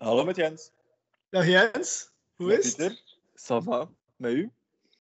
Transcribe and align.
Hallo 0.00 0.24
met 0.24 0.36
Jens. 0.36 0.72
Dag 1.28 1.46
Jens, 1.46 2.12
hoe 2.34 2.46
Met 2.46 2.64
is 2.64 2.76
het? 2.76 2.76
Pieter. 2.76 3.02
Ça 3.34 3.64
va? 3.64 3.90
Met 4.16 4.32
u? 4.32 4.52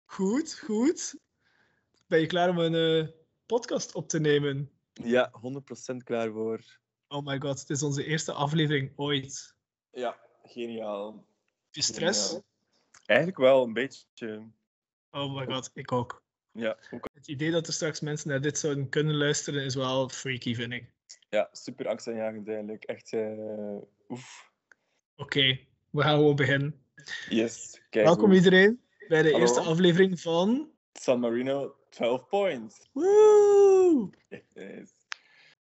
Goed, 0.06 0.60
goed. 0.60 1.16
Ben 2.08 2.20
je 2.20 2.26
klaar 2.28 2.50
om 2.50 2.58
een 2.58 3.06
eh, 3.06 3.14
podcast 3.46 3.96
op 3.96 4.08
te 4.08 4.20
nemen? 4.20 4.72
Ja, 4.94 5.32
100% 5.94 5.96
klaar 6.04 6.32
voor. 6.32 6.80
Oh 7.08 7.26
my 7.26 7.40
god, 7.40 7.60
het 7.60 7.70
is 7.70 7.84
onze 7.84 8.06
eerste 8.06 8.32
aflevering 8.32 8.94
ooit. 8.96 9.56
Ja, 9.92 10.20
geniaal. 10.44 11.14
Heb 11.66 11.74
je 11.76 11.82
stress? 11.82 12.26
Geniaal. 12.26 12.46
Eigenlijk 13.06 13.40
wel 13.40 13.64
een 13.64 13.74
beetje. 13.74 14.52
Oh 15.12 15.36
my 15.36 15.46
god, 15.46 15.72
ik 15.74 15.92
ook. 15.92 16.24
Ja, 16.52 16.78
ook, 16.92 17.10
Het 17.14 17.28
idee 17.28 17.52
dat 17.52 17.68
er 17.68 17.74
straks 17.74 18.00
mensen 18.00 18.30
naar 18.30 18.42
dit 18.42 18.58
zouden 18.60 18.90
kunnen 18.90 19.16
luisteren 19.16 19.64
is 19.64 19.76
wel 19.76 20.10
freaky, 20.10 20.56
vind 20.56 20.74
ik. 20.74 20.94
ja 21.30 21.50
super 21.52 21.88
angstaanjagend 21.88 22.48
eigenlijk. 22.48 22.84
Echt, 22.84 23.14
eh 23.14 23.78
oef. 24.08 24.49
Oké, 25.20 25.60
we 25.90 26.02
gaan 26.02 26.16
gewoon 26.16 26.36
beginnen. 26.36 26.76
Yes, 27.30 27.82
kijk. 27.90 28.06
Welkom 28.06 28.32
iedereen 28.32 28.80
bij 29.08 29.22
de 29.22 29.30
Hallo. 29.30 29.40
eerste 29.40 29.60
aflevering 29.60 30.22
van... 30.22 30.70
San 30.94 31.20
Marino, 31.20 31.76
12 31.90 32.28
points. 32.28 32.90
Woe! 32.92 34.10
Yes. 34.54 34.90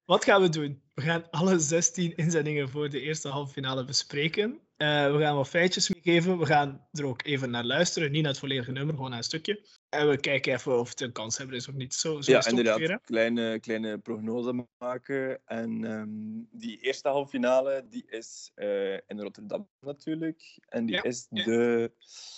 Wat 0.06 0.24
gaan 0.24 0.42
we 0.42 0.50
doen? 0.50 0.82
We 0.94 1.02
gaan 1.02 1.30
alle 1.30 1.60
16 1.60 2.16
inzendingen 2.16 2.70
voor 2.70 2.90
de 2.90 3.02
eerste 3.02 3.28
halve 3.28 3.54
finale 3.54 3.86
bespreken. 3.86 4.60
Eh, 4.78 5.12
we 5.12 5.20
gaan 5.20 5.36
wat 5.36 5.50
feitjes 5.50 5.90
meegeven. 5.90 6.38
We 6.38 6.46
gaan 6.46 6.88
er 6.92 7.06
ook 7.06 7.26
even 7.26 7.50
naar 7.50 7.66
luisteren. 7.66 8.12
Niet 8.12 8.22
naar 8.22 8.32
het 8.32 8.40
volledige 8.40 8.72
nummer, 8.72 8.96
gewoon 8.96 9.10
naar 9.10 9.20
een 9.20 9.26
stukje. 9.26 9.66
En 9.96 10.10
we 10.10 10.18
kijken 10.18 10.54
even 10.54 10.80
of 10.80 10.90
het 10.90 11.02
een 11.02 11.12
kanshebber 11.12 11.56
is 11.56 11.68
of 11.68 11.74
niet. 11.74 11.94
Zo, 11.94 12.22
zo 12.22 12.32
Ja, 12.32 12.38
ongeveer, 12.38 12.58
inderdaad. 12.58 13.02
Kleine, 13.02 13.60
kleine 13.60 13.98
prognose 13.98 14.66
maken. 14.78 15.42
En 15.46 15.86
ehm, 15.86 16.60
die 16.60 16.80
eerste 16.80 17.10
halve 17.10 17.30
finale 17.30 17.86
die 17.90 18.06
is 18.10 18.52
eh, 18.56 18.94
in 18.94 19.20
Rotterdam 19.20 19.70
natuurlijk. 19.80 20.60
En 20.70 20.86
die 20.86 20.96
Ja, 20.96 21.04
is 21.04 21.28
de 21.30 21.92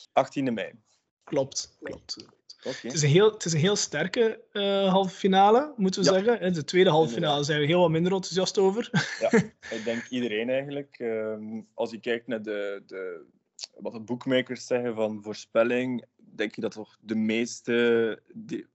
18e 0.09 0.53
mei. 0.53 0.71
Klopt, 1.23 1.77
klopt. 1.83 2.25
Het 2.81 2.93
is 2.93 3.01
een 3.01 3.09
heel, 3.09 3.31
het 3.31 3.45
is 3.45 3.53
een 3.53 3.59
heel 3.59 3.75
sterke 3.75 4.43
eh, 4.51 4.89
halve 4.91 5.15
finale, 5.15 5.73
moeten 5.75 6.03
we 6.03 6.07
Ja. 6.07 6.13
zeggen. 6.13 6.39
En 6.39 6.53
De 6.53 6.63
tweede 6.63 6.89
halve 6.89 7.13
finale 7.13 7.43
zijn 7.43 7.59
we 7.59 7.65
heel 7.65 7.79
wat 7.79 7.89
minder 7.89 8.11
enthousiast 8.13 8.57
over. 8.57 8.89
Ja, 9.19 9.31
ik 9.77 9.83
denk 9.83 10.07
iedereen 10.07 10.49
eigenlijk. 10.49 10.95
Ehm, 10.99 11.61
als 11.73 11.91
je 11.91 11.99
kijkt 11.99 12.27
naar 12.27 12.41
de, 12.41 12.83
de, 12.85 13.25
wat 13.77 13.93
de 13.93 13.99
bookmakers 13.99 14.65
zeggen 14.67 14.95
van 14.95 15.23
voorspelling, 15.23 16.05
denk 16.37 16.55
je 16.55 16.61
dat 16.61 16.71
toch 16.71 16.97
de 17.01 17.15
meeste 17.15 18.21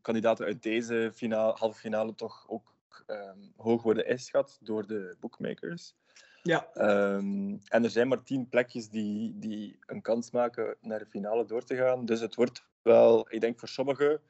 kandidaten 0.01 0.47
uit 0.47 0.63
deze 0.63 1.11
finale, 1.15 1.53
halve 1.53 1.79
finale 1.79 2.15
toch 2.15 2.45
ook 2.49 2.75
ehm, 3.07 3.39
hoog 3.57 3.83
worden 3.83 4.07
ingeschat 4.07 4.59
door 4.63 4.87
de 4.87 5.17
bookmakers. 5.21 5.95
Ja, 6.43 6.69
Ehm, 6.73 7.57
en 7.69 7.85
er 7.85 7.91
zijn 7.91 8.09
maar 8.09 8.23
tien 8.23 8.49
plekjes 8.49 8.89
die, 8.89 9.39
die 9.39 9.79
een 9.87 10.03
kans 10.03 10.31
maken 10.31 10.77
naar 10.81 10.99
de 10.99 11.07
finale 11.07 11.45
door 11.45 11.65
te 11.65 11.77
gaan. 11.77 12.05
Dus 12.05 12.21
het 12.21 12.35
wordt 12.35 12.67
wel, 12.83 13.33
ik 13.33 13.41
denk 13.41 13.59
voor 13.59 13.69
sommige 13.69 14.21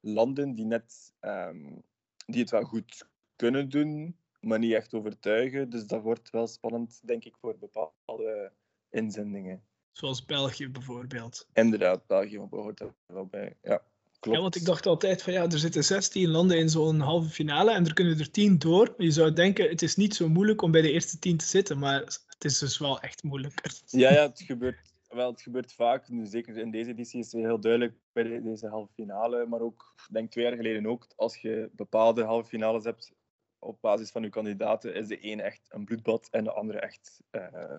landen 0.00 0.54
die, 0.54 0.64
net, 0.64 1.14
ehm, 1.20 1.78
die 2.26 2.40
het 2.40 2.50
wel 2.50 2.62
goed 2.62 3.08
kunnen 3.36 3.68
doen, 3.68 4.16
maar 4.40 4.58
niet 4.58 4.72
echt 4.72 4.94
overtuigen. 4.94 5.70
Dus 5.70 5.86
dat 5.86 6.02
wordt 6.02 6.30
wel 6.30 6.46
spannend, 6.46 7.00
denk 7.06 7.24
ik, 7.24 7.36
voor 7.36 7.58
bepaalde 7.58 8.52
inzendingen. 8.90 9.64
Zoals 9.92 10.24
België 10.24 10.68
bijvoorbeeld. 10.68 11.48
Inderdaad, 11.52 12.06
België 12.06 12.38
behoort 12.50 12.80
er 12.80 12.94
wel 13.06 13.26
bij. 13.26 13.56
Ja, 13.62 13.82
klopt. 14.20 14.36
Ja, 14.36 14.42
want 14.42 14.56
ik 14.56 14.64
dacht 14.64 14.86
altijd 14.86 15.22
van 15.22 15.32
ja, 15.32 15.42
er 15.42 15.58
zitten 15.58 15.84
16 15.84 16.28
landen 16.28 16.58
in 16.58 16.68
zo'n 16.68 17.00
halve 17.00 17.28
finale 17.28 17.72
en 17.72 17.86
er 17.86 17.94
kunnen 17.94 18.18
er 18.18 18.30
10 18.30 18.58
door. 18.58 18.94
Je 18.98 19.10
zou 19.10 19.32
denken, 19.32 19.68
het 19.68 19.82
is 19.82 19.96
niet 19.96 20.14
zo 20.14 20.28
moeilijk 20.28 20.62
om 20.62 20.70
bij 20.70 20.80
de 20.82 20.92
eerste 20.92 21.18
10 21.18 21.36
te 21.36 21.44
zitten, 21.46 21.78
maar 21.78 22.00
het 22.00 22.44
is 22.44 22.58
dus 22.58 22.78
wel 22.78 23.00
echt 23.00 23.22
moeilijker. 23.22 23.72
Ja, 23.86 24.12
ja 24.12 24.22
het, 24.28 24.40
gebeurt, 24.46 24.92
wel, 25.08 25.30
het 25.30 25.42
gebeurt 25.42 25.72
vaak. 25.72 26.08
Nu, 26.08 26.26
zeker 26.26 26.56
in 26.56 26.70
deze 26.70 26.90
editie 26.90 27.20
is 27.20 27.32
het 27.32 27.42
heel 27.42 27.60
duidelijk 27.60 27.94
bij 28.12 28.22
de- 28.22 28.42
deze 28.42 28.68
halve 28.68 28.92
finale. 28.92 29.46
Maar 29.46 29.60
ook, 29.60 29.92
ik 30.08 30.14
denk 30.14 30.30
twee 30.30 30.44
jaar 30.44 30.56
geleden 30.56 30.86
ook, 30.86 31.06
als 31.16 31.36
je 31.36 31.70
bepaalde 31.72 32.22
halve 32.24 32.48
finales 32.48 32.84
hebt 32.84 33.12
op 33.58 33.80
basis 33.80 34.10
van 34.10 34.22
je 34.22 34.28
kandidaten, 34.28 34.94
is 34.94 35.06
de 35.08 35.18
ene 35.18 35.42
echt 35.42 35.60
een 35.68 35.84
bloedbad 35.84 36.28
en 36.30 36.44
de 36.44 36.52
andere 36.52 36.78
echt 36.80 37.20
eh, 37.30 37.74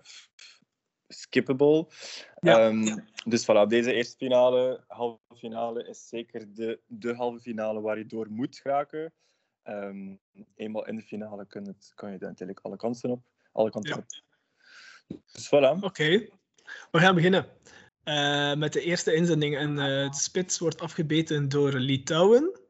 skippable. 1.08 1.86
Ja. 2.40 2.58
Ehm, 2.58 2.98
dus 3.24 3.42
voilà, 3.42 3.66
deze 3.68 3.92
eerste 3.92 4.16
finale, 4.16 4.84
halve 4.86 5.36
finale, 5.36 5.88
is 5.88 6.08
zeker 6.08 6.54
de, 6.54 6.80
de 6.86 7.14
halve 7.14 7.40
finale 7.40 7.80
waar 7.80 7.98
je 7.98 8.06
door 8.06 8.30
moet 8.30 8.58
geraken. 8.58 9.12
Ehm, 9.62 10.14
eenmaal 10.56 10.86
in 10.86 10.96
de 10.96 11.02
finale 11.02 11.46
kun 11.46 11.66
het, 11.66 11.92
kan 11.94 12.12
je 12.12 12.18
natuurlijk 12.20 12.60
alle 12.62 12.76
kansen 12.76 13.10
op. 13.10 13.22
Alle 13.52 13.70
kanten 13.70 13.90
Ja. 13.90 13.96
op. 13.96 14.06
Dus 15.32 15.46
voilà. 15.46 15.80
Oké, 15.80 16.28
we 16.90 16.98
gaan 16.98 17.14
beginnen 17.14 17.46
eh, 18.04 18.54
met 18.54 18.72
de 18.72 18.80
eerste 18.80 19.14
inzending. 19.14 19.56
En 19.56 19.78
eh, 19.78 20.10
de 20.10 20.16
spits 20.16 20.58
wordt 20.58 20.80
afgebeten 20.80 21.48
door 21.48 21.72
Litouwen. 21.72 22.60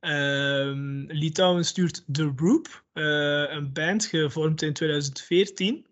Ehm, 0.00 1.04
Litouwen 1.06 1.64
stuurt 1.64 2.04
The 2.12 2.32
Roop, 2.36 2.84
eh, 2.92 3.50
een 3.50 3.72
band 3.72 4.04
gevormd 4.04 4.62
in 4.62 4.72
2014. 4.72 5.86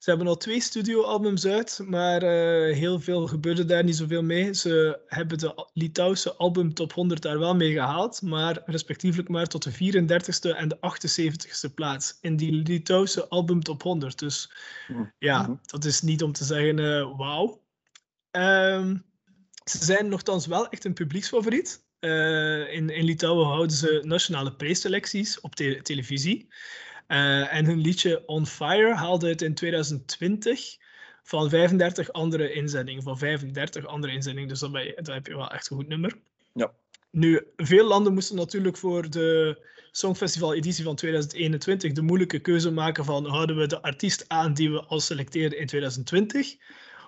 Ze 0.00 0.10
hebben 0.10 0.28
al 0.28 0.36
twee 0.36 0.60
studioalbums 0.60 1.46
uit, 1.46 1.80
maar 1.84 2.22
eh, 2.22 2.74
heel 2.76 3.00
veel 3.00 3.26
gebeurde 3.26 3.64
daar 3.64 3.84
niet 3.84 3.96
zoveel 3.96 4.22
mee. 4.22 4.54
Ze 4.54 5.00
hebben 5.06 5.38
de 5.38 5.68
Litouwse 5.72 6.34
album 6.34 6.74
top 6.74 6.92
100 6.92 7.22
daar 7.22 7.38
wel 7.38 7.54
mee 7.54 7.72
gehaald, 7.72 8.22
maar 8.22 8.62
respectievelijk 8.66 9.28
maar 9.28 9.46
tot 9.46 9.62
de 9.62 9.72
34ste 9.72 10.56
en 10.56 10.68
de 10.68 10.76
78ste 10.80 11.74
plaats 11.74 12.18
in 12.20 12.36
die 12.36 12.52
Litouwse 12.52 13.28
album 13.28 13.62
top 13.62 13.82
100. 13.82 14.18
Dus 14.18 14.52
ja, 15.18 15.42
Mhm. 15.42 15.54
dat 15.62 15.84
is 15.84 16.02
niet 16.02 16.22
om 16.22 16.32
te 16.32 16.44
zeggen 16.44 16.78
eh, 16.78 17.16
wauw. 17.16 17.62
Ehm, 18.30 18.96
ze 19.64 19.84
zijn 19.84 20.08
nogthans 20.08 20.46
wel 20.46 20.68
echt 20.68 20.84
een 20.84 20.94
publieksfavoriet. 20.94 21.84
Eh, 21.98 22.72
in, 22.74 22.90
in 22.90 23.04
Litouwen 23.04 23.46
houden 23.46 23.76
ze 23.76 24.00
nationale 24.04 24.52
preselecties 24.56 25.40
op 25.40 25.54
te- 25.54 25.80
televisie. 25.82 26.48
Eh, 27.10 27.54
en 27.54 27.64
hun 27.64 27.80
liedje 27.80 28.26
On 28.26 28.46
Fire 28.46 28.94
haalde 28.94 29.28
het 29.28 29.42
in 29.42 29.54
2020 29.54 30.76
van 31.22 31.48
35 31.48 32.12
andere 32.12 32.52
inzendingen. 32.52 33.02
Van 33.02 33.18
35 33.18 33.86
andere 33.86 34.12
inzendingen, 34.12 34.48
dus 34.48 34.60
je, 34.60 34.98
dan 35.02 35.14
heb 35.14 35.26
je 35.26 35.36
wel 35.36 35.50
echt 35.50 35.70
een 35.70 35.76
goed 35.76 35.88
nummer. 35.88 36.18
Ja. 36.54 36.72
Nu, 37.10 37.46
veel 37.56 37.86
landen 37.86 38.14
moesten 38.14 38.36
natuurlijk 38.36 38.76
voor 38.76 39.10
de 39.10 39.58
Songfestival-editie 39.90 40.84
van 40.84 40.96
2021 40.96 41.92
de 41.92 42.02
moeilijke 42.02 42.38
keuze 42.38 42.70
maken 42.70 43.04
van 43.04 43.26
houden 43.26 43.56
we 43.56 43.66
de 43.66 43.82
artiest 43.82 44.24
aan 44.28 44.54
die 44.54 44.70
we 44.70 44.84
al 44.84 45.00
selecteerden 45.00 45.58
in 45.58 45.66
2020 45.66 46.56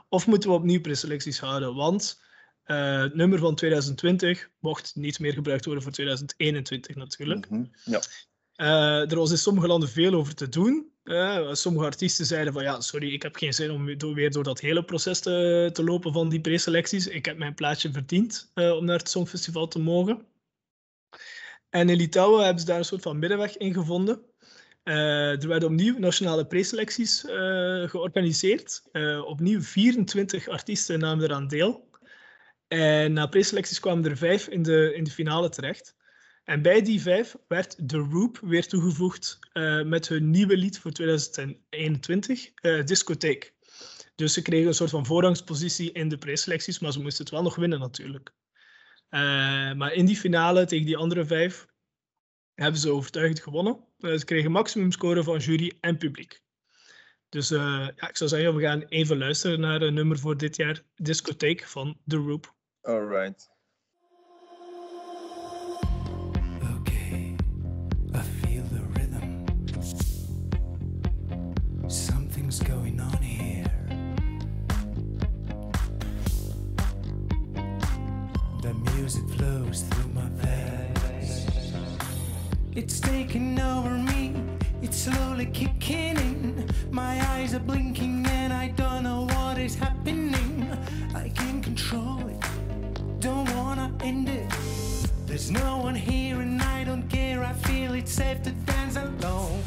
of 0.08 0.26
moeten 0.26 0.50
we 0.50 0.56
opnieuw 0.56 0.80
preselecties 0.80 1.40
houden, 1.40 1.74
want 1.74 2.20
eh, 2.62 3.00
het 3.00 3.14
nummer 3.14 3.38
van 3.38 3.54
2020 3.54 4.50
mocht 4.58 4.92
niet 4.94 5.18
meer 5.18 5.32
gebruikt 5.32 5.64
worden 5.64 5.82
voor 5.82 5.92
2021 5.92 6.96
natuurlijk. 6.96 7.50
Mhm. 7.50 7.64
Ja. 7.84 8.00
Eh, 8.56 9.10
er 9.10 9.16
was 9.16 9.30
in 9.30 9.38
sommige 9.38 9.66
landen 9.66 9.88
veel 9.88 10.14
over 10.14 10.34
te 10.34 10.48
doen. 10.48 10.90
Eh, 11.04 11.52
sommige 11.52 11.84
artiesten 11.84 12.26
zeiden 12.26 12.52
van 12.52 12.62
ja, 12.62 12.80
sorry, 12.80 13.12
ik 13.12 13.22
heb 13.22 13.36
geen 13.36 13.52
zin 13.52 13.70
om 13.70 13.84
weer 14.14 14.30
door, 14.30 14.44
dat 14.44 14.60
hele 14.60 14.84
proces 14.84 15.20
te, 15.20 15.70
te 15.72 15.84
lopen 15.84 16.12
van 16.12 16.28
die 16.28 16.40
preselecties. 16.40 17.06
Ik 17.06 17.24
heb 17.24 17.38
mijn 17.38 17.54
plaatsje 17.54 17.92
verdiend 17.92 18.50
eh, 18.54 18.76
om 18.76 18.84
naar 18.84 18.98
het 18.98 19.08
Songfestival 19.08 19.68
te 19.68 19.78
mogen. 19.78 20.26
En 21.70 21.88
in 21.88 21.96
Litouwen 21.96 22.44
hebben 22.44 22.60
ze 22.60 22.66
daar 22.66 22.78
een 22.78 22.84
soort 22.84 23.02
van 23.02 23.18
middenweg 23.18 23.56
in 23.56 23.74
gevonden. 23.74 24.22
Er 24.82 25.48
werden 25.48 25.68
opnieuw 25.68 25.98
nationale 25.98 26.46
preselecties 26.46 27.20
georganiseerd. 27.86 28.82
Opnieuw 29.24 29.60
24 29.62 30.48
artiesten 30.48 30.98
namen 30.98 31.24
eraan 31.24 31.48
deel. 31.48 31.88
En 32.68 33.12
na 33.12 33.26
preselecties 33.26 33.80
kwamen 33.80 34.04
er 34.10 34.16
vijf 34.16 34.46
in 34.46 34.62
de, 34.62 34.94
in 34.94 35.04
de 35.04 35.10
finale 35.10 35.48
terecht. 35.48 35.94
En 36.44 36.62
bij 36.62 36.82
die 36.82 37.00
vijf 37.00 37.36
werd 37.48 37.88
The 37.88 37.96
Roop 37.96 38.38
weer 38.38 38.66
toegevoegd 38.66 39.38
eh, 39.52 39.82
met 39.82 40.08
hun 40.08 40.30
nieuwe 40.30 40.56
lied 40.56 40.78
voor 40.78 40.90
2021, 40.90 42.50
eh 42.54 42.84
Discotheek. 42.84 43.54
Dus 44.14 44.32
ze 44.32 44.42
kregen 44.42 44.66
een 44.66 44.74
soort 44.74 44.90
van 44.90 45.06
voorrangspositie 45.06 45.92
in 45.92 46.08
de 46.08 46.18
preselecties, 46.18 46.78
maar 46.78 46.92
ze 46.92 47.00
moesten 47.00 47.24
het 47.24 47.32
wel 47.32 47.42
nog 47.42 47.56
winnen 47.56 47.80
natuurlijk. 47.80 48.34
Eh, 49.08 49.20
maar 49.72 49.92
in 49.92 50.06
die 50.06 50.16
finale 50.16 50.64
tegen 50.64 50.86
die 50.86 50.96
andere 50.96 51.24
vijf 51.24 51.66
hebben 52.54 52.80
ze 52.80 52.90
overtuigend 52.90 53.40
gewonnen. 53.40 53.84
Ze 53.98 54.24
kregen 54.24 54.50
maximumscore 54.50 55.22
van 55.22 55.38
jury 55.38 55.72
en 55.80 55.96
publiek. 55.96 56.42
Dus 57.28 57.48
ja, 57.48 57.92
ik 57.96 58.16
zou 58.16 58.30
zeggen, 58.30 58.54
we 58.54 58.62
gaan 58.62 58.82
even 58.82 59.18
luisteren 59.18 59.60
naar 59.60 59.82
een 59.82 59.94
nummer 59.94 60.18
voor 60.18 60.36
dit 60.36 60.56
jaar, 60.56 60.82
Discotheek 60.94 61.64
van 61.64 62.00
The 62.06 62.16
Roop. 62.16 62.54
Alright. 62.80 63.51
It's 82.74 83.00
taking 83.00 83.60
over 83.60 83.90
me. 83.90 84.34
it's 84.80 84.96
slowly 84.96 85.44
kicking 85.44 86.16
in. 86.16 86.70
My 86.90 87.20
eyes 87.32 87.52
are 87.52 87.58
blinking 87.58 88.24
and 88.26 88.50
I 88.50 88.68
don't 88.68 89.02
know 89.02 89.26
what 89.26 89.58
is 89.58 89.74
happening. 89.74 90.66
I 91.14 91.28
can't 91.28 91.62
control 91.62 92.26
it, 92.28 92.40
don't 93.20 93.54
wanna 93.56 93.92
end 94.02 94.30
it. 94.30 94.50
There's 95.26 95.50
no 95.50 95.78
one 95.78 95.94
here 95.94 96.40
and 96.40 96.62
I 96.62 96.84
don't 96.84 97.06
care. 97.10 97.44
I 97.44 97.52
feel 97.52 97.92
it's 97.92 98.12
safe 98.12 98.42
to 98.44 98.52
dance 98.52 98.96
alone. 98.96 99.62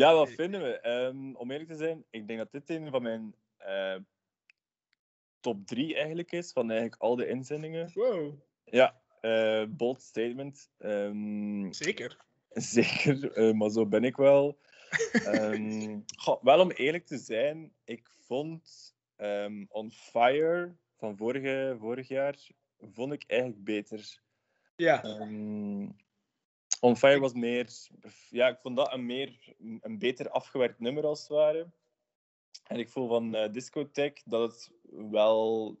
Ja, 0.00 0.14
wat 0.14 0.30
vinden 0.30 0.62
we? 0.62 0.80
Ehm, 0.80 1.34
om 1.34 1.50
eerlijk 1.50 1.70
te 1.70 1.76
zijn, 1.76 2.04
ik 2.10 2.26
denk 2.26 2.38
dat 2.38 2.52
dit 2.52 2.70
een 2.70 2.90
van 2.90 3.02
mijn 3.02 3.34
eh, 3.56 3.96
top 5.40 5.66
drie 5.66 5.94
eigenlijk 5.94 6.32
is, 6.32 6.52
van 6.52 6.70
eigenlijk 6.70 7.02
al 7.02 7.16
de 7.16 7.28
inzendingen. 7.28 7.90
Wow, 7.94 8.34
Ja, 8.64 9.00
eh, 9.20 9.64
bold 9.68 10.02
statement. 10.02 10.70
Ehm, 10.78 11.72
zeker. 11.72 12.16
zeker, 12.74 13.32
eh, 13.32 13.52
maar 13.52 13.70
zo 13.70 13.86
ben 13.86 14.04
ik 14.04 14.16
wel. 14.16 14.58
Ehm, 15.12 15.98
goh, 16.22 16.42
wel 16.42 16.60
om 16.60 16.70
eerlijk 16.70 17.06
te 17.06 17.18
zijn, 17.18 17.72
ik 17.84 18.10
vond 18.26 18.94
On 19.68 19.90
Fire 19.90 20.74
van 20.96 21.16
vorige, 21.16 21.76
vorig 21.78 22.08
jaar 22.08 22.38
vond 22.80 23.12
ik 23.12 23.24
eigenlijk 23.26 23.64
beter. 23.64 24.20
Ja, 24.76 25.02
On 26.80 26.96
Fire 26.96 27.20
was 27.20 27.32
meer... 27.32 27.68
Ja, 28.30 28.48
ik 28.48 28.58
vond 28.60 28.76
dat 28.76 28.92
een, 28.92 29.06
meer, 29.06 29.54
een 29.80 29.98
beter 29.98 30.30
afgewerkt 30.30 30.80
nummer 30.80 31.06
als 31.06 31.20
het 31.20 31.28
ware. 31.28 31.70
En 32.66 32.78
ik 32.78 32.88
voel 32.88 33.08
van 33.08 33.34
eh 33.34 33.52
Discotheque 33.52 34.22
dat 34.24 34.52
het 34.52 34.72
wel 35.10 35.76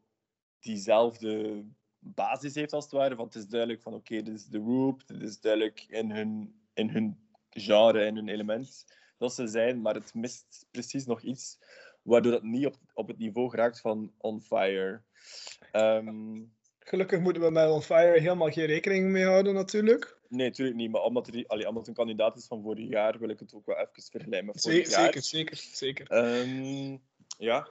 diezelfde 0.60 1.64
basis 1.98 2.54
heeft 2.54 2.72
als 2.72 2.84
het 2.84 2.92
ware. 2.92 3.14
Van 3.14 3.24
het 3.24 3.34
is 3.34 3.46
duidelijk 3.46 3.82
van 3.82 3.94
oké, 3.94 4.22
dit 4.22 4.34
is 4.34 4.48
The 4.48 4.58
Roop, 4.58 5.06
dit 5.06 5.22
is 5.22 5.40
duidelijk 5.40 5.84
in 5.88 6.10
hun, 6.10 6.60
in 6.74 6.88
hun 6.90 7.28
genre, 7.50 8.04
in 8.04 8.16
hun 8.16 8.28
element 8.28 8.84
dat 9.18 9.34
ze 9.34 9.46
zijn, 9.46 9.80
maar 9.80 9.94
het 9.94 10.14
mist 10.14 10.66
precies 10.70 11.06
nog 11.06 11.22
iets 11.22 11.58
waardoor 12.02 12.32
het 12.32 12.42
niet 12.42 12.66
op, 12.66 12.76
op 12.94 13.08
het 13.08 13.18
niveau 13.18 13.50
geraakt 13.50 13.80
van 13.80 14.12
On 14.18 14.40
Fire. 14.40 15.02
Ehm, 15.72 16.42
gelukkig 16.78 17.20
moeten 17.20 17.42
we 17.42 17.50
met 17.50 17.70
On 17.70 17.82
Fire 17.82 18.20
helemaal 18.20 18.50
geen 18.50 18.66
rekening 18.66 19.10
mee 19.10 19.24
houden 19.24 19.54
natuurlijk. 19.54 20.19
Nee, 20.30 20.46
natuurlijk 20.46 20.76
niet. 20.76 20.90
Maar 20.90 21.02
omdat, 21.02 21.26
er, 21.26 21.44
allee, 21.46 21.68
omdat 21.68 21.86
het 21.86 21.88
een 21.88 22.04
kandidaat 22.04 22.36
is 22.36 22.46
van 22.46 22.62
vorig 22.62 22.88
jaar, 22.88 23.18
wil 23.18 23.28
ik 23.28 23.38
het 23.38 23.54
ook 23.54 23.66
wel 23.66 23.76
even 23.76 24.02
vergelijken 24.10 24.46
met 24.46 24.60
vorig 24.60 24.90
jaar. 24.90 25.00
zeker, 25.02 25.22
zeker, 25.22 25.56
zeker. 25.56 26.06
Ehm, 26.06 26.96
ja, 27.38 27.68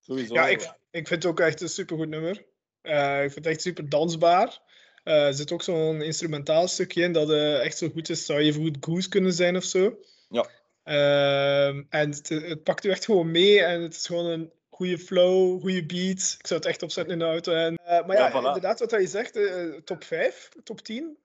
sowieso. 0.00 0.34
Ja, 0.34 0.48
ik, 0.48 0.60
ik 0.90 1.08
vind 1.08 1.22
het 1.22 1.26
ook 1.26 1.40
echt 1.40 1.60
een 1.60 1.68
supergoed 1.68 2.08
nummer. 2.08 2.44
Eh, 2.82 3.24
ik 3.24 3.32
vind 3.32 3.44
het 3.44 3.54
echt 3.54 3.60
super 3.60 3.88
dansbaar. 3.88 4.60
Eh, 5.04 5.26
er 5.26 5.34
zit 5.34 5.52
ook 5.52 5.62
zo'n 5.62 6.02
instrumentaal 6.02 6.68
stukje 6.68 7.02
in 7.02 7.12
dat 7.12 7.30
eh, 7.30 7.64
echt 7.64 7.78
zo 7.78 7.88
goed 7.88 8.08
is. 8.08 8.26
Zou 8.26 8.38
even 8.38 8.62
goed 8.62 8.76
Goose 8.80 9.08
kunnen 9.08 9.32
zijn 9.32 9.56
of 9.56 9.64
zo. 9.64 9.98
Ja. 10.28 10.48
Ehm, 10.82 11.82
en 11.88 12.10
het, 12.10 12.28
het 12.28 12.62
pakt 12.62 12.84
u 12.84 12.90
echt 12.90 13.04
gewoon 13.04 13.30
mee 13.30 13.62
en 13.62 13.82
het 13.82 13.94
is 13.94 14.06
gewoon 14.06 14.26
een 14.26 14.52
goede 14.70 14.98
flow, 14.98 15.60
goede 15.60 15.86
beat. 15.86 16.36
Ik 16.38 16.46
zou 16.46 16.60
het 16.60 16.68
echt 16.68 16.82
opzetten 16.82 17.12
in 17.12 17.18
de 17.18 17.24
auto. 17.24 17.52
En, 17.52 17.74
maar 17.84 18.16
ja, 18.16 18.26
Ja, 18.26 18.30
voilà. 18.30 18.46
inderdaad, 18.46 18.78
wat 18.78 18.90
je 18.90 19.06
zegt, 19.06 19.38
top 19.84 20.04
5, 20.04 20.48
top 20.64 20.80
10. 20.80 21.16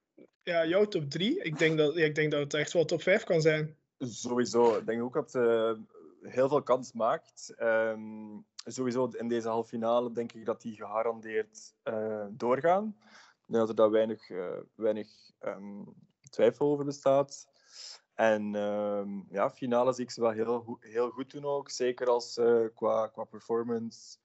Ja, 0.47 0.65
jouw 0.65 0.85
top 0.85 1.09
3. 1.09 1.41
Ik 1.43 1.57
denk 1.57 1.77
dat, 1.77 1.97
ik 1.97 2.15
denk 2.15 2.31
dat 2.31 2.39
het 2.39 2.53
echt 2.53 2.73
wel 2.73 2.85
top 2.85 3.01
5 3.01 3.23
kan 3.23 3.41
zijn. 3.41 3.75
Sowieso. 3.99 4.77
Ik 4.77 4.85
denk 4.85 5.01
ook 5.01 5.13
dat 5.13 5.33
het 5.33 5.77
heel 6.21 6.47
veel 6.47 6.63
kans 6.63 6.93
maakt. 6.93 7.53
Ehm, 7.57 8.37
sowieso 8.65 9.07
in 9.07 9.27
deze 9.27 9.47
halve 9.47 9.69
finale 9.69 10.11
denk 10.11 10.31
ik 10.31 10.45
dat 10.45 10.61
die 10.61 10.75
gegarandeerd 10.75 11.73
eh, 11.83 12.25
doorgaan. 12.29 12.97
Dat 13.45 13.69
er 13.69 13.75
daar 13.75 13.91
weinig, 13.91 14.29
eh, 14.29 14.59
weinig 14.75 15.07
ehm, 15.39 15.83
twijfel 16.29 16.67
over 16.67 16.85
bestaat. 16.85 17.47
En 18.13 18.55
ehm, 18.55 19.09
ja, 19.29 19.49
finale 19.49 19.93
zie 19.93 20.03
ik 20.03 20.11
ze 20.11 20.21
wel 20.21 20.31
heel, 20.31 20.77
heel 20.79 21.09
goed 21.09 21.31
doen 21.31 21.45
ook. 21.45 21.69
Zeker 21.69 22.07
als 22.07 22.37
eh, 22.37 22.65
qua, 22.73 23.07
qua 23.07 23.23
performance. 23.23 24.17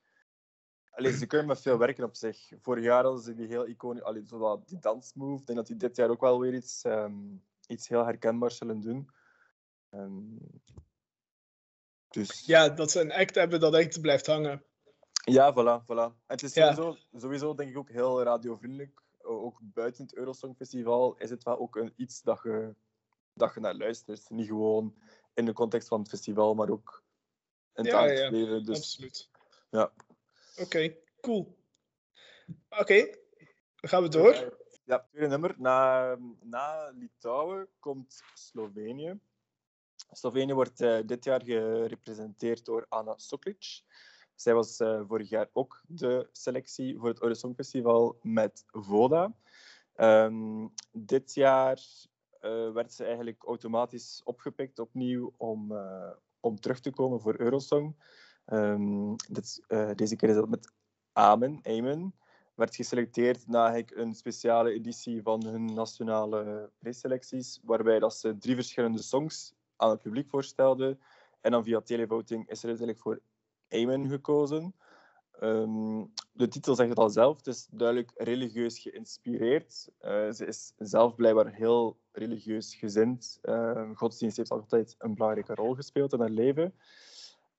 Allee, 0.93 1.13
ze 1.13 1.27
kunnen 1.27 1.47
met 1.47 1.61
veel 1.61 1.79
werken 1.79 2.05
op 2.05 2.15
zich. 2.17 2.53
Vorig 2.61 2.85
jaar 2.85 3.05
hadden 3.05 3.23
ze 3.23 3.35
die 3.35 3.47
heel 3.47 3.67
iconisch, 3.67 4.03
allee, 4.03 4.27
zo 4.27 4.63
die 4.67 4.79
dansmove. 4.79 5.41
Ik 5.41 5.47
denk 5.47 5.59
dat 5.59 5.67
die 5.67 5.77
dit 5.77 5.97
jaar 5.97 6.11
ook 6.11 6.21
wel 6.21 6.41
weer 6.41 6.55
iets, 6.55 6.83
ehm, 6.83 7.15
iets 7.67 7.89
heel 7.89 8.05
herkenbaars 8.05 8.57
zullen 8.57 8.81
doen. 8.81 9.11
Ehm, 9.91 10.37
dus 12.09 12.47
Ja, 12.47 12.69
dat 12.69 12.91
ze 12.91 13.01
een 13.01 13.13
act 13.13 13.35
hebben 13.35 13.61
dat 13.61 13.75
echt 13.75 14.01
blijft 14.01 14.27
hangen. 14.27 14.65
ja, 15.25 15.53
voilà, 15.53 15.85
voilà. 15.85 16.13
En 16.13 16.17
het 16.27 16.43
is 16.43 16.55
Ja. 16.55 16.75
sowieso, 16.75 16.99
sowieso 17.19 17.55
denk 17.55 17.71
ik 17.71 17.77
ook 17.79 17.91
heel 17.91 18.23
radiovriendelijk. 18.23 19.01
Ook 19.23 19.59
buiten 19.63 20.05
het 20.05 20.15
Eurosong 20.15 20.57
Festival 20.57 21.17
is 21.17 21.31
het 21.31 21.43
wel 21.43 21.59
ook 21.59 21.77
een, 21.77 21.93
iets 21.97 22.23
dat 22.23 22.41
je, 22.43 22.75
dat 23.35 23.55
je 23.55 23.61
naar 23.61 23.75
luistert. 23.75 24.31
Niet 24.31 24.47
gewoon 24.47 24.95
in 25.35 25.45
de 25.45 25.53
context 25.53 25.89
van 25.89 26.01
het 26.01 26.09
festival, 26.09 26.55
maar 26.55 26.71
ook 26.71 27.03
in 27.75 27.85
het 27.85 27.93
Ja, 27.93 28.05
ja. 28.05 28.31
Dus 28.61 28.77
Absoluut. 28.79 29.31
ja. 29.71 29.93
Oké, 30.57 30.97
cool. 31.21 31.59
Oké, 32.69 33.07
dan 33.75 33.91
gaan 33.91 34.03
we 34.03 34.09
door. 34.09 34.61
Ja, 34.85 35.07
tweede 35.11 35.29
nummer. 35.29 35.55
Na, 35.59 36.17
na 36.41 36.91
Litouwen 36.91 37.69
komt 37.79 38.23
Slovenië. 38.35 39.21
Slovenië 40.11 40.53
wordt 40.53 40.81
eh, 40.81 40.99
dit 41.07 41.25
jaar 41.25 41.43
gerepresenteerd 41.45 42.65
door 42.65 42.87
Anna 42.89 43.19
Soklic. 43.19 43.83
Zij 44.35 44.55
was 44.55 44.81
eh, 44.81 45.03
vorig 45.07 45.29
jaar 45.29 45.49
ook 45.53 45.83
de 45.87 46.29
selectie 46.33 46.99
voor 46.99 47.09
het 47.09 47.23
Eurosong 47.23 47.55
Festival 47.55 48.19
met 48.23 48.65
Voda. 48.67 49.37
Ehm, 49.95 50.69
dit 50.93 51.35
jaar 51.35 51.81
eh, 52.41 52.73
werd 52.73 52.93
ze 52.93 53.05
eigenlijk 53.05 53.45
automatisch 53.45 54.21
opgepikt 54.25 54.79
opnieuw 54.79 55.35
om, 55.37 55.73
om 56.41 56.61
terug 56.61 56.81
te 56.81 56.91
komen 56.91 57.21
voor 57.21 57.41
Eurosong. 57.41 57.97
Ehm, 58.45 59.15
eh, 59.67 59.91
deze 59.95 60.17
keer 60.17 60.29
is 60.29 60.35
dat 60.35 60.49
met 60.49 60.73
Amen, 61.13 61.61
Amen 61.63 62.15
werd 62.55 62.75
geselecteerd 62.77 63.47
na 63.49 63.83
een 63.95 64.15
speciale 64.15 64.73
editie 64.73 65.23
van 65.23 65.47
hun 65.47 65.75
nationale 65.75 66.71
preselecties, 66.79 67.61
waarbij 67.63 67.99
dat 67.99 68.15
ze 68.15 68.39
drie 68.39 68.55
verschillende 68.55 69.03
songs 69.03 69.55
aan 69.77 69.91
het 69.91 70.01
publiek 70.01 70.29
voorstelden. 70.29 71.01
En 71.41 71.51
dan 71.51 71.65
via 71.65 71.81
televoting 71.81 72.49
is 72.49 72.63
er 72.63 72.69
uiteindelijk 72.69 72.99
voor 72.99 73.21
Amen 73.69 74.09
gekozen. 74.09 74.75
Ehm, 75.33 76.05
de 76.33 76.49
titel 76.49 76.75
zegt 76.75 76.89
het 76.89 76.99
al 76.99 77.11
zelf, 77.11 77.37
het 77.37 77.47
is 77.47 77.67
duidelijk 77.71 78.11
religieus 78.15 78.79
geïnspireerd. 78.79 79.89
Eh, 79.99 80.31
ze 80.31 80.47
is 80.47 80.73
zelf 80.77 81.15
blijkbaar 81.15 81.53
heel 81.53 81.99
religieus 82.13 82.75
gezind. 82.75 83.39
Eh, 83.43 83.91
godsdienst 83.95 84.37
heeft 84.37 84.51
altijd 84.51 84.95
een 84.99 85.15
belangrijke 85.15 85.55
rol 85.55 85.75
gespeeld 85.75 86.13
in 86.13 86.21
haar 86.21 86.31
leven. 86.31 86.75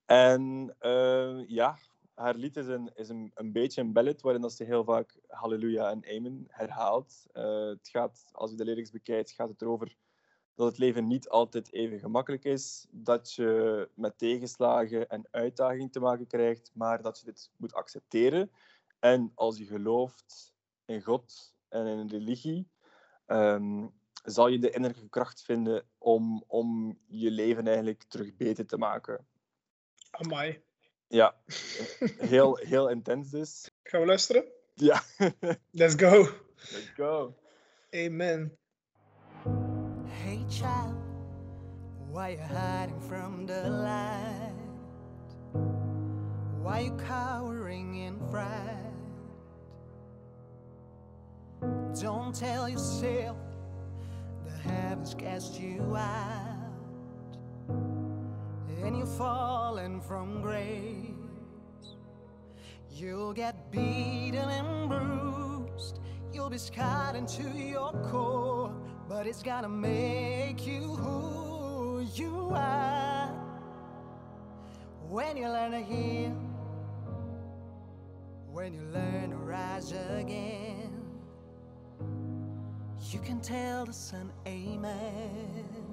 En 0.06 0.74
eh, 0.78 1.48
ja, 1.48 1.78
haar 2.14 2.34
lied 2.34 2.56
is, 2.56 2.66
een, 2.66 2.90
is 2.94 3.08
een, 3.08 3.30
een 3.34 3.52
beetje 3.52 3.80
een 3.80 3.92
ballad 3.92 4.20
waarin 4.20 4.42
dat 4.42 4.52
ze 4.52 4.64
heel 4.64 4.84
vaak 4.84 5.18
Halleluja 5.26 5.90
en 5.90 6.04
Amen 6.16 6.44
herhaalt. 6.48 7.26
Eh, 7.32 7.66
het 7.66 7.88
gaat, 7.88 8.24
als 8.32 8.50
je 8.50 8.56
de 8.56 8.64
lyrics 8.64 8.90
bekijkt, 8.90 9.30
gaat 9.30 9.48
het 9.48 9.62
erover 9.62 9.96
dat 10.54 10.66
het 10.66 10.78
leven 10.78 11.06
niet 11.06 11.28
altijd 11.28 11.72
even 11.72 11.98
gemakkelijk 11.98 12.44
is. 12.44 12.86
Dat 12.90 13.32
je 13.32 13.88
met 13.94 14.18
tegenslagen 14.18 15.08
en 15.08 15.28
uitdagingen 15.30 15.90
te 15.90 16.00
maken 16.00 16.26
krijgt, 16.26 16.70
maar 16.74 17.02
dat 17.02 17.18
je 17.18 17.24
dit 17.24 17.50
moet 17.56 17.74
accepteren. 17.74 18.50
En 18.98 19.32
als 19.34 19.58
je 19.58 19.64
gelooft 19.64 20.54
in 20.84 21.02
God 21.02 21.54
en 21.68 21.86
in 21.86 22.08
religie, 22.08 22.68
ehm, 23.26 23.86
zal 24.24 24.48
je 24.48 24.58
de 24.58 24.70
innerlijke 24.70 25.08
kracht 25.08 25.42
vinden 25.42 25.84
om, 25.98 26.44
om 26.46 26.98
je 27.06 27.30
leven 27.30 27.66
eigenlijk 27.66 28.02
terug 28.02 28.36
beter 28.36 28.66
te 28.66 28.76
maken. 28.76 29.26
Amai. 30.18 30.62
Ja, 31.08 31.34
heel, 32.30 32.56
heel 32.56 32.88
intens 32.90 33.30
dus. 33.30 33.70
Gaan 33.82 34.00
we 34.00 34.06
luisteren? 34.06 34.44
Ja, 34.74 35.02
Let's 35.70 35.94
go. 35.94 36.28
let's 36.72 36.92
go. 36.96 37.34
Amen. 37.94 38.56
Hey 40.06 40.44
child, 40.48 40.94
why 42.10 42.30
you 42.30 42.40
hiding 42.40 43.00
from 43.00 43.46
the 43.46 43.68
light? 43.68 44.54
Why 46.62 46.80
you 46.80 46.96
cowering 46.96 47.94
in 47.96 48.18
fright? 48.30 48.92
Don't 52.00 52.34
tell 52.34 52.68
yourself 52.68 53.36
the 54.44 54.68
heavens 54.68 55.14
cast 55.14 55.60
you 55.60 55.94
out 55.96 56.53
and 58.84 58.96
you're 58.98 59.06
falling 59.06 60.00
from 60.00 60.42
grace. 60.42 61.10
You'll 62.90 63.32
get 63.32 63.70
beaten 63.72 64.36
and 64.36 64.88
bruised. 64.88 66.00
You'll 66.32 66.50
be 66.50 66.58
scarred 66.58 67.16
into 67.16 67.48
your 67.48 67.92
core, 68.10 68.72
but 69.08 69.26
it's 69.26 69.42
gonna 69.42 69.68
make 69.68 70.66
you 70.66 70.82
who 70.82 72.06
you 72.14 72.50
are 72.54 73.28
when 75.08 75.36
you 75.36 75.48
learn 75.48 75.72
to 75.72 75.80
heal, 75.80 76.36
when 78.52 78.74
you 78.74 78.82
learn 78.92 79.30
to 79.30 79.36
rise 79.36 79.92
again. 79.92 80.92
You 83.10 83.20
can 83.20 83.40
tell 83.40 83.86
the 83.86 83.92
sun, 83.92 84.32
Amen. 84.46 85.83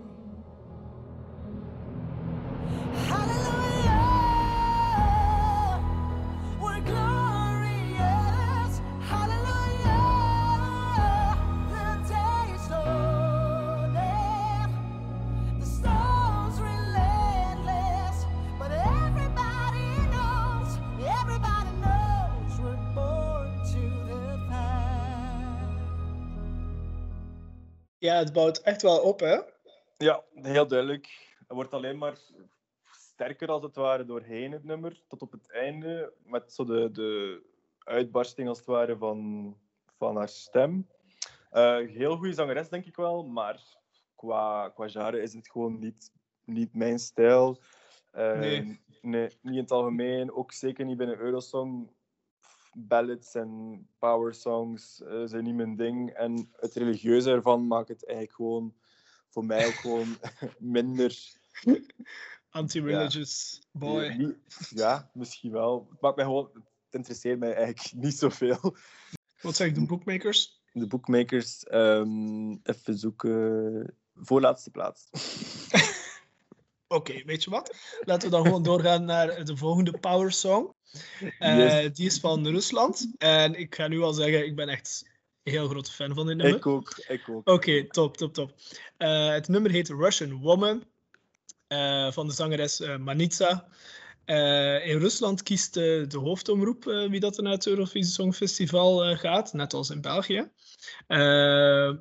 Ja, 28.12 28.18
het 28.18 28.34
bouwt 28.34 28.58
echt 28.62 28.82
wel 28.82 29.02
op, 29.02 29.20
hè? 29.20 29.40
Ja, 29.98 30.24
heel 30.34 30.68
duidelijk. 30.68 31.36
Het 31.40 31.58
wordt 31.58 31.74
alleen 31.74 31.98
maar 31.98 32.18
sterker 32.92 33.48
als 33.48 33.64
het 33.64 33.76
ware 33.76 34.06
doorheen 34.06 34.52
het 34.52 34.64
nummer, 34.64 35.02
tot 35.08 35.22
op 35.22 35.32
het 35.32 35.52
einde, 35.52 36.14
met 36.24 36.54
zo 36.54 36.64
de, 36.66 36.92
de 36.92 37.42
uitbarsting 37.80 38.48
als 38.48 38.58
het 38.58 38.68
ware 38.68 38.98
van, 38.98 39.56
van 39.98 40.16
haar 40.16 40.30
stem. 40.30 40.88
Eh, 41.50 41.78
heel 41.78 42.18
goede 42.18 42.34
zangeres, 42.34 42.70
denk 42.70 42.86
ik 42.86 42.96
wel, 42.96 43.24
maar 43.24 43.64
qua, 44.16 44.70
qua 44.70 44.90
genre 44.90 45.22
is 45.22 45.34
het 45.34 45.50
gewoon 45.50 45.80
niet, 45.80 46.12
niet 46.46 46.74
mijn 46.74 47.00
stijl. 47.00 47.58
Eh, 48.12 48.40
Nee. 48.40 48.82
nee, 49.02 49.30
niet 49.42 49.54
in 49.56 49.62
het 49.62 49.72
algemeen, 49.72 50.34
ook 50.34 50.52
zeker 50.52 50.86
niet 50.86 50.98
binnen 50.98 51.20
Eurosong. 51.20 51.92
Ballads 52.78 53.36
en 53.36 53.88
power 54.00 54.34
songs 54.34 55.02
eh, 55.04 55.22
zijn 55.26 55.44
niet 55.44 55.56
mijn 55.56 55.76
ding. 55.76 56.10
En 56.10 56.50
het 56.56 56.74
religieuze 56.76 57.30
ervan 57.32 57.68
maakt 57.68 57.88
het 57.88 58.06
eigenlijk 58.06 58.36
gewoon 58.36 58.74
voor 59.30 59.46
mij 59.46 59.68
ook 59.68 59.74
gewoon 59.74 60.18
minder. 60.60 61.18
Anti-religious 62.50 63.62
boy. 63.72 64.00
Nee, 64.08 64.18
niet- 64.18 64.38
ja, 64.70 65.10
misschien 65.14 65.52
wel. 65.52 65.88
Het 65.92 66.02
maakt 66.02 66.16
mij 66.16 66.26
gewoon. 66.26 66.50
Het 66.86 66.94
interesseert 67.00 67.40
mij 67.40 67.54
eigenlijk 67.54 67.94
niet 68.06 68.18
zoveel. 68.18 68.76
Wat 69.42 69.56
zeggen 69.56 69.80
de 69.80 69.86
bookmakers? 69.86 70.62
De 70.74 70.88
bookmakers, 70.88 71.64
ehm, 71.64 72.52
even 72.64 72.98
zoeken. 72.98 73.98
Voorlaatste 74.16 74.72
plaats. 74.72 75.10
Oké, 76.88 77.24
weet 77.26 77.44
je 77.44 77.50
wat? 77.50 77.76
Laten 78.00 78.30
we 78.30 78.36
dan 78.36 78.46
gewoon 78.46 78.64
doorgaan 78.64 79.06
naar 79.06 79.46
de 79.46 79.58
volgende 79.58 80.00
power 80.00 80.32
song. 80.32 80.74
Eh, 81.40 81.58
Yes. 81.58 81.94
Die 81.94 82.06
is 82.06 82.20
van 82.20 82.48
Rusland. 82.48 83.08
En 83.18 83.60
ik 83.60 83.76
ga 83.76 83.88
nu 83.88 84.02
al 84.02 84.14
zeggen, 84.14 84.46
ik 84.46 84.56
ben 84.56 84.70
echt 84.70 85.06
een 85.44 85.52
heel 85.52 85.68
grote 85.68 85.92
fan 85.92 86.14
van 86.14 86.28
dit 86.28 86.38
nummer. 86.38 86.56
Ik 86.56 86.66
ook, 86.66 87.04
ik 87.08 87.30
ook. 87.30 87.50
Oké, 87.50 87.88
top, 87.88 88.18
top, 88.18 88.34
top. 88.34 88.54
Eh, 88.98 89.30
het 89.30 89.48
nummer 89.48 89.72
heet 89.72 89.90
Russian 89.90 90.40
Woman 90.40 90.84
eh, 91.68 92.12
van 92.12 92.28
de 92.28 92.34
zangeres 92.34 92.80
Manitsa. 93.00 93.68
In 94.84 94.98
Rusland 94.98 95.44
kiest 95.44 95.74
de 95.74 96.18
hoofdomroep 96.18 96.84
wie 96.84 97.20
dat 97.20 97.38
er 97.38 97.44
naar 97.44 97.54
het 97.54 97.68
Eurovisie 97.68 98.12
Songfestival 98.14 99.16
gaat, 99.16 99.54
net 99.54 99.74
als 99.74 99.90
in 99.90 100.02
België. 100.02 100.52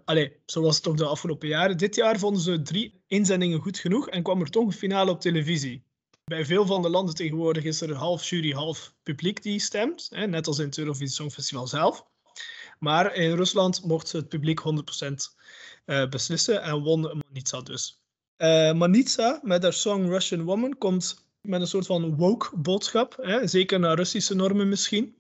Allee, 0.04 0.37
zo 0.47 0.62
was 0.62 0.76
het 0.76 0.88
ook 0.88 0.97
de 0.97 1.04
afgelopen 1.04 1.49
jaren. 1.49 1.76
Dit 1.76 1.94
jaar 1.94 2.18
vonden 2.18 2.42
ze 2.42 2.62
drie 2.62 3.02
inzendingen 3.06 3.61
goed 3.61 3.78
genoeg 3.78 4.09
en 4.09 4.23
kwam 4.23 4.40
er 4.40 4.50
toch 4.50 4.66
een 4.66 4.73
finale 4.73 5.11
op 5.11 5.20
televisie. 5.20 5.85
Bij 6.30 6.44
veel 6.44 6.66
van 6.66 6.82
de 6.82 6.88
landen 6.88 7.14
tegenwoordig 7.14 7.64
is 7.64 7.80
er 7.80 7.94
half 7.94 8.25
jury, 8.25 8.52
half 8.52 8.94
publiek 9.02 9.42
die 9.42 9.60
stemt, 9.60 10.06
hè, 10.10 10.26
net 10.26 10.46
als 10.46 10.58
in 10.58 10.64
het 10.64 10.78
Eurovisie 10.78 11.14
Songfestival 11.14 11.66
zelf. 11.66 12.04
Maar 12.78 13.14
in 13.14 13.37
Rusland 13.37 13.84
mocht 13.84 14.12
het 14.12 14.28
publiek 14.28 14.60
100% 14.60 15.37
eh, 15.84 16.08
beslissen 16.08 16.62
en 16.62 16.82
won 16.82 17.00
Manitsa 17.00 17.60
dus. 17.60 18.00
Eh 18.37 18.72
Manitsa 18.72 19.40
met 19.42 19.62
haar 19.62 19.72
song 19.72 20.08
Russian 20.08 20.42
Woman 20.42 20.78
komt 20.78 21.25
met 21.40 21.60
een 21.60 21.66
soort 21.66 21.87
van 21.87 22.16
woke 22.16 22.56
boodschap, 22.56 23.16
hè, 23.20 23.46
zeker 23.46 23.80
naar 23.80 23.96
Russische 23.96 24.34
normen 24.34 24.68
misschien. 24.68 25.16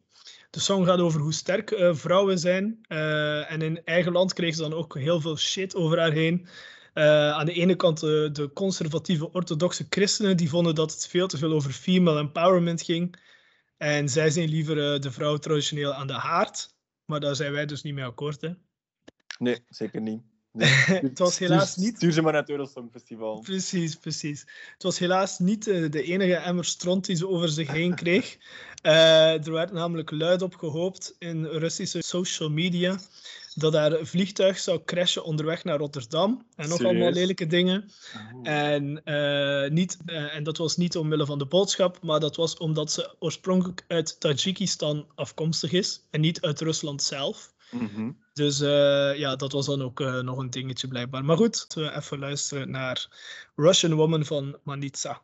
De 0.50 0.60
song 0.60 0.84
gaat 0.84 0.98
over 0.98 1.20
hoe 1.20 1.32
sterk 1.32 1.70
eh, 1.70 1.94
vrouwen 1.94 2.38
zijn. 2.38 2.80
en 3.48 3.62
in 3.62 3.84
eigen 3.84 4.12
land 4.12 4.32
kreeg 4.32 4.54
ze 4.54 4.60
dan 4.60 4.74
ook 4.74 4.98
heel 4.98 5.20
veel 5.20 5.36
shit 5.36 5.74
over 5.74 5.98
haar 5.98 6.12
heen. 6.12 6.48
Eh, 6.94 7.30
aan 7.30 7.46
de 7.46 7.52
ene 7.52 7.74
kant 7.76 8.00
de, 8.00 8.28
de 8.32 8.52
conservatieve 8.52 9.32
orthodoxe 9.32 9.86
christenen 9.88 10.36
die 10.36 10.48
vonden 10.48 10.74
dat 10.74 10.92
het 10.92 11.06
veel 11.06 11.26
te 11.26 11.38
veel 11.38 11.52
over 11.52 11.72
female 11.72 12.18
empowerment 12.18 12.82
ging. 12.82 13.16
En 13.76 14.08
zij 14.08 14.30
zijn 14.30 14.48
liever 14.48 14.92
eh, 14.94 15.00
de 15.00 15.10
vrouw 15.10 15.36
traditioneel 15.36 15.92
aan 15.94 16.06
de 16.06 16.12
haard. 16.12 16.74
Maar 17.04 17.20
daar 17.20 17.36
zijn 17.36 17.52
wij 17.52 17.66
dus 17.66 17.82
niet 17.82 17.94
mee 17.94 18.04
akkoord. 18.04 18.40
Hè? 18.40 18.50
Nee, 19.38 19.64
zeker 19.68 20.00
niet. 20.00 20.22
Nee. 20.52 20.68
Het 21.08 21.18
was 21.18 21.38
helaas 21.38 21.70
Stuur- 21.70 21.84
niet- 21.84 21.96
Stuur 21.96 22.12
ze 22.12 22.22
maar 22.22 22.32
naar 22.32 22.40
het 22.40 22.50
Eurosongfestival. 22.50 23.40
Precies, 23.40 23.94
precies. 23.96 24.40
Het 24.72 24.82
was 24.82 24.98
helaas 24.98 25.38
niet 25.38 25.66
eh, 25.66 25.90
de 25.90 26.02
enige 26.02 26.34
emmer 26.34 26.64
stront 26.64 27.06
die 27.06 27.16
ze 27.16 27.28
over 27.28 27.48
zich 27.48 27.70
heen 27.70 27.94
kreeg. 27.94 28.38
Eh, 28.80 29.46
er 29.46 29.52
werd 29.52 29.72
namelijk 29.72 30.10
luid 30.10 30.42
op 30.42 30.54
gehoopt 30.54 31.14
in 31.18 31.44
Russische 31.44 32.02
social 32.02 32.50
media 32.50 32.98
dat 33.54 33.74
haar 33.74 33.98
vliegtuig 34.02 34.58
zou 34.58 34.80
crashen 34.84 35.24
onderweg 35.24 35.64
naar 35.64 35.78
Rotterdam. 35.78 36.46
En 36.56 36.68
nog 36.68 36.76
Serieus? 36.76 36.94
allemaal 36.94 37.12
lelijke 37.12 37.46
dingen. 37.46 37.90
En, 38.42 39.04
eh, 39.04 39.70
niet, 39.70 39.98
eh, 40.06 40.36
en 40.36 40.42
dat 40.42 40.56
was 40.56 40.76
niet 40.76 40.96
omwille 40.96 41.26
van 41.26 41.38
de 41.38 41.46
boodschap, 41.46 42.02
maar 42.02 42.20
dat 42.20 42.36
was 42.36 42.56
omdat 42.56 42.92
ze 42.92 43.14
oorspronkelijk 43.18 43.84
uit 43.88 44.20
Tajikistan 44.20 45.06
afkomstig 45.14 45.72
is 45.72 46.06
en 46.10 46.20
niet 46.20 46.40
uit 46.40 46.60
Rusland 46.60 47.02
zelf. 47.02 47.52
Mhm. 47.70 48.10
Dus 48.32 48.60
eh, 48.60 49.18
ja, 49.18 49.36
dat 49.36 49.52
was 49.52 49.66
dan 49.66 49.82
ook 49.82 50.00
eh, 50.00 50.18
nog 50.18 50.38
een 50.38 50.50
dingetje 50.50 50.88
blijkbaar. 50.88 51.24
Maar 51.24 51.36
goed, 51.36 51.66
laten 51.68 51.92
we 51.92 51.98
even 51.98 52.18
luisteren 52.18 52.70
naar 52.70 53.08
Russian 53.56 53.94
Woman 53.94 54.24
van 54.24 54.56
Manitsa. 54.62 55.22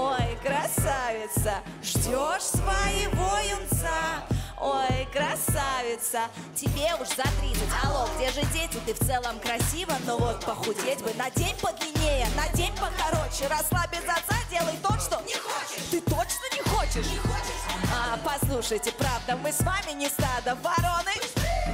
Ой, 0.00 0.38
красавица, 0.42 1.60
ждешь 1.82 2.42
своего 2.42 3.36
юнца? 3.50 4.24
Ой, 4.58 5.06
красавица, 5.12 6.22
тебе 6.54 6.94
уж 6.98 7.08
за 7.08 7.24
30 7.40 7.62
Алло, 7.84 8.08
где 8.16 8.30
же 8.30 8.40
дети? 8.52 8.78
Ты 8.86 8.94
в 8.94 8.98
целом 9.06 9.38
красива 9.40 9.92
Но 10.06 10.16
вот 10.16 10.42
похудеть 10.42 11.02
бы. 11.02 11.12
На 11.14 11.30
день 11.30 11.54
подлиннее 11.60 12.26
На 12.34 12.48
день 12.56 12.72
покороче. 12.76 13.44
Без 13.92 14.08
отца, 14.08 14.36
делай 14.50 14.76
то, 14.82 14.98
что 14.98 15.20
Не 15.26 15.34
хочешь. 15.34 15.84
Ты 15.90 16.00
точно 16.00 16.46
не 16.54 16.62
хочешь? 16.62 17.06
Не 17.06 17.18
хочешь. 17.18 17.60
А, 17.92 18.18
Послушайте, 18.24 18.92
правда, 18.92 19.36
мы 19.36 19.52
с 19.52 19.60
вами 19.60 19.92
не 19.92 20.08
стадо 20.08 20.56
вороны. 20.62 21.12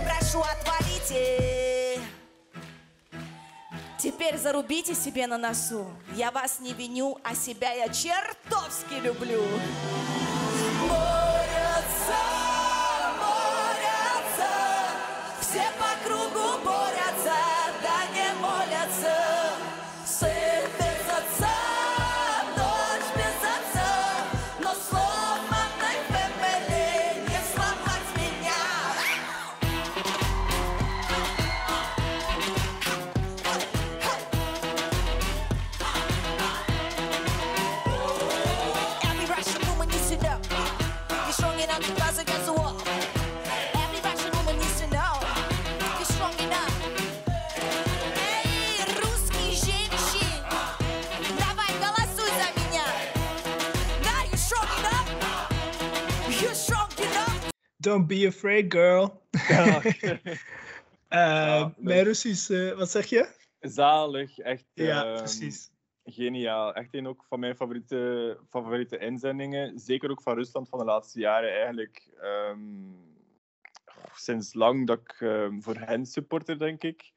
Прошу, 0.05 0.41
отвалите 0.41 2.01
Теперь 3.99 4.37
зарубите 4.37 4.95
себе 4.95 5.27
на 5.27 5.39
носу. 5.39 5.87
Я 6.15 6.31
вас 6.31 6.61
не 6.61 6.73
виню, 6.75 7.19
а 7.25 7.35
себя 7.35 7.73
я 7.73 7.89
чертовски 7.89 8.95
люблю. 9.03 9.43
Борются, 10.83 12.21
борются, 13.19 14.53
все 15.41 15.65
по 15.79 16.07
кругу 16.07 16.59
борются, 16.63 16.86
Don't 57.87 58.07
be 58.09 58.27
afraid, 58.27 58.73
girl. 58.73 59.23
Ja. 59.49 59.81
Leuk. 61.09 61.73
mijn 61.77 62.05
Russisch, 62.05 62.51
eh, 62.51 62.73
wat 62.73 62.91
zeg 62.91 63.07
je? 63.07 63.29
Zalig, 63.61 64.39
echt. 64.39 64.65
ja, 64.75 65.05
ehm, 65.05 65.17
precies. 65.17 65.71
Geniaal. 66.05 66.75
Echt 66.75 66.95
een 66.95 67.07
ook 67.07 67.25
van 67.29 67.41
mijn 67.41 67.57
favoriete, 67.57 68.39
favoriete 68.51 68.99
inzendingen. 68.99 69.79
Zeker 69.79 70.11
ook 70.11 70.23
van 70.23 70.35
Rusland 70.35 70.69
van 70.69 70.79
de 70.79 70.85
laatste 70.85 71.21
jaren 71.21 71.51
eigenlijk. 71.51 72.09
ehm, 72.21 72.61
sinds 74.15 74.55
lang 74.55 74.87
dat 74.87 74.99
ik 74.99 75.17
ehm, 75.21 75.61
voor 75.61 75.77
hen 75.77 76.07
supporter, 76.07 76.59
denk 76.59 76.83
ik. 76.83 77.13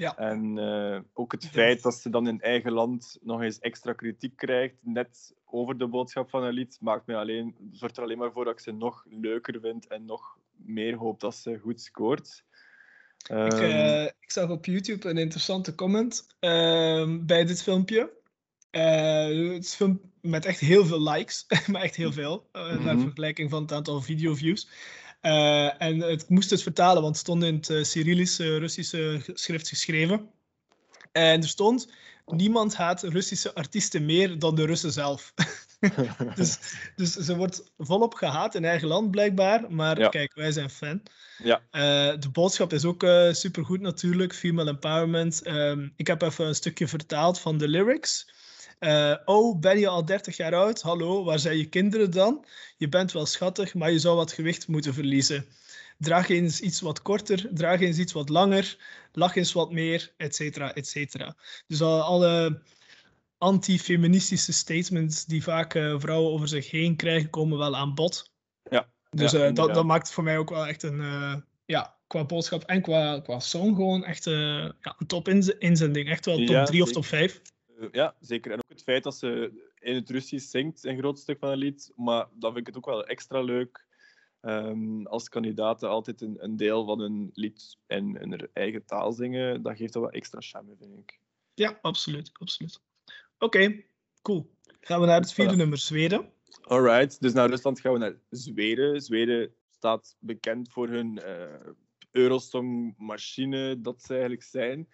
Ja. 0.00 0.16
En 0.16 0.58
eh, 0.58 1.00
ook 1.12 1.32
het 1.32 1.48
feit 1.48 1.82
dat 1.82 1.94
ze 1.94 2.10
dan 2.10 2.28
in 2.28 2.40
eigen 2.40 2.72
land 2.72 3.18
nog 3.22 3.42
eens 3.42 3.58
extra 3.58 3.92
kritiek 3.92 4.36
krijgt, 4.36 4.74
net 4.80 5.34
over 5.44 5.78
de 5.78 5.86
boodschap 5.86 6.30
van 6.30 6.42
een 6.42 6.52
lied, 6.52 6.78
maakt 6.80 7.06
mij 7.06 7.16
alleen, 7.16 7.54
zorgt 7.72 7.96
er 7.96 8.02
alleen 8.02 8.18
maar 8.18 8.32
voor 8.32 8.44
dat 8.44 8.52
ik 8.52 8.60
ze 8.60 8.72
nog 8.72 9.04
leuker 9.10 9.60
vind 9.60 9.86
en 9.86 10.04
nog 10.04 10.38
meer 10.56 10.96
hoop 10.96 11.20
dat 11.20 11.34
ze 11.34 11.58
goed 11.58 11.80
scoort. 11.80 12.44
Ik, 13.18 13.28
Ehm, 13.28 13.62
eh, 13.62 14.04
ik 14.04 14.30
zag 14.30 14.50
op 14.50 14.64
YouTube 14.64 15.08
een 15.08 15.18
interessante 15.18 15.74
comment 15.74 16.26
ehm, 16.38 17.26
bij 17.26 17.44
dit 17.44 17.62
filmpje. 17.62 18.12
Eh, 18.70 19.24
het 19.24 19.64
is 19.64 19.70
een 19.70 19.76
film 19.76 20.00
met 20.20 20.44
echt 20.44 20.60
heel 20.60 20.86
veel 20.86 21.02
likes, 21.10 21.44
maar 21.70 21.82
echt 21.82 21.96
heel 21.96 22.12
veel, 22.12 22.48
eh, 22.52 22.62
naar 22.84 22.94
Mhm. 22.94 23.00
vergelijking 23.04 23.50
van 23.50 23.62
het 23.62 23.72
aantal 23.72 24.00
videoviews. 24.00 24.68
Eh, 25.20 25.82
en 25.82 26.00
het 26.00 26.28
moest 26.28 26.50
het 26.50 26.62
vertalen, 26.62 27.02
want 27.02 27.14
het 27.14 27.24
stond 27.24 27.42
in 27.44 27.54
het 27.54 27.68
uh, 27.68 27.84
Cyrillische 27.84 28.58
Russische 28.58 29.20
schrift 29.34 29.68
geschreven. 29.68 30.30
En 31.12 31.42
er 31.42 31.48
stond: 31.48 31.88
Niemand 32.26 32.76
haat 32.76 33.02
Russische 33.02 33.54
artiesten 33.54 34.04
meer 34.04 34.38
dan 34.38 34.54
de 34.54 34.66
Russen 34.66 34.92
zelf. 34.92 35.34
dus, 36.34 36.58
dus 36.96 37.12
ze 37.12 37.36
wordt 37.36 37.72
volop 37.78 38.14
gehaat 38.14 38.54
in 38.54 38.64
eigen 38.64 38.88
land 38.88 39.10
blijkbaar. 39.10 39.72
Maar 39.72 39.98
Ja. 39.98 40.08
kijk, 40.08 40.34
wij 40.34 40.52
zijn 40.52 40.70
fan. 40.70 41.02
Ja. 41.42 41.62
Eh, 41.70 42.18
de 42.18 42.28
boodschap 42.32 42.72
is 42.72 42.84
ook 42.84 43.02
uh, 43.02 43.32
supergoed 43.32 43.80
natuurlijk. 43.80 44.34
Female 44.34 44.70
empowerment. 44.70 45.46
Um, 45.46 45.92
ik 45.96 46.06
heb 46.06 46.22
even 46.22 46.46
een 46.46 46.54
stukje 46.54 46.88
vertaald 46.88 47.40
van 47.40 47.58
de 47.58 47.68
lyrics. 47.68 48.32
Uh, 48.80 49.14
oh, 49.24 49.58
ben 49.58 49.78
je 49.78 49.88
al 49.88 50.04
30 50.04 50.36
jaar 50.36 50.54
oud? 50.54 50.82
Hallo, 50.82 51.24
waar 51.24 51.38
zijn 51.38 51.56
je 51.56 51.68
kinderen 51.68 52.10
dan? 52.10 52.44
Je 52.76 52.88
bent 52.88 53.12
wel 53.12 53.26
schattig, 53.26 53.74
maar 53.74 53.90
je 53.90 53.98
zou 53.98 54.16
wat 54.16 54.32
gewicht 54.32 54.68
moeten 54.68 54.94
verliezen. 54.94 55.46
Draag 55.98 56.28
eens 56.28 56.60
iets 56.60 56.80
wat 56.80 57.02
korter, 57.02 57.48
draag 57.50 57.80
eens 57.80 57.98
iets 57.98 58.12
wat 58.12 58.28
langer, 58.28 58.76
lach 59.12 59.36
eens 59.36 59.52
wat 59.52 59.72
meer, 59.72 60.12
et 60.16 60.34
cetera, 60.34 60.74
et 60.74 60.86
cetera. 60.86 61.36
Dus 61.66 61.82
al, 61.82 62.00
alle 62.00 62.62
anti-feministische 63.38 64.52
statements 64.52 65.24
die 65.24 65.42
vaak 65.42 65.74
uh, 65.74 65.94
vrouwen 65.98 66.32
over 66.32 66.48
zich 66.48 66.70
heen 66.70 66.96
krijgen, 66.96 67.30
komen 67.30 67.58
wel 67.58 67.76
aan 67.76 67.94
bod. 67.94 68.32
Ja. 68.70 68.88
Dus 69.10 69.32
ja, 69.32 69.48
uh, 69.48 69.54
dat, 69.54 69.74
dat 69.74 69.84
maakt 69.84 70.10
voor 70.10 70.24
mij 70.24 70.38
ook 70.38 70.50
wel 70.50 70.66
echt 70.66 70.82
een, 70.82 71.02
ja, 71.64 71.96
qua 72.06 72.24
boodschap 72.24 72.62
en 72.62 72.82
qua, 72.82 73.20
qua 73.20 73.40
song 73.40 73.74
gewoon 73.74 74.04
echt 74.04 74.24
ja, 74.24 74.94
een 74.98 75.06
top 75.06 75.28
inzending. 75.58 76.08
Echt 76.08 76.26
wel 76.26 76.36
top 76.36 76.66
3 76.66 76.78
ja, 76.78 76.82
of 76.82 76.92
top 76.92 77.04
5. 77.04 77.40
Ja, 77.92 78.16
zeker. 78.20 78.52
En 78.52 78.58
ook 78.58 78.68
het 78.68 78.82
feit 78.82 79.02
dat 79.02 79.16
ze 79.16 79.52
in 79.78 79.94
het 79.94 80.10
Russisch 80.10 80.50
zingt, 80.50 80.84
een 80.84 80.98
groot 80.98 81.18
stuk 81.18 81.38
van 81.38 81.50
een 81.50 81.58
lied. 81.58 81.92
Maar 81.96 82.28
dan 82.32 82.52
vind 82.52 82.56
ik 82.56 82.66
het 82.66 82.76
ook 82.76 82.90
wel 82.90 83.06
extra 83.06 83.40
leuk 83.40 83.86
um, 84.42 85.06
als 85.06 85.28
kandidaten 85.28 85.88
altijd 85.88 86.20
een, 86.20 86.44
een, 86.44 86.56
deel 86.56 86.84
van 86.84 87.00
een 87.00 87.30
lied 87.34 87.76
in, 87.86 88.16
in 88.16 88.30
hun 88.30 88.48
eigen 88.52 88.84
taal 88.84 89.12
zingen. 89.12 89.62
Dat 89.62 89.76
geeft 89.76 89.92
dat 89.92 90.02
wel 90.02 90.10
extra 90.10 90.40
charme, 90.40 90.76
vind 90.78 90.98
ik. 90.98 91.18
Ja, 91.54 91.78
absoluut. 91.82 92.30
absoluut. 92.32 92.80
Oké, 93.38 93.44
okay, 93.44 93.86
cool. 94.22 94.50
Gaan 94.80 95.00
we 95.00 95.06
naar 95.06 95.20
het 95.20 95.32
vierde 95.32 95.54
voilà. 95.54 95.56
nummer, 95.56 95.78
Zweden. 95.78 96.32
Alright, 96.60 97.20
dus 97.20 97.32
naar 97.32 97.48
Rusland 97.48 97.80
gaan 97.80 97.92
we 97.92 97.98
naar 97.98 98.14
Zweden. 98.30 99.00
Zweden 99.00 99.54
staat 99.70 100.16
bekend 100.18 100.72
voor 100.72 100.88
hun 100.88 101.20
uh, 101.24 101.72
Eurosong-machine 102.10 103.80
dat 103.80 104.02
ze 104.02 104.12
eigenlijk 104.12 104.42
zijn. 104.42 104.88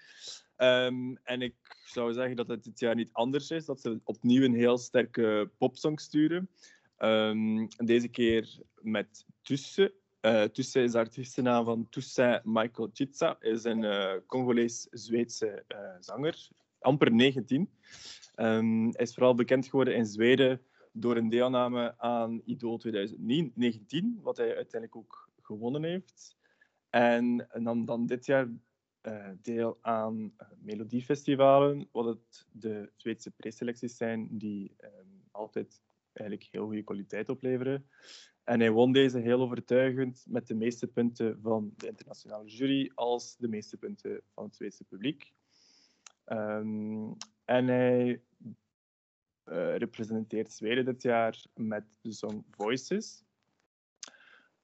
Um, 0.58 1.18
en 1.22 1.42
ik 1.42 1.54
zou 1.84 2.12
zeggen 2.12 2.36
dat 2.36 2.48
het 2.48 2.64
dit 2.64 2.78
jaar 2.78 2.94
niet 2.94 3.12
anders 3.12 3.50
is, 3.50 3.64
dat 3.64 3.80
ze 3.80 4.00
opnieuw 4.04 4.42
een 4.42 4.54
heel 4.54 4.78
sterke 4.78 5.50
popsong 5.58 6.00
sturen. 6.00 6.50
Um, 6.98 7.68
deze 7.76 8.08
keer 8.08 8.58
met 8.80 9.26
Tusse. 9.42 9.94
Uh, 10.20 10.42
Tusse 10.42 10.82
is 10.82 10.92
de 10.92 10.98
artiestennaam 10.98 11.64
van 11.64 11.88
Toussaint 11.88 12.44
Michael 12.44 12.90
Chitsa. 12.92 13.36
is 13.40 13.64
een 13.64 13.82
uh, 13.82 14.12
Congolees-Zweedse 14.26 15.64
uh, 15.68 15.78
zanger, 16.00 16.48
amper 16.78 17.12
19. 17.12 17.70
Um, 18.36 18.84
hij 18.84 19.04
is 19.04 19.14
vooral 19.14 19.34
bekend 19.34 19.66
geworden 19.66 19.94
in 19.96 20.06
Zweden 20.06 20.60
door 20.92 21.16
een 21.16 21.28
deelname 21.28 21.94
aan 21.98 22.42
Idol 22.44 22.78
2019, 22.78 24.18
wat 24.22 24.36
hij 24.36 24.56
uiteindelijk 24.56 24.96
ook 24.96 25.28
gewonnen 25.42 25.84
heeft. 25.84 26.36
En, 26.90 27.48
dan, 27.62 27.84
dan 27.84 28.06
dit 28.06 28.26
jaar 28.26 28.48
uh, 29.06 29.28
deel 29.42 29.78
aan 29.80 30.16
uh, 30.18 30.48
melodiefestivalen, 30.58 31.88
wat 31.92 32.04
het 32.04 32.46
de 32.52 32.90
Zweedse 32.96 33.30
preselecties 33.30 33.96
zijn, 33.96 34.28
die 34.30 34.74
um, 34.84 35.22
altijd 35.30 35.82
eigenlijk 36.12 36.48
heel 36.50 36.64
goede 36.64 36.82
kwaliteit 36.82 37.28
opleveren. 37.28 37.86
En 38.44 38.60
hij 38.60 38.70
won 38.70 38.92
deze 38.92 39.18
heel 39.18 39.40
overtuigend 39.40 40.24
met 40.28 40.46
de 40.46 40.54
meeste 40.54 40.86
punten 40.86 41.38
van 41.40 41.72
de 41.76 41.86
internationale 41.86 42.48
jury 42.48 42.90
als 42.94 43.36
de 43.36 43.48
meeste 43.48 43.76
punten 43.76 44.20
van 44.34 44.44
het 44.44 44.56
Zweedse 44.56 44.84
publiek. 44.84 45.32
Um, 46.26 47.16
en 47.44 47.66
hij 47.66 48.22
uh, 49.44 49.76
representeert 49.76 50.52
Zweden 50.52 50.84
dit 50.84 51.02
jaar 51.02 51.44
met 51.54 51.84
de 52.00 52.12
song 52.12 52.44
Voices. 52.50 53.24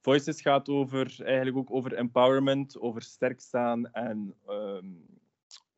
Voices 0.02 0.40
gaat 0.40 0.68
over, 0.68 1.22
eigenlijk 1.24 1.56
ook 1.56 1.70
over 1.70 1.94
empowerment, 1.94 2.78
over 2.80 3.02
sterk 3.02 3.40
staan 3.40 3.92
en 3.92 4.34
um, 4.48 5.06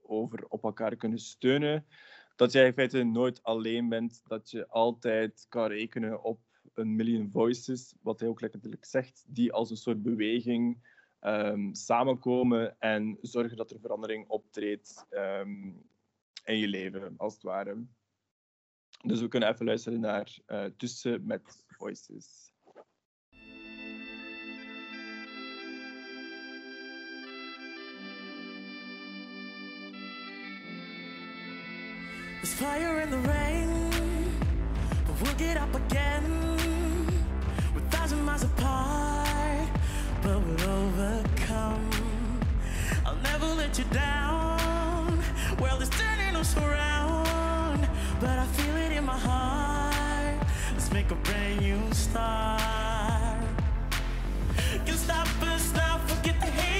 over 0.00 0.44
op 0.48 0.64
elkaar 0.64 0.96
kunnen 0.96 1.18
steunen. 1.18 1.86
Dat 2.36 2.52
je 2.52 2.64
in 2.64 2.72
feite 2.72 3.02
nooit 3.02 3.42
alleen 3.42 3.88
bent, 3.88 4.22
dat 4.26 4.50
je 4.50 4.68
altijd 4.68 5.46
kan 5.48 5.66
rekenen 5.66 6.22
op 6.22 6.40
een 6.74 6.96
million 6.96 7.30
voices, 7.30 7.94
wat 8.02 8.20
hij 8.20 8.28
ook 8.28 8.40
letterlijk 8.40 8.84
zegt, 8.84 9.24
die 9.26 9.52
als 9.52 9.70
een 9.70 9.76
soort 9.76 10.02
beweging 10.02 10.86
um, 11.20 11.74
samenkomen 11.74 12.80
en 12.80 13.18
zorgen 13.20 13.56
dat 13.56 13.70
er 13.70 13.80
verandering 13.80 14.28
optreedt 14.28 15.06
um, 15.10 15.82
in 16.44 16.58
je 16.58 16.68
leven, 16.68 17.14
als 17.16 17.34
het 17.34 17.42
ware. 17.42 17.86
Dus 19.02 19.20
we 19.20 19.28
kunnen 19.28 19.48
even 19.48 19.66
luisteren 19.66 20.00
naar 20.00 20.38
uh, 20.46 20.64
Tussen 20.64 21.26
met 21.26 21.64
Voices. 21.66 22.53
There's 32.44 32.60
fire 32.60 33.00
in 33.00 33.10
the 33.10 33.16
rain, 33.16 33.90
but 35.06 35.18
we'll 35.22 35.32
get 35.36 35.56
up 35.56 35.74
again. 35.74 36.58
We're 37.74 37.80
thousand 37.88 38.22
miles 38.22 38.42
apart, 38.42 39.66
but 40.22 40.38
we'll 40.42 40.68
overcome. 40.68 41.88
I'll 43.06 43.16
never 43.22 43.46
let 43.46 43.78
you 43.78 43.84
down. 43.84 45.22
Well, 45.58 45.80
it's 45.80 45.88
turning 45.98 46.36
us 46.36 46.54
around, 46.58 47.88
but 48.20 48.38
I 48.38 48.44
feel 48.44 48.76
it 48.76 48.92
in 48.92 49.04
my 49.06 49.16
heart. 49.16 50.46
Let's 50.74 50.92
make 50.92 51.10
a 51.12 51.14
brand 51.14 51.62
new 51.62 51.80
start. 51.94 53.40
Can 54.84 54.96
stop 54.98 55.28
us 55.44 55.72
now, 55.72 55.96
forget 55.96 56.38
the 56.40 56.46
haters. 56.48 56.73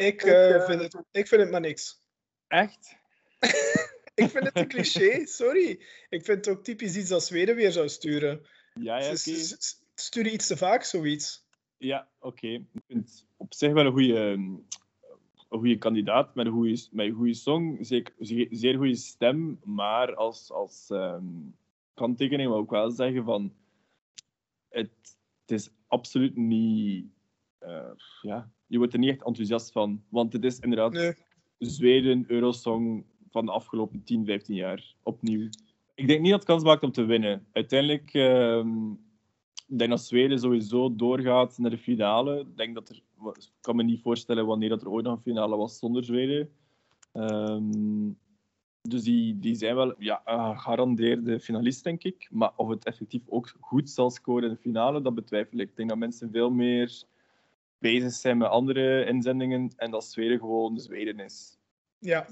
Ik, 0.00 0.24
uh, 0.24 0.64
vind 0.64 0.82
het, 0.82 0.94
ik 1.10 1.28
vind 1.28 1.40
het 1.40 1.50
maar 1.50 1.60
niks. 1.60 2.02
Echt? 2.46 2.96
ik 4.14 4.30
vind 4.30 4.44
het 4.44 4.56
een 4.56 4.68
cliché, 4.68 5.26
sorry. 5.26 5.70
Ik 6.08 6.24
vind 6.24 6.44
het 6.44 6.48
ook 6.48 6.64
typisch 6.64 6.96
iets 6.96 7.08
dat 7.08 7.24
Zweden 7.24 7.56
weer 7.56 7.72
zou 7.72 7.88
sturen. 7.88 8.46
Ja, 8.74 8.98
ja, 8.98 9.06
oké. 9.06 9.16
Ze 9.16 9.54
okay. 9.54 9.88
sturen 9.94 10.32
iets 10.32 10.46
te 10.46 10.56
vaak 10.56 10.82
zoiets. 10.82 11.46
Ja, 11.76 12.08
oké. 12.18 12.36
Okay. 12.36 12.54
Ik 12.54 12.82
vind 12.86 13.26
op 13.36 13.54
zich 13.54 13.72
wel 13.72 13.86
een 13.86 13.92
goede, 13.92 14.18
een 14.18 14.68
goede 15.48 15.78
kandidaat 15.78 16.34
met 16.34 16.46
een 16.46 16.52
goede, 16.52 16.86
met 16.90 17.06
een 17.06 17.14
goede 17.14 17.34
song, 17.34 17.78
zeker, 17.80 18.14
zeer, 18.50 18.76
goede 18.76 18.96
stem, 18.96 19.60
maar 19.64 20.14
als, 20.14 20.50
als 20.50 20.90
ehm, 20.90 21.24
kanttekening 21.94 22.48
wil 22.48 22.62
ik 22.62 22.70
wel 22.70 22.90
zeggen 22.90 23.24
van 23.24 23.54
het, 24.68 24.90
het 25.40 25.50
is 25.50 25.70
absoluut 25.86 26.36
niet 26.36 27.06
eh, 27.58 27.90
ja, 28.22 28.50
je 28.70 28.78
wordt 28.78 28.92
er 28.92 28.98
niet 28.98 29.10
echt 29.10 29.24
enthousiast 29.24 29.72
van, 29.72 30.02
want 30.08 30.32
het 30.32 30.44
is 30.44 30.58
inderdaad 30.58 30.92
Nee. 30.92 31.14
Zweden 31.58 32.24
Eurosong 32.26 33.04
van 33.30 33.46
de 33.46 33.52
afgelopen 33.52 34.02
10, 34.04 34.24
15 34.24 34.54
jaar 34.54 34.94
opnieuw. 35.02 35.48
Ik 35.94 36.06
denk 36.06 36.20
niet 36.20 36.30
dat 36.30 36.40
het 36.40 36.48
kans 36.48 36.62
maakt 36.62 36.82
om 36.82 36.92
te 36.92 37.04
winnen. 37.04 37.46
Uiteindelijk 37.52 38.14
ehm, 38.14 38.90
ik 39.66 39.78
denk 39.78 39.90
dat 39.90 40.00
Zweden 40.00 40.38
sowieso 40.38 40.96
doorgaat 40.96 41.58
naar 41.58 41.70
de 41.70 41.78
finale. 41.78 42.40
Ik 42.40 42.56
denk 42.56 42.74
dat 42.74 42.88
er, 42.88 42.96
ik 43.32 43.50
kan 43.60 43.76
me 43.76 43.82
niet 43.82 44.02
voorstellen 44.02 44.46
wanneer 44.46 44.68
dat 44.68 44.82
er 44.82 44.90
ooit 44.90 45.04
nog 45.04 45.16
een 45.16 45.22
finale 45.22 45.56
was 45.56 45.78
zonder 45.78 46.04
Zweden. 46.04 46.50
Ehm, 47.12 48.10
dus 48.80 49.02
die, 49.02 49.38
die 49.38 49.54
zijn 49.54 49.74
wel 49.74 49.94
ja, 49.98 50.22
gegarandeerde 50.24 51.40
finalist, 51.40 51.84
denk 51.84 52.02
ik. 52.02 52.28
Maar 52.30 52.52
of 52.56 52.68
het 52.68 52.84
effectief 52.84 53.22
ook 53.28 53.54
goed 53.60 53.90
zal 53.90 54.10
scoren 54.10 54.44
in 54.44 54.54
de 54.54 54.60
finale, 54.60 55.02
dat 55.02 55.14
betwijfel 55.14 55.58
ik. 55.58 55.68
Ik 55.68 55.76
denk 55.76 55.88
dat 55.88 55.98
mensen 55.98 56.30
veel 56.30 56.50
meer 56.50 57.02
bezig 57.80 58.12
zijn 58.12 58.38
met 58.38 58.48
andere 58.48 59.04
inzendingen 59.04 59.72
en 59.76 59.90
dat 59.90 60.04
Zweden 60.04 60.38
gewoon 60.38 60.78
Zweden 60.78 61.18
is. 61.18 61.58
Ja. 61.98 62.26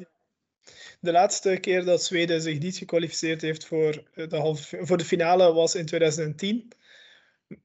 De 1.00 1.12
laatste 1.12 1.58
keer 1.60 1.84
dat 1.84 2.04
Zweden 2.04 2.42
zich 2.42 2.58
niet 2.58 2.76
gekwalificeerd 2.76 3.42
heeft 3.42 3.66
voor 3.66 4.02
de, 4.14 4.36
halve, 4.36 4.86
voor 4.86 4.96
de 4.96 5.04
finale 5.04 5.52
was 5.52 5.74
in 5.74 5.86
2010. 5.86 6.72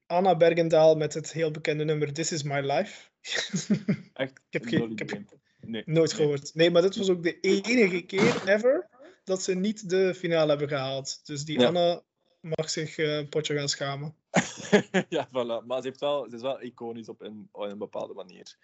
Anna 0.06 0.36
Bergendaal 0.36 0.96
met 0.96 1.14
het 1.14 1.32
heel 1.32 1.50
bekende 1.50 1.84
nummer 1.84 2.12
This 2.12 2.32
Is 2.32 2.42
My 2.42 2.60
Life. 2.60 3.08
Echt? 4.12 4.40
Ik 4.50 4.52
heb, 4.52 4.64
geen, 4.64 4.90
ik 4.90 4.98
heb. 4.98 5.22
Nee. 5.60 5.82
nooit 5.86 6.12
gehoord. 6.12 6.54
Nee, 6.54 6.70
maar 6.70 6.82
dit 6.82 6.96
was 6.96 7.08
ook 7.08 7.22
de 7.22 7.40
enige 7.40 8.02
keer 8.02 8.48
ever 8.48 8.88
dat 9.24 9.42
ze 9.42 9.54
niet 9.54 9.88
de 9.90 10.14
finale 10.14 10.48
hebben 10.48 10.68
gehaald. 10.68 11.26
Dus 11.26 11.44
die 11.44 11.60
Ja. 11.60 11.66
Anna 11.66 12.02
mag 12.40 12.70
zich 12.70 12.98
eh, 12.98 13.16
een 13.16 13.28
potje 13.28 13.56
gaan 13.56 13.68
schamen. 13.68 14.14
ja, 15.08 15.28
voilà. 15.28 15.66
Maar 15.66 15.82
ze, 15.82 15.88
heeft 15.88 16.00
wel, 16.00 16.26
ze 16.28 16.36
is 16.36 16.42
wel 16.42 16.62
iconisch 16.62 17.08
op 17.08 17.20
een, 17.20 17.48
op 17.52 17.62
een 17.62 17.78
bepaalde 17.78 18.14
manier. 18.14 18.56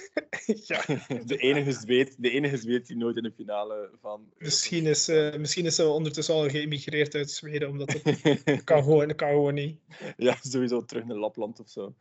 ja. 0.70 0.84
De 1.26 1.36
enige, 1.36 1.72
zweet, 1.72 2.14
de 2.18 2.30
enige 2.30 2.56
zweet 2.56 2.86
die 2.86 2.96
nooit 2.96 3.16
in 3.16 3.22
de 3.22 3.32
finale 3.32 3.90
van... 4.00 4.32
Misschien 4.38 4.86
is, 4.86 5.08
eh, 5.08 5.36
misschien 5.36 5.66
is 5.66 5.74
ze 5.74 5.88
ondertussen 5.88 6.34
al 6.34 6.48
geëmigreerd 6.48 7.14
uit 7.14 7.30
Zweden, 7.30 7.68
omdat 7.68 7.92
het 7.92 8.64
kan 8.64 8.82
gewoon, 8.82 9.14
kan 9.14 9.28
gewoon 9.28 9.54
niet. 9.54 9.80
ja, 10.16 10.36
sowieso 10.40 10.84
terug 10.84 11.04
naar 11.04 11.16
Lapland 11.16 11.60
of 11.60 11.68
zo. 11.68 11.94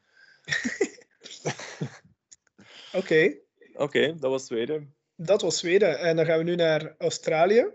Oké, 2.93 3.38
Oké, 3.77 4.15
dat 4.19 4.32
was 4.32 4.45
Zweden. 4.45 4.95
dat 5.15 5.41
was 5.41 5.58
Zweden. 5.58 5.99
En 5.99 6.15
dan 6.15 6.25
gaan 6.25 6.38
we 6.38 6.43
nu 6.43 6.56
naar 6.56 6.95
Australië. 6.97 7.67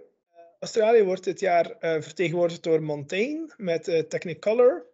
Australië 0.59 1.03
wordt 1.03 1.25
dit 1.25 1.41
jaar 1.41 1.71
eh, 1.71 2.03
vertegenwoordigd 2.03 2.63
door 2.63 2.83
Montaigne 2.83 3.53
met 3.57 3.89
eh, 3.89 4.03
Technicolor. 4.03 4.87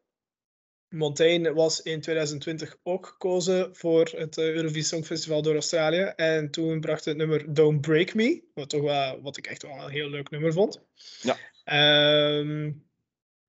Montaigne 0.88 1.52
was 1.52 1.82
in 1.82 2.00
2020 2.00 2.76
ook 2.82 3.06
gekozen 3.06 3.76
voor 3.76 4.10
het 4.16 4.38
eh, 4.38 4.44
Eurovisie 4.44 4.82
Songfestival 4.82 5.42
door 5.42 5.54
Australië. 5.54 6.12
En 6.16 6.50
toen 6.50 6.80
bracht 6.80 7.04
het 7.04 7.16
nummer 7.16 7.54
Don't 7.54 7.80
Break 7.80 8.14
Me, 8.14 8.42
wat, 8.54 8.68
toch 8.68 8.82
wel, 8.82 9.20
wat 9.22 9.36
ik 9.36 9.46
echt 9.46 9.62
wel 9.62 9.72
een 9.72 9.90
heel 9.90 10.08
leuk 10.10 10.30
nummer 10.30 10.52
vond. 10.52 10.80
Ja. 11.22 11.36
Ehm, 11.64 12.72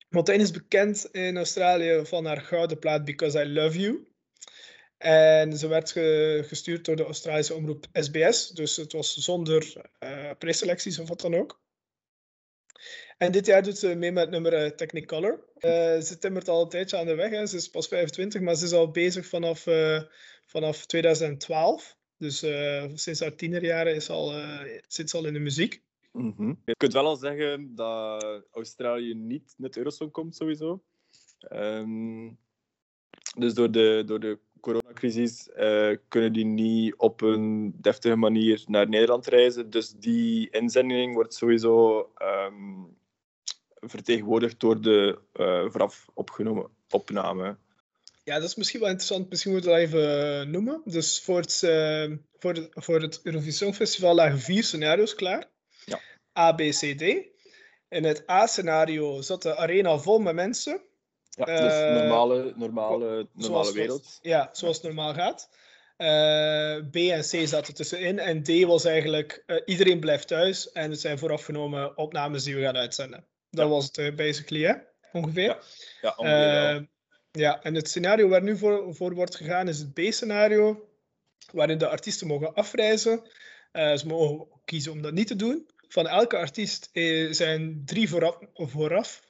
Montaigne 0.10 0.44
is 0.46 0.52
bekend 0.52 1.06
in 1.12 1.38
Australië 1.38 2.02
van 2.06 2.26
haar 2.26 2.42
gouden 2.42 2.80
plaat 2.80 3.06
Because 3.06 3.42
I 3.44 3.50
Love 3.54 3.80
You. 3.80 4.08
En 4.98 5.58
ze 5.58 5.68
werd 5.68 5.92
ge- 5.92 6.44
gestuurd 6.48 6.86
door 6.86 6.96
de 6.96 7.04
Australische 7.04 7.54
omroep 7.54 7.86
SBS. 7.94 8.48
Dus 8.50 8.76
het 8.76 8.92
was 8.92 9.14
zonder 9.14 9.90
eh 10.00 10.32
preselecties 10.38 11.00
of 11.00 11.08
wat 11.08 11.22
dan 11.22 11.36
ook. 11.36 11.62
En 13.18 13.32
dit 13.32 13.46
jaar 13.46 13.64
doet 13.64 13.78
ze 13.78 13.96
mee 13.96 14.12
met 14.12 14.30
nummer 14.30 14.54
eh, 14.54 14.72
Technicolor. 14.72 15.46
Eh, 15.58 16.00
ze 16.00 16.18
timmert 16.20 16.48
al 16.48 16.62
een 16.62 16.70
tijdje 16.70 16.98
aan 16.98 17.06
de 17.06 17.16
weg. 17.16 17.32
Hè. 17.32 17.46
Ze 17.46 17.56
is 17.56 17.70
pas 17.70 17.88
25, 17.88 18.42
maar 18.42 18.56
ze 18.56 18.66
is 18.66 18.72
al 18.72 18.92
bezig 18.92 19.26
vanaf, 19.26 19.68
eh, 19.68 20.02
vanaf 20.46 20.86
2012. 20.86 21.98
Dus 22.18 22.40
sinds 22.94 23.20
haar 23.20 23.36
tienerjaren 23.36 23.96
is 23.96 24.10
al, 24.10 24.34
zit 24.88 25.10
ze 25.10 25.18
al 25.18 25.26
in 25.26 25.34
de 25.34 25.40
muziek. 25.40 25.82
Mhm. 26.12 26.54
Je 26.66 26.76
kunt 26.76 26.94
wel 26.94 27.06
al 27.06 27.16
zeggen 27.16 27.76
dat 27.76 28.44
Australië 28.52 29.14
niet 29.14 29.56
het 29.58 29.78
Eurosong 29.78 30.12
komt, 30.12 30.36
sowieso. 30.36 30.84
Ehm, 31.40 32.30
dus 33.38 33.54
door 33.54 33.72
de, 33.72 34.04
door 34.06 34.20
de 34.20 34.40
coronacrisis 34.60 35.50
eh, 35.50 35.96
kunnen 36.08 36.34
die 36.34 36.46
niet 36.46 36.96
op 36.96 37.22
een 37.22 37.76
deftige 37.82 38.16
manier 38.16 38.64
naar 38.68 38.90
Nederland 38.90 39.28
reizen. 39.28 39.70
Dus 39.70 39.90
die 39.90 40.50
inzending 40.50 41.14
wordt 41.14 41.34
sowieso 41.34 42.00
ehm, 42.16 42.84
vertegenwoordigd 43.80 44.60
door 44.60 44.82
de 44.82 45.20
eh, 45.34 45.70
vooraf 45.70 46.06
opgenomen 46.14 46.70
opname. 46.90 47.58
Ja, 48.24 48.36
dat 48.40 48.50
is 48.50 48.56
misschien 48.56 48.80
wel 48.80 48.90
interessant. 48.90 49.30
Misschien 49.30 49.52
moeten 49.52 49.72
we 49.72 49.78
dat 49.78 49.86
even 49.86 50.40
eh, 50.40 50.48
noemen. 50.48 50.82
Dus 50.86 51.22
voor 51.22 51.40
het, 51.40 51.64
eh, 51.64 52.12
voor 52.38 52.70
voor 52.72 53.02
het 53.02 53.20
Eurovisie 53.24 53.54
Songfestival 53.54 54.16
lagen 54.16 54.40
vier 54.40 54.64
scenario's 54.64 55.16
klaar. 55.16 55.50
Ja. 55.86 56.00
A, 56.38 56.52
B, 56.52 56.58
C, 56.58 56.98
D. 56.98 57.02
In 57.90 58.04
het 58.04 58.30
A-scenario 58.30 59.22
zat 59.22 59.42
de 59.42 59.56
arena 59.58 59.98
vol 59.98 60.20
met 60.20 60.36
mensen. 60.36 60.82
Ja, 61.30 61.46
dus 61.46 61.74
Eh, 61.74 61.94
normale, 61.94 62.54
normale, 62.56 63.06
normale 63.06 63.28
zoals- 63.34 63.72
wereld. 63.72 64.20
Ja, 64.22 64.50
zoals 64.52 64.76
het 64.76 64.86
normaal 64.86 65.14
gaat. 65.14 65.50
Eh, 65.98 66.76
B 66.92 66.96
en 66.96 67.22
C 67.22 67.48
zaten 67.48 67.74
tussenin. 67.74 68.20
En 68.20 68.44
D 68.44 68.64
was 68.64 68.86
eigenlijk 68.86 69.44
eh, 69.46 69.58
iedereen 69.66 70.00
blijft 70.00 70.28
thuis. 70.28 70.72
En 70.72 70.90
het 70.90 71.00
zijn 71.00 71.18
voorafgenomen 71.18 71.98
opnames 71.98 72.44
die 72.44 72.56
we 72.56 72.62
gaan 72.62 72.78
uitzenden. 72.78 73.26
Dat 73.50 73.66
Ja. 73.66 73.72
was 73.72 73.90
het 73.92 74.16
basically, 74.16 74.64
hè? 74.66 74.74
Ongeveer. 75.12 75.46
Ja, 75.48 75.60
Ja, 76.02 76.14
ongeveer 76.18 76.88
ja, 77.32 77.62
en 77.64 77.76
het 77.76 77.88
scenario 77.90 78.28
waar 78.28 78.44
nu 78.44 78.58
voor, 78.58 78.96
voor 78.96 79.14
wordt 79.14 79.36
gegaan 79.36 79.68
is 79.68 79.80
het 79.80 79.94
B-scenario, 79.94 80.90
waarin 81.52 81.78
de 81.78 81.88
artiesten 81.88 82.28
mogen 82.28 82.54
afreizen. 82.54 83.22
Ze 83.72 84.04
mogen 84.08 84.48
kiezen 84.66 84.92
om 84.92 85.02
dat 85.02 85.14
niet 85.14 85.28
te 85.28 85.36
doen. 85.36 85.68
Van 85.88 86.08
elke 86.08 86.38
artiest 86.38 86.90
zijn 87.32 87.82
drie 87.86 88.10
vooraf, 88.10 88.38
vooraf 88.54 89.22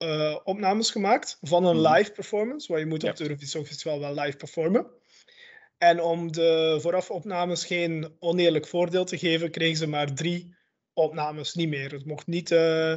eh, 0.00 0.36
opnames 0.44 0.90
gemaakt 0.90 1.38
van 1.40 1.64
een 1.64 1.80
Mhm. 1.80 1.92
live 1.92 2.12
performance, 2.12 2.72
waar 2.72 2.80
je 2.80 2.86
moet 2.86 3.02
op 3.04 3.10
het 3.10 3.20
Eurovisie 3.20 3.48
Songfestival 3.48 4.00
wel 4.00 4.14
live 4.14 4.36
performen. 4.36 4.86
En 5.78 6.00
om 6.00 6.32
de 6.32 6.78
voorafopnames 6.80 7.64
geen 7.64 8.16
oneerlijk 8.18 8.66
voordeel 8.66 9.04
te 9.04 9.18
geven, 9.18 9.50
kregen 9.50 9.76
ze 9.76 9.86
maar 9.86 10.14
drie 10.14 10.54
opnames, 10.92 11.54
niet 11.54 11.68
meer. 11.68 11.92
Het 11.92 12.04
mocht 12.06 12.26
niet 12.26 12.50
eh, 12.50 12.96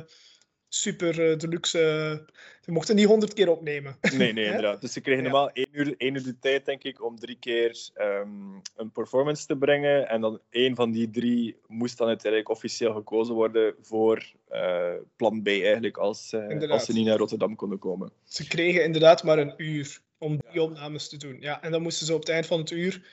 super 0.74 1.32
eh, 1.32 1.38
deluxe. 1.38 1.80
eh, 1.80 2.34
ze 2.62 2.72
mochten 2.72 2.96
niet 2.96 3.06
honderd 3.06 3.34
keer 3.34 3.50
opnemen. 3.50 3.98
Nee, 4.18 4.34
nee, 4.34 4.46
inderdaad. 4.52 4.82
Dus 4.82 4.94
ze 4.94 5.02
kregen 5.02 5.24
Ja. 5.24 5.30
normaal 5.30 5.50
één 5.52 5.68
uur, 5.72 5.96
één 5.98 6.16
uur 6.16 6.24
de 6.24 6.40
tijd, 6.40 6.66
denk 6.66 6.84
ik, 6.84 7.04
om 7.04 7.20
drie 7.20 7.38
keer 7.40 7.90
ehm, 7.94 8.30
een 8.76 8.92
performance 8.94 9.46
te 9.46 9.56
brengen. 9.58 10.10
En 10.10 10.22
dan 10.22 10.40
één 10.50 10.76
van 10.76 10.92
die 10.92 11.10
drie 11.10 11.58
moest 11.68 11.98
dan 11.98 12.08
uiteindelijk 12.08 12.52
officieel 12.52 12.94
gekozen 12.94 13.34
worden 13.36 13.76
voor 13.82 14.24
eh, 14.50 14.94
plan 15.16 15.42
B, 15.42 15.48
eigenlijk, 15.48 15.98
als, 15.98 16.34
als 16.70 16.86
ze 16.86 16.94
niet 16.94 17.06
naar 17.06 17.18
Rotterdam 17.18 17.56
konden 17.56 17.80
komen. 17.80 18.12
Ze 18.24 18.48
kregen 18.48 18.84
inderdaad 18.84 19.24
maar 19.24 19.38
een 19.38 19.54
uur 19.58 20.00
om 20.18 20.40
die 20.52 20.62
opnames 20.62 21.10
te 21.10 21.18
doen. 21.18 21.38
Ja, 21.40 21.62
en 21.62 21.72
dan 21.72 21.82
moesten 21.82 22.06
ze 22.06 22.14
op 22.14 22.20
het 22.20 22.30
eind 22.30 22.46
van 22.46 22.60
het 22.60 22.72
uur, 22.72 23.06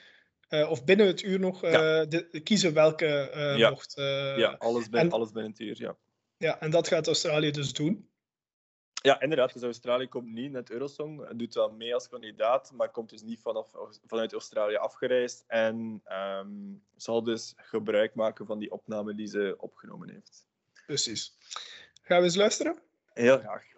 of 0.68 0.84
binnen 0.84 1.06
het 1.06 1.22
uur 1.22 1.40
nog, 1.40 1.62
Ja. 1.62 2.04
de- 2.04 2.40
kiezen 2.44 2.74
welke 2.74 3.06
eh, 3.06 3.56
Ja. 3.56 3.70
mocht. 3.70 3.92
ja, 4.36 4.56
alles, 4.58 4.88
bij, 4.88 5.00
en- 5.00 5.10
alles 5.10 5.32
binnen 5.32 5.50
het 5.50 5.60
uur, 5.60 5.76
ja. 5.80 5.96
Ja, 6.40 6.60
en 6.60 6.70
dat 6.70 6.88
gaat 6.88 7.06
Australië 7.06 7.50
dus 7.50 7.72
doen. 7.72 8.08
Ja, 9.02 9.20
inderdaad. 9.20 9.52
Dus 9.52 9.62
Australië 9.62 10.08
komt 10.08 10.32
niet 10.32 10.50
naar 10.50 10.60
het 10.60 10.70
Eurosong. 10.70 11.28
Het 11.28 11.38
doet 11.38 11.54
wel 11.54 11.70
mee 11.72 11.94
als 11.94 12.08
kandidaat, 12.08 12.72
maar 12.72 12.90
komt 12.90 13.10
dus 13.10 13.22
niet 13.22 13.40
vanaf, 13.40 13.70
vanuit 14.06 14.32
Australië 14.32 14.76
afgereisd. 14.76 15.44
En 15.46 16.00
ehm, 16.04 16.48
zal 16.96 17.22
dus 17.22 17.54
gebruik 17.56 18.14
maken 18.14 18.46
van 18.46 18.58
die 18.58 18.70
opname 18.70 19.14
die 19.14 19.26
ze 19.26 19.54
opgenomen 19.58 20.10
heeft. 20.10 20.46
Precies. 20.86 21.36
Gaan 22.02 22.18
we 22.18 22.24
eens 22.24 22.36
luisteren? 22.36 22.78
Heel 23.12 23.38
graag. 23.38 23.68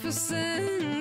surfacing 0.00 0.97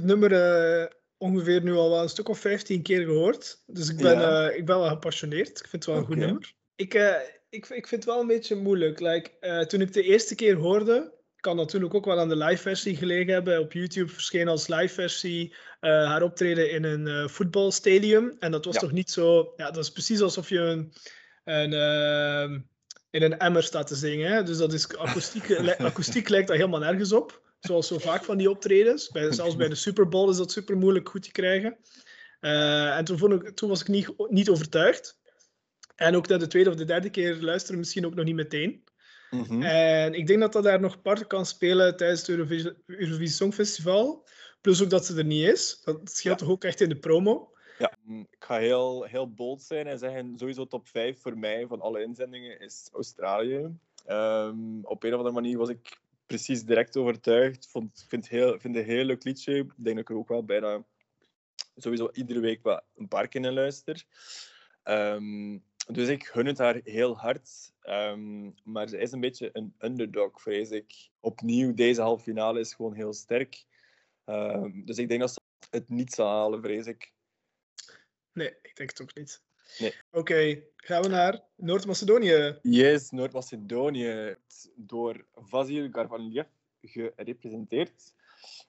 het 0.00 0.08
nummer 0.08 0.32
eh, 0.32 0.86
ongeveer 1.18 1.62
nu 1.62 1.74
al 1.74 1.90
wel 1.90 2.02
een 2.02 2.08
stuk 2.08 2.28
of 2.28 2.38
15 2.38 2.82
keer 2.82 3.04
gehoord. 3.04 3.62
Dus 3.66 3.88
ik 3.88 3.96
ben, 3.96 4.18
Ja. 4.20 4.48
eh, 4.48 4.56
ik 4.56 4.66
ben 4.66 4.78
wel 4.78 4.88
gepassioneerd. 4.88 5.48
Ik 5.48 5.66
vind 5.68 5.72
het 5.72 5.84
wel 5.84 5.96
een 5.96 6.04
goed 6.04 6.16
nummer. 6.16 6.52
Ik, 6.76 6.94
eh, 6.94 7.14
ik, 7.48 7.68
ik 7.68 7.86
vind 7.86 8.04
het 8.04 8.04
wel 8.04 8.20
een 8.20 8.26
beetje 8.26 8.56
moeilijk. 8.56 9.00
Like, 9.00 9.30
toen 9.66 9.80
ik 9.80 9.86
het 9.86 9.94
de 9.94 10.02
eerste 10.02 10.34
keer 10.34 10.54
hoorde, 10.56 11.12
kan 11.36 11.56
natuurlijk 11.56 11.94
ook 11.94 12.04
wel 12.04 12.18
aan 12.18 12.28
de 12.28 12.36
live 12.36 12.62
versie 12.62 12.96
gelegen 12.96 13.32
hebben. 13.32 13.60
Op 13.60 13.72
YouTube 13.72 14.12
verscheen 14.12 14.48
als 14.48 14.68
live 14.68 14.94
versie 14.94 15.54
haar 15.80 16.22
optreden 16.22 16.70
in 16.70 16.84
een 16.84 17.28
voetbalstadium. 17.30 18.36
En 18.38 18.50
dat 18.50 18.64
was 18.64 18.74
Ja. 18.74 18.80
toch 18.80 18.92
niet 18.92 19.10
zo... 19.10 19.52
Ja, 19.56 19.70
dat 19.70 19.84
is 19.84 19.90
precies 19.90 20.20
alsof 20.20 20.48
je 20.48 20.58
een, 20.58 20.92
een, 21.44 21.72
ehm, 21.72 22.60
in 23.10 23.22
een 23.22 23.38
emmer 23.38 23.62
staat 23.62 23.86
te 23.86 23.94
zingen. 23.94 24.32
Hè? 24.32 24.42
Dus 24.42 24.56
dat 24.58 24.72
is 24.72 24.96
akoestiek, 24.96 25.50
akoestiek 25.78 26.28
lijkt 26.28 26.48
daar 26.48 26.56
helemaal 26.56 26.80
nergens 26.80 27.12
op. 27.12 27.40
Zoals 27.60 27.86
zo 27.86 27.98
vaak 27.98 28.24
van 28.24 28.36
die 28.36 28.50
optredens. 28.50 29.10
Bij, 29.10 29.32
zelfs 29.32 29.56
bij 29.56 29.68
de 29.68 29.74
Super 29.74 30.08
Bowl 30.08 30.30
is 30.30 30.36
dat 30.36 30.52
super 30.52 30.76
moeilijk 30.76 31.08
goed 31.08 31.22
te 31.22 31.32
krijgen. 31.32 31.76
Eh, 32.40 32.96
en 32.96 33.04
toen, 33.04 33.18
vond 33.18 33.32
ik, 33.32 33.56
toen 33.56 33.68
was 33.68 33.80
ik 33.80 33.88
niet, 33.88 34.12
niet 34.28 34.48
overtuigd. 34.48 35.18
En 35.96 36.16
ook 36.16 36.28
na 36.28 36.36
de 36.36 36.46
tweede 36.46 36.70
of 36.70 36.76
de 36.76 36.84
derde 36.84 37.10
keer 37.10 37.36
luisteren 37.36 37.78
misschien 37.78 38.06
ook 38.06 38.14
nog 38.14 38.24
niet 38.24 38.34
meteen. 38.34 38.84
Mhm. 39.30 39.62
En 39.62 40.14
ik 40.14 40.26
denk 40.26 40.40
dat 40.40 40.52
dat 40.52 40.62
daar 40.62 40.80
nog 40.80 41.02
parten 41.02 41.26
kan 41.26 41.46
spelen 41.46 41.96
tijdens 41.96 42.20
het 42.20 42.28
Eurovisie, 42.28 42.72
Eurovisie 42.86 43.36
Songfestival. 43.36 44.28
Plus 44.60 44.82
ook 44.82 44.90
dat 44.90 45.06
ze 45.06 45.16
er 45.16 45.24
niet 45.24 45.46
is. 45.46 45.80
Dat 45.84 46.10
scheelt 46.10 46.38
toch 46.38 46.48
ook 46.48 46.64
echt 46.64 46.80
in 46.80 46.88
de 46.88 46.98
promo. 46.98 47.52
Ja, 47.78 47.92
mm, 48.02 48.26
ik 48.30 48.44
ga 48.44 48.58
heel, 48.58 49.04
heel 49.04 49.32
bold 49.32 49.62
zijn 49.62 49.86
en 49.86 49.98
zeggen 49.98 50.38
sowieso 50.38 50.66
top 50.66 50.88
5 50.88 51.20
voor 51.20 51.38
mij 51.38 51.66
van 51.66 51.80
alle 51.80 52.02
inzendingen 52.02 52.60
is 52.60 52.88
Australië. 52.92 53.76
Ehm, 54.06 54.80
op 54.82 55.02
een 55.02 55.12
of 55.12 55.16
andere 55.16 55.34
manier 55.34 55.58
was 55.58 55.68
ik 55.68 55.98
precies 56.30 56.64
direct 56.64 56.96
overtuigd. 56.96 57.68
Vond, 57.70 58.04
vind, 58.08 58.28
heel, 58.28 58.58
vind 58.60 58.76
een 58.76 58.84
heel 58.84 59.04
leuk 59.04 59.24
liedje. 59.24 59.54
Ik 59.54 59.72
denk 59.76 59.96
dat 59.96 59.98
ik 59.98 60.10
er 60.10 60.16
ook 60.16 60.28
wel 60.28 60.44
bijna 60.44 60.84
sowieso 61.76 62.10
iedere 62.12 62.40
week 62.40 62.62
wel 62.62 62.80
een 62.96 63.08
paar 63.08 63.28
keer 63.28 63.40
naar 63.40 63.52
luister. 63.52 64.04
Ehm, 64.82 65.58
dus 65.86 66.08
ik 66.08 66.26
gun 66.26 66.46
het 66.46 66.58
haar 66.58 66.80
heel 66.84 67.16
hard. 67.16 67.72
Ehm, 67.80 68.50
maar 68.64 68.88
ze 68.88 68.98
is 68.98 69.12
een 69.12 69.20
beetje 69.20 69.50
een 69.52 69.74
underdog, 69.78 70.40
vrees 70.40 70.70
ik. 70.70 71.10
Opnieuw, 71.20 71.74
deze 71.74 72.00
halve 72.00 72.22
finale 72.22 72.60
is 72.60 72.74
gewoon 72.74 72.94
heel 72.94 73.12
sterk. 73.12 73.64
Ehm, 74.24 74.84
dus 74.84 74.98
ik 74.98 75.08
denk 75.08 75.20
dat 75.20 75.32
ze 75.32 75.40
het 75.70 75.88
niet 75.88 76.12
zal 76.12 76.28
halen, 76.28 76.62
vrees 76.62 76.86
ik. 76.86 77.12
Nee, 78.32 78.54
ik 78.62 78.76
denk 78.76 78.90
het 78.90 79.00
ook 79.02 79.14
niet. 79.14 79.42
Nee. 79.78 79.94
Oké, 80.10 80.62
gaan 80.76 81.02
we 81.02 81.08
naar 81.08 81.44
Noord-Macedonië. 81.56 82.58
Yes, 82.62 83.10
Noord-Macedonië 83.10 84.36
door 84.74 85.26
Vasil 85.34 85.88
Garvanliev 85.90 86.46
gerepresenteerd. 86.82 88.14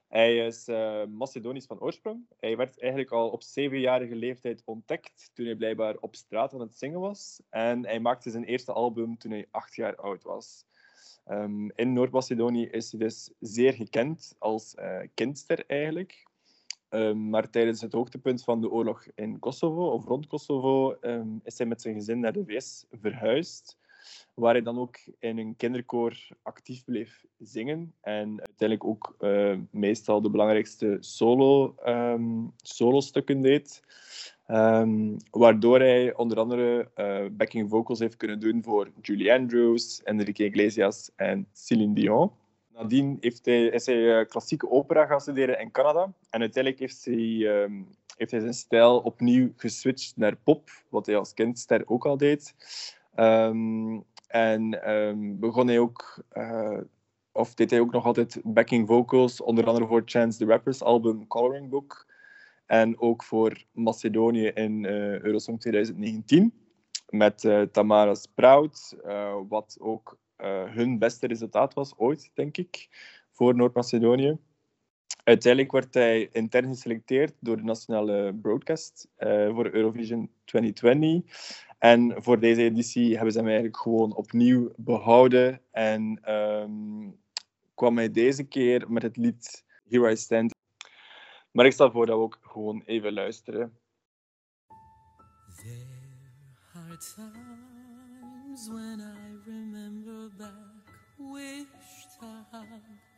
Hij 0.07 0.37
is 0.37 0.67
eh, 0.67 1.05
Macedonisch 1.05 1.65
van 1.65 1.79
oorsprong. 1.79 2.25
Hij 2.39 2.57
werd 2.57 2.79
eigenlijk 2.79 3.11
al 3.11 3.29
op 3.29 3.43
zevenjarige 3.43 4.15
leeftijd 4.15 4.61
ontdekt 4.65 5.31
toen 5.33 5.45
hij 5.45 5.55
blijkbaar 5.55 5.95
op 5.99 6.15
straat 6.15 6.53
aan 6.53 6.59
het 6.59 6.77
zingen 6.77 6.99
was. 6.99 7.41
En 7.49 7.85
hij 7.85 7.99
maakte 7.99 8.29
zijn 8.29 8.43
eerste 8.43 8.73
album 8.73 9.17
toen 9.17 9.31
hij 9.31 9.47
acht 9.51 9.75
jaar 9.75 9.95
oud 9.95 10.23
was. 10.23 10.65
Ehm, 11.25 11.69
in 11.75 11.93
Noord-Macedonië 11.93 12.65
is 12.65 12.91
hij 12.91 12.99
dus 12.99 13.31
zeer 13.39 13.73
gekend 13.73 14.35
als 14.39 14.75
eh, 14.75 14.99
kindster 15.13 15.63
eigenlijk. 15.67 16.29
Ehm, 16.91 17.29
maar 17.29 17.49
tijdens 17.49 17.81
het 17.81 17.93
hoogtepunt 17.93 18.43
van 18.43 18.61
de 18.61 18.69
oorlog 18.69 19.05
in 19.15 19.39
Kosovo, 19.39 19.87
of 19.87 20.05
rond 20.05 20.27
Kosovo, 20.27 20.93
ehm, 20.93 21.27
is 21.43 21.57
hij 21.57 21.67
met 21.67 21.81
zijn 21.81 21.93
gezin 21.93 22.19
naar 22.19 22.33
de 22.33 22.43
VS 22.45 22.85
verhuisd. 22.91 23.77
Waar 24.33 24.53
hij 24.53 24.61
dan 24.61 24.79
ook 24.79 24.97
in 25.19 25.37
een 25.37 25.55
kinderkoor 25.55 26.27
actief 26.41 26.83
bleef 26.83 27.25
zingen. 27.37 27.93
En 28.01 28.27
uiteindelijk 28.27 28.83
ook 28.83 29.15
eh, 29.19 29.57
meestal 29.69 30.21
de 30.21 30.29
belangrijkste 30.29 30.97
solo, 30.99 31.75
ehm, 31.83 32.47
solo-stukken 32.57 33.41
deed. 33.41 33.83
Ehm, 34.45 35.17
waardoor 35.29 35.79
hij 35.79 36.15
onder 36.15 36.39
andere 36.39 36.91
eh, 36.93 37.25
backing 37.31 37.69
vocals 37.69 37.99
heeft 37.99 38.17
kunnen 38.17 38.39
doen 38.39 38.63
voor 38.63 38.91
Julie 39.01 39.33
Andrews, 39.33 40.03
Enrique 40.03 40.45
Iglesias 40.45 41.11
en 41.15 41.47
Celine 41.53 41.93
Dion. 41.93 42.31
Nadien 42.73 43.17
heeft 43.19 43.45
hij, 43.45 43.65
is 43.65 43.85
hij 43.85 44.19
eh, 44.19 44.27
klassieke 44.27 44.69
opera 44.69 45.05
gaan 45.05 45.21
studeren 45.21 45.59
in 45.59 45.71
Canada. 45.71 46.13
En 46.29 46.39
uiteindelijk 46.39 46.79
heeft 46.79 47.05
hij, 47.05 47.61
ehm, 47.61 47.81
heeft 48.17 48.31
hij 48.31 48.39
zijn 48.39 48.53
stijl 48.53 48.99
opnieuw 48.99 49.51
geswitcht 49.55 50.17
naar 50.17 50.35
pop, 50.35 50.69
wat 50.89 51.05
hij 51.05 51.17
als 51.17 51.33
kindster 51.33 51.83
ook 51.85 52.05
al 52.05 52.17
deed. 52.17 52.55
Ehm, 53.15 53.99
en 54.27 54.83
ehm, 54.83 55.39
begon 55.39 55.67
hij 55.67 55.79
ook, 55.79 56.23
eh, 56.29 56.77
of 57.31 57.53
deed 57.53 57.69
hij 57.69 57.79
ook 57.79 57.91
nog 57.91 58.05
altijd 58.05 58.39
backing 58.43 58.87
vocals, 58.87 59.41
onder 59.41 59.65
andere 59.65 59.87
voor 59.87 60.01
Chance 60.05 60.37
the 60.37 60.45
Rapper's 60.45 60.81
album 60.81 61.27
Coloring 61.27 61.69
Book. 61.69 62.09
En 62.65 62.99
ook 62.99 63.23
voor 63.23 63.63
Macedonië 63.71 64.47
in 64.47 64.85
eh, 64.85 65.19
Eurosong 65.19 65.59
2019 65.59 66.53
met 67.09 67.45
eh, 67.45 67.61
Tamara 67.61 68.15
Sprout, 68.15 68.95
eh, 69.03 69.35
wat 69.49 69.77
ook 69.79 70.17
hun 70.69 70.99
beste 70.99 71.27
resultaat 71.27 71.73
was 71.73 71.97
ooit, 71.97 72.31
denk 72.33 72.57
ik, 72.57 72.87
voor 73.31 73.55
Noord-Macedonië. 73.55 74.37
Uiteindelijk 75.23 75.71
werd 75.71 75.93
hij 75.93 76.29
intern 76.31 76.67
geselecteerd 76.67 77.33
door 77.39 77.57
de 77.57 77.63
nationale 77.63 78.35
broadcast 78.41 79.07
eh, 79.15 79.53
voor 79.53 79.69
Eurovision 79.71 80.31
2020. 80.45 81.69
En 81.77 82.23
voor 82.23 82.39
deze 82.39 82.63
editie 82.63 83.13
hebben 83.13 83.31
ze 83.31 83.37
hem 83.37 83.47
eigenlijk 83.47 83.77
gewoon 83.77 84.15
opnieuw 84.15 84.71
behouden. 84.75 85.61
En 85.71 86.19
ehm, 86.21 87.09
kwam 87.73 87.97
hij 87.97 88.11
deze 88.11 88.43
keer 88.43 88.91
met 88.91 89.03
het 89.03 89.17
lied 89.17 89.65
Here 89.89 90.11
I 90.11 90.15
Stand. 90.15 90.53
Maar 91.51 91.65
ik 91.65 91.71
stel 91.71 91.91
voor 91.91 92.05
dat 92.05 92.17
we 92.17 92.23
ook 92.23 92.39
gewoon 92.41 92.81
even 92.85 93.13
luisteren. 93.13 93.77
When 98.69 99.01
I 99.01 99.49
remember 99.49 100.29
back, 100.37 100.49
wish 101.17 101.65
to 102.19 102.25
have 102.51 102.67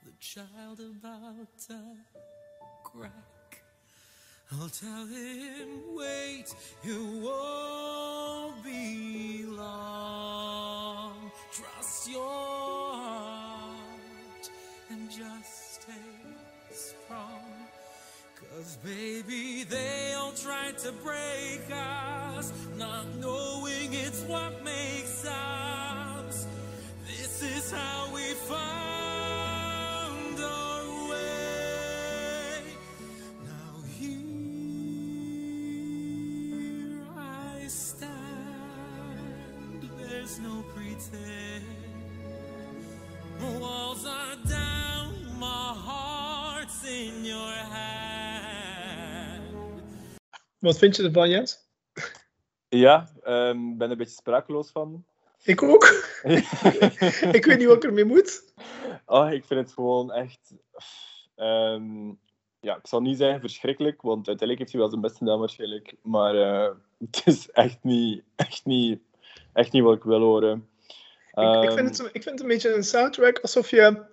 the 0.06 0.12
child 0.20 0.80
about 0.80 1.58
to 1.68 1.82
crack. 2.84 3.64
I'll 4.52 4.70
tell 4.70 5.06
him, 5.08 5.96
wait, 5.96 6.54
you 6.84 7.20
won't 7.24 8.64
be 8.64 9.46
long. 9.48 11.32
Trust 11.52 12.10
your 12.10 12.22
heart 12.94 14.50
and 14.90 15.10
just 15.10 15.82
stay 15.82 15.92
strong. 16.72 17.63
Cause 18.56 18.78
baby, 18.84 19.64
they 19.64 20.14
all 20.16 20.32
try 20.34 20.72
to 20.84 20.92
break 21.04 21.62
us, 21.72 22.54
not 22.78 23.08
knowing 23.16 23.94
it's 23.94 24.22
what 24.26 24.64
makes 24.64 25.26
us. 25.26 26.46
This 27.08 27.42
is 27.42 27.72
how 27.72 28.14
we 28.14 28.22
found 28.46 28.60
our 30.40 31.10
way. 31.10 32.62
Now 33.44 33.82
here 33.98 34.22
I 37.18 37.66
stand, 37.68 38.12
there's 40.00 40.40
no 40.40 40.64
pretend. 40.76 41.64
Walls 43.60 44.06
are 44.06 44.33
Wat 50.64 50.78
vind 50.78 50.96
je 50.96 51.04
ervan, 51.04 51.30
Jens? 51.30 51.58
Ja, 52.70 53.10
ik 53.16 53.78
ben 53.78 53.82
er 53.82 53.92
een 53.92 53.98
beetje 53.98 54.16
sprakeloos 54.16 54.70
van. 54.70 55.06
Ik 55.44 55.64
ook. 55.64 55.84
ik 57.38 57.46
weet 57.46 57.58
niet 57.58 57.68
wat 57.68 57.76
ik 57.76 57.84
ermee 57.84 58.06
moet. 58.06 58.54
Oh, 59.06 59.32
ik 59.32 59.46
vind 59.46 59.60
het 59.60 59.72
gewoon 59.74 60.12
echt. 60.12 60.54
ehm, 61.36 62.08
ja, 62.60 62.76
ik 62.76 62.88
zal 62.88 63.02
niet 63.02 63.18
zeggen 63.18 63.40
verschrikkelijk, 63.40 64.02
want 64.02 64.28
uiteindelijk 64.28 64.60
heeft 64.60 64.72
hij 64.72 64.80
wel 64.80 64.90
zijn 64.90 65.02
beste 65.02 65.18
gedaan 65.18 65.40
waarschijnlijk. 65.40 65.94
Maar 66.02 66.36
eh, 66.36 66.76
het 67.06 67.22
is 67.26 67.52
echt 67.52 67.78
niet, 67.82 68.24
echt, 68.36 68.66
niet, 68.66 69.02
echt 69.54 69.72
niet 69.72 69.84
wat 69.84 69.96
ik 69.96 70.04
wil 70.04 70.22
horen. 70.22 70.70
Ik, 70.88 70.94
ik, 71.34 71.44
Ehm, 71.44 71.74
vind 71.76 71.98
het, 71.98 72.00
ik 72.00 72.24
vind 72.24 72.26
het 72.26 72.42
een 72.42 72.48
beetje 72.48 72.74
een 72.74 72.84
soundtrack 72.84 73.40
alsof 73.40 73.70
je, 73.70 74.06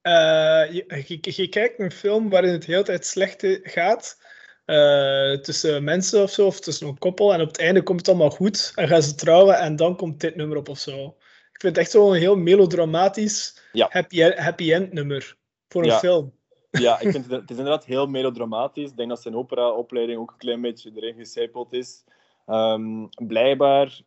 eh, 0.00 0.72
je, 0.72 1.04
je, 1.06 1.32
je 1.42 1.48
kijkt 1.48 1.78
een 1.78 1.92
film 1.92 2.30
waarin 2.30 2.52
het 2.52 2.62
de 2.62 2.72
hele 2.72 2.84
tijd 2.84 3.06
slecht 3.06 3.46
gaat. 3.62 4.18
Eh, 4.64 5.32
tussen 5.32 5.84
mensen 5.84 6.22
of 6.22 6.30
zo, 6.30 6.46
of 6.46 6.60
tussen 6.60 6.86
een 6.86 6.98
koppel. 6.98 7.34
En 7.34 7.40
op 7.40 7.46
het 7.46 7.58
einde 7.58 7.82
komt 7.82 7.98
het 7.98 8.08
allemaal 8.08 8.30
goed. 8.30 8.72
En 8.74 8.88
gaan 8.88 9.02
ze 9.02 9.14
trouwen 9.14 9.58
en 9.58 9.76
dan 9.76 9.96
komt 9.96 10.20
dit 10.20 10.36
nummer 10.36 10.56
op 10.56 10.68
of 10.68 10.78
zo. 10.78 11.04
Ik 11.52 11.60
vind 11.60 11.76
het 11.76 11.78
echt 11.78 11.90
zo'n 11.90 12.14
heel 12.14 12.36
melodramatisch 12.36 13.60
Ja. 13.72 13.88
happy, 13.90 14.20
happy 14.22 14.72
end 14.72 14.92
nummer 14.92 15.36
voor 15.68 15.82
een 15.82 15.88
Ja. 15.88 15.98
film. 15.98 16.32
Ja, 16.70 17.00
ik 17.00 17.10
vind 17.10 17.24
het, 17.24 17.40
het 17.40 17.50
is 17.50 17.56
inderdaad 17.56 17.84
heel 17.84 18.06
melodramatisch. 18.06 18.90
Ik 18.90 18.96
denk 18.96 19.08
dat 19.08 19.22
zijn 19.22 19.36
opera-opleiding 19.36 20.18
ook 20.18 20.30
een 20.30 20.36
klein 20.36 20.60
beetje 20.60 20.90
erin 20.94 21.14
gecijpeld 21.14 21.72
is. 21.72 22.04
Ehm, 22.46 23.06
blijkbaar 23.26 24.00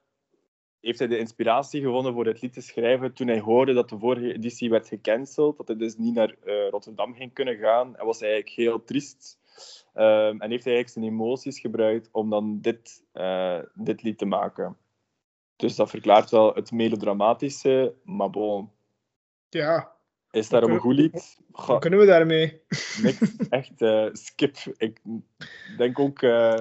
heeft 0.81 0.99
hij 0.99 1.07
de 1.07 1.17
inspiratie 1.17 1.81
gevonden 1.81 2.13
voor 2.13 2.25
het 2.25 2.41
lied 2.41 2.53
te 2.53 2.61
schrijven 2.61 3.13
toen 3.13 3.27
hij 3.27 3.39
hoorde 3.39 3.73
dat 3.73 3.89
de 3.89 3.99
vorige 3.99 4.33
editie 4.33 4.69
werd 4.69 4.87
gecanceld, 4.87 5.57
dat 5.57 5.67
hij 5.67 5.77
dus 5.77 5.95
niet 5.97 6.13
naar 6.13 6.35
eh, 6.43 6.69
Rotterdam 6.69 7.13
ging 7.13 7.33
kunnen 7.33 7.57
gaan. 7.57 7.95
En 7.97 8.05
was 8.05 8.19
hij 8.19 8.31
eigenlijk 8.31 8.59
heel 8.59 8.83
triest. 8.83 9.39
Ehm, 9.93 10.41
en 10.41 10.49
heeft 10.49 10.63
hij 10.63 10.73
eigenlijk 10.73 10.89
zijn 10.89 11.05
emoties 11.05 11.59
gebruikt 11.59 12.09
om 12.11 12.29
dan 12.29 12.61
dit, 12.61 13.03
eh, 13.11 13.59
dit 13.73 14.03
lied 14.03 14.17
te 14.17 14.25
maken. 14.25 14.77
Dus 15.55 15.75
dat 15.75 15.89
verklaart 15.89 16.29
wel 16.29 16.53
het 16.53 16.71
melodramatische, 16.71 17.93
maar 18.03 18.29
bon, 18.29 18.71
Ja, 19.49 19.91
is 20.31 20.49
daarom 20.49 20.71
een 20.71 20.79
goed 20.79 20.95
lied? 20.95 21.37
wat 21.51 21.79
kunnen 21.79 21.99
we 21.99 22.05
daarmee? 22.05 22.61
niks, 23.03 23.37
echt 23.49 23.81
eh, 23.81 24.07
skip. 24.11 24.55
Ik 24.77 25.01
denk 25.77 25.99
ook 25.99 26.21
eh, 26.21 26.59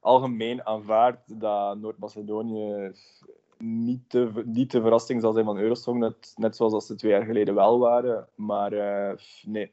algemeen 0.00 0.66
aanvaard 0.66 1.40
dat 1.40 1.78
Noord-Macedonië 1.78 2.92
niet 3.58 4.10
de, 4.10 4.42
niet 4.44 4.70
de 4.70 4.80
verrassing 4.80 5.20
zal 5.20 5.32
zijn 5.32 5.44
van 5.44 5.58
Eurosong, 5.58 5.98
net, 5.98 6.32
net 6.36 6.56
zoals 6.56 6.72
dat 6.72 6.84
ze 6.84 6.94
twee 6.94 7.12
jaar 7.12 7.24
geleden 7.24 7.54
wel 7.54 7.78
waren. 7.78 8.28
Maar 8.34 8.70
nee, 9.42 9.72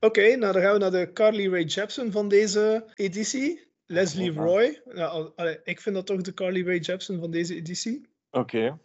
Oké, 0.00 0.36
nou 0.36 0.52
dan 0.52 0.62
gaan 0.62 0.72
we 0.72 0.78
naar 0.78 0.90
de 0.90 1.12
Carly 1.12 1.50
Rae 1.50 1.64
Jepsen 1.64 2.12
van 2.12 2.28
deze 2.28 2.84
editie. 2.94 3.64
Leslie. 3.86 4.32
Roy. 4.32 4.80
Nou, 4.84 5.30
allee, 5.36 5.60
ik 5.64 5.80
vind 5.80 5.94
dat 5.94 6.06
toch 6.06 6.20
de 6.20 6.34
Carly 6.34 6.66
Rae 6.66 6.78
Jepsen 6.78 7.20
van 7.20 7.30
deze 7.30 7.54
editie. 7.54 8.06
oké. 8.30 8.78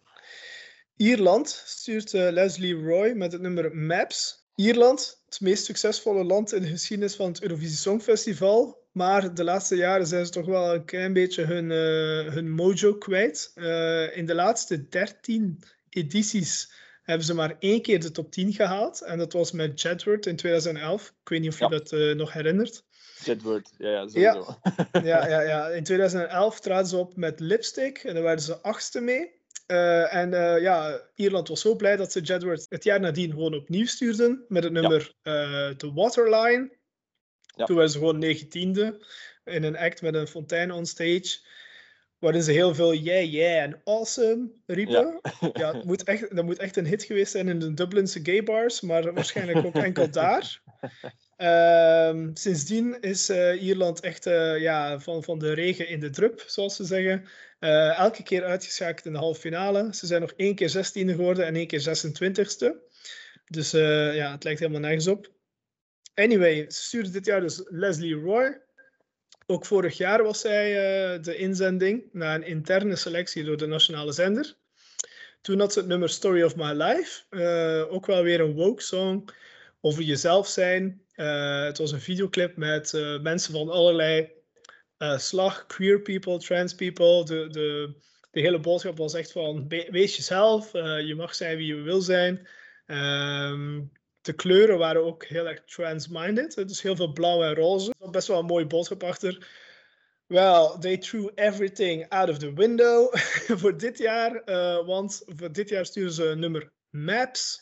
Ierland 0.95 1.63
stuurt 1.65 2.13
eh, 2.13 2.31
Leslie 2.31 2.75
Roy 2.75 3.11
met 3.11 3.31
het 3.31 3.41
nummer 3.41 3.75
Maps. 3.75 4.45
Ierland, 4.55 5.21
het 5.25 5.41
meest 5.41 5.65
succesvolle 5.65 6.23
land 6.23 6.53
in 6.53 6.61
de 6.61 6.67
geschiedenis 6.67 7.15
van 7.15 7.27
het 7.27 7.41
Eurovisie 7.41 7.77
Songfestival. 7.77 8.79
Maar 8.91 9.33
de 9.33 9.43
laatste 9.43 9.75
jaren 9.75 10.07
zijn 10.07 10.25
ze 10.25 10.31
toch 10.31 10.45
wel 10.45 10.73
een 10.73 10.85
klein 10.85 11.13
beetje 11.13 11.43
hun, 11.43 11.71
eh, 11.71 12.33
hun 12.33 12.51
mojo 12.51 12.93
kwijt. 12.93 13.51
Eh, 13.55 14.17
in 14.17 14.25
de 14.25 14.35
laatste 14.35 14.87
13 14.87 15.63
edities 15.89 16.71
hebben 17.01 17.25
ze 17.25 17.33
maar 17.33 17.55
één 17.59 17.81
keer 17.81 17.99
de 17.99 18.11
top 18.11 18.31
10 18.31 18.53
gehaald. 18.53 19.01
En 19.01 19.17
dat 19.17 19.33
was 19.33 19.51
met 19.51 19.81
Jedward 19.81 20.25
in 20.25 20.35
2011. 20.35 21.07
Ik 21.07 21.29
weet 21.29 21.41
niet 21.41 21.51
of 21.51 21.57
je 21.59 21.63
Ja. 21.63 21.69
dat 21.69 21.91
eh, 21.91 22.15
nog 22.15 22.33
herinnert. 22.33 22.83
Jedward, 23.23 23.71
ja, 23.77 23.89
ja, 23.89 24.07
sowieso. 24.07 24.59
Ja, 24.91 25.27
ja, 25.27 25.41
ja. 25.41 25.67
In 25.77 25.83
2011 25.83 26.59
traden 26.59 26.87
ze 26.87 26.97
op 26.97 27.15
met 27.15 27.39
Lipstick 27.39 27.97
en 27.97 28.13
daar 28.13 28.23
werden 28.23 28.45
ze 28.45 28.61
achtste 28.61 29.01
mee. 29.01 29.39
Eh, 29.65 30.15
en 30.15 30.33
eh, 30.33 30.61
ja, 30.61 31.01
Ierland 31.15 31.47
was 31.47 31.61
zo 31.61 31.75
blij 31.75 31.95
dat 31.95 32.11
ze 32.11 32.21
Jedward 32.21 32.65
het 32.69 32.83
jaar 32.83 32.99
nadien 32.99 33.29
gewoon 33.29 33.53
opnieuw 33.53 33.85
stuurden 33.85 34.45
met 34.47 34.63
het 34.63 34.73
nummer 34.73 35.13
The 35.77 35.91
Waterline. 35.93 36.79
Ja. 37.55 37.65
Toen 37.65 37.75
werden 37.75 37.93
ze 37.93 37.99
gewoon 37.99 38.19
negentiende 38.19 39.05
in 39.45 39.63
een 39.63 39.77
act 39.77 40.01
met 40.01 40.15
een 40.15 40.27
fontein 40.27 40.71
on 40.71 40.85
stage. 40.85 41.39
Waarin 42.21 42.43
ze 42.43 42.51
heel 42.51 42.75
veel 42.75 42.93
yeah, 42.93 43.31
yeah 43.31 43.63
en 43.63 43.81
awesome 43.83 44.49
riepen. 44.65 45.19
Ja, 45.53 45.75
het 45.75 45.85
moet 45.85 46.03
echt, 46.03 46.35
dat 46.35 46.45
moet 46.45 46.59
echt 46.59 46.77
een 46.77 46.85
hit 46.85 47.03
geweest 47.03 47.31
zijn 47.31 47.47
in 47.47 47.59
de 47.59 47.73
Dublinse 47.73 48.19
gay 48.23 48.43
bars, 48.43 48.81
maar 48.81 49.13
waarschijnlijk 49.13 49.65
ook 49.65 49.75
enkel 49.75 50.11
daar. 50.21 50.61
Ehm, 51.37 52.29
sindsdien 52.33 52.99
is 52.99 53.29
eh, 53.29 53.63
Ierland 53.63 53.99
echt 53.99 54.25
eh, 54.25 54.59
ja, 54.59 54.99
van, 54.99 55.23
van 55.23 55.39
de 55.39 55.53
regen 55.53 55.87
in 55.87 55.99
de 55.99 56.09
drup, 56.09 56.43
zoals 56.47 56.75
ze 56.75 56.83
zeggen. 56.83 57.25
Eh, 57.59 57.97
elke 57.97 58.23
keer 58.23 58.43
uitgeschakeld 58.43 59.05
in 59.05 59.11
de 59.11 59.17
halve 59.17 59.39
finale. 59.39 59.93
Ze 59.93 60.05
zijn 60.05 60.21
nog 60.21 60.33
één 60.35 60.55
keer 60.55 60.69
16e 60.69 61.09
geworden 61.09 61.45
en 61.45 61.55
één 61.55 61.67
keer 61.67 61.81
26e. 61.81 62.75
Dus 63.45 63.71
ja, 63.71 64.31
het 64.31 64.43
lijkt 64.43 64.59
helemaal 64.59 64.81
nergens 64.81 65.07
op. 65.07 65.31
Anyway, 66.13 66.65
ze 66.69 66.81
stuurde 66.81 67.09
dit 67.09 67.25
jaar 67.25 67.41
dus 67.41 67.63
Leslie 67.69 68.15
Roy. 68.15 68.61
Ook 69.51 69.65
vorig 69.65 69.97
jaar 69.97 70.23
was 70.23 70.39
zij 70.39 70.67
eh, 70.77 71.23
de 71.23 71.35
inzending 71.35 72.03
na 72.11 72.35
een 72.35 72.43
interne 72.43 72.95
selectie 72.95 73.43
door 73.43 73.57
de 73.57 73.65
nationale 73.65 74.11
zender. 74.11 74.55
Toen 75.41 75.59
had 75.59 75.73
ze 75.73 75.79
het 75.79 75.87
nummer 75.87 76.09
Story 76.09 76.43
of 76.43 76.55
My 76.55 76.71
Life. 76.71 77.21
eh, 77.29 77.93
ook 77.93 78.05
wel 78.05 78.23
weer 78.23 78.39
een 78.39 78.53
woke 78.53 78.81
song 78.81 79.29
over 79.81 80.03
jezelf 80.03 80.47
zijn. 80.47 81.01
Eh, 81.15 81.63
het 81.63 81.77
was 81.77 81.91
een 81.91 82.01
videoclip 82.01 82.55
met 82.57 82.91
mensen 83.21 83.53
van 83.53 83.69
allerlei 83.69 84.31
slag, 85.17 85.65
queer 85.65 86.01
people, 86.01 86.37
trans 86.39 86.75
people. 86.75 87.25
De, 87.25 87.47
de, 87.49 87.93
de 88.31 88.39
hele 88.39 88.59
boodschap 88.59 88.97
was 88.97 89.13
echt 89.13 89.31
van 89.31 89.67
"We- 89.67 89.87
wees 89.91 90.15
jezelf, 90.15 90.71
je 91.05 91.13
mag 91.17 91.35
zijn 91.35 91.57
wie 91.57 91.67
je 91.75 91.81
wil 91.81 92.01
zijn. 92.01 92.47
Ehm, 92.85 93.81
de 94.21 94.33
kleuren 94.33 94.77
waren 94.77 95.03
ook 95.03 95.25
heel 95.25 95.47
erg 95.47 95.63
trans-minded, 95.63 96.55
dus 96.55 96.81
heel 96.81 96.95
veel 96.95 97.13
blauw 97.13 97.43
en 97.43 97.55
roze. 97.55 97.93
Best 98.11 98.27
wel 98.27 98.39
een 98.39 98.45
mooie 98.45 98.67
boodschap 98.67 99.03
achter. 99.03 99.47
Well, 100.27 100.77
they 100.79 100.97
threw 100.97 101.29
everything 101.35 102.09
out 102.09 102.29
of 102.29 102.37
the 102.37 102.53
window 102.53 103.15
voor 103.59 103.77
dit 103.77 103.97
jaar, 103.97 104.35
eh, 104.35 104.85
want 104.85 105.21
voor 105.25 105.51
dit 105.51 105.69
jaar 105.69 105.85
sturen 105.85 106.11
ze 106.11 106.33
nummer 106.37 106.71
Maps. 106.89 107.61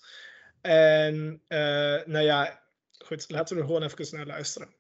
En 0.62 1.42
eh, 1.48 2.06
nou 2.06 2.20
ja, 2.20 2.64
goed, 3.06 3.30
laten 3.30 3.56
we 3.56 3.62
er 3.62 3.68
gewoon 3.68 3.84
even 3.84 4.18
naar 4.18 4.26
luisteren. 4.26 4.79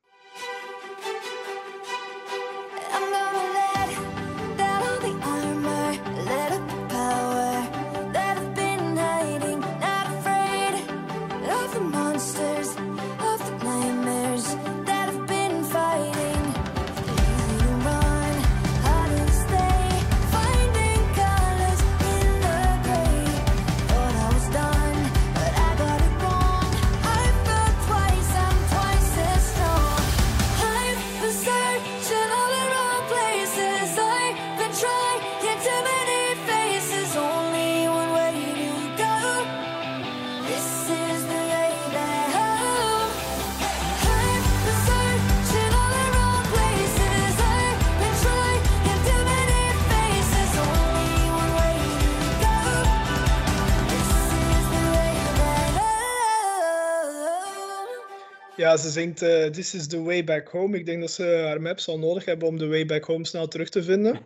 Ja, 58.70 58.78
ze 58.78 58.90
zingt 58.90 59.22
eh, 59.22 59.46
This 59.46 59.74
is 59.74 59.88
the 59.88 60.04
way 60.04 60.24
back 60.24 60.48
home. 60.48 60.78
Ik 60.78 60.86
denk 60.86 61.02
dat 61.02 61.12
ze 61.12 61.44
haar 61.48 61.62
maps 61.62 61.88
al 61.88 62.00
nodig 62.00 62.26
hebben 62.26 62.48
om 62.48 62.58
de 62.58 62.67
way 62.67 62.86
back 62.86 63.04
home 63.04 63.26
snel 63.26 63.48
terug 63.48 63.70
te 63.70 63.84
vinden. 63.84 64.26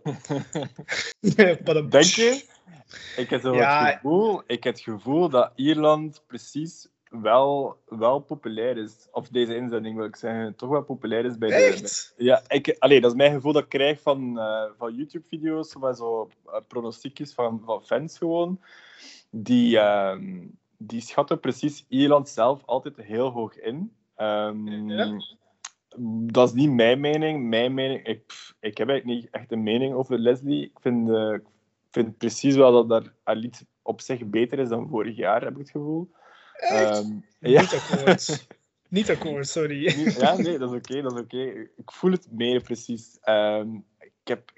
Denk 1.90 2.04
je? 2.04 2.44
Ik 3.16 3.30
heb 3.30 3.40
zo 3.40 3.54
Ja. 3.54 3.84
het 3.86 3.94
gevoel, 3.94 4.42
ik 4.46 4.64
heb 4.64 4.74
het 4.74 4.82
gevoel 4.82 5.28
dat 5.28 5.52
Ierland 5.54 6.22
precies 6.26 6.88
wel, 7.08 7.76
wel 7.86 8.20
populair 8.20 8.76
is. 8.76 9.08
Of 9.10 9.28
deze 9.28 9.56
inzending 9.56 9.96
wil 9.96 10.04
ik 10.04 10.16
zeggen, 10.16 10.56
toch 10.56 10.68
wel 10.68 10.82
populair 10.82 11.24
is 11.24 11.38
bij 11.38 11.48
de... 11.48 11.54
Echt? 11.54 12.14
Ja, 12.16 12.42
ik, 12.48 12.76
allee, 12.78 13.00
dat 13.00 13.10
is 13.10 13.16
mijn 13.16 13.32
gevoel 13.32 13.52
dat 13.52 13.62
ik 13.62 13.68
krijg 13.68 14.00
van, 14.00 14.38
eh, 14.38 14.64
van 14.78 14.94
YouTube-video's, 14.94 15.76
met 15.76 15.96
zo 15.96 16.28
uh, 16.46 16.54
pronostiekjes 16.68 17.34
van, 17.34 17.62
van 17.64 17.84
fans 17.84 18.18
gewoon. 18.18 18.60
Die, 19.30 19.78
ehm, 19.78 20.46
die 20.78 21.00
schatten 21.00 21.40
precies 21.40 21.84
Ierland 21.88 22.28
zelf 22.28 22.62
altijd 22.64 22.96
heel 22.96 23.30
hoog 23.30 23.58
in. 23.58 23.92
Ehm, 24.16 24.88
Ja. 24.90 25.20
Dat 26.32 26.48
is 26.48 26.54
niet 26.54 26.70
mijn 26.70 27.00
mening. 27.00 27.48
Mijn 27.48 27.74
mening 27.74 28.06
ik, 28.06 28.32
ik 28.60 28.78
heb 28.78 28.88
eigenlijk 28.88 29.20
niet 29.20 29.30
echt 29.30 29.52
een 29.52 29.62
mening 29.62 29.94
over 29.94 30.18
Leslie. 30.18 30.64
Ik 30.64 30.80
vind, 30.80 31.08
eh, 31.10 31.32
ik 31.32 31.42
vind 31.90 32.18
precies 32.18 32.54
wel 32.54 32.86
dat 32.86 33.10
haar 33.22 33.36
lied 33.36 33.66
op 33.82 34.00
zich 34.00 34.24
beter 34.24 34.58
is 34.58 34.68
dan 34.68 34.88
vorig 34.88 35.16
jaar, 35.16 35.42
heb 35.42 35.52
ik 35.52 35.58
het 35.58 35.70
gevoel. 35.70 36.10
Ehm, 36.56 37.06
ja. 37.38 37.60
Niet 37.60 37.74
akkoord. 37.74 38.46
Niet 38.88 39.10
akkoord, 39.10 39.48
sorry. 39.48 39.82
Ja, 40.18 40.36
nee, 40.36 40.58
dat 40.58 40.70
is 40.72 40.76
oké, 40.76 41.02
dat 41.02 41.12
is 41.12 41.20
oké. 41.20 41.42
Ik 41.76 41.92
voel 41.92 42.10
het 42.10 42.26
meer 42.30 42.62
precies. 42.62 43.18
Ehm, 43.20 43.74
ik 43.98 44.12
heb, 44.24 44.52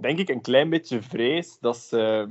denk 0.00 0.18
ik, 0.18 0.28
een 0.28 0.40
klein 0.40 0.70
beetje 0.70 1.02
vrees 1.02 1.58
dat 1.58 1.76
ze 1.76 2.28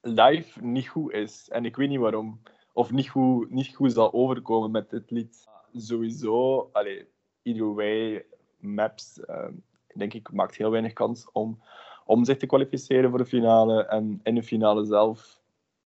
live 0.00 0.64
niet 0.64 0.88
goed 0.88 1.12
is. 1.12 1.48
En 1.48 1.64
ik 1.64 1.76
weet 1.76 1.88
niet 1.88 1.98
waarom. 1.98 2.40
Of 2.78 2.90
niet 2.90 3.08
goed, 3.08 3.50
niet 3.50 3.74
goed 3.74 3.92
zal 3.92 4.12
overkomen 4.12 4.70
met 4.70 4.90
dit 4.90 5.10
lied. 5.10 5.48
Sowieso, 5.74 6.68
allee, 6.72 7.08
either 7.42 7.74
way, 7.74 8.26
Maps, 8.58 9.20
ehm, 9.24 9.52
denk 9.94 10.14
ik, 10.14 10.32
maakt 10.32 10.56
heel 10.56 10.70
weinig 10.70 10.92
kans 10.92 11.28
om, 11.32 11.62
om 12.04 12.24
zich 12.24 12.36
te 12.36 12.46
kwalificeren 12.46 13.10
voor 13.10 13.18
de 13.18 13.26
finale. 13.26 13.86
En 13.86 14.20
in 14.22 14.34
de 14.34 14.42
finale 14.42 14.84
zelf... 14.84 15.40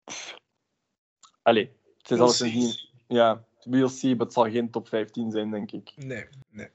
pff, 0.04 0.36
allee, 1.42 1.72
het 1.98 2.12
is 2.12 2.20
alles 2.20 2.42
niet... 2.42 2.89
Ja, 3.08 3.46
we'll 3.64 3.88
see, 3.88 4.16
maar 4.16 4.26
het 4.26 4.34
zal 4.34 4.50
geen 4.50 4.70
top 4.70 4.88
15 4.88 5.32
zijn, 5.32 5.52
denk 5.52 5.72
ik. 5.72 5.94
Nee, 5.96 6.28
nee. 6.50 6.70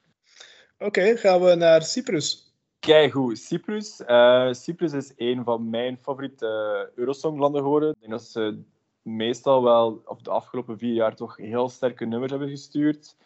Oké, 0.79 1.17
gaan 1.17 1.41
we 1.41 1.55
naar 1.55 1.83
Cyprus. 1.83 2.55
Keigoed. 2.79 3.39
Cyprus. 3.39 4.05
Eh, 4.05 4.53
Cyprus 4.53 4.93
is 4.93 5.13
een 5.17 5.45
van 5.45 5.71
mijn 5.71 5.99
favoriete 5.99 6.47
eh, 6.47 6.99
Eurosonglanden 6.99 7.63
geworden. 7.63 7.91
Ik 7.91 8.01
denk 8.01 8.13
dat 8.13 8.23
ze 8.23 8.65
meestal 9.07 9.63
wel, 9.63 10.03
of 10.05 10.21
de 10.21 10.31
afgelopen 10.31 10.79
vier 10.79 10.95
jaar, 10.95 11.17
toch 11.17 11.37
heel 11.37 11.69
sterke 11.69 12.05
nummers 12.05 12.31
hebben 12.31 12.49
gestuurd. 12.49 13.17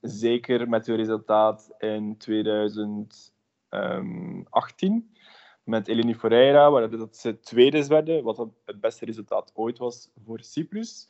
Zeker 0.00 0.68
met 0.68 0.86
hun 0.86 0.96
resultaat 0.96 1.70
in 1.78 2.16
2018 2.16 5.10
met 5.64 5.88
Eleni 5.88 6.14
Ferreira, 6.14 6.70
waar 6.70 6.90
dat 6.90 7.16
ze 7.16 7.40
tweede 7.40 7.86
werden, 7.86 8.22
wat 8.22 8.46
het 8.64 8.80
beste 8.80 9.04
resultaat 9.04 9.52
ooit 9.54 9.78
was 9.78 10.10
voor 10.24 10.40
Cyprus. 10.40 11.08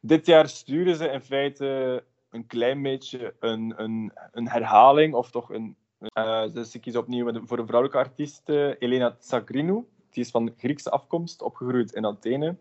Dit 0.00 0.26
jaar 0.26 0.48
sturen 0.48 0.96
ze 0.96 1.08
in 1.08 1.22
feite 1.22 2.04
een 2.30 2.46
klein 2.46 2.82
beetje 2.82 3.34
een, 3.40 3.74
een, 3.76 4.12
een 4.32 4.48
herhaling, 4.48 5.14
of 5.14 5.30
toch 5.30 5.50
een... 5.50 5.76
eh, 5.98 6.44
ze 6.64 6.78
kiezen 6.78 7.00
opnieuw 7.00 7.44
voor 7.44 7.58
een 7.58 7.66
vrouwelijke 7.66 7.98
artiest, 7.98 8.48
eh, 8.48 8.70
Elena 8.78 9.10
Tsagrinou. 9.10 9.84
Die 10.10 10.24
is 10.24 10.30
van 10.30 10.54
Griekse 10.56 10.90
afkomst, 10.90 11.42
opgegroeid 11.42 11.92
in 11.92 12.06
Athene. 12.06 12.56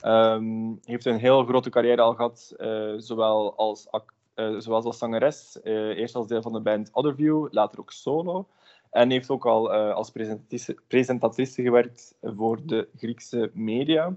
Ehm, 0.00 0.74
heeft 0.84 1.04
een 1.04 1.18
heel 1.18 1.44
grote 1.44 1.70
carrière 1.70 2.02
al 2.02 2.14
gehad, 2.14 2.54
eh, 2.56 2.92
zowel 2.96 3.56
als, 3.56 3.86
eh, 4.34 4.58
als 4.66 4.98
zangeres. 4.98 5.60
eh, 5.62 5.98
eerst 5.98 6.14
als 6.14 6.26
deel 6.26 6.42
van 6.42 6.52
de 6.52 6.60
band 6.60 6.90
Otherview, 6.92 7.48
later 7.50 7.80
ook 7.80 7.92
solo. 7.92 8.48
En 8.90 9.10
heeft 9.10 9.30
ook 9.30 9.46
al 9.46 9.72
als 9.72 10.10
presentatrice, 10.10 11.62
gewerkt 11.62 12.14
voor 12.22 12.66
de 12.66 12.88
Griekse 12.96 13.50
media. 13.54 14.16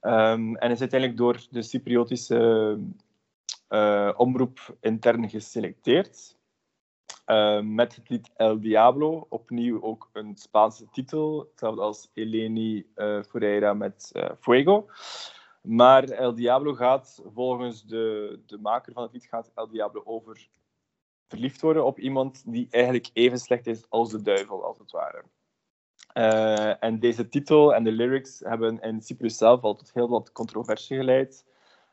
Ehm, 0.00 0.54
en 0.54 0.70
is 0.70 0.80
uiteindelijk 0.80 1.18
door 1.18 1.46
de 1.50 1.62
Cypriotische 1.62 2.78
omroep 4.16 4.76
intern 4.80 5.30
geselecteerd. 5.30 6.37
Eh, 7.28 7.60
met 7.60 7.96
het 7.96 8.08
lied 8.08 8.30
El 8.36 8.60
Diablo, 8.60 9.26
opnieuw 9.28 9.82
ook 9.82 10.08
een 10.12 10.36
Spaanse 10.36 10.88
titel, 10.90 11.46
hetzelfde 11.50 11.80
als 11.80 12.10
Eleni 12.14 12.86
eh 12.94 13.22
Ferreira 13.22 13.74
met 13.74 14.10
eh, 14.12 14.30
Fuego. 14.40 14.86
Maar 15.62 16.04
El 16.04 16.34
Diablo 16.34 16.74
gaat, 16.74 17.22
volgens 17.34 17.84
de, 17.84 18.38
de 18.46 18.58
maker 18.58 18.92
van 18.92 19.02
het 19.02 19.12
lied, 19.12 19.26
gaat 19.26 19.50
El 19.54 19.68
Diablo 19.68 20.02
over 20.04 20.48
verliefd 21.26 21.60
worden 21.60 21.84
op 21.84 21.98
iemand 21.98 22.52
die 22.52 22.66
eigenlijk 22.70 23.10
even 23.12 23.38
slecht 23.38 23.66
is 23.66 23.84
als 23.88 24.10
de 24.10 24.22
duivel, 24.22 24.64
als 24.64 24.78
het 24.78 24.90
ware. 24.90 25.24
En 26.80 26.98
deze 26.98 27.28
titel 27.28 27.74
en 27.74 27.84
de 27.84 27.92
lyrics 27.92 28.38
hebben 28.38 28.80
in 28.80 29.02
Cyprus 29.02 29.36
zelf 29.36 29.62
al 29.62 29.74
tot 29.74 29.92
heel 29.94 30.08
wat 30.08 30.32
controversie 30.32 30.96
geleid. 30.96 31.44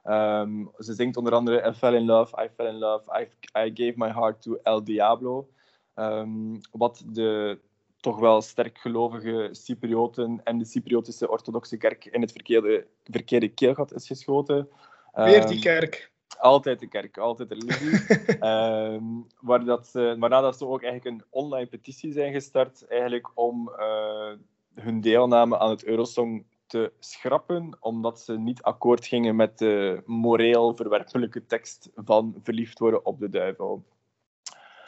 Ehm, 0.06 0.66
ze 0.78 0.94
zingt 0.94 1.18
onder 1.18 1.34
andere 1.34 1.68
I 1.70 1.74
fell 1.74 1.96
in 1.96 2.06
love, 2.06 2.44
I 2.44 2.50
fell 2.56 2.68
in 2.68 2.78
love, 2.78 3.20
I, 3.22 3.28
I 3.60 3.72
gave 3.74 3.94
my 3.96 4.12
heart 4.12 4.42
to 4.42 4.58
El 4.64 4.84
Diablo. 4.84 5.50
Ehm, 5.94 6.56
wat 6.72 7.04
de 7.06 7.60
toch 8.00 8.20
wel 8.20 8.42
sterk 8.42 8.78
gelovige 8.78 9.50
Cyprioten 9.52 10.42
en 10.44 10.58
de 10.58 10.66
Cypriotische 10.66 11.30
orthodoxe 11.30 11.78
kerk 11.78 12.06
in 12.06 12.22
het 12.22 12.32
verkeerde, 12.32 12.88
verkeerde 13.04 13.48
keelgat 13.48 13.94
is 13.94 14.08
geschoten. 14.08 14.70
Weer 15.14 15.46
die 15.46 15.54
Ehm, 15.54 15.62
kerk. 15.62 16.12
altijd 16.38 16.80
de 16.80 16.88
kerk, 16.88 17.18
altijd 17.18 17.50
de 17.50 17.56
religie. 17.56 18.06
Ehm, 18.40 19.04
waar 19.40 19.66
dat 19.66 19.88
ze, 19.88 20.16
waarna 20.20 20.42
dat 20.42 20.58
ze 20.58 20.66
ook 20.66 20.84
eigenlijk 20.84 21.16
een 21.16 21.28
online 21.30 21.68
petitie 21.68 22.12
zijn 22.12 22.34
gestart, 22.34 22.88
eigenlijk 22.88 23.32
om 23.34 23.70
eh, 23.70 24.32
hun 24.74 25.02
deelname 25.02 25.58
aan 25.58 25.70
het 25.70 25.86
Eurosong 25.86 26.46
te 26.68 26.92
schrappen, 27.00 27.78
omdat 27.80 28.20
ze 28.20 28.38
niet 28.38 28.62
akkoord 28.62 29.06
gingen 29.06 29.36
met 29.36 29.58
de 29.58 30.04
moreel 30.06 30.76
verwerpelijke 30.76 31.46
tekst 31.46 31.90
van 31.96 32.36
verliefd 32.44 32.80
worden 32.80 33.06
op 33.06 33.20
de 33.20 33.30
duivel. 33.30 33.86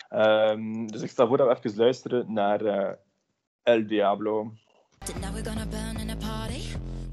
Ehm, 0.09 0.85
dus 0.85 1.01
ik 1.01 1.09
stel 1.09 1.27
voor 1.27 1.37
dat 1.37 1.47
we 1.47 1.55
even 1.55 1.79
luisteren 1.79 2.33
naar 2.33 2.65
eh, 2.65 2.93
El 3.63 3.87
Diablo. 3.87 4.53
Now 5.21 5.31
we're 5.33 5.43
gonna 5.43 5.65
burn 5.65 5.97
in 5.99 6.09
a 6.09 6.15
party 6.15 6.61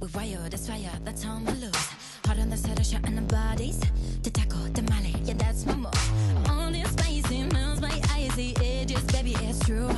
with 0.00 0.10
wire, 0.12 0.48
that's 0.48 0.66
that's 1.04 1.22
how 1.22 1.38
we 1.44 1.52
lose. 1.52 1.88
Hard 2.26 2.38
on 2.38 2.48
the 2.48 2.56
set 2.56 2.78
of 2.78 2.84
shot 2.84 3.06
in 3.06 3.14
the 3.14 3.34
bodies 3.34 3.78
to 4.22 4.30
tackle 4.30 4.72
the 4.72 4.82
molly, 4.82 5.14
yeah, 5.24 5.36
that's 5.36 5.64
my 5.64 5.74
move. 5.74 6.48
All 6.48 6.70
this 6.72 6.90
spicy 6.90 7.44
melts 7.52 7.80
my 7.80 8.00
icy 8.16 8.54
edges, 8.56 9.04
baby, 9.12 9.36
it's 9.40 9.58
true. 9.66 9.90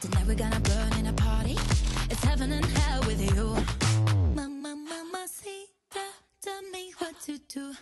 Tonight 0.00 0.26
we're 0.26 0.34
gonna 0.34 0.60
burn 0.60 0.98
in 0.98 1.06
a 1.06 1.12
party. 1.12 1.56
It's 2.10 2.24
heaven 2.24 2.52
and 2.52 2.64
hell 2.64 3.00
with 3.06 3.20
you. 3.20 3.59
Mama, 5.42 5.56
mama, 5.94 6.06
tell 6.42 6.62
me 6.70 6.92
what 6.98 7.18
to 7.22 7.38
do. 7.48 7.72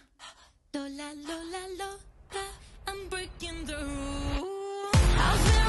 Lola, 0.74 1.12
Lola, 1.26 1.62
Lola, 1.78 2.46
I'm 2.86 3.08
breaking 3.08 3.64
the 3.64 3.76
rules. 3.76 5.67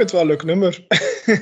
Vind 0.00 0.10
het 0.10 0.12
wel 0.12 0.20
een 0.20 0.26
leuk 0.26 0.44
nummer. 0.44 0.86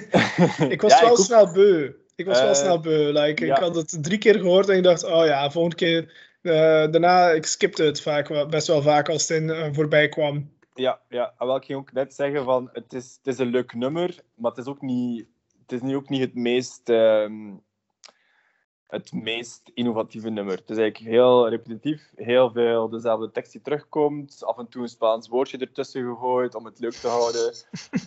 ik 0.74 0.80
was 0.82 0.92
Ja, 0.92 1.00
wel 1.00 1.12
ik 1.12 1.24
snel 1.24 1.52
beu. 1.52 1.90
Ik 2.16 2.26
was 2.26 2.40
wel 2.40 2.48
Eh, 2.48 2.54
snel 2.54 2.80
beu. 2.80 3.12
Like, 3.12 3.46
ja. 3.46 3.54
Ik 3.56 3.62
had 3.62 3.74
het 3.74 3.98
drie 4.02 4.18
keer 4.18 4.34
gehoord 4.38 4.68
en 4.68 4.76
ik 4.76 4.82
dacht, 4.82 5.04
oh 5.04 5.26
ja, 5.26 5.50
volgende 5.50 5.76
keer. 5.76 6.12
eh, 6.42 6.52
daarna, 6.90 7.30
ik 7.30 7.46
skipte 7.46 7.82
het 7.82 8.00
vaak, 8.00 8.48
best 8.50 8.66
wel 8.66 8.82
vaak 8.82 9.09
als 9.09 9.28
het 9.28 9.42
in, 9.42 9.50
eh, 9.50 9.68
voorbij 9.72 10.09
kwam. 10.09 10.50
Ja, 10.74 11.00
ja, 11.09 11.34
en 11.38 11.46
wel, 11.46 11.56
ik 11.56 11.64
ging 11.64 11.78
ook 11.78 11.92
net 11.92 12.14
zeggen 12.14 12.44
van 12.44 12.68
het 12.72 12.92
is, 12.92 13.18
het 13.22 13.34
is 13.34 13.38
een 13.38 13.50
leuk 13.50 13.74
nummer, 13.74 14.18
maar 14.34 14.50
het 14.50 14.61
is 14.61 14.66
ook 14.66 14.80
niet 14.82 15.26
het, 15.62 15.72
is 15.72 15.80
niet, 15.80 15.94
ook 15.94 16.09
niet 16.09 16.20
het, 16.20 16.34
meest, 16.34 16.88
ehm, 16.88 17.50
het 18.89 19.12
meest 19.12 19.70
innovatieve 19.74 20.28
nummer. 20.28 20.57
Het 20.57 20.70
is 20.70 20.76
eigenlijk 20.76 21.11
heel 21.14 21.49
repetitief, 21.49 22.12
heel 22.14 22.51
veel 22.51 22.89
dezelfde 22.89 23.30
tekst 23.30 23.53
die 23.53 23.61
terugkomt, 23.61 24.45
af 24.45 24.59
en 24.59 24.68
toe 24.68 24.82
een 24.82 24.89
Spaans 24.89 25.28
woordje 25.28 25.59
ertussen 25.59 26.05
gegooid 26.09 26.55
om 26.55 26.64
het 26.64 26.78
leuk 26.78 26.93
te 26.93 27.09
houden. 27.09 27.53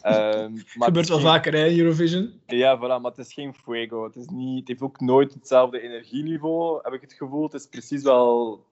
Ehm, 0.01 0.51
maar 0.51 0.59
het 0.59 0.83
Gebeurt 0.83 1.07
wel 1.07 1.17
geen- 1.17 1.27
vaker, 1.27 1.53
hè, 1.53 1.77
Eurovision. 1.77 2.41
Ja, 2.47 2.77
voilà, 2.77 3.01
maar 3.01 3.11
het 3.11 3.17
is 3.17 3.33
geen 3.33 3.53
fuego. 3.53 4.03
Het, 4.03 4.15
is 4.15 4.27
niet, 4.27 4.59
het 4.59 4.67
heeft 4.67 4.81
ook 4.81 4.99
nooit 4.99 5.33
hetzelfde 5.33 5.81
energieniveau, 5.81 6.79
heb 6.81 6.93
ik 6.93 7.01
het 7.01 7.13
gevoel. 7.13 7.43
Het 7.43 7.53
is 7.53 7.67
precies 7.67 8.03
wel... 8.03 8.63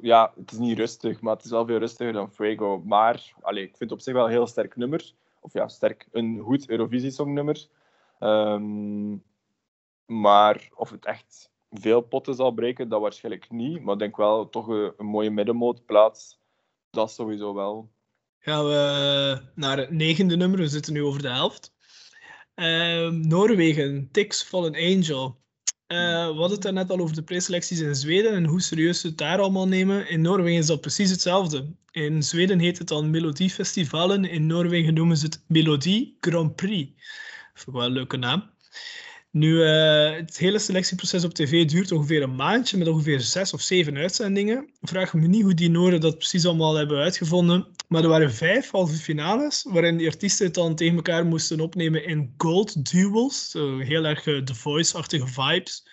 Ja, 0.00 0.32
het 0.36 0.52
is 0.52 0.58
niet 0.58 0.78
rustig, 0.78 1.20
maar 1.20 1.34
het 1.36 1.44
is 1.44 1.50
wel 1.50 1.66
veel 1.66 1.78
rustiger 1.78 2.12
dan 2.12 2.30
fuego. 2.32 2.82
Maar 2.84 3.32
allee, 3.40 3.62
ik 3.62 3.68
vind 3.76 3.90
het 3.90 3.92
op 3.92 4.00
zich 4.00 4.14
wel 4.14 4.24
een 4.24 4.30
heel 4.30 4.46
sterk 4.46 4.76
nummer. 4.76 5.12
Of 5.40 5.52
ja, 5.52 5.68
sterk, 5.68 6.06
een 6.12 6.38
goed 6.38 6.68
Eurovisie-songnummer. 6.68 7.66
Ehm, 8.18 9.16
maar 10.08 10.68
of 10.74 10.90
het 10.90 11.04
echt 11.04 11.50
veel 11.70 12.00
potten 12.00 12.34
zal 12.34 12.50
breken, 12.50 12.88
dat 12.88 13.00
waarschijnlijk 13.00 13.50
niet. 13.50 13.82
Maar 13.82 13.92
ik 13.92 13.98
denk 13.98 14.16
wel 14.16 14.48
toch 14.48 14.68
een, 14.68 14.92
mooie 14.98 15.30
middenmoot 15.30 15.86
plaats. 15.86 16.38
Dat 16.90 17.12
sowieso 17.12 17.54
wel. 17.54 17.90
Gaan 18.38 18.64
we 18.64 19.40
naar 19.54 19.78
het 19.78 19.90
negende 19.90 20.36
nummer. 20.36 20.58
We 20.58 20.68
zitten 20.68 20.92
nu 20.92 21.02
over 21.02 21.22
de 21.22 21.28
helft. 21.28 21.74
Ehm, 22.54 23.20
Noorwegen, 23.20 24.08
Tix 24.12 24.42
Fallen 24.42 24.74
Angel. 24.74 25.40
Eh, 25.86 25.96
we 26.26 26.38
hadden 26.38 26.50
het 26.50 26.62
daarnet 26.62 26.90
al 26.90 26.98
over 26.98 27.14
de 27.14 27.22
preselecties 27.22 27.80
in 27.80 27.94
Zweden 27.94 28.32
en 28.32 28.44
hoe 28.44 28.60
serieus 28.60 29.00
ze 29.00 29.06
het 29.06 29.18
daar 29.18 29.38
allemaal 29.38 29.68
nemen. 29.68 30.08
In 30.08 30.20
Noorwegen 30.20 30.58
is 30.58 30.66
dat 30.66 30.80
precies 30.80 31.10
hetzelfde. 31.10 31.74
In 31.90 32.22
Zweden 32.22 32.58
heet 32.58 32.78
het 32.78 32.88
dan 32.88 33.10
Melodiefestivalen. 33.10 34.24
In 34.24 34.46
Noorwegen 34.46 34.94
noemen 34.94 35.16
ze 35.16 35.24
het 35.24 35.44
Melodie 35.46 36.16
Grand 36.20 36.56
Prix. 36.56 36.90
Vind 37.54 37.76
wel 37.76 37.84
een 37.84 37.92
leuke 37.92 38.16
naam. 38.16 38.50
Nu, 39.38 39.64
eh, 39.64 40.16
het 40.16 40.38
hele 40.38 40.58
selectieproces 40.58 41.24
op 41.24 41.34
tv 41.34 41.66
duurt 41.66 41.92
ongeveer 41.92 42.22
een 42.22 42.34
maandje 42.34 42.76
met 42.76 42.88
ongeveer 42.88 43.20
zes 43.20 43.52
of 43.52 43.60
zeven 43.60 43.96
uitzendingen. 43.96 44.70
Vraag 44.80 45.14
me 45.14 45.26
niet 45.26 45.42
hoe 45.42 45.54
die 45.54 45.70
Noren 45.70 46.00
dat 46.00 46.18
precies 46.18 46.46
allemaal 46.46 46.74
hebben 46.74 46.98
uitgevonden. 46.98 47.66
Maar 47.88 48.02
er 48.02 48.08
waren 48.08 48.32
vijf 48.32 48.70
halve 48.70 48.96
finales, 48.96 49.66
waarin 49.68 49.96
de 49.96 50.06
artiesten 50.06 50.46
het 50.46 50.54
dan 50.54 50.74
tegen 50.74 50.96
elkaar 50.96 51.26
moesten 51.26 51.60
opnemen 51.60 52.04
in 52.04 52.34
gold 52.36 52.90
duels. 52.90 53.52
Heel 53.78 54.04
erg 54.04 54.26
eh, 54.26 54.42
The 54.42 54.54
Voice-achtige 54.54 55.26
vibes. 55.26 55.86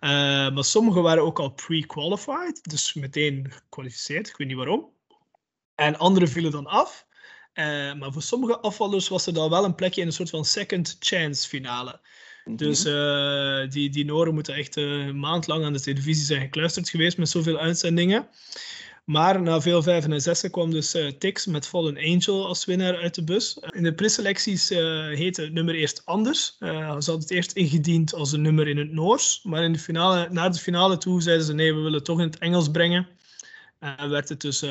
Eh, 0.00 0.10
maar 0.50 0.64
sommige 0.64 1.00
waren 1.00 1.22
ook 1.22 1.38
al 1.38 1.50
pre-qualified, 1.50 2.70
dus 2.70 2.94
meteen 2.94 3.46
gekwalificeerd. 3.50 4.28
Ik 4.28 4.36
weet 4.36 4.48
niet 4.48 4.56
waarom. 4.56 4.90
En 5.74 5.98
andere 5.98 6.26
vielen 6.26 6.50
dan 6.50 6.66
af. 6.66 7.06
Maar 7.98 8.12
voor 8.12 8.22
sommige 8.22 8.58
afvallers 8.58 9.08
was 9.08 9.26
er 9.26 9.34
dan 9.34 9.50
wel 9.50 9.64
een 9.64 9.74
plekje 9.74 10.00
in 10.00 10.06
een 10.06 10.12
soort 10.12 10.30
van 10.30 10.44
second 10.44 10.96
chance 11.00 11.48
finale. 11.48 12.00
Dus 12.44 12.84
eh, 12.84 13.70
die, 13.70 13.90
die 13.90 14.04
Noren 14.04 14.34
moeten 14.34 14.54
echt 14.54 14.76
eh, 14.76 15.10
maand 15.10 15.46
lang 15.46 15.64
aan 15.64 15.72
de 15.72 15.80
televisie 15.80 16.24
zijn 16.24 16.40
gekluisterd 16.40 16.88
geweest 16.88 17.18
met 17.18 17.28
zoveel 17.28 17.58
uitzendingen. 17.58 18.28
Maar 19.04 19.42
na 19.42 19.60
veel 19.60 19.82
vijven 19.82 20.12
en 20.12 20.20
zessen 20.20 20.50
kwam 20.50 20.70
dus 20.70 20.94
eh, 20.94 21.06
Tix 21.06 21.46
met 21.46 21.66
Fallen 21.66 21.96
Angel 21.96 22.46
als 22.46 22.64
winnaar 22.64 22.96
uit 22.96 23.14
de 23.14 23.24
bus. 23.24 23.58
In 23.70 23.82
de 23.82 23.94
preselecties 23.94 24.68
heette 24.68 25.42
het 25.42 25.52
nummer 25.52 25.74
eerst 25.74 26.06
anders. 26.06 26.56
Ze 26.58 26.66
hadden 26.66 27.18
het 27.18 27.30
eerst 27.30 27.52
ingediend 27.52 28.14
als 28.14 28.32
een 28.32 28.42
nummer 28.42 28.68
in 28.68 28.78
het 28.78 28.92
Noors. 28.92 29.42
Maar 29.42 29.62
in 29.64 29.72
de 29.72 29.78
finale, 29.78 30.28
naar 30.30 30.52
de 30.52 30.58
finale 30.58 30.98
toe 30.98 31.22
zeiden 31.22 31.46
ze 31.46 31.52
nee, 31.52 31.72
we 31.74 31.78
willen 31.78 31.92
het 31.92 32.04
toch 32.04 32.18
in 32.18 32.26
het 32.26 32.38
Engels 32.38 32.70
brengen. 32.70 33.08
En 33.78 34.10
werd 34.10 34.28
het 34.28 34.40
dus 34.40 34.64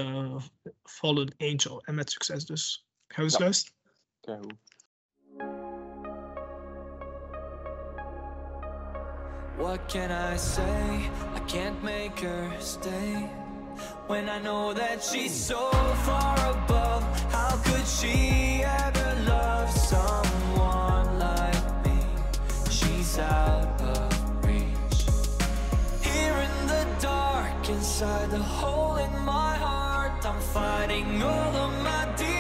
Fallen 0.83 1.33
Angel. 1.37 1.83
En 1.83 1.95
met 1.95 2.11
succes 2.11 2.45
dus. 2.45 2.85
Gaan 3.07 3.25
we 3.25 3.31
eens 3.31 3.37
Ja. 3.37 3.43
luisteren? 3.43 3.79
What 9.61 9.87
can 9.87 10.11
I 10.11 10.37
say? 10.37 11.09
I 11.35 11.39
can't 11.41 11.83
make 11.83 12.19
her 12.21 12.51
stay. 12.59 13.29
When 14.07 14.27
I 14.27 14.39
know 14.39 14.73
that 14.73 15.03
she's 15.03 15.35
so 15.35 15.69
far 16.07 16.35
above, 16.49 17.03
how 17.31 17.55
could 17.63 17.85
she 17.85 18.63
ever 18.63 19.15
love 19.27 19.69
someone 19.69 21.19
like 21.19 21.85
me? 21.85 21.99
She's 22.71 23.19
out 23.19 23.79
of 23.81 24.45
reach. 24.47 25.05
Here 26.01 26.37
in 26.47 26.67
the 26.67 26.87
dark, 26.99 27.69
inside 27.69 28.31
the 28.31 28.39
hole 28.39 28.95
in 28.95 29.13
my 29.23 29.53
heart, 29.57 30.25
I'm 30.25 30.41
fighting 30.41 31.21
all 31.21 31.55
of 31.65 31.71
my 31.83 32.05
demons, 32.17 32.30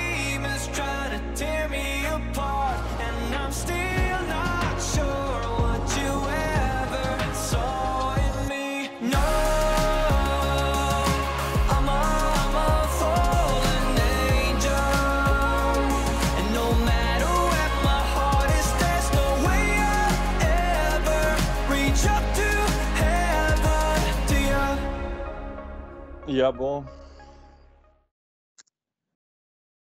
Ja, 26.25 26.51
bon. 26.51 26.85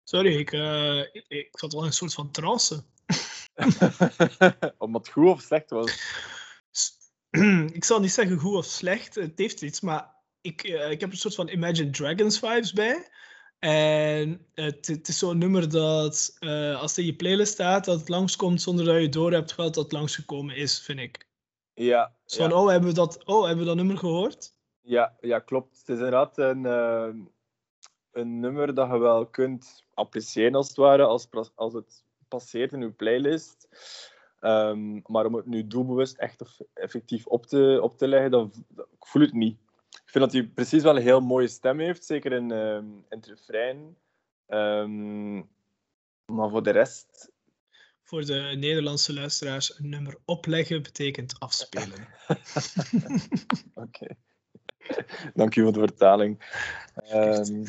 Sorry, 0.05 0.37
ik, 0.37 0.53
eh, 0.53 0.99
ik, 0.99 1.25
ik 1.29 1.49
zat 1.51 1.73
wel 1.73 1.81
in 1.81 1.87
een 1.87 1.93
soort 1.93 2.15
van 2.15 2.31
trance. 2.31 2.85
Omdat 4.79 5.07
het 5.07 5.13
goed 5.13 5.29
of 5.29 5.41
slecht 5.41 5.71
was. 5.71 6.03
ik 7.79 7.85
zal 7.85 8.01
niet 8.01 8.13
zeggen 8.13 8.39
goed 8.39 8.57
of 8.57 8.65
slecht, 8.65 9.15
het 9.15 9.39
heeft 9.39 9.63
iets, 9.63 9.81
maar 9.81 10.15
ik, 10.41 10.63
eh, 10.63 10.91
ik 10.91 11.01
heb 11.01 11.11
een 11.11 11.17
soort 11.17 11.35
van 11.35 11.49
Imagine 11.49 11.91
Dragons 11.91 12.39
vibes 12.39 12.73
bij. 12.73 13.11
En 13.59 14.47
het, 14.55 14.87
het 14.87 15.09
is 15.09 15.19
zo'n 15.19 15.39
nummer 15.39 15.71
dat 15.71 16.37
eh, 16.39 16.81
als 16.81 16.91
het 16.91 16.99
in 16.99 17.07
je 17.07 17.17
playlist 17.17 17.53
staat, 17.53 17.85
dat 17.85 17.99
het 17.99 18.09
langskomt 18.09 18.63
zonder 18.63 18.85
dat 18.85 19.01
je 19.01 19.09
door 19.09 19.33
hebt 19.33 19.53
gehad 19.53 19.75
dat 19.75 19.85
het 19.85 19.93
langsgekomen 19.93 20.57
is, 20.57 20.81
vind 20.81 20.99
ik. 20.99 21.29
Ja, 21.75 22.17
Zo 22.25 22.39
van, 22.39 22.51
ja, 22.51 22.57
oh, 22.57 22.69
hebben 22.69 22.89
we 22.89 22.95
dat, 22.95 23.25
oh, 23.25 23.41
hebben 23.41 23.59
we 23.59 23.65
dat 23.65 23.77
nummer 23.77 23.99
gehoord? 23.99 24.55
Ja, 24.83 25.17
ja, 25.21 25.39
klopt. 25.39 25.79
Het 25.79 25.89
is 25.89 25.97
inderdaad 25.97 26.39
een, 26.39 26.67
eh, 26.67 27.15
een 28.13 28.41
nummer 28.41 28.75
dat 28.75 28.91
je 28.91 28.99
wel 28.99 29.27
kunt 29.27 29.85
appreciëren, 29.95 30.55
als 30.55 30.69
het 30.69 30.77
ware, 30.77 31.05
als, 31.05 31.29
als 31.55 31.73
het 31.73 32.05
passeert 32.29 32.73
in 32.73 32.81
je 32.81 32.91
playlist. 32.91 33.69
Ehm, 34.41 35.01
maar 35.07 35.27
om 35.27 35.35
het 35.35 35.47
nu 35.47 35.67
doelbewust 35.67 36.17
echt 36.19 36.41
of 36.41 36.59
effectief 36.73 37.27
op 37.27 37.47
te, 37.47 37.79
op 37.83 37.99
te 37.99 38.09
leggen, 38.09 38.31
dan 38.31 38.53
ik 38.77 39.07
voel 39.07 39.23
het 39.23 39.33
niet. 39.33 39.59
Ik 39.91 40.11
vind 40.11 40.25
dat 40.25 40.33
hij 40.33 40.45
precies 40.47 40.83
wel 40.83 40.97
een 40.97 41.03
heel 41.03 41.21
mooie 41.21 41.49
stem 41.49 41.79
heeft, 41.79 42.05
zeker 42.05 42.33
in, 42.33 42.51
ehm, 42.51 42.85
in 42.85 43.05
het 43.09 43.27
refrein. 43.27 43.97
Maar 46.27 46.51
voor 46.51 46.63
de 46.63 46.71
rest 46.71 47.33
Voor 48.03 48.25
de 48.25 48.55
Nederlandse 48.59 49.13
luisteraars, 49.13 49.79
een 49.79 49.89
nummer 49.89 50.19
opleggen 50.25 50.83
betekent 50.83 51.39
afspelen. 51.39 52.09
Oké. 53.75 54.07
Dank 55.35 55.57
u 55.57 55.63
voor 55.63 55.73
de 55.73 55.79
vertaling. 55.79 56.61
Ehm, 56.95 57.65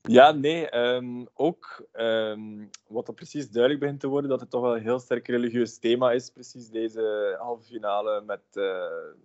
ja, 0.00 0.30
nee, 0.30 0.68
ehm, 0.68 1.24
ook 1.34 1.86
ehm, 1.92 2.66
wat 2.88 3.08
er 3.08 3.14
precies 3.14 3.50
duidelijk 3.50 3.82
begint 3.82 4.00
te 4.00 4.08
worden, 4.08 4.30
dat 4.30 4.40
het 4.40 4.50
toch 4.50 4.60
wel 4.60 4.76
een 4.76 4.82
heel 4.82 4.98
sterk 4.98 5.28
religieus 5.28 5.78
thema 5.78 6.12
is, 6.12 6.30
precies 6.30 6.68
deze 6.68 7.36
halve 7.38 7.64
finale 7.64 8.22
met 8.26 8.42
eh, 8.52 9.20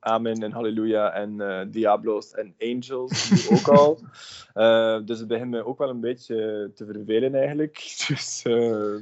Amen 0.00 0.42
en 0.42 0.52
Halleluja 0.52 1.12
en 1.12 1.40
eh, 1.40 1.66
Diablos 1.68 2.34
en 2.34 2.54
Angels, 2.58 3.30
ook 3.52 3.68
al. 3.68 3.98
Eh, 4.54 4.98
dus 5.04 5.18
het 5.18 5.28
begint 5.28 5.50
me 5.50 5.64
ook 5.64 5.78
wel 5.78 5.88
een 5.88 6.00
beetje 6.00 6.70
te 6.74 6.84
vervelen 6.84 7.34
eigenlijk. 7.34 7.76
Dus 8.08 8.42
eh, 8.42 8.94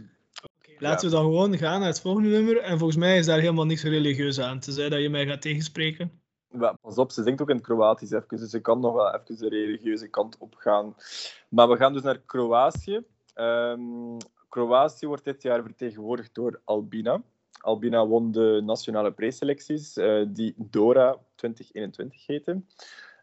laten 0.78 1.08
we 1.08 1.14
dan 1.14 1.24
gewoon 1.24 1.58
gaan 1.58 1.80
naar 1.80 1.88
het 1.88 2.00
volgende 2.00 2.28
nummer. 2.28 2.60
En 2.60 2.78
volgens 2.78 2.98
mij 2.98 3.18
is 3.18 3.26
daar 3.26 3.40
helemaal 3.40 3.66
niks 3.66 3.82
religieus 3.82 4.40
aan, 4.40 4.60
tenzij 4.60 4.88
dat 4.88 5.00
je 5.00 5.10
mij 5.10 5.26
gaat 5.26 5.42
tegenspreken. 5.42 6.21
Maar 6.52 6.76
pas 6.80 6.98
op, 6.98 7.10
ze 7.10 7.22
zingt 7.22 7.42
ook 7.42 7.48
in 7.48 7.56
het 7.56 7.64
Kroatisch 7.64 8.10
even, 8.10 8.36
dus 8.36 8.50
ze 8.50 8.60
kan 8.60 8.80
nog 8.80 8.94
wel 8.94 9.14
even 9.14 9.36
de 9.36 9.48
religieuze 9.48 10.08
kant 10.08 10.38
op 10.38 10.54
gaan. 10.54 10.94
Maar 11.48 11.68
we 11.68 11.76
gaan 11.76 11.92
dus 11.92 12.02
naar 12.02 12.18
Kroatië. 12.18 13.04
Ehm, 13.34 14.16
Kroatië 14.48 15.06
wordt 15.06 15.24
dit 15.24 15.42
jaar 15.42 15.62
vertegenwoordigd 15.62 16.34
door 16.34 16.60
Albina. 16.64 17.22
Albina 17.60 18.06
won 18.06 18.30
de 18.30 18.60
nationale 18.64 19.12
preselecties, 19.12 19.96
eh, 19.96 20.22
die 20.28 20.54
Dora 20.56 21.18
2021 21.34 22.26
heten. 22.26 22.68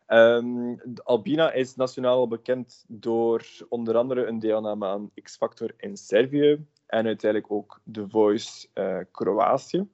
Ehm, 0.05 0.75
Albina 1.03 1.51
is 1.51 1.75
nationaal 1.75 2.27
bekend 2.27 2.86
door 2.88 3.45
onder 3.69 3.97
andere 3.97 4.25
een 4.25 4.39
deelname 4.39 4.86
aan 4.86 5.11
X-Factor 5.23 5.73
in 5.77 5.97
Servië 5.97 6.65
en 6.86 7.05
uiteindelijk 7.05 7.51
ook 7.51 7.80
The 7.91 8.09
Voice 8.09 8.67
eh, 8.73 8.99
Kroatië. 9.11 9.88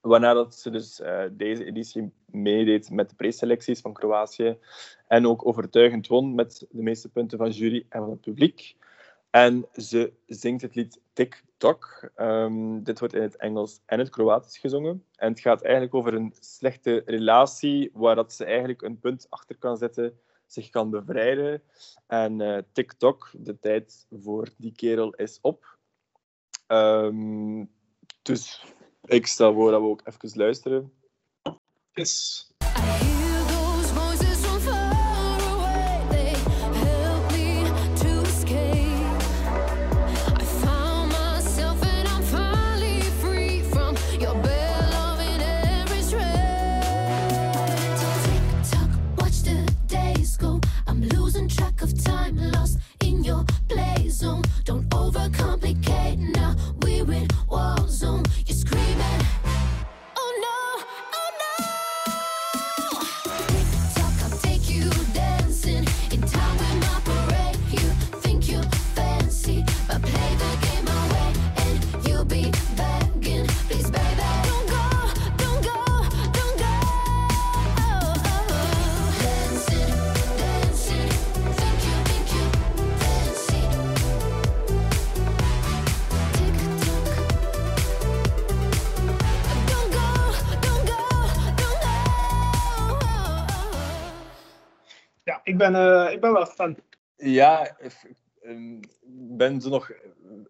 Waarna 0.00 0.32
dat 0.32 0.54
ze 0.54 0.70
dus 0.70 1.00
eh, 1.00 1.24
deze 1.32 1.64
editie 1.64 2.12
meedeed 2.24 2.90
met 2.90 3.08
de 3.08 3.16
preselecties 3.16 3.80
van 3.80 3.92
Kroatië 3.92 4.58
en 5.06 5.26
ook 5.26 5.46
overtuigend 5.46 6.06
won 6.06 6.34
met 6.34 6.66
de 6.70 6.82
meeste 6.82 7.08
punten 7.08 7.38
van 7.38 7.50
jury 7.50 7.86
en 7.88 8.00
van 8.00 8.10
het 8.10 8.20
publiek. 8.20 8.76
En 9.30 9.66
ze 9.72 10.12
zingt 10.26 10.62
het 10.62 10.74
lied 10.74 11.00
TikTok. 11.12 12.10
Ehm 12.14 12.82
dit 12.82 12.98
wordt 12.98 13.14
in 13.14 13.22
het 13.22 13.36
Engels 13.36 13.80
en 13.86 13.98
het 13.98 14.10
Kroatisch 14.10 14.58
gezongen. 14.58 15.04
En 15.16 15.30
het 15.30 15.40
gaat 15.40 15.62
eigenlijk 15.62 15.94
over 15.94 16.14
een 16.14 16.34
slechte 16.40 17.02
relatie 17.04 17.90
waar 17.92 18.14
dat 18.14 18.32
ze 18.32 18.44
eigenlijk 18.44 18.82
een 18.82 18.98
punt 18.98 19.26
achter 19.28 19.56
kan 19.56 19.76
zetten, 19.76 20.18
zich 20.46 20.70
kan 20.70 20.90
bevrijden. 20.90 21.62
En 22.06 22.40
eh, 22.40 22.62
TikTok, 22.72 23.30
de 23.32 23.58
tijd 23.58 24.06
voor 24.10 24.48
die 24.56 24.72
kerel 24.72 25.10
is 25.10 25.38
op. 25.40 25.78
Ehm, 26.66 27.64
dus 28.22 28.64
ik 29.02 29.26
stel 29.26 29.54
voor 29.54 29.70
dat 29.70 29.80
we 29.80 29.86
ook 29.86 30.02
even 30.04 30.38
luisteren. 30.38 30.92
Yes. 31.92 32.49
Ik 96.20 96.32
ben 96.32 96.32
wel. 96.32 96.74
Ja, 97.16 97.78
ik 97.78 98.14
ehm, 98.42 98.80
ben 99.36 99.60
zo 99.60 99.68
nog 99.68 99.90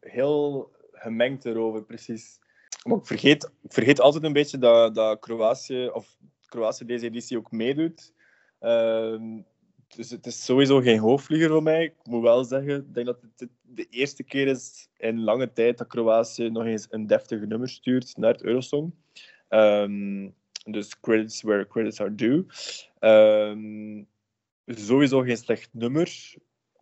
heel 0.00 0.70
gemengd 0.92 1.44
erover, 1.44 1.84
precies. 1.84 2.38
Maar 2.82 2.96
ik 2.96 3.06
vergeet, 3.06 3.50
vergeet 3.64 4.00
altijd 4.00 4.24
een 4.24 4.32
beetje 4.32 4.58
dat, 4.58 4.94
dat 4.94 5.18
Kroatië, 5.18 5.88
of 5.92 6.16
Kroatië 6.46 6.84
deze 6.84 7.06
editie 7.06 7.38
ook 7.38 7.50
meedoet. 7.50 8.12
Ehm, 8.58 9.40
dus 9.88 10.10
het 10.10 10.26
is 10.26 10.44
sowieso 10.44 10.80
geen 10.80 10.98
hoofdvlieger 10.98 11.50
voor 11.50 11.62
mij. 11.62 11.84
Ik 11.84 11.94
moet 12.02 12.22
wel 12.22 12.44
zeggen, 12.44 12.76
ik 12.76 12.94
denk 12.94 13.06
dat 13.06 13.22
het 13.36 13.48
de 13.62 13.86
eerste 13.90 14.22
keer 14.22 14.46
is 14.46 14.88
in 14.96 15.20
lange 15.20 15.52
tijd 15.52 15.78
dat 15.78 15.86
Kroatië 15.86 16.50
nog 16.50 16.64
eens 16.64 16.86
een 16.90 17.06
deftige 17.06 17.46
nummer 17.46 17.68
stuurt 17.68 18.16
naar 18.16 18.32
het 18.32 18.42
Eurosong. 18.42 18.94
Ehm, 19.48 20.28
dus 20.64 21.00
credits 21.00 21.42
where 21.42 21.66
credits 21.66 22.00
are 22.00 22.14
due. 22.14 22.46
Sowieso 24.78 25.20
geen 25.20 25.36
slecht 25.36 25.68
nummer. 25.72 26.34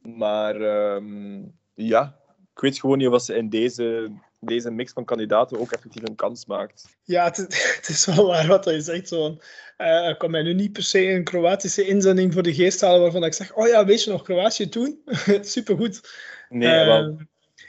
Maar 0.03 0.61
ehm, 0.61 1.43
ja, 1.74 2.18
ik 2.55 2.61
weet 2.61 2.80
gewoon 2.80 2.99
niet 2.99 3.09
of 3.09 3.22
ze 3.22 3.34
in 3.34 3.49
deze, 3.49 4.11
deze 4.41 4.70
mix 4.70 4.93
van 4.93 5.05
kandidaten 5.05 5.59
ook 5.59 5.72
effectief 5.72 6.03
een 6.09 6.14
kans 6.14 6.47
maakt. 6.47 6.97
Ja, 7.05 7.24
het, 7.24 7.36
het 7.76 7.89
is 7.89 8.05
wel 8.07 8.26
waar 8.26 8.47
wat 8.47 8.64
je 8.64 8.80
zegt. 8.80 9.09
Zo. 9.09 9.36
eh, 9.76 10.09
ik 10.09 10.18
kan 10.18 10.30
mij 10.30 10.43
nu 10.43 10.55
niet 10.55 10.72
per 10.72 10.82
se 10.82 11.09
een 11.11 11.24
Kroatische 11.24 11.86
inzending 11.86 12.32
voor 12.32 12.43
de 12.43 12.55
geest 12.55 12.80
halen 12.80 13.01
waarvan 13.01 13.24
ik 13.24 13.34
zeg, 13.34 13.55
oh 13.55 13.68
ja, 13.68 13.84
weet 13.84 14.05
je 14.05 14.11
nog, 14.11 14.22
Kroatië 14.22 14.68
toen? 14.68 15.03
Supergoed. 15.41 16.01
Nee, 16.49 16.68
Eh, 16.80 16.86
wel. 16.86 17.16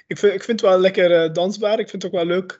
ik, 0.07 0.17
vind, 0.17 0.33
ik 0.33 0.43
vind 0.43 0.61
het 0.61 0.69
wel 0.69 0.79
lekker 0.79 1.23
eh, 1.23 1.33
dansbaar. 1.33 1.79
Ik 1.79 1.89
vind 1.89 2.03
het 2.03 2.11
ook 2.11 2.17
wel 2.17 2.27
leuk. 2.27 2.51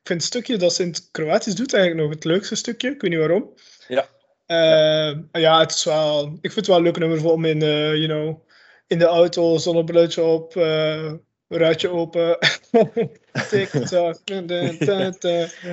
Ik 0.00 0.12
vind 0.12 0.20
het 0.22 0.30
stukje 0.30 0.56
dat 0.56 0.74
ze 0.74 0.82
in 0.82 0.88
het 0.88 1.08
Kroatisch 1.10 1.54
doet 1.54 1.74
eigenlijk 1.74 2.04
nog 2.06 2.14
het 2.14 2.24
leukste 2.24 2.54
stukje. 2.54 2.90
Ik 2.90 3.00
weet 3.00 3.10
niet 3.10 3.20
waarom. 3.20 3.54
Ja. 3.88 4.06
Eh, 4.46 5.12
ja, 5.32 5.60
het 5.60 5.70
is 5.70 5.84
wel, 5.84 6.24
ik 6.26 6.52
vind 6.52 6.54
het 6.54 6.66
wel 6.66 6.76
een 6.76 6.82
leuk 6.82 6.98
nummer 6.98 7.18
voor 7.20 7.32
om 7.32 7.44
in, 7.44 7.62
eh, 7.62 7.94
you 7.94 8.06
know, 8.06 8.38
in 8.86 8.98
de 8.98 9.04
auto, 9.04 9.56
zonnebrilletje 9.56 10.22
op, 10.22 10.56
eh 10.56 11.12
ruitje 11.48 11.88
open. 11.88 12.38
TikTok. 13.50 14.24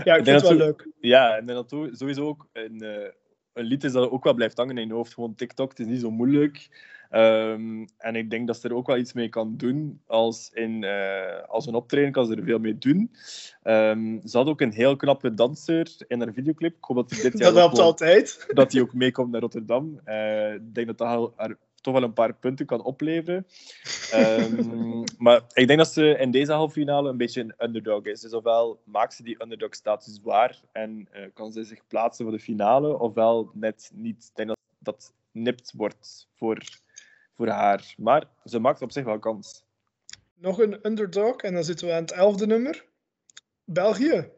Ja, 0.03 0.15
ik 0.15 0.23
vind 0.23 0.27
het 0.27 0.41
wel 0.41 0.51
zo- 0.51 0.53
leuk. 0.57 0.87
Ja, 0.99 1.37
en 1.37 1.45
dat 1.45 1.69
sowieso 1.91 2.27
ook 2.27 2.47
een, 2.53 2.81
eh, 2.81 3.09
een 3.53 3.65
lied 3.65 3.83
is 3.83 3.91
dat 3.91 4.09
ook 4.09 4.23
wel 4.23 4.33
blijft 4.33 4.57
hangen 4.57 4.77
in 4.77 4.87
je 4.87 4.93
hoofd. 4.93 5.13
Gewoon 5.13 5.35
TikTok, 5.35 5.69
het 5.69 5.79
is 5.79 5.85
niet 5.85 6.01
zo 6.01 6.11
moeilijk. 6.11 6.67
Ehm, 7.13 7.85
en 7.97 8.15
ik 8.15 8.29
denk 8.29 8.47
dat 8.47 8.57
ze 8.57 8.67
er 8.67 8.75
ook 8.75 8.87
wel 8.87 8.97
iets 8.97 9.13
mee 9.13 9.29
kan 9.29 9.57
doen. 9.57 10.01
Als, 10.07 10.49
in, 10.53 10.83
eh, 10.83 11.47
als 11.47 11.65
een 11.65 11.75
optreden 11.75 12.11
kan 12.11 12.25
ze 12.25 12.35
er 12.35 12.43
veel 12.43 12.59
mee 12.59 12.77
doen. 12.77 13.11
Ehm, 13.63 14.27
ze 14.27 14.37
had 14.37 14.47
ook 14.47 14.61
een 14.61 14.71
heel 14.71 14.95
knappe 14.95 15.33
danser 15.33 15.87
in 16.07 16.21
haar 16.21 16.33
videoclip. 16.33 16.75
Ik 16.77 16.83
hoop 16.83 16.95
dat 16.95 17.09
hij 17.09 17.21
dit 17.21 17.33
jaar 17.39 17.47
Dat 17.53 17.59
helpt 17.59 17.79
altijd. 17.79 18.45
dat 18.53 18.71
hij 18.71 18.81
ook 18.81 18.93
meekomt 18.93 19.31
naar 19.31 19.41
Rotterdam. 19.41 19.99
Eh, 20.03 20.53
ik 20.53 20.75
denk 20.75 20.87
dat 20.87 20.97
dat 20.97 21.07
haar, 21.07 21.27
haar 21.35 21.55
toch 21.81 21.93
wel 21.93 22.03
een 22.03 22.13
paar 22.13 22.33
punten 22.33 22.65
kan 22.65 22.83
opleveren. 22.83 23.47
Ehm, 24.11 25.03
maar 25.25 25.41
ik 25.53 25.67
denk 25.67 25.79
dat 25.79 25.93
ze 25.93 26.17
in 26.19 26.31
deze 26.31 26.51
halve 26.51 26.73
finale 26.73 27.09
een 27.09 27.17
beetje 27.17 27.41
een 27.41 27.53
underdog 27.57 28.03
is. 28.03 28.21
Dus 28.21 28.33
ofwel 28.33 28.79
maakt 28.83 29.13
ze 29.13 29.23
die 29.23 29.41
underdog-status 29.41 30.19
waar 30.23 30.61
en 30.71 31.07
eh, 31.11 31.21
kan 31.33 31.51
ze 31.51 31.63
zich 31.63 31.87
plaatsen 31.87 32.25
voor 32.25 32.33
de 32.33 32.43
finale, 32.43 32.99
ofwel 32.99 33.49
net 33.53 33.91
niet. 33.93 34.25
Ik 34.29 34.35
denk 34.35 34.47
dat 34.47 34.57
dat 34.79 35.13
nipt 35.31 35.73
wordt 35.75 36.27
voor, 36.35 36.57
voor 37.35 37.47
haar. 37.47 37.93
Maar 37.97 38.27
ze 38.45 38.59
maakt 38.59 38.81
op 38.81 38.91
zich 38.91 39.03
wel 39.03 39.19
kans. 39.19 39.63
Nog 40.33 40.59
een 40.59 40.79
underdog 40.81 41.35
en 41.35 41.53
dan 41.53 41.63
zitten 41.63 41.87
we 41.87 41.93
aan 41.93 42.01
het 42.01 42.11
elfde 42.11 42.45
nummer. 42.45 42.85
België. 43.63 44.29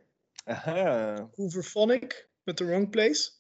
Aha. 0.45 1.29
Hooverphonic 1.35 2.29
met 2.43 2.57
The 2.57 2.65
Wrong 2.65 2.89
Place. 2.89 3.31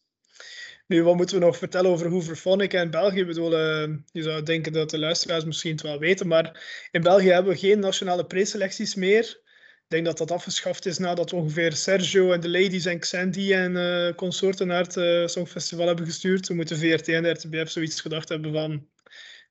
Nu, 0.87 1.03
wat 1.03 1.15
moeten 1.15 1.39
we 1.39 1.45
nog 1.45 1.57
vertellen 1.57 1.91
over 1.91 2.09
Hooverphonic 2.09 2.73
en 2.73 2.91
België? 2.91 3.19
Ik 3.19 3.27
bedoel, 3.27 3.57
eh, 3.57 3.93
je 4.11 4.21
zou 4.21 4.43
denken 4.43 4.73
dat 4.73 4.89
de 4.89 4.99
luisteraars 4.99 5.45
misschien 5.45 5.71
het 5.71 5.81
wel 5.81 5.99
weten, 5.99 6.27
maar 6.27 6.87
in 6.91 7.01
België 7.01 7.29
hebben 7.29 7.53
we 7.53 7.59
geen 7.59 7.79
nationale 7.79 8.25
preselecties 8.25 8.95
meer. 8.95 9.43
Ik 9.85 9.91
denk 9.91 10.05
dat 10.05 10.17
dat 10.17 10.31
afgeschaft 10.31 10.85
is 10.85 10.97
nadat 10.97 11.33
ongeveer 11.33 11.73
Sergio 11.73 12.31
en 12.31 12.39
de 12.39 12.49
Ladies 12.49 12.85
en 12.85 12.99
Xandy 12.99 13.53
en 13.53 13.77
eh, 13.77 14.15
consorten 14.15 14.67
naar 14.67 14.83
het 14.83 14.97
eh, 14.97 15.27
Songfestival 15.27 15.87
hebben 15.87 16.05
gestuurd. 16.05 16.43
Toen 16.43 16.55
moeten 16.55 16.77
VRT 16.77 17.07
en 17.07 17.23
de 17.23 17.29
RTBF 17.29 17.69
zoiets 17.69 18.01
gedacht 18.01 18.29
hebben 18.29 18.51
van... 18.51 18.87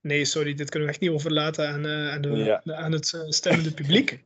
Nee, 0.04 0.24
sorry, 0.24 0.54
dit 0.54 0.70
kunnen 0.70 0.88
we 0.88 0.94
echt 0.94 1.02
niet 1.02 1.12
overlaten 1.12 1.68
aan, 1.68 1.86
eh, 1.86 2.10
aan, 2.10 2.20
de, 2.22 2.28
Ja. 2.28 2.62
aan 2.64 2.92
het 2.92 3.12
eh, 3.12 3.20
stemmende 3.28 3.72
publiek. 3.72 4.10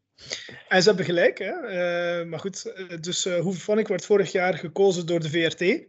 En 0.69 0.83
ze 0.83 0.89
hebben 0.89 1.05
gelijk, 1.05 1.39
hè. 1.39 1.53
Eh, 1.53 2.27
maar 2.27 2.39
goed, 2.39 2.73
dus 3.01 3.27
uh, 3.27 3.41
Hooverphonic 3.41 3.89
werd 3.89 4.05
vorig 4.05 4.33
jaar 4.33 4.59
gekozen 4.59 5.07
door 5.07 5.21
de 5.21 5.31
VRT. 5.31 5.87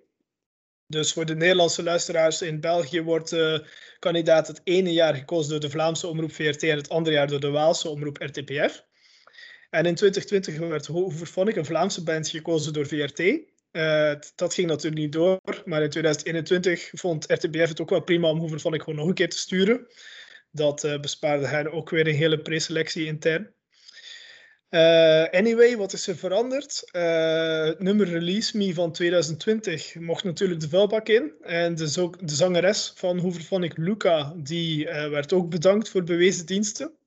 Dus 0.88 1.14
voor 1.14 1.26
de 1.26 1.36
Nederlandse 1.36 1.84
luisteraars 1.84 2.42
in 2.42 2.60
België 2.60 3.02
wordt 3.02 3.30
de 3.30 3.66
kandidaat 4.00 4.48
het 4.48 4.62
ene 4.64 4.94
jaar 4.94 5.16
gekozen 5.16 5.52
door 5.52 5.60
de 5.60 5.70
Vlaamse 5.70 6.08
omroep 6.08 6.32
VRT 6.32 6.64
en 6.64 6.78
het 6.78 6.90
andere 6.90 7.16
jaar 7.16 7.28
door 7.28 7.40
de 7.40 7.50
Waalse 7.50 7.90
omroep 7.90 8.18
RTPF. 8.18 8.84
En 9.70 9.86
in 9.86 9.96
2020 9.96 10.58
werd 10.58 10.88
Hooverphonic, 10.88 11.56
een 11.56 11.66
Vlaamse 11.66 12.04
band, 12.04 12.30
gekozen 12.30 12.74
door 12.74 12.88
VRT. 12.88 13.40
Eh, 13.72 14.14
dat 14.36 14.54
ging 14.54 14.68
natuurlijk 14.68 15.02
niet 15.02 15.12
door, 15.12 15.40
maar 15.66 15.84
in 15.84 15.90
2021 15.90 16.90
vond 16.94 17.26
RTBF 17.32 17.68
het 17.68 17.82
ook 17.82 17.90
wel 17.90 18.04
prima 18.04 18.30
om 18.30 18.40
Hooverphonic 18.40 18.82
gewoon 18.84 19.00
nog 19.00 19.08
een 19.08 19.14
keer 19.14 19.30
te 19.30 19.38
sturen. 19.38 19.88
Dat 20.52 20.84
eh, 20.84 21.00
bespaarde 21.00 21.48
hen 21.48 21.72
ook 21.72 21.90
weer 21.90 22.08
een 22.08 22.16
hele 22.16 22.42
preselectie 22.42 23.06
intern. 23.06 23.54
Eh, 24.70 25.24
anyway, 25.30 25.78
wat 25.78 25.94
is 25.94 26.08
er 26.08 26.18
veranderd? 26.18 26.90
Nummer 27.80 28.08
Release 28.08 28.58
Me 28.58 28.74
van 28.74 28.92
2020 28.92 29.96
mocht 29.96 30.24
natuurlijk 30.24 30.60
de 30.60 30.70
vuilbak 30.70 31.08
in. 31.08 31.34
En 31.42 31.76
de, 31.76 31.90
zo- 31.90 32.14
de 32.22 32.36
zangeres 32.36 32.94
van 32.96 33.18
Hooverphonic, 33.18 33.78
Luca, 33.78 34.34
die 34.38 34.86
werd 34.86 35.34
ook 35.34 35.50
bedankt 35.50 35.90
voor 35.90 36.04
bewezen 36.04 36.46
diensten. 36.46 36.99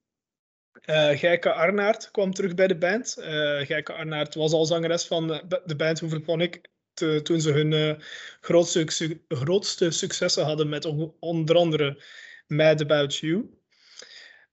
Eh 0.82 1.18
Gijke 1.18 1.52
Arnaert 1.52 2.10
kwam 2.10 2.32
terug 2.34 2.54
bij 2.54 2.66
de 2.66 2.76
band. 2.76 3.16
Eh 3.16 3.60
Gijke 3.60 3.92
Arnaert 3.92 4.34
was 4.34 4.52
al 4.52 4.64
zangeres 4.66 5.06
van 5.06 5.26
de 5.64 5.76
band 5.76 6.00
Hooverphonic 6.00 6.68
te- 6.94 7.20
toen 7.22 7.40
ze 7.40 7.52
hun 7.52 7.72
eh, 7.72 7.94
grootste, 8.40 8.86
grootste 9.28 9.90
successen 9.90 10.44
hadden 10.44 10.68
met 10.68 10.84
on- 10.84 11.14
onder 11.20 11.56
andere 11.56 12.02
Mad 12.46 12.80
About 12.80 13.16
You. 13.16 13.50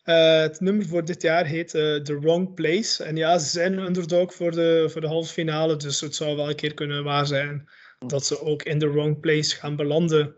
Het 0.03 0.59
nummer 0.59 0.85
voor 0.85 1.05
dit 1.05 1.21
jaar 1.21 1.45
heet 1.45 1.69
The 1.69 2.17
Wrong 2.21 2.53
Place. 2.53 3.03
En 3.03 3.15
ja, 3.15 3.37
ze 3.37 3.47
zijn 3.49 3.77
underdog 3.77 4.33
voor 4.33 4.51
de, 4.51 4.87
voor 4.91 5.01
de 5.01 5.07
halve 5.07 5.33
finale, 5.33 5.75
dus 5.75 6.01
het 6.01 6.15
zou 6.15 6.35
wel 6.35 6.49
een 6.49 6.55
keer 6.55 6.73
kunnen 6.73 7.03
waar 7.03 7.25
zijn 7.27 7.69
dat 8.07 8.25
ze 8.25 8.41
ook 8.41 8.63
in 8.63 8.79
The 8.79 8.91
Wrong 8.91 9.19
Place 9.19 9.55
gaan 9.55 9.75
belanden 9.75 10.35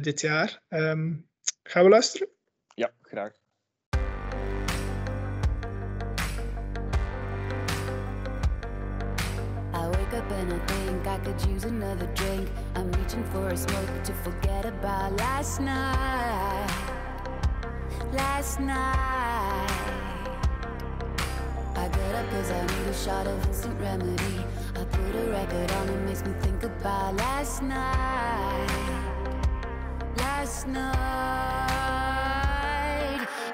dit 0.00 0.20
jaar. 0.20 0.62
Ehm, 0.68 1.12
gaan 1.62 1.84
we 1.84 1.88
luisteren? 1.90 2.28
Ja, 2.74 2.92
graag. 3.02 3.32
Think 11.02 11.20
I 11.20 11.24
could 11.24 11.50
use 11.50 11.64
another 11.64 12.06
drink. 12.14 12.48
I'm 12.74 12.90
reaching 12.92 13.24
for 13.24 13.48
a 13.48 13.56
smoke 13.56 14.04
to 14.04 14.12
forget 14.12 14.66
about 14.66 15.16
last 15.16 15.60
night. 15.60 16.70
Last 18.12 18.60
night. 18.60 19.70
I 21.74 21.88
get 21.88 22.14
up 22.14 22.30
cause 22.30 22.50
I 22.50 22.60
need 22.66 22.86
a 22.88 22.94
shot 22.94 23.26
of 23.26 23.46
instant 23.46 23.80
remedy. 23.80 24.44
I 24.76 24.84
put 24.84 25.14
a 25.16 25.30
record 25.30 25.72
on, 25.72 25.88
it 25.88 26.02
makes 26.06 26.24
me 26.24 26.32
think 26.40 26.62
about 26.62 27.16
last 27.16 27.62
night. 27.62 28.68
Last 30.16 30.66
night. 30.68 30.82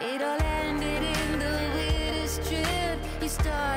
It 0.00 0.22
all 0.22 0.42
ended 0.42 1.02
in 1.02 1.38
the 1.38 1.70
weirdest 1.74 2.42
trip. 2.48 2.98
You 3.22 3.28
started 3.28 3.67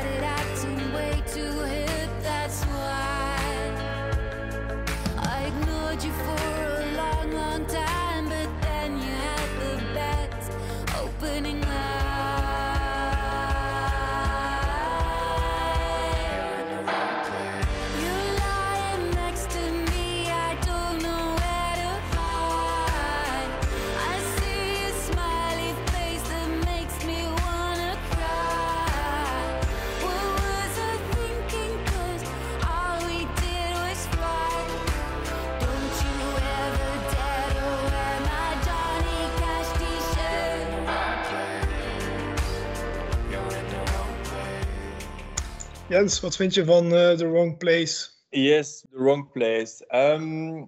Jens, 45.92 46.20
wat 46.20 46.36
vind 46.36 46.54
je 46.54 46.66
van 46.66 46.96
eh, 46.96 47.12
The 47.12 47.30
Wrong 47.30 47.58
Place? 47.58 48.10
Yes, 48.30 48.80
the 48.80 48.98
wrong 48.98 49.32
place. 49.32 49.86
Ehm, 49.88 50.64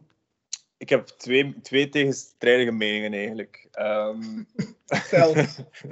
ik 0.77 0.89
heb 0.89 1.07
twee, 1.07 1.59
twee 1.61 1.89
tegenstrijdige 1.89 2.71
meningen 2.71 3.13
eigenlijk. 3.13 3.67
Vertel. 4.85 5.33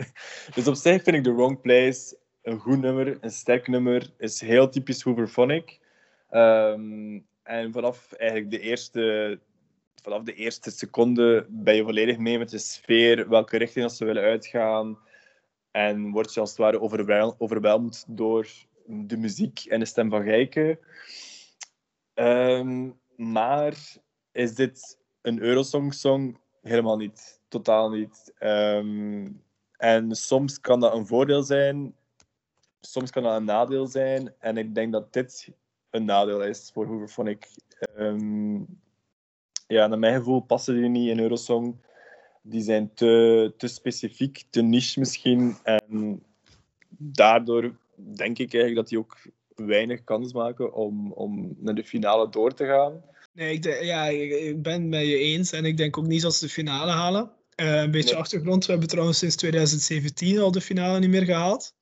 dus 0.56 0.68
op 0.68 0.76
zich 0.76 1.04
vind 1.04 1.16
ik 1.16 1.24
The 1.24 1.34
Wrong 1.34 1.62
Place 1.62 2.18
een 2.42 2.60
goed 2.60 2.82
nummer, 2.82 3.18
een 3.22 3.32
sterk 3.32 3.68
nummer. 3.68 4.14
is 4.18 4.42
heel 4.42 4.70
typisch 4.70 5.02
Hooverphonic. 5.02 5.80
Ehm 6.30 7.20
en 7.44 7.72
vanaf 7.72 8.12
eigenlijk 8.14 8.52
de 8.52 8.60
eerste 8.60 9.40
vanaf 10.02 10.24
de 10.24 10.34
eerste 10.34 10.72
seconde 10.72 11.46
ben 11.50 11.76
je 11.76 11.84
volledig 11.84 12.18
mee 12.18 12.38
met 12.38 12.50
de 12.50 12.58
sfeer, 12.58 13.30
welke 13.30 13.58
richting 13.58 13.86
dat 13.86 13.96
ze 13.96 14.06
willen 14.06 14.24
uitgaan. 14.24 14.98
En 15.72 16.12
word 16.12 16.34
je 16.34 16.40
als 16.40 16.50
het 16.50 16.60
ware 16.60 16.82
overwel- 16.82 17.36
overweldigd 17.38 18.06
door 18.08 18.48
de 18.92 19.18
muziek 19.18 19.66
en 19.66 19.80
de 19.80 19.86
stem 19.86 20.10
van 20.10 20.24
Gijke. 20.24 20.80
Ehm, 22.14 22.90
maar 23.16 23.78
is 24.32 24.56
dit 24.56 25.00
een 25.22 25.40
Eurosong-song? 25.40 26.38
Helemaal 26.62 26.98
niet. 26.98 27.40
Totaal 27.48 27.90
niet. 27.90 28.34
Ehm, 28.38 29.30
en 29.78 30.16
soms 30.16 30.60
kan 30.60 30.80
dat 30.80 30.94
een 30.94 31.08
voordeel 31.08 31.44
zijn, 31.44 31.96
soms 32.80 33.12
kan 33.12 33.24
dat 33.24 33.36
een 33.36 33.44
nadeel 33.44 33.88
zijn. 33.88 34.34
En 34.40 34.58
ik 34.58 34.76
denk 34.76 34.92
dat 34.92 35.14
dit 35.14 35.52
een 35.90 36.06
nadeel 36.06 36.44
is 36.44 36.70
voor 36.74 36.86
Hooverphonic. 36.86 37.50
Ehm 37.96 38.62
ja, 39.72 39.88
naar 39.88 40.00
mijn 40.00 40.18
gevoel 40.18 40.40
passen 40.40 40.76
die 40.76 40.90
niet 40.90 41.10
in 41.10 41.20
Eurosong. 41.20 41.76
Die 42.42 42.62
zijn 42.62 42.94
te, 42.94 43.54
te 43.58 43.68
specifiek, 43.68 44.44
te 44.50 44.62
niche 44.62 45.00
misschien. 45.00 45.56
En 45.64 46.24
daardoor 46.98 47.76
denk 48.16 48.38
ik 48.38 48.54
eigenlijk 48.54 48.76
dat 48.76 48.88
die 48.88 48.98
ook 48.98 49.18
weinig 49.56 50.04
kans 50.04 50.34
maken 50.34 50.74
om, 50.74 51.12
om 51.12 51.56
naar 51.58 51.76
de 51.76 51.84
finale 51.84 52.30
door 52.30 52.54
te 52.54 52.66
gaan. 52.66 53.02
Nee, 53.34 53.54
ik, 53.54 53.84
ja, 53.84 54.06
ik, 54.08 54.62
ben 54.62 54.74
het 54.74 54.90
met 54.90 55.06
je 55.06 55.18
eens. 55.18 55.52
En 55.52 55.66
ik 55.66 55.78
denk 55.78 55.98
ook 55.98 56.08
niet 56.08 56.22
dat 56.22 56.36
ze 56.36 56.46
de 56.46 56.52
finale 56.52 56.92
halen. 56.92 57.32
Eh, 57.56 57.82
een 57.82 57.92
beetje 57.92 58.10
Nee. 58.10 58.20
achtergrond. 58.20 58.66
We 58.66 58.72
hebben 58.72 58.90
trouwens 58.90 59.18
sinds 59.18 59.36
2017 59.36 60.40
al 60.40 60.52
de 60.52 60.62
finale 60.62 61.00
niet 61.00 61.10
meer 61.10 61.26
gehaald. 61.26 61.74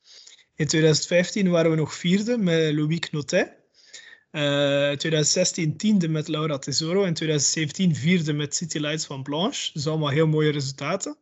In 0.55 0.67
2015 0.67 1.49
waren 1.49 1.71
we 1.71 1.77
nog 1.77 1.93
vierde 1.93 2.37
met 2.37 2.73
Louis 2.73 2.99
Knotet. 2.99 3.57
Eh 4.31 4.91
2016 4.91 5.77
tiende 5.77 6.07
met 6.07 6.27
Laura 6.27 6.57
Tesoro. 6.57 7.03
En 7.03 7.13
2017 7.13 7.95
vierde 7.95 8.33
met 8.33 8.55
City 8.55 8.77
Lights 8.77 9.05
van 9.05 9.23
Blanche. 9.23 9.69
Dus 9.73 9.87
allemaal 9.87 10.09
heel 10.09 10.27
mooie 10.27 10.51
resultaten. 10.51 11.17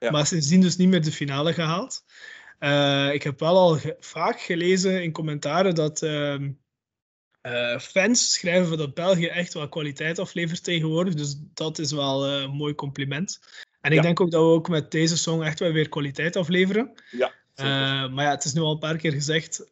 Ja. 0.00 0.10
Maar 0.10 0.26
sindsdien 0.26 0.60
dus 0.60 0.76
niet 0.76 0.88
meer 0.88 1.02
de 1.02 1.12
finale 1.12 1.52
gehaald. 1.52 2.04
Eh, 2.62 3.10
ik 3.12 3.22
heb 3.22 3.38
wel 3.40 3.56
al 3.56 3.78
ge- 3.78 3.96
vaak 4.00 4.40
gelezen 4.40 5.02
in 5.02 5.12
commentaren 5.12 5.74
dat 5.74 6.02
ehm, 6.02 6.50
eh, 7.40 7.78
fans 7.78 8.32
schrijven 8.32 8.78
dat 8.78 8.94
België 8.94 9.26
echt 9.26 9.54
wel 9.54 9.68
kwaliteit 9.68 10.18
aflevert 10.18 10.64
tegenwoordig. 10.64 11.14
Dus 11.14 11.36
dat 11.54 11.78
is 11.78 11.92
wel 11.92 12.26
eh, 12.26 12.40
een 12.42 12.50
mooi 12.50 12.74
compliment. 12.74 13.40
En 13.80 13.90
ik 13.90 13.96
Ja. 13.96 14.02
denk 14.02 14.20
ook 14.20 14.30
dat 14.30 14.40
we 14.42 14.46
ook 14.48 14.68
met 14.68 14.90
deze 14.90 15.16
song 15.16 15.42
echt 15.42 15.58
wel 15.58 15.72
weer 15.72 15.88
kwaliteit 15.88 16.36
afleveren. 16.36 16.92
Ja, 17.10 17.32
maar 18.08 18.24
ja, 18.24 18.30
het 18.30 18.44
is 18.44 18.52
nu 18.52 18.60
al 18.60 18.72
een 18.72 18.78
paar 18.78 18.96
keer 18.96 19.12
gezegd. 19.12 19.64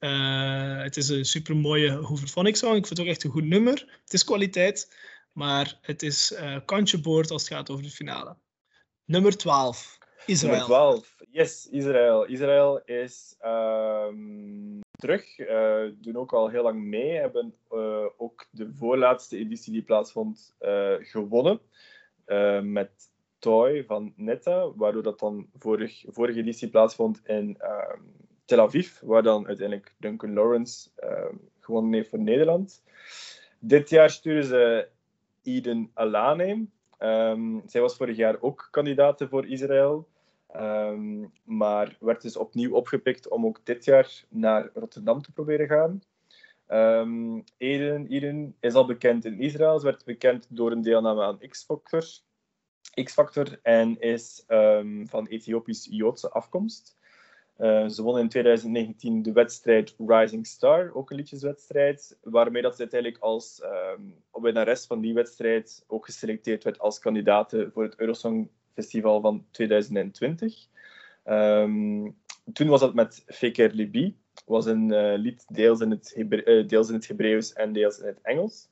het 0.84 0.96
is 0.96 1.08
een 1.08 1.24
super 1.24 1.56
mooie 1.56 1.90
Hooverphonic 1.90 2.56
song. 2.56 2.74
Ik 2.74 2.86
vind 2.86 2.98
het 2.98 3.00
ook 3.00 3.12
echt 3.12 3.24
een 3.24 3.30
goed 3.30 3.44
nummer. 3.44 4.00
Het 4.04 4.12
is 4.12 4.24
kwaliteit, 4.24 4.96
maar 5.32 5.78
het 5.82 6.02
is 6.02 6.34
kantje 6.64 7.00
boord 7.00 7.30
als 7.30 7.42
het 7.42 7.52
gaat 7.52 7.70
over 7.70 7.82
de 7.84 7.90
finale. 7.90 8.36
Nummer 9.04 9.36
12. 9.36 9.98
Israël. 10.30 10.52
Nummer 10.52 10.68
12. 10.68 11.16
Yes, 11.30 11.68
Israël. 11.70 12.24
Israël 12.24 12.80
is 12.84 13.36
ehm, 13.40 14.80
terug. 14.90 15.38
eh 15.38 15.84
doen 16.00 16.16
ook 16.16 16.32
al 16.32 16.48
heel 16.48 16.62
lang 16.62 16.82
mee. 16.82 17.10
Hebben 17.10 17.54
eh, 17.70 18.06
ook 18.16 18.46
de 18.50 18.72
voorlaatste 18.74 19.36
editie 19.36 19.72
die 19.72 19.82
plaatsvond 19.82 20.54
eh, 20.58 20.94
gewonnen. 20.98 21.60
Met 22.62 22.90
Toy 23.38 23.84
van 23.84 24.12
Netta. 24.16 24.72
Waardoor 24.74 25.02
dat 25.02 25.18
dan 25.18 25.46
vorig, 25.58 26.04
vorige 26.06 26.38
editie 26.38 26.68
plaatsvond 26.68 27.20
in 27.24 27.56
ehm, 27.58 28.00
Tel 28.44 28.60
Aviv. 28.60 29.00
Waar 29.00 29.22
dan 29.22 29.46
uiteindelijk 29.46 29.94
Duncan 29.98 30.32
Lawrence 30.32 30.90
ehm, 30.96 31.34
gewonnen 31.60 31.92
heeft 31.92 32.08
voor 32.08 32.20
Nederland. 32.20 32.82
Dit 33.58 33.88
jaar 33.88 34.10
sturen 34.10 34.44
ze 34.44 34.88
Eden 35.42 35.90
Alane. 35.94 36.66
Zij 37.66 37.80
was 37.80 37.96
vorig 37.96 38.16
jaar 38.16 38.36
ook 38.40 38.68
kandidaat 38.70 39.26
voor 39.28 39.46
Israël. 39.46 40.08
Ehm, 40.52 41.24
maar 41.44 41.96
werd 42.00 42.22
dus 42.22 42.36
opnieuw 42.36 42.74
opgepikt 42.74 43.28
om 43.28 43.46
ook 43.46 43.60
dit 43.64 43.84
jaar 43.84 44.24
naar 44.28 44.70
Rotterdam 44.74 45.22
te 45.22 45.32
proberen 45.32 45.68
gaan. 45.68 46.02
Ehm 46.66 47.40
Eden, 47.56 48.06
Eden 48.06 48.56
is 48.60 48.74
al 48.74 48.86
bekend 48.86 49.24
in 49.24 49.40
Israël. 49.40 49.78
Ze 49.78 49.84
werd 49.84 50.04
bekend 50.04 50.46
door 50.48 50.72
een 50.72 50.82
deelname 50.82 51.22
aan 51.22 51.38
X-Factor. 51.48 52.04
X-Factor 53.02 53.58
en 53.62 54.00
is 54.00 54.44
ehm, 54.46 55.06
van 55.06 55.26
Ethiopisch-Joodse 55.26 56.30
afkomst. 56.30 56.98
Eh, 57.56 57.88
ze 57.88 58.02
won 58.02 58.18
in 58.18 58.28
2019 58.28 59.22
de 59.22 59.32
wedstrijd 59.32 59.94
Rising 60.06 60.46
Star, 60.46 60.94
ook 60.94 61.10
een 61.10 61.16
liedjeswedstrijd, 61.16 62.18
waarmee 62.22 62.62
dat 62.62 62.74
ze 62.74 62.80
uiteindelijk 62.80 63.22
als 63.22 63.60
ehm 63.60 64.02
winnares 64.32 64.86
van 64.86 65.00
die 65.00 65.14
wedstrijd 65.14 65.84
ook 65.86 66.04
geselecteerd 66.04 66.64
werd 66.64 66.78
als 66.78 66.98
kandidaat 66.98 67.54
voor 67.72 67.82
het 67.82 67.98
Eurosong 67.98 68.50
Festival 68.80 69.20
van 69.20 69.46
2020. 69.50 70.66
Ehm, 71.24 72.10
toen 72.52 72.68
was 72.68 72.80
dat 72.80 72.94
met 72.94 73.24
Feker 73.26 73.74
Libi, 73.74 74.16
was 74.46 74.66
een 74.66 74.92
eh, 74.92 75.18
lied 75.18 75.44
deels 75.48 75.80
in, 75.80 75.90
het 75.90 76.12
Hebre- 76.14 76.42
eh, 76.42 76.66
deels 76.66 76.88
in 76.88 76.94
het 76.94 77.08
Hebreeuws 77.08 77.52
en 77.52 77.72
deels 77.72 77.98
in 77.98 78.06
het 78.06 78.20
Engels. 78.22 78.68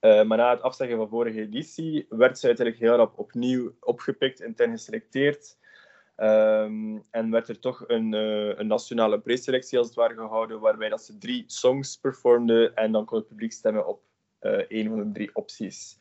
Eh, 0.00 0.24
maar 0.24 0.38
na 0.38 0.50
het 0.50 0.62
afzeggen 0.62 0.96
van 0.96 1.08
vorige 1.08 1.40
editie 1.40 2.06
werd 2.08 2.38
ze 2.38 2.46
uiteindelijk 2.46 2.86
heel 2.86 2.96
rap 2.96 3.18
opnieuw 3.18 3.74
opgepikt, 3.80 4.40
intern 4.40 4.70
geselecteerd. 4.70 5.58
Ehm, 6.16 6.98
en 7.10 7.30
werd 7.30 7.48
er 7.48 7.58
toch 7.58 7.84
een, 7.86 8.12
een 8.12 8.66
nationale 8.66 9.20
preselectie 9.20 9.78
als 9.78 9.86
het 9.86 9.96
ware 9.96 10.14
gehouden, 10.14 10.60
waarbij 10.60 10.88
dat 10.88 11.02
ze 11.02 11.18
drie 11.18 11.44
songs 11.46 11.96
performden 11.96 12.74
en 12.74 12.92
dan 12.92 13.04
kon 13.04 13.18
het 13.18 13.28
publiek 13.28 13.52
stemmen 13.52 13.86
op 13.86 14.00
eh 14.38 14.64
een 14.68 14.88
van 14.88 14.98
de 14.98 15.12
drie 15.12 15.30
opties. 15.34 15.98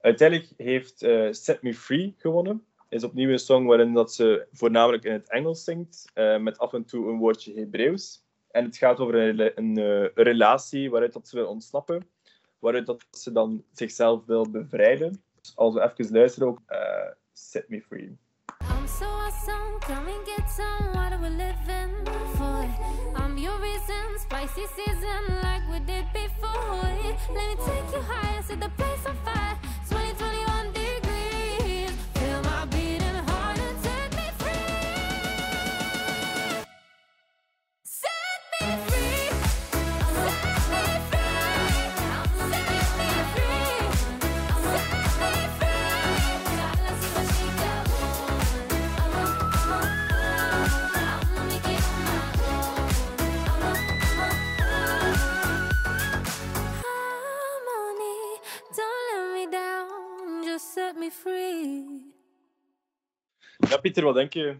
Uiteindelijk 0.00 0.52
heeft 0.56 1.02
eh, 1.02 1.28
Set 1.30 1.62
Me 1.62 1.74
Free 1.74 2.14
gewonnen. 2.18 2.64
Is 2.88 3.04
opnieuw 3.04 3.30
een 3.30 3.38
song 3.38 3.66
waarin 3.66 3.92
dat 3.92 4.12
ze 4.14 4.46
voornamelijk 4.52 5.04
in 5.04 5.12
het 5.12 5.30
Engels 5.30 5.64
zingt, 5.64 6.10
eh, 6.14 6.38
met 6.38 6.58
af 6.58 6.72
en 6.72 6.84
toe 6.84 7.08
een 7.08 7.18
woordje 7.18 7.54
Hebreeuws. 7.54 8.24
En 8.50 8.64
het 8.64 8.76
gaat 8.76 8.98
over 8.98 9.14
een, 9.14 9.52
een, 9.58 9.78
eh, 9.78 10.00
een 10.14 10.24
relatie 10.24 10.90
waaruit 10.90 11.12
dat 11.12 11.28
ze 11.28 11.36
wil 11.36 11.46
ontsnappen, 11.46 12.06
waaruit 12.58 12.86
dat 12.86 13.06
ze 13.10 13.32
dan 13.32 13.64
zichzelf 13.72 14.24
wil 14.26 14.50
bevrijden. 14.50 15.22
Dus 15.40 15.56
als 15.56 15.74
we 15.74 15.92
even 15.98 16.14
luisteren 16.14 16.48
ook, 16.48 16.60
eh, 16.66 17.10
Set 17.32 17.68
Me 17.68 17.82
Free. 17.82 18.18
I'm 18.62 18.86
so 18.86 19.04
awesome, 19.04 19.78
come 19.80 20.10
and 20.10 20.28
get 20.28 20.50
some. 20.50 20.90
What 20.92 21.12
are 21.12 21.20
we 21.20 21.30
living 21.30 22.08
for? 22.36 22.64
I'm 23.24 23.38
your 23.38 23.60
reason, 23.60 24.18
spicy 24.18 24.66
season 24.76 25.22
like 25.42 25.64
we 25.70 25.84
did 25.84 26.04
before. 26.12 26.76
Let 27.32 27.48
me 27.48 27.56
take 27.64 27.90
you 27.92 28.02
higher, 28.02 28.42
set 28.42 28.60
the 28.60 28.70
place 28.76 29.06
on 29.06 29.16
fire. 29.24 29.69
Me 61.10 61.16
free. 61.20 62.14
Ja, 63.70 63.76
Pieter, 63.76 64.04
wat 64.04 64.14
denk 64.14 64.32
je? 64.32 64.56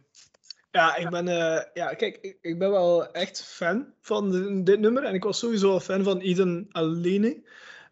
Ja, 0.71 0.97
ik 0.97 1.11
ben, 1.11 1.29
eh, 1.29 1.63
ja, 1.75 1.95
kijk, 1.95 2.17
ik, 2.21 2.39
ik 2.41 2.59
ben 2.59 2.71
wel 2.71 3.13
echt 3.13 3.43
fan 3.45 3.95
van 4.01 4.31
de- 4.31 4.63
dit 4.63 4.81
nummer. 4.81 5.03
En 5.05 5.15
ik 5.15 5.25
was 5.25 5.39
sowieso 5.39 5.71
al 5.71 5.81
fan 5.81 6.03
van 6.05 6.21
Eden 6.21 6.67
Alene. 6.71 7.43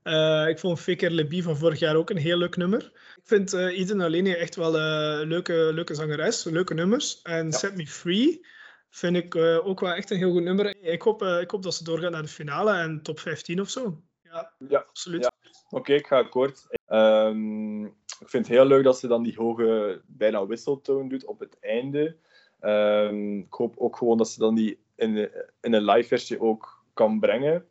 Eh, 0.03 0.45
ik 0.49 0.59
vond 0.59 0.81
Fikir 0.81 1.11
Lebi 1.11 1.43
van 1.43 1.57
vorig 1.57 1.79
jaar 1.79 1.97
ook 1.97 2.11
een 2.11 2.17
heel 2.17 2.37
leuk 2.37 2.57
nummer. 2.57 2.83
Ik 3.17 3.23
vind 3.25 3.53
eh 3.53 3.79
Eden 3.79 4.03
Alene 4.03 4.37
echt 4.37 4.57
wel 4.57 4.79
een 4.79 5.29
leuke, 5.29 5.53
leuke 5.53 5.95
zangeres, 5.95 6.45
leuke 6.45 6.75
nummers. 6.75 7.23
En 7.23 7.53
Set 7.53 7.77
Me 7.77 7.87
Free 7.87 8.47
vind 8.91 9.17
ik 9.17 9.35
eh, 9.35 9.67
ook 9.67 9.81
wel 9.81 9.93
echt 9.93 10.11
een 10.11 10.17
heel 10.19 10.33
goed 10.33 10.43
nummer. 10.43 10.77
Ik 10.83 11.03
hoop, 11.03 11.23
eh, 11.23 11.41
ik 11.41 11.51
hoop 11.51 11.63
dat 11.63 11.75
ze 11.75 11.85
doorgaan 11.85 12.13
naar 12.13 12.23
de 12.23 12.29
finale 12.29 12.73
en 12.73 13.03
top 13.03 13.19
15 13.21 13.61
of 13.61 13.69
zo. 13.71 14.03
Ja, 14.23 14.53
Ja, 14.69 14.79
absoluut. 14.89 15.23
ja. 15.23 15.48
Oké, 15.71 15.93
ik 15.93 16.07
ga 16.07 16.19
akkoord. 16.19 16.67
Ehm, 16.87 17.85
ik 17.85 18.29
vind 18.29 18.47
het 18.47 18.57
heel 18.57 18.67
leuk 18.67 18.85
dat 18.85 18.99
ze 18.99 19.07
dan 19.07 19.23
die 19.23 19.37
hoge, 19.37 20.01
bijna 20.07 20.47
wisseltoon 20.47 21.09
doet 21.09 21.25
op 21.25 21.39
het 21.39 21.59
einde. 21.61 22.17
Ehm, 22.61 23.39
ik 23.39 23.53
hoop 23.53 23.75
ook 23.77 23.97
gewoon 23.97 24.19
dat 24.19 24.29
ze 24.29 24.39
dan 24.39 24.55
die 24.55 24.79
in, 24.95 25.17
in 25.61 25.73
een 25.73 25.85
live 25.85 26.09
versie 26.09 26.41
ook 26.41 26.85
kan 26.93 27.21
brengen. 27.21 27.67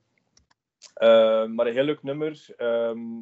Ehm, 0.94 1.56
maar 1.56 1.68
een 1.68 1.74
heel 1.74 1.84
leuk 1.84 2.04
nummer, 2.04 2.46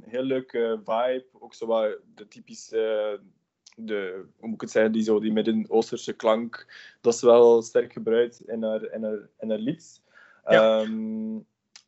heel 0.01 0.23
leuke 0.23 0.81
vibe. 0.83 1.25
Ook 1.39 1.53
zo 1.53 1.65
wat 1.65 1.97
de 2.15 2.27
typische, 2.27 3.19
de, 3.75 4.25
hoe 4.37 4.47
moet 4.47 4.55
ik 4.55 4.61
het 4.61 4.71
zeggen, 4.71 4.91
die, 4.91 5.03
zo, 5.03 5.19
die 5.19 5.31
Midden-Oosterse 5.31 6.13
klank. 6.13 6.67
Dat 7.01 7.13
is 7.13 7.21
wel 7.21 7.61
sterk 7.61 7.93
gebruikt 7.93 8.41
in 8.47 8.63
haar, 8.63 8.91
in 8.91 9.03
haar, 9.03 9.29
in 9.39 9.49
haar 9.49 9.59
lied. 9.59 10.01
Ja. 10.47 10.85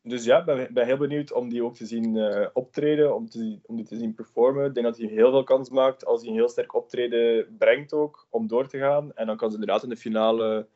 Dus 0.02 0.24
ja, 0.24 0.44
ben, 0.44 0.74
ben 0.74 0.86
heel 0.86 0.96
benieuwd 0.96 1.32
om 1.32 1.48
die 1.48 1.64
ook 1.64 1.74
te 1.74 1.86
zien 1.86 2.16
eh, 2.16 2.48
optreden, 2.52 3.14
om, 3.14 3.28
te, 3.28 3.58
om 3.62 3.76
die 3.76 3.84
te 3.84 3.96
zien 3.96 4.14
performen. 4.14 4.66
Ik 4.66 4.74
denk 4.74 4.86
dat 4.86 4.98
hij 4.98 5.06
heel 5.06 5.30
veel 5.30 5.44
kans 5.44 5.70
maakt 5.70 6.04
als 6.04 6.20
hij 6.20 6.30
een 6.30 6.36
heel 6.36 6.48
sterk 6.48 6.74
optreden 6.74 7.56
brengt 7.58 7.92
ook, 7.92 8.26
om 8.30 8.46
door 8.46 8.68
te 8.68 8.78
gaan. 8.78 9.14
En 9.14 9.26
dan 9.26 9.36
kan 9.36 9.50
ze 9.50 9.58
inderdaad 9.58 9.82
in 9.82 9.88
de 9.88 9.96
finale 9.96 10.68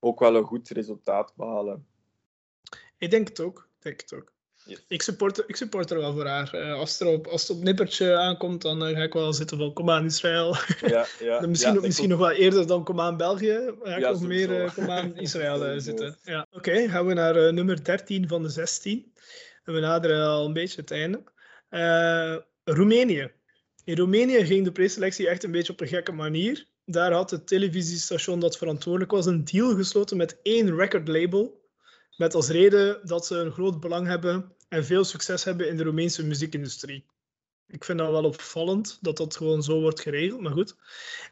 ook 0.00 0.20
wel 0.20 0.36
een 0.36 0.44
goed 0.44 0.68
resultaat 0.68 1.32
behalen. 1.36 1.86
Ik 2.98 3.10
denk 3.10 3.28
het 3.28 3.40
ook. 3.40 3.68
Ik 3.76 3.82
denk 3.82 4.00
het 4.00 4.14
ook. 4.14 4.32
Yes. 4.70 4.84
Ik 4.88 5.02
support, 5.02 5.42
ik 5.46 5.56
support 5.56 5.90
er 5.90 5.98
wel 5.98 6.12
voor 6.12 6.26
haar. 6.26 6.54
Eh, 6.54 6.72
als, 6.72 7.00
er 7.00 7.06
op, 7.06 7.26
als 7.26 7.48
het 7.48 7.56
op 7.56 7.62
nippertje 7.62 8.16
aankomt, 8.16 8.62
dan 8.62 8.84
eh, 8.84 8.96
ga 8.96 9.02
ik 9.02 9.12
wel 9.12 9.32
zitten 9.32 9.58
van 9.58 9.72
kom 9.72 9.90
aan 9.90 10.04
Israël. 10.04 10.56
Ja, 10.80 11.06
ja, 11.20 11.46
misschien 11.46 11.74
ja, 11.74 11.80
misschien 11.80 12.08
nog 12.08 12.18
wel 12.18 12.30
eerder 12.30 12.66
dan 12.66 12.84
kom 12.84 13.00
aan 13.00 13.16
België. 13.16 13.74
Ga 13.82 13.96
ik 13.96 14.02
nog 14.02 14.22
meer 14.22 14.62
eh, 14.62 14.74
kom 14.74 14.90
aan 14.90 15.16
Israël 15.26 15.64
eh, 15.64 15.78
zitten. 15.78 16.16
Ja. 16.24 16.46
Oké, 16.50 16.88
gaan 16.88 17.06
we 17.06 17.14
naar 17.14 17.52
nummer 17.52 17.84
13 17.84 18.28
van 18.28 18.42
de 18.42 18.48
16. 18.48 19.12
En 19.64 19.74
we 19.74 19.80
naderen 19.80 20.26
al 20.26 20.46
een 20.46 20.52
beetje 20.52 20.80
het 20.80 20.90
einde. 20.90 21.22
Roemenië. 22.64 23.30
In 23.84 23.96
Roemenië 23.96 24.44
ging 24.44 24.64
de 24.64 24.72
preselectie 24.72 25.28
echt 25.28 25.44
een 25.44 25.50
beetje 25.50 25.72
op 25.72 25.80
een 25.80 25.88
gekke 25.88 26.12
manier. 26.12 26.66
Daar 26.84 27.12
had 27.12 27.30
het 27.30 27.46
televisiestation 27.46 28.40
dat 28.40 28.58
verantwoordelijk 28.58 29.10
was 29.10 29.26
een 29.26 29.44
deal 29.44 29.74
gesloten 29.74 30.16
met 30.16 30.38
één 30.42 30.76
recordlabel. 30.76 31.60
Met 32.16 32.34
als 32.34 32.48
reden 32.48 33.00
dat 33.02 33.26
ze 33.26 33.36
een 33.36 33.52
groot 33.52 33.80
belang 33.80 34.06
hebben 34.06 34.54
en 34.70 34.84
veel 34.84 35.04
succes 35.04 35.44
hebben 35.44 35.68
in 35.68 35.76
de 35.76 35.82
Roemeense 35.82 36.26
muziekindustrie. 36.26 37.06
Ik 37.66 37.84
vind 37.84 37.98
dat 37.98 38.10
wel 38.10 38.24
opvallend 38.24 38.98
dat 39.00 39.16
dat 39.16 39.36
gewoon 39.36 39.62
zo 39.62 39.80
wordt 39.80 40.00
geregeld, 40.00 40.40
maar 40.40 40.52
goed. 40.52 40.76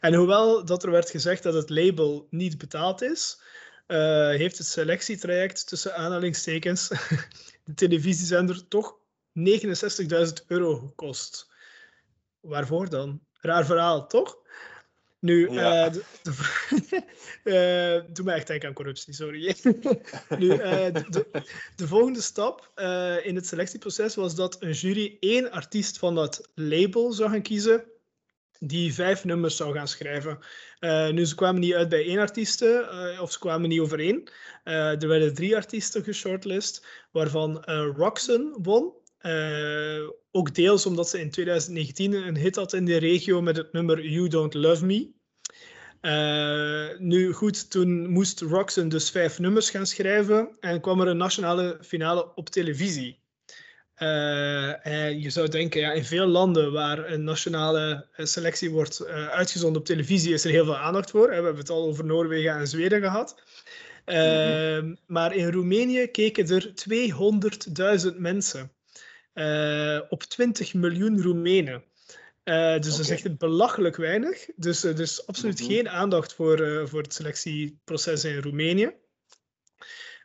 En 0.01 0.15
hoewel 0.15 0.65
dat 0.65 0.83
er 0.83 0.91
werd 0.91 1.11
gezegd 1.11 1.43
dat 1.43 1.55
het 1.55 1.71
label 1.71 2.27
niet 2.31 2.59
betaald 2.59 3.03
is, 3.03 3.43
eh, 3.87 4.29
heeft 4.29 4.59
het 4.59 4.67
selectietraject 4.67 5.69
tussen 5.69 5.95
aanhalingstekens 5.95 6.89
de 7.65 7.75
televisiezender 7.75 8.69
toch 8.69 8.97
69.000 9.33 10.47
euro 10.47 10.77
gekost. 10.77 11.51
Waarvoor 12.41 12.89
dan? 12.89 13.21
Raar 13.33 13.67
verhaal, 13.67 14.07
toch? 14.07 14.39
Nu, 15.21 15.51
Ja. 15.53 15.89
de- 15.89 16.05
eh, 17.45 18.13
doe 18.15 18.25
me 18.25 18.33
echt 18.33 18.47
denken 18.47 18.69
aan 18.69 18.75
corruptie, 18.75 19.15
sorry. 19.15 19.55
nu, 20.39 20.51
eh, 20.51 20.93
de, 20.93 21.05
de- 21.11 21.43
de 21.77 21.87
volgende 21.87 22.21
stap 22.21 22.71
in 23.23 23.35
het 23.35 23.47
selectieproces 23.47 24.15
was 24.15 24.35
dat 24.35 24.57
een 24.63 24.73
jury 24.73 25.17
één 25.21 25.51
artiest 25.51 25.99
van 25.99 26.15
dat 26.15 26.49
label 26.55 27.13
zou 27.13 27.31
gaan 27.31 27.43
kiezen 27.43 27.85
die 28.61 28.95
vijf 28.95 29.25
nummers 29.25 29.57
zou 29.57 29.75
gaan 29.75 29.89
schrijven. 29.89 30.39
Nu, 31.13 31.25
ze 31.27 31.35
kwamen 31.35 31.61
niet 31.61 31.75
uit 31.75 31.89
bij 31.89 32.05
één 32.05 32.19
artiest, 32.19 32.63
of 33.21 33.33
ze 33.33 33.39
kwamen 33.39 33.69
niet 33.69 33.81
overeen. 33.81 34.29
Er 34.65 35.09
werden 35.09 35.35
drie 35.35 35.57
artiesten 35.57 36.05
geshortlist, 36.05 36.87
waarvan 37.11 37.65
Roxanne 37.97 38.59
won. 38.63 38.93
Eh, 39.19 40.09
ook 40.31 40.55
deels 40.55 40.87
omdat 40.87 41.09
ze 41.09 41.21
in 41.21 41.31
2019 41.31 42.13
een 42.13 42.37
hit 42.37 42.57
had 42.57 42.73
in 42.73 42.85
de 42.85 42.97
regio 42.97 43.43
met 43.43 43.57
het 43.57 43.73
nummer 43.73 44.07
You 44.07 44.29
Don't 44.29 44.55
Love 44.55 44.87
Me. 44.87 45.11
Eh, 46.01 46.99
nu 46.99 47.33
goed, 47.33 47.71
toen 47.71 48.09
moest 48.09 48.41
Roxanne 48.41 48.91
dus 48.91 49.11
vijf 49.11 49.39
nummers 49.39 49.71
gaan 49.71 49.87
schrijven 49.87 50.57
en 50.61 50.81
kwam 50.81 51.01
er 51.01 51.09
een 51.09 51.17
nationale 51.17 51.79
finale 51.81 52.35
op 52.35 52.49
televisie. 52.49 53.21
Eh, 53.95 54.87
en 54.87 55.21
je 55.21 55.31
zou 55.31 55.49
denken, 55.49 55.81
ja, 55.81 55.93
in 55.93 56.05
veel 56.05 56.27
landen 56.27 56.73
waar 56.73 57.11
een 57.13 57.25
nationale 57.25 58.07
selectie 58.17 58.71
wordt 58.71 59.07
uitgezonden 59.07 59.81
op 59.81 59.87
televisie, 59.87 60.33
is 60.33 60.45
er 60.45 60.51
heel 60.51 60.65
veel 60.65 60.77
aandacht 60.77 61.11
voor. 61.11 61.29
We 61.29 61.35
hebben 61.35 61.57
het 61.57 61.71
al 61.71 61.87
over 61.87 62.05
Noorwegen 62.05 62.59
en 62.59 62.67
Zweden 62.69 63.01
gehad. 63.01 63.43
Eh, 64.05 64.83
Maar 65.07 65.35
in 65.35 65.53
Roemenië 65.53 66.07
keken 66.07 66.49
er 66.49 66.75
200.000 66.75 68.19
mensen 68.19 68.73
op 70.09 70.23
20 70.23 70.75
miljoen 70.75 71.23
Roemenen. 71.23 71.85
Eh, 72.45 72.79
dus 72.81 72.91
dat 72.91 72.99
is 72.99 73.11
echt 73.11 73.39
belachelijk 73.39 73.97
weinig. 73.97 74.47
Dus 74.57 74.85
eh, 74.85 74.91
er 74.93 75.01
is 75.01 75.27
absoluut 75.27 75.61
Mhm. 75.61 75.69
geen 75.69 75.89
aandacht 75.89 76.35
voor, 76.35 76.61
eh, 76.61 76.87
voor 76.87 77.03
het 77.03 77.15
selectieproces 77.15 78.25
in 78.25 78.41
Roemenië. 78.43 78.93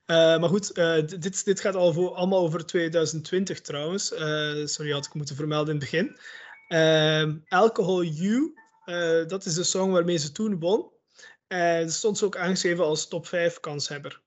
Eh, 0.05 0.39
maar 0.39 0.49
goed, 0.49 0.71
eh, 0.71 1.05
dit, 1.05 1.45
dit 1.45 1.59
gaat 1.59 1.75
al 1.75 1.93
voor, 1.93 2.13
allemaal 2.13 2.39
over 2.39 2.65
2020 2.65 3.61
trouwens. 3.61 4.13
Eh, 4.13 4.65
sorry, 4.65 4.91
had 4.91 5.05
ik 5.05 5.13
moeten 5.13 5.35
vermelden 5.35 5.73
in 5.73 5.79
het 5.81 5.89
begin. 5.91 6.17
Ehm, 6.67 7.37
Alcohol 7.47 8.03
You, 8.03 8.53
eh, 8.85 9.27
dat 9.27 9.45
is 9.45 9.53
de 9.53 9.63
song 9.63 9.91
waarmee 9.91 10.17
ze 10.17 10.31
toen 10.31 10.59
won. 10.59 10.91
En 11.47 11.91
stond 11.91 12.17
ze 12.17 12.25
ook 12.25 12.37
aangeschreven 12.37 12.83
als 12.83 13.07
top 13.07 13.27
5 13.27 13.59
kanshebber. 13.59 14.21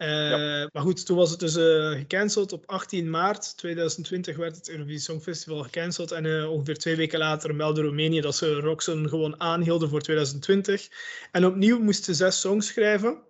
Eh, 0.00 0.66
Maar 0.72 0.82
goed, 0.82 1.06
toen 1.06 1.16
was 1.16 1.30
het 1.30 1.40
dus 1.40 1.56
eh, 1.56 1.90
gecanceld. 1.90 2.52
Op 2.52 2.66
18 2.66 3.10
maart 3.10 3.56
2020 3.56 4.36
werd 4.36 4.56
het 4.56 4.68
Eurovisie 4.68 5.00
Songfestival 5.00 5.62
gecanceld. 5.62 6.12
En 6.12 6.26
eh, 6.26 6.50
ongeveer 6.50 6.78
twee 6.78 6.96
weken 6.96 7.18
later 7.18 7.54
meldde 7.54 7.82
Roemenië 7.82 8.20
dat 8.20 8.36
ze 8.36 8.60
Roxanne 8.60 9.08
gewoon 9.08 9.40
aanhielden 9.40 9.88
voor 9.88 10.00
2020. 10.00 10.88
En 11.32 11.46
opnieuw 11.46 11.78
moest 11.78 12.04
ze 12.04 12.14
zes 12.14 12.40
songs 12.40 12.66
schrijven. 12.66 13.22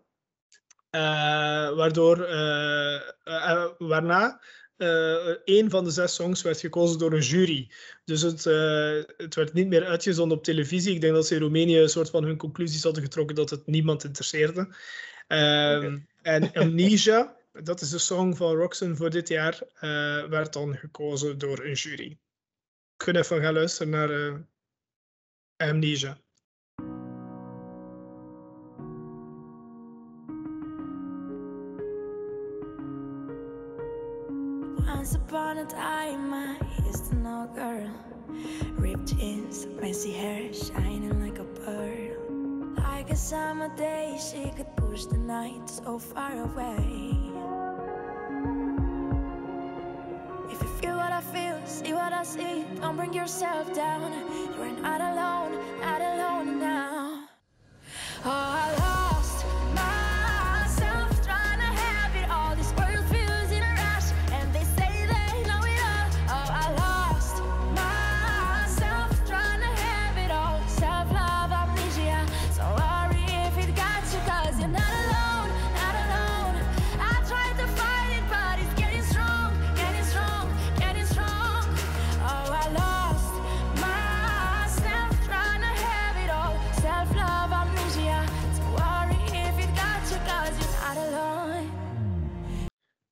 Waardoor, 1.76 2.16
waarna 3.78 4.40
één 5.44 5.70
van 5.70 5.84
de 5.84 5.90
zes 5.90 6.14
songs 6.14 6.42
werd 6.42 6.60
gekozen 6.60 6.98
door 6.98 7.12
een 7.12 7.20
jury. 7.20 7.70
Dus 8.04 8.22
het, 8.22 8.44
het 9.16 9.34
werd 9.34 9.52
niet 9.52 9.68
meer 9.68 9.84
uitgezonden 9.84 10.38
op 10.38 10.44
televisie. 10.44 10.94
Ik 10.94 11.00
denk 11.00 11.14
dat 11.14 11.26
ze 11.26 11.34
in 11.34 11.40
Roemenië 11.40 11.80
een 11.80 11.88
soort 11.88 12.10
van 12.10 12.24
hun 12.24 12.36
conclusies 12.36 12.82
hadden 12.82 13.02
getrokken 13.02 13.36
dat 13.36 13.50
het 13.50 13.66
niemand 13.66 14.04
interesseerde. 14.04 14.74
Ehm, 15.26 15.98
En 16.22 16.52
Amnesia, 16.62 17.36
dat 17.52 17.80
is 17.80 17.90
de 17.90 17.98
song 17.98 18.34
van 18.34 18.56
Roxanne 18.56 18.96
voor 18.96 19.10
dit 19.10 19.28
jaar, 19.28 19.62
eh, 19.74 20.24
werd 20.28 20.52
dan 20.52 20.76
gekozen 20.76 21.38
door 21.38 21.64
een 21.64 21.72
jury. 21.72 22.18
Ik 22.96 23.02
ga 23.02 23.12
even 23.12 23.40
gaan 23.40 23.52
luisteren 23.52 23.92
naar 23.92 24.10
eh, 24.10 24.34
Amnesia. 25.56 26.18
Once 34.96 35.16
upon 35.16 35.56
a 35.56 35.66
time, 35.66 36.34
I 36.34 36.88
used 36.88 37.08
to 37.08 37.16
know 37.16 37.48
a 37.48 37.54
girl. 37.54 37.90
Ripped 38.78 39.08
jeans, 39.08 39.66
messy 39.80 40.12
hair, 40.12 40.52
shining 40.54 41.24
like 41.24 41.40
a 41.40 41.44
pearl. 41.44 41.99
Like 43.10 43.18
a 43.18 43.22
summer 43.22 43.68
day, 43.76 44.16
she 44.20 44.52
could 44.56 44.76
push 44.76 45.06
the 45.06 45.18
night 45.18 45.68
so 45.68 45.98
far 45.98 46.30
away. 46.30 47.10
If 50.48 50.62
you 50.62 50.68
feel 50.80 50.96
what 50.96 51.10
I 51.10 51.20
feel, 51.20 51.60
see 51.66 51.92
what 51.92 52.12
I 52.12 52.22
see, 52.22 52.64
don't 52.80 52.94
bring 52.96 53.12
yourself 53.12 53.74
down. 53.74 54.12
You're 54.56 54.80
not 54.80 55.00
alone, 55.00 55.58
not 55.80 56.00
alone 56.00 56.60
now. 56.60 57.24
Oh, 58.24 58.59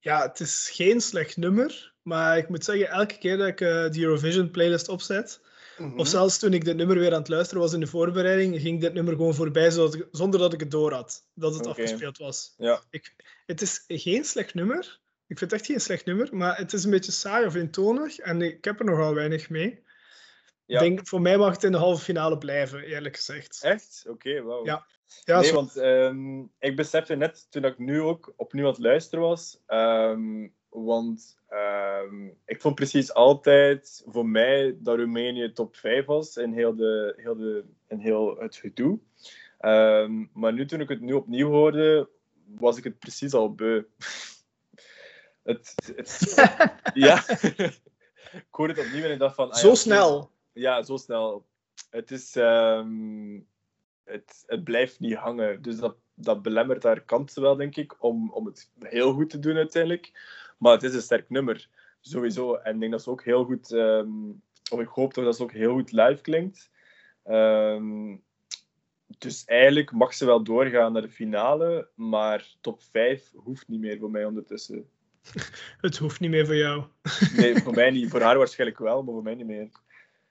Ja, 0.09 0.23
het 0.23 0.41
is 0.41 0.71
geen 0.73 1.01
slecht 1.01 1.37
nummer, 1.37 1.93
maar 2.03 2.39
ik 2.39 2.49
moet 2.49 2.65
zeggen, 2.65 2.89
elke 2.89 3.19
keer 3.19 3.37
dat 3.37 3.47
ik 3.49 3.61
eh, 3.61 3.91
die 3.91 4.05
Eurovision 4.05 4.51
playlist 4.51 4.89
opzet, 4.89 5.41
Mhm. 5.79 5.99
of 5.99 6.07
zelfs 6.09 6.39
toen 6.39 6.53
ik 6.53 6.65
dit 6.65 6.77
nummer 6.77 6.99
weer 6.99 7.13
aan 7.13 7.19
het 7.19 7.29
luisteren 7.29 7.63
was 7.63 7.73
in 7.73 7.81
de 7.81 7.87
voorbereiding, 7.87 8.61
ging 8.61 8.81
dit 8.81 8.95
nummer 8.95 9.15
gewoon 9.15 9.35
voorbij 9.35 9.71
zodat 9.71 9.95
ik- 9.95 10.07
zonder 10.11 10.41
dat 10.41 10.53
ik 10.53 10.61
het 10.61 10.71
door 10.71 10.93
had, 10.93 11.25
dat 11.35 11.55
het 11.55 11.67
afgespeeld 11.67 12.19
was. 12.19 12.55
Ja, 12.57 12.83
Ik, 12.91 13.15
het 13.47 13.61
is 13.63 13.85
geen 13.87 14.25
slecht 14.25 14.55
nummer. 14.55 15.01
Ik 15.27 15.39
vind 15.39 15.51
het 15.51 15.61
echt 15.61 15.67
geen 15.71 15.81
slecht 15.81 16.05
nummer, 16.05 16.29
maar 16.37 16.57
het 16.57 16.73
is 16.73 16.85
een 16.85 16.91
beetje 16.91 17.13
saai 17.13 17.47
of 17.47 17.55
eentonig 17.55 18.19
en 18.19 18.43
ik 18.43 18.65
heb 18.65 18.79
er 18.79 18.85
nogal 18.85 19.15
weinig 19.15 19.51
mee. 19.51 19.83
ja. 20.67 20.81
Ik 20.81 20.89
denk, 20.95 21.09
voor 21.09 21.21
mij 21.21 21.37
mag 21.37 21.53
het 21.53 21.65
in 21.65 21.73
de 21.73 21.79
halve 21.79 22.05
finale 22.05 22.39
blijven, 22.39 22.83
eerlijk 22.83 23.17
gezegd. 23.17 23.59
echt? 23.63 24.05
Oké, 24.09 24.43
wauw. 24.43 24.65
Ja. 24.65 24.87
Ja, 25.25 25.41
nee, 25.41 25.53
want 25.53 25.77
ehm, 25.77 26.41
ik 26.59 26.77
besefte 26.77 27.15
net 27.15 27.47
toen 27.51 27.65
ik 27.65 27.79
nu 27.79 28.01
ook 28.01 28.33
opnieuw 28.37 28.65
aan 28.65 28.71
het 28.71 28.81
luisteren 28.81 29.25
was. 29.25 29.63
ehm, 29.67 30.49
want 30.69 31.39
ehm, 31.49 32.27
ik 32.45 32.61
vond 32.61 32.75
precies 32.75 33.15
altijd 33.15 34.03
voor 34.07 34.27
mij 34.27 34.77
dat 34.79 34.97
Roemenië 34.97 35.53
top 35.53 35.77
5 35.77 36.07
was 36.07 36.37
in 36.37 36.53
heel, 36.53 36.77
de, 36.77 37.15
heel, 37.17 37.37
de, 37.37 37.65
in 37.89 37.99
heel 37.99 38.37
het 38.39 38.57
gedoe. 38.57 38.99
Maar 40.33 40.53
nu 40.53 40.67
toen 40.67 40.81
ik 40.81 40.89
het 40.89 41.01
nu 41.01 41.13
opnieuw 41.13 41.49
hoorde, 41.49 42.09
was 42.45 42.77
ik 42.77 42.85
het 42.85 42.99
precies 42.99 43.35
al 43.35 43.55
beu. 43.55 43.83
Het, 45.43 45.75
het, 45.97 46.35
ja. 46.95 47.29
ik 48.33 48.49
hoorde 48.51 48.75
het 48.75 48.87
opnieuw 48.87 49.05
en 49.05 49.11
ik 49.13 49.19
dacht 49.19 49.35
van... 49.35 49.51
ah 49.51 49.59
Zo 49.59 49.75
snel. 49.75 50.31
Ja, 50.53 50.83
zo 50.83 50.97
snel. 50.97 51.47
Het 51.91 52.11
is... 52.11 52.37
het, 54.09 54.45
het 54.47 54.65
blijft 54.65 55.01
niet 55.01 55.15
hangen. 55.15 55.63
Dus 55.63 55.77
dat, 55.77 55.97
dat 56.15 56.43
belemmert 56.43 56.83
haar 56.83 57.01
kansen 57.01 57.43
wel, 57.43 57.57
denk 57.57 57.77
ik, 57.77 58.03
om, 58.03 58.31
om 58.31 58.47
het 58.47 58.71
heel 58.79 59.13
goed 59.13 59.31
te 59.31 59.39
doen 59.39 59.57
uiteindelijk. 59.57 60.13
Maar 60.59 60.73
het 60.73 60.83
is 60.83 60.95
een 60.95 61.03
sterk 61.03 61.31
nummer, 61.31 61.69
sowieso. 62.01 62.55
En 62.55 62.75
ik 62.75 62.81
denk 62.81 62.93
dat 62.93 63.03
ze 63.03 63.11
ook 63.11 63.25
heel 63.25 63.45
goed... 63.45 63.73
ehm, 63.73 64.31
of 64.71 64.81
ik 64.81 64.89
hoop 64.89 65.13
toch 65.13 65.25
dat 65.25 65.37
ze 65.37 65.43
ook 65.43 65.53
heel 65.53 65.73
goed 65.73 65.93
live 65.93 66.21
klinkt. 66.21 66.71
Ehm, 67.25 68.17
dus 69.19 69.45
eigenlijk 69.45 69.93
mag 69.93 70.15
ze 70.15 70.25
wel 70.25 70.43
doorgaan 70.43 70.93
naar 70.93 71.03
de 71.03 71.09
finale, 71.09 71.89
maar 71.95 72.55
top 72.61 72.83
5 72.83 73.33
hoeft 73.35 73.69
niet 73.69 73.81
meer 73.81 73.99
voor 73.99 74.11
mij 74.11 74.25
ondertussen. 74.25 74.89
Het 75.81 75.97
hoeft 75.97 76.21
niet 76.21 76.31
meer 76.31 76.47
voor 76.47 76.57
jou. 76.57 76.85
Nee, 77.37 77.57
voor 77.57 77.75
mij 77.75 77.91
niet. 77.91 78.09
Voor 78.11 78.21
haar 78.21 78.39
waarschijnlijk 78.39 78.79
wel, 78.79 79.03
maar 79.03 79.15
voor 79.15 79.23
mij 79.23 79.35
niet 79.35 79.47
meer. 79.47 79.69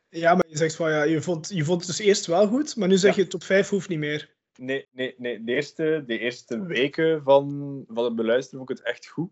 Ja, 0.09 0.33
maar 0.33 0.45
je 0.47 0.57
zegt 0.57 0.75
van 0.75 0.91
ja, 0.91 1.03
je 1.03 1.21
vond, 1.21 1.49
je 1.53 1.63
vond 1.63 1.79
het 1.79 1.89
dus 1.89 2.05
eerst 2.05 2.25
wel 2.25 2.47
goed, 2.47 2.75
maar 2.75 2.87
nu 2.87 2.97
zeg 2.97 3.15
je 3.15 3.27
top 3.27 3.43
5 3.43 3.69
hoeft 3.69 3.89
niet 3.89 3.99
meer. 3.99 4.35
Nee, 4.55 4.87
nee, 4.91 5.15
nee. 5.17 5.43
De, 5.43 5.53
eerste, 5.53 6.03
de 6.05 6.19
eerste 6.19 6.65
weken 6.65 7.23
van, 7.23 7.85
van 7.87 8.03
het 8.03 8.15
beluisteren 8.15 8.57
vond 8.59 8.69
ik 8.69 8.77
het 8.77 8.87
echt 8.87 9.07
goed. 9.07 9.31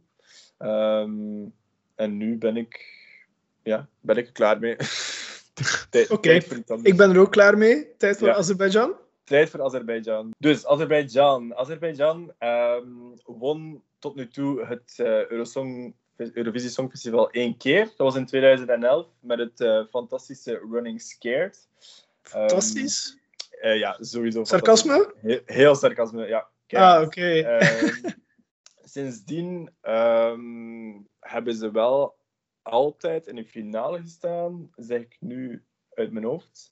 Ehm, 0.58 1.46
en 1.96 2.18
nu 2.18 2.38
ben 2.38 2.58
ik, 2.58 2.86
ja, 3.64 3.90
ben 4.00 4.18
ik 4.18 4.26
er 4.26 4.32
klaar 4.32 4.60
mee. 4.60 4.76
Oké. 6.10 6.32
Ik 6.82 6.98
ben 6.98 7.12
er 7.12 7.20
ook 7.20 7.32
klaar 7.32 7.58
mee. 7.58 7.96
Tijd 7.98 8.18
voor 8.18 8.28
Ja. 8.28 8.36
Azerbeidzjan. 8.36 8.96
Tijd 9.24 9.50
voor 9.50 9.62
Azerbeidzjan. 9.62 10.32
Dus 10.38 10.66
Azerbeidzjan. 10.66 11.56
Azerbeidzjan 11.56 12.34
ehm, 12.38 12.88
won 13.24 13.84
tot 14.00 14.16
nu 14.16 14.28
toe 14.28 14.66
het 14.66 14.94
eh, 14.98 15.30
Eurosong, 15.30 15.96
Eurovisie 16.18 16.70
Songfestival 16.70 17.32
één 17.32 17.58
keer. 17.58 17.86
Dat 17.86 17.98
was 17.98 18.16
in 18.16 18.26
2011 18.26 19.08
met 19.20 19.40
het 19.40 19.62
eh, 19.62 19.84
fantastische 19.90 20.62
Running 20.72 21.02
Scared. 21.02 21.68
Fantastisch. 22.22 23.18
Eh, 23.50 23.78
ja, 23.78 23.98
sowieso. 24.00 24.44
Sarcasme? 24.44 25.14
Heel, 25.22 25.42
heel 25.46 25.76
sarcasme, 25.76 26.28
ja. 26.28 26.48
Kijk. 26.68 26.84
Ah, 26.84 27.02
oké. 27.02 27.40
Ehm, 27.40 27.94
sindsdien 28.94 29.70
ehm, 29.82 31.00
hebben 31.20 31.56
ze 31.56 31.72
wel 31.72 32.16
altijd 32.62 33.28
in 33.28 33.36
de 33.36 33.46
finale 33.46 34.02
gestaan, 34.02 34.70
zeg 34.76 35.02
ik 35.02 35.18
nu 35.20 35.64
uit 35.94 36.12
mijn 36.12 36.26
hoofd. 36.26 36.72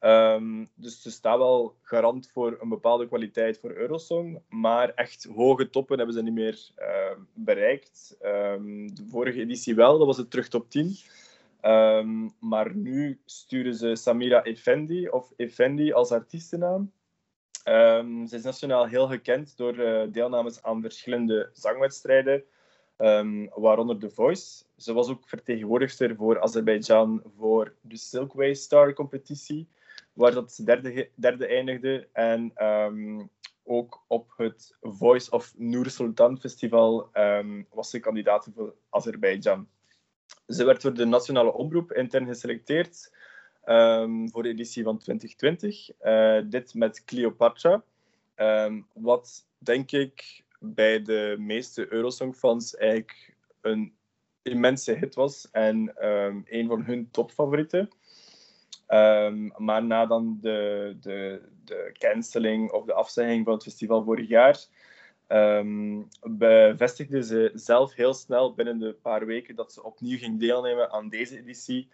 Ehm, 0.00 0.64
dus 0.74 1.02
ze 1.02 1.10
staan 1.10 1.38
wel 1.38 1.76
garant 1.82 2.30
voor 2.30 2.58
een 2.60 2.68
bepaalde 2.68 3.06
kwaliteit 3.06 3.58
voor 3.58 3.70
Eurosong, 3.70 4.42
maar 4.48 4.88
echt 4.94 5.28
hoge 5.34 5.70
toppen 5.70 5.96
hebben 5.96 6.14
ze 6.14 6.22
niet 6.22 6.34
meer 6.34 6.70
ehm, 6.76 7.20
bereikt. 7.34 8.16
Ehm, 8.20 8.86
de 8.86 9.06
vorige 9.08 9.40
editie 9.40 9.74
wel, 9.74 9.98
dat 9.98 10.06
was 10.06 10.16
het 10.16 10.30
terug 10.30 10.48
top 10.48 10.70
10. 10.70 10.96
Ehm, 11.60 12.28
maar 12.38 12.74
nu 12.74 13.20
sturen 13.24 13.74
ze 13.74 13.96
Samira 13.96 14.42
Effendi, 14.42 15.08
of 15.08 15.32
Effendi 15.36 15.92
als 15.92 16.12
artiestennaam. 16.12 16.92
Ze 18.26 18.30
is 18.30 18.42
nationaal 18.42 18.86
heel 18.86 19.06
gekend 19.06 19.56
door 19.56 19.78
eh, 19.78 20.12
deelnames 20.12 20.62
aan 20.62 20.80
verschillende 20.80 21.50
zangwedstrijden, 21.52 22.44
waaronder 23.54 23.98
The 23.98 24.10
Voice. 24.10 24.64
Ze 24.76 24.92
was 24.92 25.08
ook 25.08 25.28
vertegenwoordigster 25.28 26.16
voor 26.16 26.40
Azerbeidzjan 26.40 27.22
voor 27.36 27.74
de 27.80 27.96
Silkway 27.96 28.54
Star 28.54 28.92
competitie, 28.92 29.68
waar 30.20 30.34
dat 30.34 30.52
ze 30.52 30.64
derde, 30.64 31.10
derde 31.14 31.46
eindigde. 31.46 32.08
En 32.12 32.50
ehm, 32.54 33.20
ook 33.64 34.04
op 34.06 34.32
het 34.36 34.76
Voice 34.80 35.30
of 35.30 35.54
Noor 35.56 35.90
Sultan 35.90 36.40
Festival 36.40 37.08
ehm, 37.12 37.62
was 37.70 37.90
ze 37.90 38.00
kandidaat 38.00 38.48
voor 38.54 38.74
Azerbeidzjan. 38.90 39.68
Ze 40.46 40.64
werd 40.64 40.82
door 40.82 40.94
de 40.94 41.04
nationale 41.04 41.52
omroep 41.52 41.92
intern 41.92 42.26
geselecteerd 42.26 43.12
ehm, 43.64 44.28
voor 44.28 44.42
de 44.42 44.48
editie 44.48 44.82
van 44.82 44.98
2020. 44.98 45.90
Eh, 45.98 46.40
dit 46.44 46.74
met 46.74 47.04
Cleopatra. 47.04 47.82
Wat 48.92 49.46
denk 49.58 49.92
ik 49.92 50.44
bij 50.58 51.02
de 51.02 51.36
meeste 51.38 51.92
Eurosong-fans 51.92 52.76
eigenlijk 52.76 53.34
een 53.60 53.94
immense 54.42 54.92
hit 54.92 55.14
was 55.14 55.50
en 55.50 55.92
een 56.44 56.68
van 56.68 56.82
hun 56.82 57.10
topfavorieten. 57.10 57.88
Ehm, 58.90 59.48
maar 59.56 59.84
na 59.84 60.06
dan 60.06 60.38
de, 60.40 60.96
de, 61.00 61.42
de 61.64 61.94
cancelling 61.98 62.72
of 62.72 62.84
de 62.84 62.92
afzegging 62.92 63.44
van 63.44 63.54
het 63.54 63.62
festival 63.62 64.04
vorig 64.04 64.28
jaar, 64.28 64.66
ehm, 65.26 66.02
bevestigde 66.22 67.22
ze 67.22 67.50
zelf 67.54 67.94
heel 67.94 68.14
snel 68.14 68.54
binnen 68.54 68.78
de 68.78 68.92
paar 69.02 69.26
weken 69.26 69.54
dat 69.54 69.72
ze 69.72 69.82
opnieuw 69.82 70.18
ging 70.18 70.40
deelnemen 70.40 70.90
aan 70.90 71.08
deze 71.08 71.38
editie. 71.38 71.88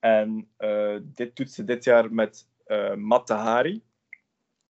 En 0.00 0.48
eh, 0.56 0.96
dit 1.02 1.36
doet 1.36 1.50
ze 1.50 1.64
dit 1.64 1.84
jaar 1.84 2.12
met 2.12 2.48
eh 2.64 2.94
Mata 2.94 3.36
Hari. 3.36 3.82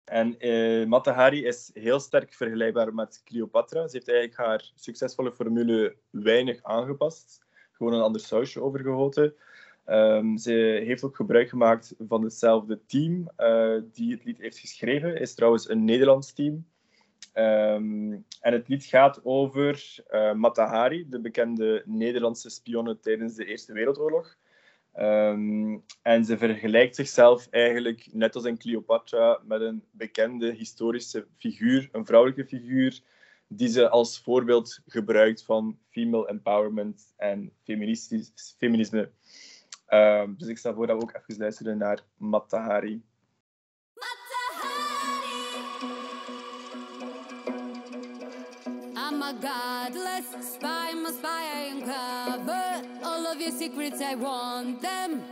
En 0.05 0.39
eh 0.39 0.87
Mata 0.87 1.12
Hari 1.12 1.45
is 1.45 1.70
heel 1.74 2.01
sterk 2.01 2.35
vergelijkbaar 2.35 2.95
met 2.95 3.22
Cleopatra. 3.24 3.89
Ze 3.89 3.97
heeft 3.97 4.09
eigenlijk 4.09 4.39
haar 4.39 4.70
succesvolle 4.74 5.33
formule 5.33 5.97
weinig 6.11 6.62
aangepast. 6.62 7.45
Gewoon 7.72 7.93
een 7.93 8.03
ander 8.03 8.20
sausje 8.20 8.62
overgegoten. 8.62 9.35
Ehm, 9.87 10.37
ze 10.37 10.82
heeft 10.84 11.05
ook 11.05 11.16
gebruik 11.16 11.49
gemaakt 11.49 11.95
van 12.09 12.22
hetzelfde 12.22 12.80
team 12.87 13.28
eh, 13.37 13.76
die 13.93 14.12
het 14.12 14.24
lied 14.24 14.39
heeft 14.39 14.59
geschreven. 14.59 15.20
is 15.20 15.34
trouwens 15.34 15.68
een 15.68 15.84
Nederlands 15.84 16.32
team. 16.32 16.66
Ehm, 17.32 18.12
en 18.41 18.53
het 18.53 18.68
lied 18.68 18.84
gaat 18.84 19.20
over 19.24 19.97
eh 20.09 20.32
Mata 20.32 20.66
Hari, 20.66 21.07
de 21.09 21.20
bekende 21.20 21.82
Nederlandse 21.84 22.51
spionne 22.51 22.99
tijdens 22.99 23.34
de 23.34 23.45
Eerste 23.45 23.72
Wereldoorlog. 23.72 24.37
Ehm, 24.93 25.78
en 26.03 26.24
ze 26.24 26.39
vergelijkt 26.39 26.95
zichzelf 26.95 27.49
eigenlijk, 27.51 28.09
net 28.12 28.34
als 28.34 28.45
in 28.45 28.59
Cleopatra, 28.59 29.41
met 29.45 29.61
een 29.61 29.82
bekende 29.91 30.53
historische 30.53 31.26
figuur, 31.37 31.89
een 31.93 32.07
vrouwelijke 32.07 32.47
figuur, 32.47 33.01
die 33.49 33.68
ze 33.68 33.89
als 33.89 34.20
voorbeeld 34.20 34.80
gebruikt 34.87 35.45
van 35.45 35.78
female 35.91 36.28
empowerment 36.28 37.14
en 37.16 37.53
feministisch, 37.62 38.55
feminisme. 38.59 39.11
Ehm, 39.87 40.34
dus 40.37 40.49
ik 40.49 40.59
stel 40.59 40.74
voor 40.74 40.87
dat 40.87 40.97
we 40.97 41.03
ook 41.03 41.14
even 41.14 41.41
luisteren 41.43 41.78
naar. 41.78 42.03
I'm 48.97 49.22
a 49.22 49.32
godless 49.32 50.55
spy, 50.55 50.91
I'm 50.93 51.07
a 51.07 51.12
spy, 51.12 51.28
I 51.28 51.70
uncover 51.72 52.82
all 53.05 53.26
of 53.26 53.41
your 53.41 53.53
secrets, 53.53 54.01
I 54.01 54.16
want 54.16 54.80
them. 54.80 55.22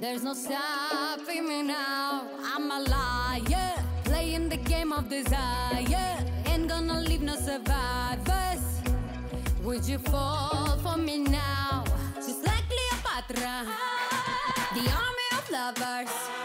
There's 0.00 0.22
no 0.22 0.34
stopping 0.34 1.46
me 1.46 1.62
now. 1.62 2.22
I'm 2.42 2.70
a 2.70 2.80
liar, 2.80 3.74
playing 4.04 4.48
the 4.48 4.56
game 4.56 4.92
of 4.92 5.08
desire. 5.08 6.16
Ain't 6.46 6.68
gonna 6.68 7.00
leave 7.00 7.22
no 7.22 7.36
survivors. 7.36 8.62
Would 9.62 9.86
you 9.86 9.98
fall 9.98 10.78
for 10.78 10.96
me 10.96 11.18
now? 11.18 11.89
Just 13.32 13.44
like 13.44 13.64
Cleopatra, 13.64 13.74
the 14.74 14.90
army 14.90 15.28
of 15.38 15.50
lovers. 15.50 16.39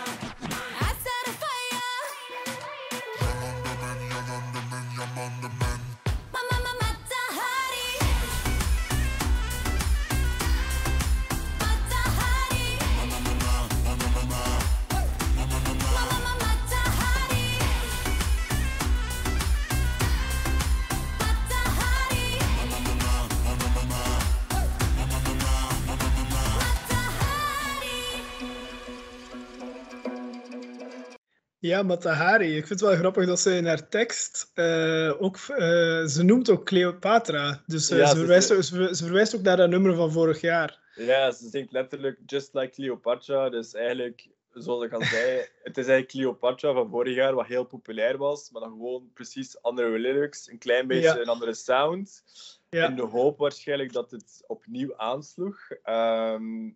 Ja, 31.66 31.84
Matahari. 31.84 32.48
Ik 32.58 32.68
vind 32.68 32.80
het 32.80 32.90
wel 32.90 32.98
grappig 32.98 33.26
dat 33.26 33.40
ze 33.40 33.56
in 33.56 33.66
haar 33.66 33.88
tekst 33.90 34.52
eh, 34.54 35.14
ook... 35.20 35.36
eh, 35.36 36.06
ze 36.06 36.24
noemt 36.24 36.50
ook 36.50 36.66
Cleopatra. 36.66 37.64
Dus 37.66 37.90
eh, 37.90 37.98
Ja, 37.98 38.06
ze, 38.08 38.16
verwijst, 38.16 38.52
ook- 38.54 38.64
ze, 38.64 38.76
ver- 38.76 38.96
ze 38.96 39.04
verwijst 39.04 39.36
ook 39.36 39.42
naar 39.42 39.58
dat 39.58 39.70
nummer 39.70 39.96
van 39.96 40.12
vorig 40.12 40.42
jaar. 40.42 40.80
Ja, 40.96 41.32
ze 41.32 41.50
zingt 41.50 41.72
letterlijk 41.72 42.20
Just 42.26 42.54
Like 42.54 42.70
Cleopatra. 42.74 43.50
Dus 43.50 43.74
eigenlijk, 43.74 44.28
zoals 44.52 44.84
ik 44.84 44.94
al 44.94 45.02
zei, 45.02 45.38
het 45.64 45.78
is 45.78 45.88
eigenlijk 45.88 46.08
Cleopatra 46.08 46.74
van 46.74 46.90
vorig 46.90 47.16
jaar, 47.16 47.34
wat 47.34 47.46
heel 47.48 47.64
populair 47.66 48.18
was, 48.18 48.52
maar 48.52 48.62
dan 48.62 48.72
gewoon 48.72 49.10
precies 49.14 49.62
andere 49.62 50.00
lyrics, 50.00 50.50
een 50.50 50.58
klein 50.58 50.88
beetje 50.88 51.04
Ja. 51.04 51.18
een 51.20 51.28
andere 51.28 51.54
sound. 51.54 52.24
Ja. 52.70 52.88
In 52.88 52.96
de 52.96 53.02
hoop 53.02 53.38
waarschijnlijk 53.38 53.94
dat 53.94 54.12
het 54.12 54.44
opnieuw 54.48 54.98
aansloeg. 54.98 55.58
Ehm, 55.84 56.66
Is 56.68 56.74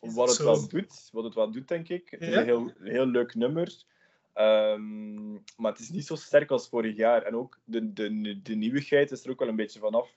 wat 0.00 0.28
het 0.28 0.38
wel 0.38 0.68
doet, 0.68 1.08
wat 1.12 1.24
het 1.24 1.34
wel 1.34 1.50
doet, 1.50 1.68
denk 1.68 1.88
ik. 1.88 2.10
Het 2.10 2.20
is 2.20 2.28
Ja? 2.28 2.38
een 2.38 2.44
heel, 2.44 2.72
heel 2.82 3.06
leuk 3.06 3.34
nummer. 3.34 3.72
Ehm, 4.32 5.32
maar 5.32 5.72
het 5.72 5.78
is 5.80 5.88
niet 5.90 6.06
zo 6.06 6.14
sterk 6.14 6.50
als 6.50 6.68
vorig 6.68 6.96
jaar. 6.96 7.22
En 7.22 7.36
ook 7.36 7.58
de, 7.64 7.92
de, 7.92 8.40
de 8.42 8.54
nieuwigheid 8.54 9.10
is 9.10 9.24
er 9.24 9.30
ook 9.30 9.38
wel 9.38 9.48
een 9.48 9.56
beetje 9.56 9.78
vanaf. 9.80 10.08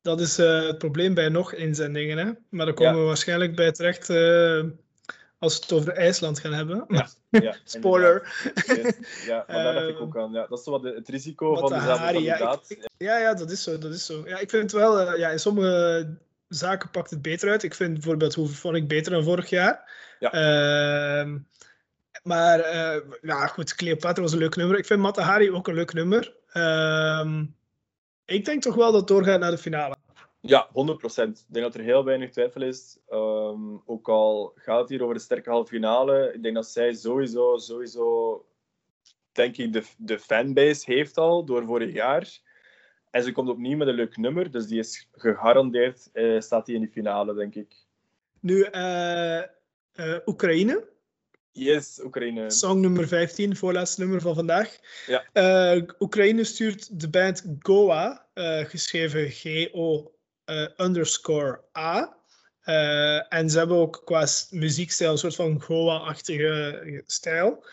Dat 0.00 0.20
is 0.20 0.38
eh, 0.38 0.66
het 0.66 0.78
probleem 0.78 1.14
bij 1.14 1.28
nog 1.28 1.52
inzendingen. 1.52 2.18
Hè? 2.18 2.32
Maar 2.48 2.66
daar 2.66 2.74
komen 2.74 2.92
Ja. 2.94 2.98
we 3.00 3.06
waarschijnlijk 3.06 3.56
bij 3.56 3.72
terecht 3.72 4.10
eh, 4.10 4.64
als 5.38 5.54
we 5.58 5.62
het 5.62 5.72
over 5.72 5.92
IJsland 5.92 6.38
gaan 6.38 6.52
hebben. 6.52 6.84
Ja, 6.88 7.08
ja, 7.40 7.56
Spoiler. 7.64 8.44
Ja, 9.26 9.44
maar 9.48 9.64
daar 9.64 9.74
dacht 9.74 9.88
ik 9.88 9.94
Eh, 10.00 10.02
ook 10.02 10.16
aan. 10.16 10.32
Ja, 10.32 10.46
dat 10.46 10.58
is 10.58 10.64
wat 10.64 10.82
de- 10.82 10.94
het 10.94 11.08
risico 11.08 11.54
van 11.54 11.72
dezelfde 11.72 12.04
ja, 12.20 12.36
kandidaat. 12.36 12.70
ik- 12.70 12.88
Ja, 12.98 13.18
ja, 13.18 13.34
dat 13.34 13.50
is 13.50 13.62
zo. 13.62 13.78
Dat 13.78 13.92
is 13.92 14.06
zo. 14.06 14.22
Ja, 14.26 14.38
ik 14.38 14.50
vind 14.50 14.62
het 14.62 14.72
wel, 14.72 15.00
eh, 15.00 15.18
ja, 15.18 15.30
in 15.30 15.38
sommige 15.38 16.16
zaken 16.48 16.90
pakt 16.90 17.10
het 17.10 17.22
beter 17.22 17.50
uit. 17.50 17.62
Ik 17.62 17.74
vind 17.74 17.92
bijvoorbeeld 17.92 18.34
Hoeverphonic 18.34 18.88
beter 18.88 19.12
dan 19.12 19.24
vorig 19.24 19.50
jaar. 19.50 19.90
Ja. 20.18 20.32
Ehm, 20.32 21.38
maar 22.22 22.60
eh, 22.60 23.00
ja, 23.22 23.46
goed, 23.46 23.74
Cleopatra 23.74 24.22
was 24.22 24.32
een 24.32 24.38
leuk 24.38 24.56
nummer. 24.56 24.78
Ik 24.78 24.86
vind 24.86 25.00
Matahari 25.00 25.50
ook 25.50 25.68
een 25.68 25.74
leuk 25.74 25.92
nummer. 25.92 26.36
Ehm, 26.48 27.44
ik 28.24 28.44
denk 28.44 28.62
toch 28.62 28.74
wel 28.74 28.90
dat 28.90 29.00
het 29.00 29.08
doorgaat 29.08 29.40
naar 29.40 29.50
de 29.50 29.58
finale. 29.58 29.96
Ja, 30.40 30.68
100%. 30.72 31.38
Ik 31.38 31.52
denk 31.52 31.64
dat 31.64 31.74
er 31.74 31.80
heel 31.80 32.04
weinig 32.04 32.30
twijfel 32.30 32.62
is. 32.62 32.98
Ehm, 33.08 33.76
ook 33.86 34.08
al 34.08 34.52
gaat 34.54 34.80
het 34.80 34.88
hier 34.88 35.02
over 35.02 35.14
de 35.14 35.20
sterke 35.20 35.50
halve 35.50 35.68
finale. 35.68 36.32
Ik 36.34 36.42
denk 36.42 36.54
dat 36.54 36.66
zij 36.66 36.92
sowieso, 36.92 37.56
sowieso 37.56 38.44
denk 39.32 39.56
ik, 39.56 39.72
de, 39.72 39.82
de 39.98 40.18
fanbase 40.18 40.92
heeft 40.92 41.18
al 41.18 41.44
door 41.44 41.64
vorig 41.64 41.92
jaar. 41.92 42.38
En 43.16 43.22
ze 43.22 43.32
komt 43.32 43.48
opnieuw 43.48 43.76
met 43.76 43.88
een 43.88 43.94
leuk 43.94 44.16
nummer. 44.16 44.50
Dus 44.50 44.66
die 44.66 44.78
is 44.78 45.08
gegarandeerd, 45.12 46.10
eh, 46.12 46.40
staat 46.40 46.66
die 46.66 46.74
in 46.74 46.80
de 46.80 46.88
finale, 46.88 47.34
denk 47.34 47.54
ik. 47.54 47.74
Nu, 48.40 48.62
eh, 48.62 49.42
Oekraïne. 50.26 50.84
Yes, 51.52 52.00
Oekraïne. 52.04 52.50
Song 52.50 52.80
nummer 52.80 53.08
15, 53.08 53.56
voorlaatste 53.56 54.00
nummer 54.00 54.20
van 54.20 54.34
vandaag. 54.34 54.78
Ja. 55.06 55.84
Oekraïne 55.98 56.44
stuurt 56.44 57.00
de 57.00 57.08
band 57.08 57.44
Goa, 57.58 58.26
geschreven 58.66 59.30
G-O 59.30 60.12
underscore 60.76 61.60
A. 61.78 62.16
En 63.28 63.50
ze 63.50 63.58
hebben 63.58 63.76
ook 63.76 64.02
qua 64.04 64.26
muziekstijl 64.50 65.10
een 65.10 65.18
soort 65.18 65.34
van 65.34 65.60
Goa-achtige 65.60 67.02
stijl. 67.06 67.64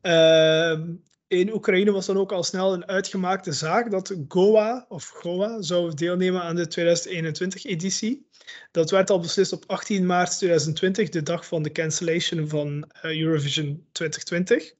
Ehm, 0.00 0.92
in 1.30 1.54
Oekraïne 1.54 1.92
was 1.92 2.06
dan 2.06 2.16
ook 2.16 2.32
al 2.32 2.42
snel 2.42 2.72
een 2.72 2.86
uitgemaakte 2.86 3.52
zaak 3.52 3.90
dat 3.90 4.16
Goa, 4.28 4.86
of 4.88 5.08
Goa, 5.08 5.62
zou 5.62 5.94
deelnemen 5.94 6.42
aan 6.42 6.56
de 6.56 6.66
2021-editie. 6.66 8.28
Dat 8.70 8.90
werd 8.90 9.10
al 9.10 9.20
beslist 9.20 9.52
op 9.52 9.64
18 9.66 10.06
maart 10.06 10.36
2020, 10.36 11.08
de 11.08 11.22
dag 11.22 11.46
van 11.46 11.62
de 11.62 11.72
cancellation 11.72 12.48
van 12.48 12.90
eh, 13.02 13.20
Eurovision 13.20 13.86
2020. 13.92 14.74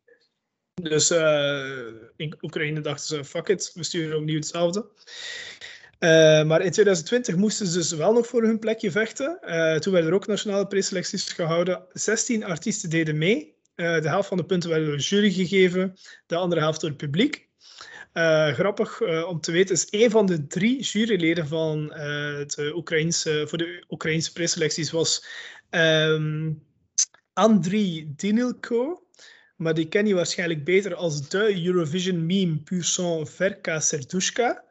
Dus 0.74 1.10
eh, 1.10 1.86
in 2.16 2.38
Oekraïne 2.40 2.80
dachten 2.80 3.06
ze, 3.06 3.24
fuck 3.24 3.48
it, 3.48 3.70
we 3.74 3.82
sturen 3.82 4.18
opnieuw 4.18 4.36
hetzelfde. 4.36 4.86
Eh, 5.98 6.10
maar 6.44 6.60
in 6.60 6.70
2020 6.70 7.36
moesten 7.36 7.66
ze 7.66 7.78
dus 7.78 7.92
wel 7.92 8.12
nog 8.12 8.26
voor 8.26 8.42
hun 8.42 8.58
plekje 8.58 8.90
vechten. 8.90 9.38
Toen 9.80 9.92
werden 9.92 10.10
er 10.10 10.16
ook 10.16 10.26
nationale 10.26 10.66
preselecties 10.66 11.32
gehouden. 11.32 11.84
16 11.92 12.44
artiesten 12.44 12.90
deden 12.90 13.18
mee. 13.18 13.58
Eh, 13.80 14.00
de 14.00 14.08
helft 14.08 14.28
van 14.28 14.36
de 14.36 14.44
punten 14.44 14.70
werden 14.70 14.88
door 14.88 14.96
de 14.96 15.02
jury 15.02 15.30
gegeven, 15.30 15.94
de 16.26 16.36
andere 16.36 16.60
helft 16.60 16.80
door 16.80 16.90
het 16.90 16.98
publiek. 16.98 17.48
Eh, 18.12 18.52
grappig 18.52 19.00
eh, 19.00 19.28
om 19.28 19.40
te 19.40 19.52
weten 19.52 19.74
is 19.74 19.86
een 19.90 20.10
van 20.10 20.26
de 20.26 20.46
drie 20.46 20.82
juryleden 20.82 21.46
van 21.46 21.92
het 21.92 22.58
Oekraïnse, 22.74 23.44
voor 23.48 23.58
de 23.58 23.84
Oekraïnse 23.88 24.32
preselecties 24.32 24.90
was 24.90 25.24
ehm 25.70 26.52
Andriy 27.32 28.12
Dinilko. 28.16 29.06
Maar 29.56 29.74
die 29.74 29.88
ken 29.88 30.06
je 30.06 30.14
waarschijnlijk 30.14 30.64
beter 30.64 30.94
als 30.94 31.28
de 31.28 31.66
Eurovision 31.66 32.26
meme 32.26 32.62
sang 32.78 33.30
Verka 33.30 33.80
Serdushka. 33.80 34.64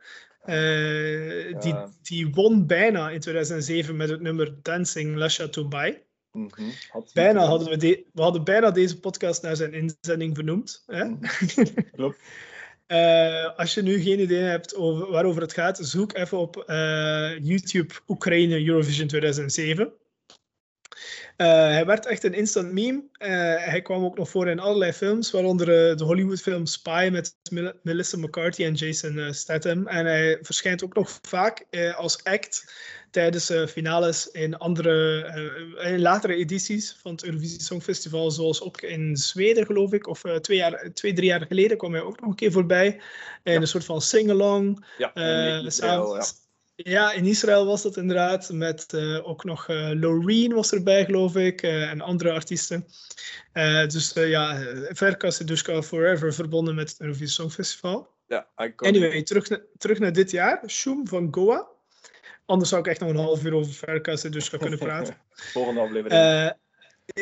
Die, 1.59 1.75
die 2.01 2.29
won 2.31 2.67
bijna 2.67 3.09
in 3.09 3.19
2007 3.19 3.95
met 3.95 4.09
het 4.09 4.21
nummer 4.21 4.55
Dancing 4.61 5.15
Lasha 5.15 5.47
Mhm. 6.31 6.69
Had 6.89 7.11
Bijna 7.13 7.45
hadden 7.45 7.69
we, 7.69 7.77
de, 7.77 8.05
we 8.13 8.21
hadden 8.21 8.43
bijna 8.43 8.71
deze 8.71 8.99
podcast 8.99 9.41
naar 9.41 9.55
zijn 9.55 9.73
inzending 9.73 10.35
vernoemd. 10.35 10.83
Hè? 10.85 11.05
Klopt. 11.91 12.19
Eh, 12.85 13.57
als 13.57 13.73
je 13.73 13.81
nu 13.81 14.01
geen 14.01 14.19
idee 14.19 14.41
hebt 14.41 14.75
over, 14.75 15.11
waarover 15.11 15.41
het 15.41 15.53
gaat, 15.53 15.77
zoek 15.81 16.13
even 16.13 16.37
op 16.37 16.57
eh, 16.57 17.37
YouTube 17.39 17.93
Oekraïne 18.07 18.65
Eurovision 18.65 19.07
2007. 19.07 19.93
Eh, 21.37 21.47
hij 21.47 21.85
werd 21.85 22.05
echt 22.05 22.23
een 22.23 22.33
instant 22.33 22.71
meme. 22.71 23.03
Eh, 23.11 23.29
hij 23.55 23.81
kwam 23.81 24.03
ook 24.03 24.17
nog 24.17 24.29
voor 24.29 24.47
in 24.47 24.59
allerlei 24.59 24.93
films, 24.93 25.31
waaronder 25.31 25.89
eh, 25.89 25.95
de 25.97 26.03
Hollywoodfilm 26.03 26.65
Spy 26.65 27.09
met 27.11 27.35
Mel- 27.51 27.73
Melissa 27.83 28.17
McCarthy 28.17 28.63
en 28.63 28.73
Jason 28.73 29.33
Statham. 29.33 29.87
En 29.87 30.05
hij 30.05 30.37
verschijnt 30.41 30.83
ook 30.83 30.95
nog 30.95 31.19
vaak 31.21 31.65
eh, 31.69 31.95
als 31.97 32.23
act 32.23 32.73
tijdens 33.11 33.49
eh, 33.49 33.65
finales 33.67 34.27
in 34.27 34.57
andere, 34.57 35.23
eh, 35.79 35.91
in 35.91 36.01
latere 36.01 36.35
edities 36.35 36.97
van 37.01 37.11
het 37.11 37.23
Eurovisie 37.23 37.61
Songfestival, 37.61 38.31
zoals 38.31 38.61
ook 38.61 38.81
in 38.81 39.15
Zweden, 39.17 39.65
geloof 39.65 39.93
ik, 39.93 40.07
of 40.07 40.23
eh, 40.25 40.35
twee, 40.35 40.57
jaar, 40.57 40.89
twee, 40.93 41.13
drie 41.13 41.27
jaar 41.27 41.45
geleden 41.47 41.77
kwam 41.77 41.93
hij 41.93 42.01
ook 42.01 42.19
nog 42.19 42.29
een 42.29 42.35
keer 42.35 42.51
voorbij. 42.51 43.01
In 43.43 43.61
een 43.61 43.67
soort 43.67 43.85
van 43.85 44.01
sing-along. 44.01 44.85
Ja, 44.97 45.11
samen- 45.71 46.07
ja. 46.83 47.11
in 47.11 47.25
Israël 47.25 47.65
was 47.65 47.81
dat 47.81 47.97
inderdaad. 47.97 48.49
Met 48.51 48.93
eh, 48.93 49.27
ook 49.27 49.43
nog 49.43 49.67
eh 49.67 49.91
Loreen 49.93 50.53
was 50.53 50.71
erbij, 50.73 51.05
geloof 51.05 51.35
ik. 51.35 51.61
eh, 51.61 51.89
en 51.89 52.01
andere 52.01 52.31
artiesten. 52.31 52.85
Dus 53.87 54.11
ja, 54.15 54.59
Verka 54.89 55.29
Sedushka 55.29 55.81
Forever 55.81 56.33
verbonden 56.33 56.75
met 56.75 56.89
het 56.89 56.99
Eurovisie 56.99 57.27
Songfestival. 57.27 58.07
Ja. 58.27 58.47
Anyway, 58.75 59.23
terug, 59.23 59.49
na- 59.49 59.61
terug 59.77 59.99
naar 59.99 60.13
dit 60.13 60.31
jaar. 60.31 60.63
Shum 60.67 61.07
van 61.07 61.27
Goa. 61.31 61.67
Anders 62.45 62.69
zou 62.69 62.81
ik 62.81 62.87
echt 62.87 62.99
nog 62.99 63.09
een 63.09 63.15
half 63.15 63.43
uur 63.43 63.53
over 63.53 63.73
Verka 63.73 64.15
Sedushka 64.15 64.57
kunnen 64.57 64.79
praten. 64.79 65.17
Volgende 65.53 65.81
aflevering. 65.81 66.53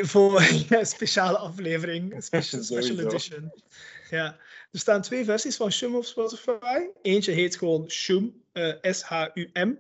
Voor 0.08 0.42
ja, 0.70 0.80
een 0.80 0.86
speciale 0.86 1.38
aflevering. 1.38 2.24
Special, 2.24 2.64
special 2.64 3.00
edition. 3.00 3.52
Ja. 4.10 4.38
Er 4.78 4.84
staan 4.84 5.02
twee 5.02 5.26
versies 5.26 5.56
van 5.56 5.72
Shum 5.72 5.96
op 5.96 6.06
Spotify. 6.06 6.80
Eentje 7.02 7.32
heet 7.32 7.58
gewoon 7.58 7.90
Shum, 7.90 8.42
eh, 8.52 8.74
S-H-U-M. 8.82 9.74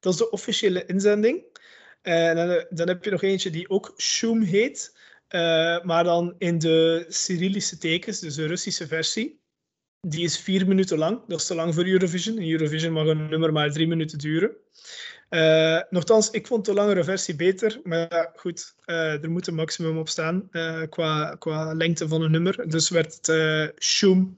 Dat 0.00 0.12
is 0.12 0.18
de 0.18 0.30
officiële 0.30 0.86
inzending. 0.86 1.42
En 2.02 2.36
dan, 2.36 2.64
dan 2.70 2.88
heb 2.88 3.04
je 3.04 3.10
nog 3.10 3.22
eentje 3.22 3.50
die 3.50 3.68
ook 3.68 3.94
Shum 3.96 4.42
heet. 4.42 4.96
eh, 5.28 5.82
maar 5.82 6.04
dan 6.04 6.34
in 6.38 6.58
de 6.58 7.04
Cyrillische 7.08 7.78
tekens, 7.78 8.20
dus 8.20 8.34
de 8.34 8.46
Russische 8.46 8.86
versie. 8.86 9.40
Die 10.00 10.24
is 10.24 10.38
vier 10.38 10.68
minuten 10.68 10.98
lang. 10.98 11.20
Dat 11.26 11.40
is 11.40 11.46
te 11.46 11.54
lang 11.54 11.74
voor 11.74 11.86
Eurovision. 11.86 12.38
In 12.38 12.50
Eurovision 12.50 12.92
mag 12.92 13.06
een 13.06 13.28
nummer 13.28 13.52
maar 13.52 13.72
drie 13.72 13.86
minuten 13.86 14.18
duren. 14.18 14.56
Eh, 15.32 15.80
nochtans, 15.90 16.30
ik 16.30 16.46
vond 16.46 16.64
de 16.64 16.74
langere 16.74 17.04
versie 17.04 17.36
beter. 17.36 17.80
Maar 17.82 18.32
goed, 18.36 18.74
eh, 18.84 19.22
er 19.22 19.30
moet 19.30 19.46
een 19.46 19.54
maximum 19.54 19.98
op 19.98 20.08
staan 20.08 20.48
eh, 20.50 20.82
qua, 20.88 21.36
qua 21.38 21.74
lengte 21.74 22.08
van 22.08 22.22
een 22.22 22.30
nummer. 22.30 22.68
Dus 22.68 22.88
werd 22.88 23.26
het 23.26 23.74
Shoom 23.82 24.34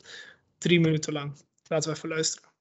drie 0.59 0.81
minuten 0.81 1.13
lang. 1.13 1.37
Laten 1.67 1.91
we 1.91 1.97
even 1.97 2.09
luisteren. 2.09 2.54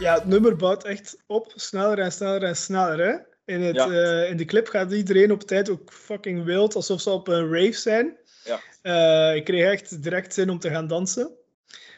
Ja, 0.00 0.14
het 0.14 0.26
nummer 0.26 0.56
bouwt 0.56 0.84
echt 0.84 1.22
op, 1.26 1.52
sneller 1.54 1.98
en 1.98 2.12
sneller 2.12 2.42
en 2.42 2.56
sneller. 2.56 2.98
Hè? 2.98 3.16
In, 3.54 3.62
het, 3.62 3.76
Ja. 3.76 3.90
eh, 3.90 4.30
in 4.30 4.36
de 4.36 4.44
clip 4.44 4.66
gaat 4.66 4.92
iedereen 4.92 5.32
op 5.32 5.42
tijd 5.42 5.70
ook 5.70 5.92
fucking 5.92 6.44
wild, 6.44 6.74
alsof 6.74 7.00
ze 7.00 7.10
op 7.10 7.28
een 7.28 7.52
rave 7.52 7.72
zijn. 7.72 8.16
Ja. 8.44 8.60
Eh, 8.82 9.36
ik 9.36 9.44
kreeg 9.44 9.70
echt 9.70 10.02
direct 10.02 10.34
zin 10.34 10.50
om 10.50 10.58
te 10.58 10.70
gaan 10.70 10.86
dansen. 10.86 11.30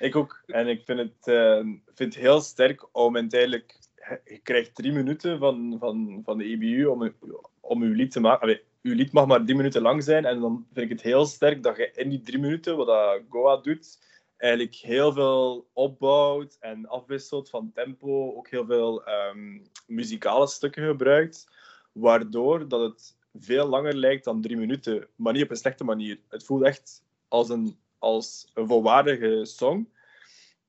Ik 0.00 0.16
ook. 0.16 0.42
En 0.46 0.68
ik 0.68 0.82
vind 0.84 0.98
het, 0.98 1.26
eh, 1.34 1.58
vind 1.94 2.14
het 2.14 2.22
heel 2.22 2.40
sterk 2.40 2.86
om 2.92 3.16
uiteindelijk... 3.16 3.78
Je 4.24 4.40
krijgt 4.42 4.74
drie 4.74 4.92
minuten 4.92 5.38
van, 5.38 5.76
van, 5.80 6.20
van 6.24 6.38
de 6.38 6.44
EBU 6.44 6.84
om, 6.84 7.14
om 7.60 7.82
uw 7.82 7.94
lied 7.94 8.10
te 8.10 8.20
maken. 8.20 8.42
Allee, 8.42 8.62
uw 8.82 8.94
lied 8.94 9.12
mag 9.12 9.26
maar 9.26 9.42
drie 9.44 9.56
minuten 9.56 9.82
lang 9.82 10.02
zijn. 10.02 10.24
En 10.24 10.40
dan 10.40 10.66
vind 10.72 10.90
ik 10.90 10.96
het 10.96 11.02
heel 11.02 11.26
sterk 11.26 11.62
dat 11.62 11.76
je 11.76 11.90
in 11.94 12.08
die 12.08 12.22
drie 12.22 12.38
minuten, 12.38 12.76
wat 12.76 12.86
dat 12.86 13.20
Goa 13.28 13.56
doet, 13.56 13.98
eigenlijk 14.42 14.74
heel 14.74 15.12
veel 15.12 15.68
opbouwt 15.72 16.56
en 16.60 16.88
afwisselt 16.88 17.50
van 17.50 17.72
tempo. 17.72 18.34
Ook 18.36 18.48
heel 18.48 18.66
veel 18.66 19.04
ehm, 19.04 19.58
muzikale 19.86 20.46
stukken 20.46 20.86
gebruikt. 20.86 21.48
Waardoor 21.92 22.68
dat 22.68 22.80
het 22.80 23.16
veel 23.34 23.66
langer 23.68 23.96
lijkt 23.96 24.24
dan 24.24 24.40
drie 24.40 24.56
minuten. 24.56 25.06
Maar 25.16 25.32
niet 25.32 25.42
op 25.42 25.50
een 25.50 25.56
slechte 25.56 25.84
manier. 25.84 26.20
Het 26.28 26.44
voelt 26.44 26.62
echt 26.62 27.04
als 27.28 27.48
een, 27.48 27.78
als 27.98 28.50
een 28.54 28.66
volwaardige 28.66 29.44
song. 29.44 29.88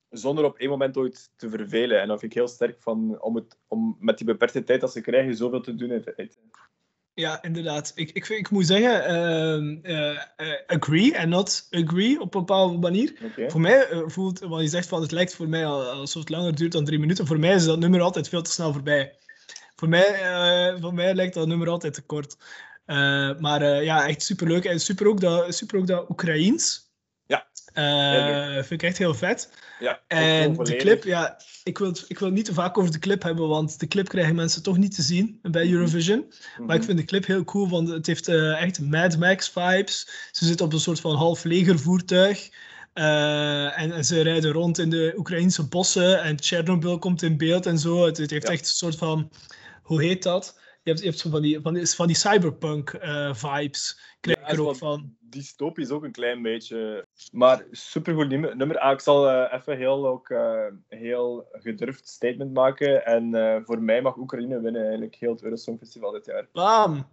Zonder 0.10 0.46
op 0.46 0.58
één 0.58 0.70
moment 0.70 0.98
ooit 0.98 1.32
te 1.36 1.50
vervelen. 1.50 2.02
En 2.02 2.08
dat 2.08 2.20
vind 2.20 2.32
ik 2.32 2.38
heel 2.38 2.48
sterk 2.48 2.82
van, 2.82 3.22
om, 3.22 3.36
het, 3.36 3.58
om 3.68 3.98
met 4.00 4.18
die 4.18 4.28
beperkte 4.28 4.64
tijd 4.64 4.82
dat 4.82 4.92
ze 4.92 5.02
krijgen 5.02 5.36
zoveel 5.36 5.62
te 5.62 5.76
doen. 5.76 6.04
Ja, 7.16 7.42
inderdaad. 7.44 7.92
Ik, 7.96 8.12
ik, 8.12 8.30
ik 8.30 8.50
moet 8.50 8.68
zeggen, 8.68 9.06
ehm, 9.06 9.78
eh, 9.82 10.10
eh, 10.36 10.60
agree 10.68 11.16
en 11.16 11.30
not 11.30 11.68
agree 11.72 12.20
op 12.20 12.34
een 12.34 12.40
bepaalde 12.40 12.78
manier. 12.78 13.14
Voor 13.52 13.62
mij 13.62 13.88
eh, 13.90 14.02
voelt, 14.06 14.40
want 14.40 14.62
je 14.62 14.68
zegt 14.68 14.88
van 14.88 15.02
het 15.02 15.12
lijkt 15.12 15.36
voor 15.36 15.50
mij 15.50 15.66
al- 15.66 15.90
alsof 15.90 16.22
het 16.22 16.32
langer 16.32 16.56
duurt 16.56 16.72
dan 16.72 16.86
drie 16.86 17.00
minuten. 17.00 17.28
Voor 17.28 17.40
mij 17.40 17.54
is 17.54 17.66
dat 17.66 17.80
nummer 17.80 18.02
altijd 18.02 18.30
veel 18.30 18.42
te 18.42 18.52
snel 18.52 18.74
voorbij. 18.74 19.18
Voor 19.76 19.90
mij, 19.90 20.78
voor 20.80 20.94
mij 20.94 21.14
lijkt 21.14 21.34
dat 21.34 21.48
nummer 21.48 21.70
altijd 21.70 21.94
te 21.94 22.02
kort. 22.02 22.38
Maar 23.40 23.84
ja, 23.84 24.08
echt 24.08 24.22
superleuk. 24.22 24.66
En 24.66 24.80
super 24.80 25.08
ook 25.08 25.20
dat, 25.20 25.56
super 25.56 25.78
ook 25.78 25.88
dat 25.88 26.10
Oekraïens. 26.10 26.83
Ja. 27.26 27.48
Heel 27.74 28.64
vind 28.64 28.82
ik 28.82 28.84
echt 28.84 28.98
heel 28.98 29.14
vet. 29.14 29.50
Ja, 29.80 30.02
En 30.08 30.54
de 30.54 30.76
clip, 30.76 31.04
ja, 31.04 31.40
ik 31.64 31.78
wil, 31.78 31.88
het- 31.88 32.06
ik 32.08 32.20
wil 32.20 32.28
het 32.28 32.38
niet 32.38 32.46
te 32.46 32.54
vaak 32.54 32.78
over 32.78 32.92
de 32.92 33.00
clip 33.00 33.24
hebben, 33.24 33.48
want 33.48 33.80
de 33.80 33.88
clip 33.88 34.08
krijgen 34.08 34.36
mensen 34.36 34.64
toch 34.64 34.78
niet 34.78 34.96
te 34.96 35.02
zien 35.02 35.40
bij 35.42 35.64
Mhm. 35.66 35.74
Eurovision. 35.74 36.34
Maar 36.58 36.76
ik 36.76 36.82
Mhm. 36.82 36.84
vind 36.84 36.98
de 36.98 37.06
clip 37.06 37.26
heel 37.26 37.44
cool, 37.44 37.70
want 37.70 37.90
het 37.90 38.06
heeft 38.06 38.28
eh, 38.28 38.62
echt 38.62 38.80
Mad 38.82 39.18
Max 39.18 39.50
vibes. 39.50 40.08
Ze 40.32 40.46
zitten 40.46 40.66
op 40.66 40.74
een 40.74 40.80
soort 40.80 41.00
van 41.00 41.16
half 41.16 41.44
legervoertuig. 41.44 42.50
Eh, 42.94 43.80
en, 43.82 43.92
en 43.92 44.06
ze 44.06 44.22
rijden 44.22 44.52
rond 44.52 44.78
in 44.78 44.90
de 44.90 45.14
Oekraïnse 45.18 45.68
bossen 45.68 46.22
en 46.22 46.42
Chernobyl 46.42 47.00
komt 47.00 47.22
in 47.22 47.38
beeld 47.38 47.66
en 47.66 47.80
zo. 47.80 48.06
Het, 48.06 48.18
het 48.18 48.30
heeft 48.30 48.46
Ja. 48.48 48.52
echt 48.54 48.62
een 48.62 48.66
soort 48.76 48.96
van, 48.96 49.32
hoe 49.84 50.04
heet 50.04 50.24
dat? 50.24 50.60
Je 50.84 50.90
hebt, 50.90 51.04
je 51.04 51.10
hebt 51.10 51.22
van 51.22 51.42
die, 51.42 51.60
van 51.62 51.74
die, 51.74 51.88
van 51.88 52.08
die 52.08 52.16
cyberpunk 52.16 52.90
vibes. 53.32 54.00
Krijg 54.20 54.38
Ja, 54.40 54.44
ik 54.44 54.50
er 54.50 54.56
zo 54.56 54.68
ook 54.68 54.76
van- 54.78 54.90
van. 55.00 55.16
Dystopisch 55.20 55.90
ook 55.90 56.04
een 56.04 56.12
klein 56.12 56.42
beetje. 56.42 57.08
Maar 57.32 57.66
supergoed 57.72 58.30
nummer. 58.30 58.80
Ah, 58.80 58.92
ik 58.92 59.00
zal 59.00 59.30
eh, 59.30 59.60
even 59.60 59.78
heel, 59.78 60.08
ook, 60.08 60.30
eh, 60.30 60.66
heel 60.88 61.48
gedurfd 61.52 62.08
statement 62.08 62.54
maken. 62.54 63.06
En 63.06 63.36
eh, 63.36 63.62
voor 63.64 63.82
mij 63.82 64.02
mag 64.02 64.18
Oekraïne 64.18 64.60
winnen 64.60 64.82
eigenlijk 64.82 65.16
heel 65.16 65.32
het 65.32 65.44
Eurosong 65.44 65.80
Festival 65.80 66.12
dit 66.12 66.26
jaar. 66.26 66.48
Bam! 66.52 67.08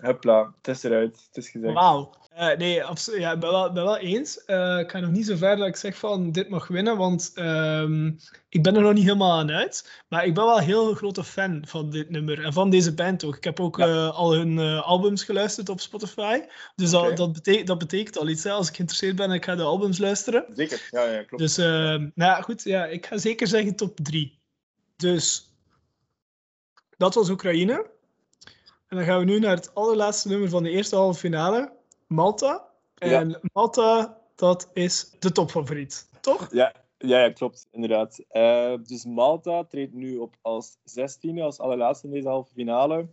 Hopla, 0.00 0.52
het 0.62 0.76
is 0.76 0.82
eruit. 0.82 1.24
Het 1.26 1.36
is 1.44 1.48
gezegd. 1.50 1.74
Wauw. 1.74 2.14
Eh, 2.32 2.56
nee, 2.56 2.74
ja, 3.18 3.32
ik 3.32 3.40
ben 3.40 3.50
wel, 3.50 3.72
ben 3.72 3.84
wel 3.84 3.96
eens. 3.98 4.44
Eh, 4.44 4.78
ik 4.78 4.90
ga 4.90 4.98
nog 4.98 5.10
niet 5.10 5.26
zo 5.26 5.36
ver 5.36 5.56
dat 5.56 5.66
ik 5.66 5.76
zeg 5.76 5.96
van 5.96 6.32
dit 6.32 6.48
mag 6.48 6.68
winnen, 6.68 6.96
want 6.96 7.30
ehm, 7.34 8.06
ik 8.48 8.62
ben 8.62 8.76
er 8.76 8.82
nog 8.82 8.92
niet 8.92 9.04
helemaal 9.04 9.38
aan 9.38 9.50
uit. 9.50 10.02
Maar 10.08 10.26
ik 10.26 10.34
ben 10.34 10.44
wel 10.44 10.56
een 10.56 10.64
heel 10.64 10.94
grote 10.94 11.24
fan 11.24 11.62
van 11.66 11.90
dit 11.90 12.10
nummer 12.10 12.44
en 12.44 12.52
van 12.52 12.70
deze 12.70 12.94
band 12.94 13.24
ook. 13.24 13.36
Ik 13.36 13.44
heb 13.44 13.60
ook 13.60 13.76
Ja. 13.78 13.86
eh, 13.86 14.16
al 14.16 14.32
hun 14.34 14.58
albums 14.58 15.24
geluisterd 15.24 15.68
op 15.68 15.80
Spotify. 15.80 16.40
Dus 16.76 16.90
dat, 16.90 17.16
dat, 17.16 17.32
betekent, 17.32 17.66
dat 17.66 17.78
betekent 17.78 18.18
al 18.18 18.28
iets. 18.28 18.44
Hè. 18.44 18.50
Als 18.50 18.68
ik 18.68 18.74
geïnteresseerd 18.74 19.16
ben, 19.16 19.30
ik 19.30 19.44
ga 19.44 19.54
de 19.54 19.62
albums 19.62 19.98
luisteren. 19.98 20.44
Zeker, 20.54 20.88
ja, 20.90 21.04
ja 21.04 21.22
klopt. 21.22 21.42
Dus 21.42 21.56
nou 21.56 22.10
ja, 22.14 22.40
goed, 22.40 22.62
ja, 22.62 22.86
ik 22.86 23.06
ga 23.06 23.18
zeker 23.18 23.46
zeggen 23.46 23.76
top 23.76 23.96
3. 24.02 24.38
Dus 24.96 25.50
dat 26.96 27.14
was 27.14 27.30
Oekraïne. 27.30 27.90
En 28.92 28.98
dan 28.98 29.06
gaan 29.06 29.18
we 29.18 29.24
nu 29.24 29.38
naar 29.38 29.56
het 29.56 29.74
allerlaatste 29.74 30.28
nummer 30.28 30.48
van 30.48 30.62
de 30.62 30.70
eerste 30.70 30.96
halve 30.96 31.18
finale, 31.18 31.72
Malta. 32.06 32.68
En 32.94 33.40
Malta, 33.52 34.18
dat 34.34 34.70
is 34.72 35.16
de 35.18 35.32
topfavoriet, 35.32 36.08
toch? 36.20 36.48
Ja, 36.50 36.72
ja, 36.98 37.18
ja, 37.18 37.30
klopt, 37.30 37.68
inderdaad. 37.70 38.24
Eh, 38.28 38.74
dus 38.86 39.04
Malta 39.04 39.64
treedt 39.64 39.92
nu 39.92 40.16
op 40.16 40.36
als 40.40 40.76
16e, 40.84 41.40
als 41.42 41.58
allerlaatste 41.58 42.06
in 42.06 42.12
deze 42.12 42.28
halve 42.28 42.52
finale. 42.52 43.08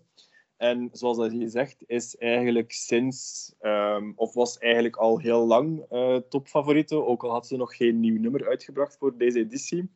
En 0.58 0.90
zoals 0.92 1.18
dat 1.18 1.32
je 1.32 1.50
zegt, 1.50 1.84
is 1.86 2.18
eigenlijk 2.18 2.72
sinds, 2.72 3.54
ehm, 3.60 4.12
of 4.16 4.34
was 4.34 4.58
eigenlijk 4.58 4.96
al 4.96 5.20
heel 5.20 5.48
lang 5.48 5.86
eh 5.90 6.16
topfavoriete, 6.16 7.06
ook 7.06 7.24
al 7.24 7.32
had 7.32 7.48
ze 7.48 7.58
nog 7.58 7.76
geen 7.76 8.00
nieuw 8.00 8.20
nummer 8.20 8.48
uitgebracht 8.48 8.98
voor 8.98 9.18
deze 9.18 9.40
editie. 9.40 9.92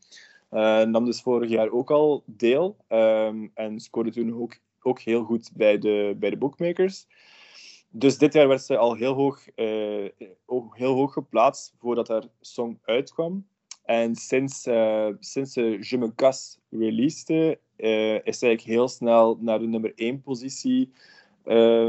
Eh, 0.49 0.84
nam 0.84 1.05
dus 1.05 1.22
vorig 1.22 1.49
jaar 1.49 1.69
ook 1.69 1.91
al 1.91 2.23
deel 2.26 2.76
ehm, 2.88 3.47
en 3.53 3.80
scoorde 3.80 4.11
toen 4.11 4.41
ook, 4.41 4.57
ook 4.84 4.99
heel 4.99 5.23
goed 5.23 5.51
bij 5.53 5.77
de, 5.77 6.15
bij 6.19 6.30
de 6.30 6.38
bookmakers. 6.38 7.07
Dus 7.89 8.18
dit 8.18 8.34
jaar 8.34 8.47
werd 8.47 8.64
ze 8.64 8.77
al 8.77 8.95
heel 8.95 9.14
hoog, 9.14 9.45
ook 10.45 10.77
heel 10.77 10.93
hoog 10.93 11.14
geplaatst 11.14 11.73
voordat 11.77 12.07
haar 12.07 12.23
song 12.39 12.80
uitkwam. 12.84 13.47
En 13.84 14.15
sinds, 14.15 14.65
eh, 14.65 15.10
sinds 15.19 15.53
ze 15.53 15.77
Je 15.81 15.97
me 15.97 16.15
casse 16.15 16.60
eh, 17.76 18.14
is 18.14 18.39
ze 18.39 18.45
eigenlijk 18.45 18.61
heel 18.61 18.88
snel 18.88 19.38
naar 19.39 19.60
de 19.60 19.68
nummer 19.68 19.91
1 19.95 20.22
positie 20.22 20.93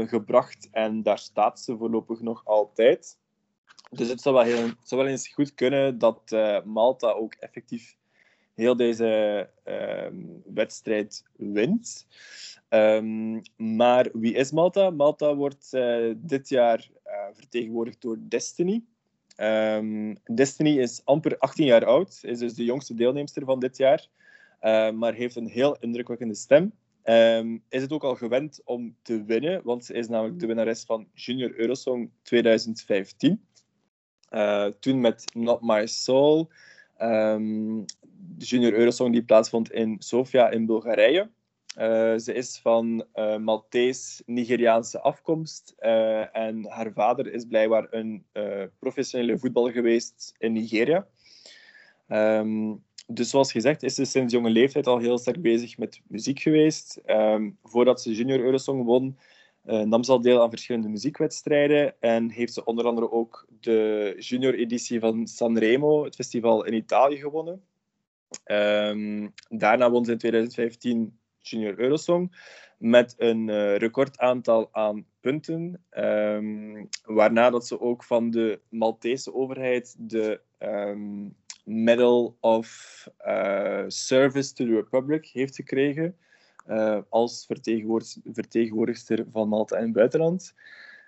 gebracht. 0.05 0.69
En 0.71 1.03
daar 1.03 1.19
staat 1.19 1.59
ze 1.59 1.77
voorlopig 1.77 2.21
nog 2.21 2.45
altijd. 2.45 3.17
Dus 3.89 4.09
het 4.09 4.21
zou 4.21 4.35
wel, 4.35 4.43
heel, 4.43 4.69
zou 4.83 5.01
wel 5.01 5.11
eens 5.11 5.27
goed 5.27 5.53
kunnen 5.53 5.97
dat 5.97 6.35
Malta 6.63 7.11
ook 7.11 7.33
effectief 7.33 7.97
heel 8.53 8.75
deze 8.75 9.49
ehm, 9.63 10.23
wedstrijd 10.53 11.23
wint. 11.35 12.07
Ehm, 12.75 13.41
maar 13.77 14.09
wie 14.13 14.33
is 14.33 14.51
Malta? 14.51 14.89
Malta 14.89 15.35
wordt 15.35 15.73
eh, 15.73 16.11
dit 16.17 16.49
jaar 16.49 16.89
eh, 17.03 17.13
vertegenwoordigd 17.33 18.01
door 18.01 18.17
Destiny. 18.19 18.83
Ehm, 19.35 20.15
Destiny 20.35 20.79
is 20.79 21.01
amper 21.05 21.37
18 21.37 21.65
jaar 21.65 21.85
oud, 21.85 22.19
is 22.21 22.39
dus 22.39 22.53
de 22.53 22.63
jongste 22.63 22.93
deelnemster 22.93 23.45
van 23.45 23.59
dit 23.59 23.77
jaar, 23.77 24.07
eh, 24.59 24.91
maar 24.91 25.13
heeft 25.13 25.35
een 25.35 25.47
heel 25.47 25.77
indrukwekkende 25.79 26.35
stem. 26.35 26.73
Ehm, 27.03 27.57
is 27.69 27.81
het 27.81 27.91
ook 27.91 28.03
al 28.03 28.15
gewend 28.15 28.61
om 28.65 28.95
te 29.01 29.23
winnen, 29.23 29.61
want 29.63 29.85
ze 29.85 29.93
is 29.93 30.07
namelijk 30.07 30.39
de 30.39 30.47
winnares 30.47 30.83
van 30.83 31.07
Junior 31.13 31.53
Eurosong 31.55 32.09
2015. 32.21 33.45
Eh, 34.29 34.65
toen 34.65 35.01
met 35.01 35.23
Not 35.33 35.61
My 35.61 35.87
Soul. 35.87 36.49
Junior 38.37 38.73
Eurosong 38.73 39.11
die 39.11 39.23
plaatsvond 39.23 39.71
in 39.71 39.95
Sofia 39.99 40.49
in 40.49 40.65
Bulgarije. 40.65 41.29
Eh, 41.75 42.17
ze 42.17 42.33
is 42.33 42.59
van 42.59 43.05
eh 43.13 43.37
Maltese-Nigeriaanse 43.37 45.01
afkomst 45.01 45.73
eh, 45.77 46.35
en 46.35 46.65
haar 46.69 46.91
vader 46.93 47.33
is 47.33 47.45
blijkbaar 47.45 47.87
een 47.89 48.25
professionele 48.79 49.37
voetballer 49.37 49.71
geweest 49.71 50.33
in 50.37 50.53
Nigeria. 50.53 51.07
Ehm, 52.07 52.73
dus 53.07 53.29
zoals 53.29 53.51
gezegd 53.51 53.83
is 53.83 53.95
ze 53.95 54.05
sinds 54.05 54.33
jonge 54.33 54.49
leeftijd 54.49 54.87
al 54.87 54.97
heel 54.97 55.17
sterk 55.17 55.41
bezig 55.41 55.77
met 55.77 56.01
muziek 56.07 56.39
geweest. 56.39 57.01
Ehm, 57.05 57.49
voordat 57.63 58.01
ze 58.01 58.13
Junior 58.13 58.39
Eurosong 58.39 58.83
won, 58.85 59.17
nam 59.63 60.03
ze 60.03 60.11
al 60.11 60.21
deel 60.21 60.41
aan 60.41 60.49
verschillende 60.49 60.89
muziekwedstrijden 60.89 61.95
en 61.99 62.29
heeft 62.29 62.53
ze 62.53 62.65
onder 62.65 62.85
andere 62.85 63.11
ook 63.11 63.47
de 63.59 64.13
junior-editie 64.19 64.99
van 64.99 65.27
Sanremo, 65.27 66.03
het 66.03 66.15
festival 66.15 66.65
in 66.65 66.73
Italië, 66.73 67.17
gewonnen. 67.17 67.63
Ehm, 68.43 69.27
daarna 69.49 69.91
won 69.91 70.05
ze 70.05 70.11
in 70.11 70.17
2015 70.17 71.19
Junior 71.49 71.79
Eurosong 71.79 72.31
met 72.77 73.15
een 73.17 73.49
eh, 73.49 73.75
recordaantal 73.75 74.69
aan 74.71 75.05
punten, 75.19 75.83
ehm, 75.89 76.85
waarna 77.03 77.49
dat 77.49 77.67
ze 77.67 77.81
ook 77.81 78.03
van 78.03 78.29
de 78.29 78.59
Maltese 78.69 79.33
overheid 79.33 79.95
de 79.97 80.41
ehm, 80.57 81.27
Medal 81.63 82.37
of 82.39 83.07
eh, 83.17 83.83
Service 83.87 84.53
to 84.53 84.65
the 84.65 84.73
Republic 84.73 85.25
heeft 85.25 85.55
gekregen 85.55 86.17
eh, 86.65 86.99
als 87.09 87.45
vertegenwoordig- 87.45 88.17
vertegenwoordigster 88.23 89.25
van 89.31 89.49
Malta 89.49 89.79
het 89.79 89.93
buitenland. 89.93 90.53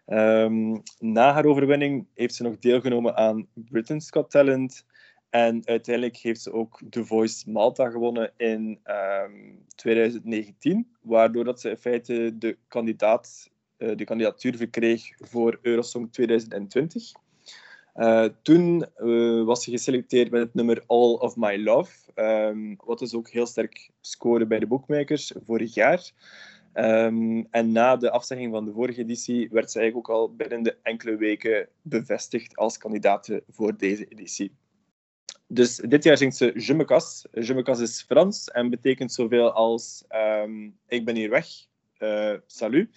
Ehm, 0.06 0.78
na 1.00 1.34
haar 1.34 1.46
overwinning 1.46 2.08
heeft 2.14 2.36
ze 2.36 2.44
nog 2.44 2.58
deelgenomen 2.58 3.16
aan 3.16 3.48
Britain's 3.54 4.12
Got 4.12 4.30
Talent. 4.30 4.86
En 5.30 5.62
uiteindelijk 5.66 6.18
heeft 6.18 6.42
ze 6.42 6.52
ook 6.52 6.80
The 6.90 7.06
Voice 7.06 7.52
Malta 7.52 7.90
gewonnen 7.90 8.32
in 8.38 8.80
ehm, 8.84 9.56
2019, 9.76 10.88
waardoor 11.02 11.44
dat 11.44 11.62
ze 11.62 11.70
in 11.70 11.78
feite 11.78 12.38
de, 12.38 12.58
kandidaat, 12.68 13.50
eh, 13.78 13.96
de 13.96 14.04
kandidatuur 14.04 14.58
verkreeg 14.58 15.04
voor 15.18 15.60
Eurosong 15.62 16.12
2020. 16.12 17.12
Eh, 17.94 18.26
toen 18.42 18.86
eh, 18.96 19.44
was 19.44 19.64
ze 19.64 19.72
geselecteerd 19.72 20.32
met 20.32 20.42
het 20.42 20.54
nummer 20.54 20.84
All 20.86 21.14
of 21.14 21.36
My 21.36 21.64
Love, 21.64 22.12
ehm, 22.14 22.76
wat 22.86 23.00
dus 23.00 23.14
ook 23.14 23.30
heel 23.30 23.46
sterk 23.46 23.90
scoorde 24.02 24.46
bij 24.46 24.60
de 24.60 24.68
bookmakers 24.68 25.34
vorig 25.44 25.74
jaar. 25.74 26.12
Ehm, 26.74 27.44
en 27.52 27.72
na 27.72 27.96
de 27.96 28.12
afzegging 28.12 28.52
van 28.52 28.66
de 28.66 28.72
vorige 28.72 29.02
editie 29.02 29.50
werd 29.50 29.72
ze 29.72 29.80
eigenlijk 29.80 30.10
ook 30.10 30.16
al 30.16 30.36
binnen 30.36 30.64
de 30.64 30.78
enkele 30.84 31.16
weken 31.16 31.68
bevestigd 31.82 32.56
als 32.56 32.78
kandidaat 32.78 33.30
voor 33.50 33.78
deze 33.78 34.06
editie. 34.06 34.52
Dus 35.48 35.76
dit 35.76 36.04
jaar 36.04 36.18
zingt 36.18 36.36
ze 36.36 36.52
Je 36.56 36.74
me 36.74 36.86
casse. 36.86 37.28
Je 37.32 37.54
me 37.54 37.64
casse 37.64 37.84
is 37.84 38.02
Frans 38.02 38.52
en 38.52 38.70
betekent 38.70 39.14
zoveel 39.14 39.52
als 39.52 40.04
ehm, 40.08 40.70
ik 40.88 41.06
ben 41.06 41.16
hier 41.16 41.30
weg. 41.30 41.48
Eh, 41.98 42.34
salut. 42.48 42.90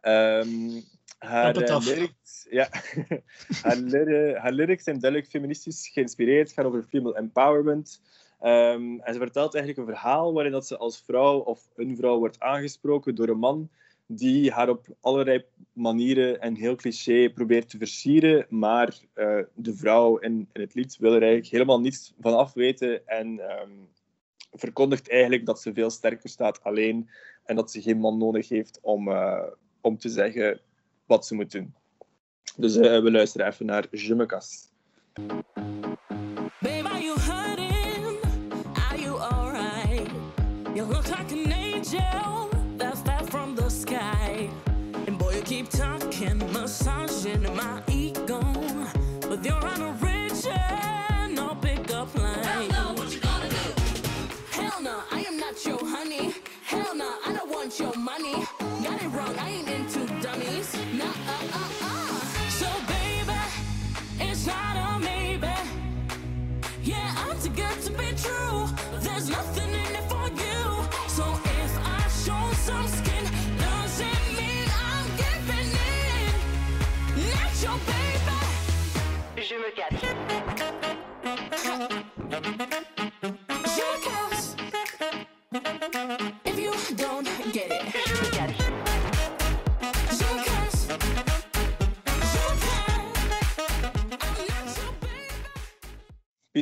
Ehm, 0.00 0.80
haar, 1.18 1.54
eh, 1.56 1.84
lyrics, 1.86 2.46
ja, 2.50 2.68
haar, 3.62 3.76
lyri- 3.76 4.34
haar 4.34 4.52
lyrics 4.52 4.84
zijn 4.84 4.98
duidelijk 4.98 5.30
feministisch 5.30 5.88
geïnspireerd. 5.88 6.52
Gaat 6.52 6.64
over 6.64 6.84
female 6.88 7.16
empowerment. 7.16 8.00
Ehm, 8.40 8.98
en 9.00 9.12
ze 9.12 9.18
vertelt 9.18 9.54
eigenlijk 9.54 9.88
een 9.88 9.94
verhaal 9.94 10.32
waarin 10.32 10.52
dat 10.52 10.66
ze 10.66 10.76
als 10.76 11.02
vrouw 11.06 11.38
of 11.38 11.68
een 11.76 11.96
vrouw 11.96 12.18
wordt 12.18 12.40
aangesproken 12.40 13.14
door 13.14 13.28
een 13.28 13.38
man 13.38 13.70
die 14.12 14.50
haar 14.50 14.68
op 14.68 14.86
allerlei 15.00 15.44
manieren 15.72 16.40
en 16.40 16.54
heel 16.54 16.74
cliché 16.74 17.30
probeert 17.30 17.68
te 17.68 17.78
versieren, 17.78 18.46
maar 18.48 18.98
eh, 19.12 19.38
de 19.54 19.74
vrouw 19.74 20.16
in, 20.18 20.48
in 20.52 20.60
het 20.60 20.74
lied 20.74 20.96
wil 20.96 21.12
er 21.14 21.22
eigenlijk 21.22 21.52
helemaal 21.52 21.80
niets 21.80 22.14
van 22.20 22.36
af 22.36 22.52
weten 22.52 23.06
en 23.06 23.38
ehm, 23.48 23.70
verkondigt 24.52 25.10
eigenlijk 25.10 25.46
dat 25.46 25.60
ze 25.60 25.72
veel 25.72 25.90
sterker 25.90 26.28
staat 26.28 26.62
alleen 26.62 27.10
en 27.44 27.56
dat 27.56 27.70
ze 27.70 27.82
geen 27.82 27.98
man 27.98 28.18
nodig 28.18 28.48
heeft 28.48 28.78
om, 28.82 29.08
eh, 29.08 29.42
om 29.80 29.98
te 29.98 30.08
zeggen 30.08 30.60
wat 31.06 31.26
ze 31.26 31.34
moet 31.34 31.52
doen. 31.52 31.74
Dus 32.56 32.76
eh, 32.76 33.02
we 33.02 33.10
luisteren 33.10 33.46
even 33.46 33.66
naar 33.66 33.86
Je 33.90 34.06
you? 34.06 34.26
Are? 39.18 40.04
You 40.74 40.84
look 40.84 41.08
like 41.08 41.32
an 41.32 41.52
angel 41.52 42.49
keep 46.20 46.38
talking, 46.38 47.32
into 47.32 47.50
my 47.52 47.82
ego. 47.88 48.40
But 49.20 49.44
you're 49.44 49.54
on 49.54 49.80
a 49.80 49.92
rich 49.92 50.44
no 51.34 51.54
pickup 51.54 52.14
line. 52.14 52.44
Hell 52.44 52.68
no, 52.68 52.92
what 52.94 53.12
you 53.12 53.20
gonna 53.20 53.48
do? 53.48 53.56
Hell 54.50 54.82
no, 54.82 55.02
I 55.10 55.20
am 55.20 55.38
not 55.38 55.64
your 55.64 55.78
honey. 55.80 56.34
Hell 56.64 56.94
no, 56.94 57.14
I 57.26 57.32
don't 57.32 57.50
want 57.50 57.78
your 57.78 57.94
money. 57.96 58.44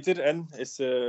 Pieter, 0.02 0.24
en? 0.24 0.48
Is, 0.56 0.78
eh, 0.78 1.08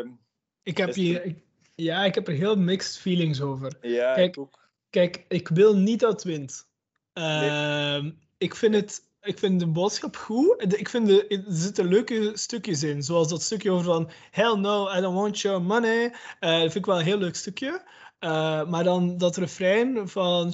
Ik 0.64 0.78
heb 0.78 0.90
Is 0.90 0.96
hier... 0.96 1.26
ik- 1.26 1.38
ja, 1.76 2.04
ik 2.06 2.16
heb 2.16 2.28
er 2.28 2.34
heel 2.34 2.56
mixed 2.58 2.98
feelings 2.98 3.42
over. 3.42 3.74
ja, 3.82 4.14
Kijk, 4.14 4.28
ik 4.36 4.38
ook. 4.42 4.60
Kijk, 4.90 5.26
ik 5.28 5.48
wil 5.48 5.76
niet 5.76 6.00
dat 6.00 6.12
het 6.12 6.24
wint. 6.24 6.68
Ehm, 7.14 8.12
ik, 8.38 8.56
vind 8.56 8.76
het, 8.76 9.02
ik 9.22 9.40
vind 9.40 9.60
de 9.60 9.68
boodschap 9.68 10.16
goed. 10.16 10.74
Ik 10.80 10.90
vind 10.90 11.08
de, 11.08 11.28
er 11.28 11.44
zitten 11.48 11.86
leuke 11.88 12.32
stukjes 12.34 12.84
in. 12.84 13.04
Zoals 13.04 13.28
dat 13.30 13.42
stukje 13.42 13.72
over 13.72 13.86
van... 13.86 14.10
Hell 14.32 14.56
no, 14.56 14.90
I 14.98 15.02
don't 15.02 15.16
want 15.16 15.40
your 15.40 15.62
money. 15.62 16.14
Eh, 16.40 16.50
dat 16.52 16.60
vind 16.62 16.76
ik 16.76 16.86
wel 16.86 17.00
een 17.00 17.06
heel 17.06 17.18
leuk 17.18 17.36
stukje. 17.36 17.82
Eh, 18.20 18.70
maar 18.70 18.84
dan 18.84 19.18
dat 19.18 19.38
refrein 19.38 20.10
van... 20.10 20.52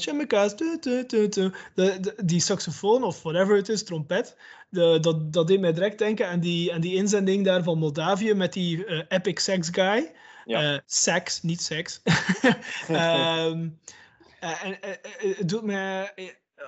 De- 1.74 2.14
die 2.26 2.40
saxofoon 2.41 3.03
of 3.03 3.22
whatever 3.22 3.56
het 3.56 3.70
is, 3.70 3.84
trompet. 3.84 4.38
De, 4.76 4.97
dat, 5.02 5.34
dat 5.34 5.47
deed 5.47 5.60
mij 5.60 5.73
direct 5.73 5.97
denken 5.99 6.27
aan 6.27 6.39
die, 6.39 6.73
aan 6.73 6.81
die 6.81 6.95
inzending 6.95 7.45
daar 7.45 7.64
van 7.64 7.77
Moldavië 7.77 8.34
met 8.34 8.53
die 8.53 8.85
eh, 8.85 9.02
epic 9.07 9.43
sex 9.43 9.69
guy. 9.72 10.11
Ja. 10.45 10.73
Eh, 10.73 10.80
sex, 10.85 11.41
niet 11.41 11.61
seks. 11.61 12.02
Ehm, 12.88 13.68
eh, 14.39 14.64
en 14.65 14.81
eh, 14.81 14.89
eh, 14.91 15.38
het 15.38 15.49
doet 15.49 15.64
mij. 15.64 16.11
eh, 16.15 16.26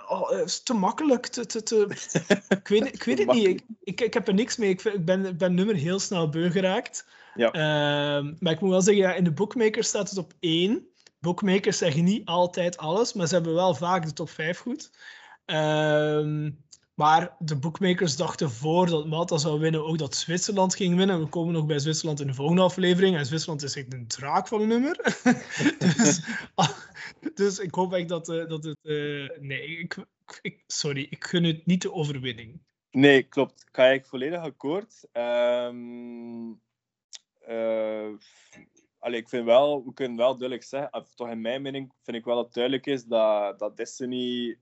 Oh, 0.09 0.29
het 0.29 0.45
is 0.45 0.63
te 0.63 0.73
makkelijk. 0.73 1.25
Te, 1.27 1.45
te, 1.45 1.63
te... 1.63 1.87
ik 2.59 2.67
weet, 2.67 2.85
ik 2.93 3.03
weet 3.03 3.17
het 3.19 3.31
niet. 3.31 3.47
Ik, 3.47 3.61
ik, 3.83 4.01
ik 4.01 4.13
heb 4.13 4.27
er 4.27 4.33
niks 4.33 4.57
mee. 4.57 4.69
Ik, 4.69 4.81
vind- 4.81 4.95
ik 4.95 5.05
ben, 5.05 5.25
ik 5.25 5.37
ben 5.37 5.53
nummer 5.53 5.75
heel 5.75 5.99
snel 5.99 6.29
beu 6.29 6.49
geraakt. 6.51 7.05
Ja. 7.35 7.51
Ehm, 7.51 8.33
maar 8.39 8.53
ik 8.53 8.59
moet 8.59 8.69
wel 8.69 8.81
zeggen, 8.81 9.03
ja, 9.03 9.13
in 9.13 9.23
de 9.23 9.31
bookmakers 9.31 9.87
staat 9.87 10.09
het 10.09 10.17
op 10.19 10.33
één. 10.39 10.87
Bookmakers 11.19 11.77
zeggen 11.77 12.03
niet 12.03 12.25
altijd 12.25 12.77
alles, 12.77 13.13
maar 13.13 13.27
ze 13.27 13.33
hebben 13.35 13.53
wel 13.53 13.75
vaak 13.75 14.05
de 14.05 14.13
top 14.13 14.29
5 14.29 14.59
goed. 14.59 14.91
Ehm, 15.45 16.49
maar 16.97 17.35
de 17.39 17.55
bookmakers 17.55 18.15
dachten 18.15 18.51
voordat 18.51 19.07
Malta 19.07 19.37
zou 19.37 19.59
winnen 19.59 19.85
ook 19.85 19.97
dat 19.97 20.15
Zwitserland 20.15 20.75
ging 20.75 20.95
winnen. 20.95 21.19
We 21.19 21.27
komen 21.27 21.53
nog 21.53 21.65
bij 21.65 21.79
Zwitserland 21.79 22.19
in 22.19 22.27
de 22.27 22.33
volgende 22.33 22.61
aflevering. 22.61 23.15
En 23.15 23.25
Zwitserland 23.25 23.63
is 23.63 23.75
echt 23.75 23.93
een 23.93 24.07
draak 24.07 24.47
van 24.47 24.61
een 24.61 24.67
nummer. 24.67 24.95
dus, 25.97 26.21
dus 27.35 27.59
ik 27.59 27.73
hoop 27.73 27.93
echt 27.93 28.09
dat, 28.09 28.29
eh, 28.29 28.47
dat 28.47 28.63
het... 28.63 28.77
eh, 28.81 29.39
nee, 29.39 29.77
ik, 29.77 29.97
ik, 30.41 30.63
sorry, 30.67 31.07
ik 31.09 31.23
gun 31.23 31.43
het 31.43 31.65
niet 31.65 31.81
de 31.81 31.93
overwinning. 31.93 32.61
Nee, 32.91 33.23
klopt. 33.23 33.65
Ga 33.71 33.85
ik 33.85 34.05
volledig 34.05 34.39
akkoord. 34.39 35.07
Ehm 35.11 36.51
eh, 37.39 38.09
allee, 38.99 39.19
ik 39.19 39.29
vind 39.29 39.45
wel, 39.45 39.85
we 39.85 39.93
kunnen 39.93 40.17
wel 40.17 40.37
duidelijk 40.37 40.63
zeggen, 40.63 41.05
toch 41.15 41.29
in 41.29 41.41
mijn 41.41 41.61
mening 41.61 41.93
vind 42.01 42.17
ik 42.17 42.25
wel 42.25 42.35
dat 42.35 42.53
duidelijk 42.53 42.85
is 42.85 43.05
dat, 43.05 43.59
dat 43.59 43.77
Destiny 43.77 44.57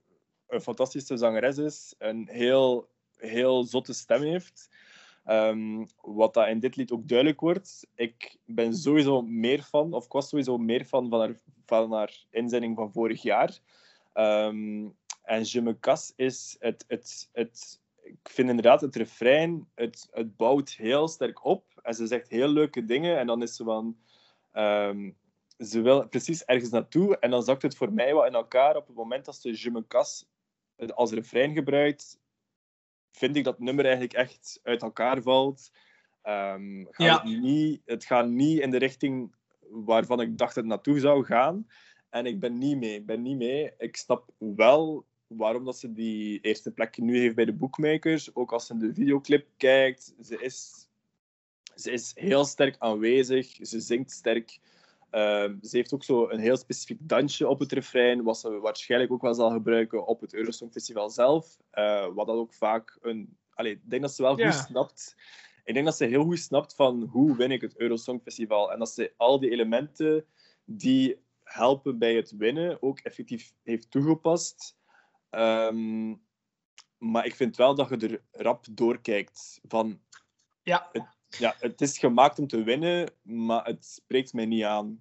een 0.48 0.60
fantastische 0.60 1.16
zangeres 1.16 1.58
is, 1.58 1.94
een 1.98 2.28
heel, 2.28 2.88
heel 3.16 3.64
zotte 3.64 3.92
stem 3.92 4.22
heeft. 4.22 4.68
Ehm, 5.24 5.84
wat 6.00 6.34
dat 6.34 6.48
in 6.48 6.60
dit 6.60 6.76
lied 6.76 6.90
ook 6.90 7.08
duidelijk 7.08 7.40
wordt. 7.40 7.86
Ik 7.94 8.38
ben 8.44 8.74
sowieso 8.74 9.22
meer 9.22 9.62
fan, 9.62 9.92
of 9.92 10.04
ik 10.04 10.12
was 10.12 10.28
sowieso 10.28 10.58
meer 10.58 10.84
fan 10.84 11.08
van 11.08 11.20
haar, 11.20 11.34
van 11.66 11.92
haar 11.92 12.24
inzending 12.30 12.76
van 12.76 12.92
vorig 12.92 13.22
jaar. 13.22 13.58
Ehm, 14.12 14.88
en 15.22 15.42
Je 15.42 15.76
is 16.16 16.56
het, 16.58 16.84
het, 16.88 17.28
het, 17.32 17.80
ik 18.02 18.28
vind 18.28 18.48
inderdaad 18.48 18.80
het 18.80 18.96
refrein, 18.96 19.68
het, 19.74 20.08
het 20.10 20.36
bouwt 20.36 20.70
heel 20.70 21.08
sterk 21.08 21.44
op. 21.44 21.64
En 21.82 21.94
ze 21.94 22.06
zegt 22.06 22.28
heel 22.28 22.48
leuke 22.48 22.84
dingen. 22.84 23.18
En 23.18 23.26
dan 23.26 23.42
is 23.42 23.56
ze 23.56 23.64
van... 23.64 23.96
ehm, 24.52 25.10
ze 25.58 25.80
wil 25.80 26.08
precies 26.08 26.44
ergens 26.44 26.70
naartoe. 26.70 27.18
En 27.18 27.30
dan 27.30 27.42
zakt 27.42 27.62
het 27.62 27.76
voor 27.76 27.92
mij 27.92 28.14
wat 28.14 28.26
in 28.26 28.34
elkaar. 28.34 28.76
Op 28.76 28.86
het 28.86 28.96
moment 28.96 29.24
dat 29.24 29.36
ze 29.36 29.62
Je 29.62 29.70
me 29.70 29.86
als 30.94 31.12
refrein 31.12 31.54
gebruikt, 31.54 32.20
vind 33.10 33.36
ik 33.36 33.44
dat 33.44 33.54
het 33.54 33.62
nummer 33.62 33.84
eigenlijk 33.84 34.14
echt 34.14 34.60
uit 34.62 34.82
elkaar 34.82 35.22
valt. 35.22 35.70
Ehm, 36.22 36.84
gaat 36.84 37.06
Ja. 37.06 37.22
het, 37.30 37.40
niet, 37.40 37.82
het 37.84 38.04
gaat 38.04 38.28
niet 38.28 38.60
in 38.60 38.70
de 38.70 38.78
richting 38.78 39.34
waarvan 39.70 40.20
ik 40.20 40.38
dacht 40.38 40.54
dat 40.54 40.64
het 40.64 40.72
naartoe 40.72 41.00
zou 41.00 41.24
gaan. 41.24 41.66
En 42.10 42.26
ik 42.26 42.40
ben 42.40 42.58
niet 42.58 42.76
mee. 42.76 42.94
Ik 42.94 43.06
ben 43.06 43.22
niet 43.22 43.36
mee. 43.36 43.72
Ik 43.78 43.96
snap 43.96 44.30
wel 44.38 45.06
waarom 45.26 45.64
dat 45.64 45.78
ze 45.78 45.92
die 45.92 46.40
eerste 46.40 46.70
plek 46.72 46.98
nu 46.98 47.18
heeft 47.18 47.34
bij 47.34 47.44
de 47.44 47.52
bookmakers. 47.52 48.34
Ook 48.34 48.52
als 48.52 48.66
ze 48.66 48.76
de 48.76 48.94
videoclip 48.94 49.46
kijkt. 49.56 50.14
Ze 50.20 50.38
is, 50.42 50.88
ze 51.74 51.90
is 51.90 52.12
heel 52.14 52.44
sterk 52.44 52.76
aanwezig. 52.78 53.56
Ze 53.60 53.80
zingt 53.80 54.10
sterk. 54.10 54.58
Ehm, 55.10 55.56
ze 55.62 55.76
heeft 55.76 55.94
ook 55.94 56.04
zo 56.04 56.28
een 56.28 56.38
heel 56.38 56.56
specifiek 56.56 56.98
dansje 57.02 57.48
op 57.48 57.58
het 57.58 57.72
refrein, 57.72 58.22
wat 58.22 58.38
ze 58.38 58.50
waarschijnlijk 58.50 59.12
ook 59.12 59.22
wel 59.22 59.34
zal 59.34 59.50
gebruiken 59.50 60.06
op 60.06 60.20
het 60.20 60.34
Eurosongfestival 60.34 61.10
zelf. 61.10 61.56
Eh, 61.70 62.06
wat 62.14 62.26
dat 62.26 62.36
ook 62.36 62.54
vaak 62.54 62.98
een... 63.00 63.36
Allee, 63.54 63.72
ik 63.72 63.90
denk 63.90 64.02
dat 64.02 64.14
ze 64.14 64.22
wel 64.22 64.38
Ja. 64.38 64.50
goed 64.50 64.64
snapt. 64.64 65.16
Ik 65.64 65.74
denk 65.74 65.86
dat 65.86 65.96
ze 65.96 66.04
heel 66.04 66.22
goed 66.24 66.38
snapt 66.38 66.74
van 66.74 67.02
hoe 67.02 67.36
win 67.36 67.50
ik 67.50 67.60
het 67.60 67.76
Eurosongfestival. 67.80 68.72
En 68.72 68.78
dat 68.78 68.90
ze 68.90 69.12
al 69.16 69.40
die 69.40 69.50
elementen 69.50 70.26
die 70.64 71.18
helpen 71.42 71.98
bij 71.98 72.14
het 72.14 72.30
winnen 72.36 72.82
ook 72.82 72.98
effectief 73.00 73.52
heeft 73.62 73.90
toegepast. 73.90 74.76
Ehm, 75.30 76.14
maar 76.98 77.26
ik 77.26 77.34
vind 77.34 77.56
wel 77.56 77.74
dat 77.74 77.88
je 77.88 77.96
er 77.96 78.42
rap 78.42 78.66
doorkijkt 78.70 79.60
van 79.68 80.00
Ja, 80.62 80.90
ja, 81.38 81.54
het 81.58 81.80
is 81.80 81.98
gemaakt 81.98 82.38
om 82.38 82.46
te 82.46 82.62
winnen, 82.62 83.10
maar 83.22 83.64
het 83.64 83.84
spreekt 83.84 84.32
mij 84.32 84.46
niet 84.46 84.64
aan. 84.64 85.00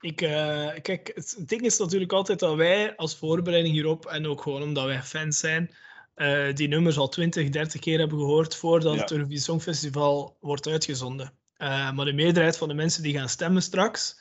ik, 0.00 0.20
eh, 0.20 0.68
kijk, 0.82 1.10
het 1.14 1.42
ding 1.48 1.60
is 1.62 1.78
natuurlijk 1.78 2.12
altijd 2.12 2.38
dat 2.38 2.54
wij 2.56 2.96
als 2.96 3.16
voorbereiding 3.16 3.74
hierop, 3.74 4.06
en 4.06 4.26
ook 4.26 4.42
gewoon 4.42 4.62
omdat 4.62 4.84
wij 4.84 5.02
fans 5.02 5.38
zijn, 5.38 5.74
eh, 6.14 6.54
die 6.54 6.68
nummers 6.68 6.98
al 6.98 7.08
20, 7.08 7.48
30 7.48 7.80
keer 7.80 7.98
hebben 7.98 8.18
gehoord 8.18 8.56
voordat 8.56 8.94
Ja. 8.94 9.00
het 9.00 9.10
Eurovisie 9.10 9.40
Songfestival 9.42 10.36
wordt 10.40 10.66
uitgezonden. 10.68 11.32
Eh, 11.56 11.92
maar 11.92 12.04
de 12.04 12.12
meerderheid 12.12 12.56
van 12.56 12.68
de 12.68 12.74
mensen 12.74 13.02
die 13.02 13.14
gaan 13.14 13.28
stemmen 13.28 13.62
straks, 13.62 14.18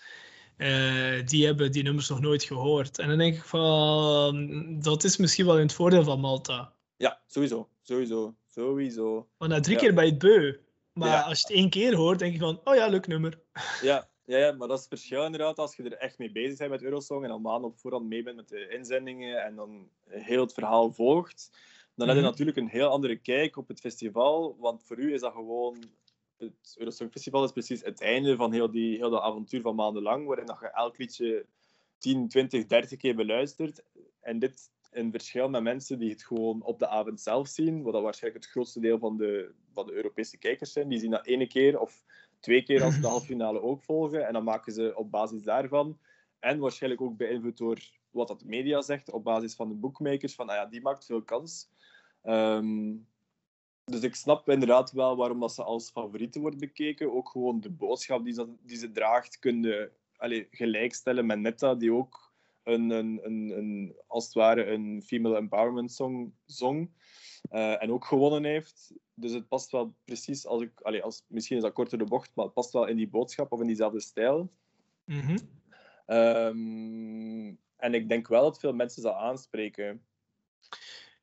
die 1.25 1.45
hebben 1.45 1.71
die 1.71 1.83
nummers 1.83 2.09
nog 2.09 2.19
nooit 2.19 2.43
gehoord. 2.43 2.99
En 2.99 3.07
dan 3.07 3.17
denk 3.17 3.35
ik 3.35 3.43
van, 3.43 4.79
dat 4.81 5.03
is 5.03 5.17
misschien 5.17 5.45
wel 5.45 5.55
in 5.55 5.61
het 5.61 5.73
voordeel 5.73 6.03
van 6.03 6.19
Malta. 6.19 6.73
Ja, 6.97 7.21
sowieso. 7.27 7.69
Sowieso. 7.81 8.35
Sowieso. 8.47 9.27
Want 9.37 9.51
na 9.51 9.59
drie 9.59 9.75
Ja. 9.75 9.81
keer 9.81 9.93
je 9.93 10.09
het 10.09 10.19
beu. 10.19 10.53
Maar 10.93 11.09
Ja. 11.09 11.21
als 11.21 11.41
je 11.41 11.47
het 11.47 11.55
één 11.55 11.69
keer 11.69 11.95
hoort, 11.95 12.19
denk 12.19 12.33
je 12.33 12.39
van, 12.39 12.61
oh 12.63 12.75
ja, 12.75 12.87
leuk 12.87 13.07
nummer. 13.07 13.39
Ja, 13.81 14.09
ja, 14.25 14.37
ja, 14.37 14.51
maar 14.51 14.67
dat 14.67 14.77
is 14.77 14.83
het 14.89 14.93
verschil 14.99 15.23
inderdaad 15.25 15.57
als 15.59 15.75
je 15.75 15.83
er 15.83 15.93
echt 15.97 16.17
mee 16.17 16.31
bezig 16.31 16.57
bent 16.57 16.69
met 16.71 16.81
Eurosong 16.83 17.23
en 17.23 17.31
al 17.31 17.39
maanden 17.39 17.69
op 17.69 17.79
voorhand 17.79 18.05
mee 18.07 18.23
bent 18.23 18.35
met 18.35 18.49
de 18.49 18.67
inzendingen 18.69 19.43
en 19.43 19.55
dan 19.55 19.89
heel 20.07 20.41
het 20.41 20.53
verhaal 20.53 20.91
volgt. 20.93 21.49
Dan 21.95 22.07
heb 22.07 22.17
je 22.17 22.23
Mhm. 22.23 22.31
natuurlijk 22.31 22.57
een 22.57 22.67
heel 22.67 22.87
andere 22.89 23.15
kijk 23.17 23.57
op 23.57 23.67
het 23.67 23.79
festival, 23.79 24.55
want 24.59 24.83
voor 24.83 24.97
u 24.99 25.13
is 25.13 25.21
dat 25.21 25.33
gewoon... 25.33 25.83
Het 26.37 26.75
Eurosong 26.77 27.11
Festival 27.11 27.43
is 27.43 27.51
precies 27.51 27.81
het 27.83 28.01
einde 28.01 28.35
van 28.35 28.53
heel, 28.53 28.71
die, 28.71 28.97
heel 28.97 29.09
dat 29.09 29.21
avontuur 29.21 29.61
van 29.61 29.75
maandenlang, 29.75 30.27
waarin 30.27 30.45
dat 30.45 30.57
je 30.59 30.67
elk 30.67 30.97
liedje 30.97 31.45
10, 31.97 32.27
20, 32.27 32.65
30 32.65 32.97
keer 32.97 33.15
beluistert. 33.15 33.83
En 34.21 34.39
dit 34.39 34.71
in 34.91 35.11
verschil 35.11 35.49
met 35.49 35.63
mensen 35.63 35.99
die 35.99 36.09
het 36.09 36.23
gewoon 36.23 36.61
op 36.61 36.79
de 36.79 36.87
avond 36.87 37.21
zelf 37.21 37.47
zien, 37.47 37.83
wat 37.83 37.93
dat 37.93 38.01
waarschijnlijk 38.01 38.43
het 38.43 38.53
grootste 38.53 38.79
deel 38.79 38.99
van 38.99 39.17
de, 39.17 39.53
van 39.73 39.85
de 39.85 39.93
Europese 39.93 40.37
kijkers 40.37 40.71
zijn. 40.71 40.89
Die 40.89 40.99
zien 40.99 41.11
dat 41.11 41.25
ene 41.25 41.47
keer 41.47 41.79
of 41.79 42.03
twee 42.39 42.63
keer 42.63 42.83
als 42.83 42.93
ze 42.93 43.01
de 43.01 43.07
halve 43.13 43.25
finale 43.25 43.61
ook 43.61 43.83
volgen. 43.83 44.27
En 44.27 44.33
dan 44.33 44.43
maken 44.43 44.73
ze 44.73 44.93
op 44.95 45.11
basis 45.11 45.43
daarvan, 45.43 45.99
en 46.39 46.59
waarschijnlijk 46.59 47.01
ook 47.01 47.17
beïnvloed 47.17 47.57
door 47.57 47.79
wat 48.09 48.27
dat 48.27 48.43
media 48.43 48.81
zegt, 48.81 49.11
op 49.11 49.23
basis 49.23 49.55
van 49.55 49.67
de 49.67 49.75
bookmakers, 49.75 50.35
van 50.35 50.49
ah 50.49 50.55
ja, 50.55 50.65
die 50.65 50.81
maakt 50.81 51.05
veel 51.05 51.21
kans. 51.21 51.69
Ehm, 52.21 52.95
dus 53.85 54.01
ik 54.01 54.15
snap 54.15 54.49
inderdaad 54.49 54.91
wel 54.91 55.15
waarom 55.15 55.39
dat 55.39 55.53
ze 55.53 55.63
als 55.63 55.91
favoriete 55.91 56.39
wordt 56.39 56.57
bekeken. 56.57 57.13
Ook 57.13 57.29
gewoon 57.29 57.59
de 57.59 57.69
boodschap 57.69 58.23
die 58.23 58.33
ze, 58.33 58.53
die 58.61 58.77
ze 58.77 58.91
draagt, 58.91 59.39
kun 59.39 59.63
je 59.63 59.91
allee, 60.17 60.47
gelijkstellen 60.51 61.25
met 61.25 61.39
Netta, 61.39 61.75
die 61.75 61.93
ook 61.93 62.28
een, 62.69 62.89
een, 62.89 63.19
een, 63.23 63.57
een, 63.57 63.95
als 64.07 64.23
het 64.25 64.33
ware 64.33 64.65
een 64.65 65.01
female 65.05 65.35
empowerment 65.37 65.91
song 65.91 66.33
zong. 66.45 66.89
eh, 67.49 67.83
en 67.83 67.91
ook 67.91 68.05
gewonnen 68.05 68.43
heeft. 68.43 68.93
Dus 69.13 69.31
het 69.31 69.47
past 69.47 69.71
wel 69.71 69.93
precies, 70.05 70.45
als 70.45 70.61
ik, 70.61 70.71
allee, 70.81 71.03
als, 71.03 71.23
misschien 71.27 71.57
is 71.57 71.63
dat 71.63 71.73
korter 71.73 71.97
de 71.97 72.03
bocht, 72.03 72.31
maar 72.35 72.45
het 72.45 72.53
past 72.53 72.71
wel 72.73 72.87
in 72.87 72.95
die 72.95 73.09
boodschap 73.09 73.51
of 73.51 73.61
in 73.61 73.67
diezelfde 73.67 73.99
stijl. 74.01 74.51
Mhm. 75.05 75.37
Ehm, 76.05 77.53
en 77.77 77.93
ik 77.93 78.09
denk 78.09 78.27
wel 78.27 78.43
dat 78.43 78.59
veel 78.59 78.73
mensen 78.73 79.03
dat 79.03 79.13
aanspreken. 79.15 80.01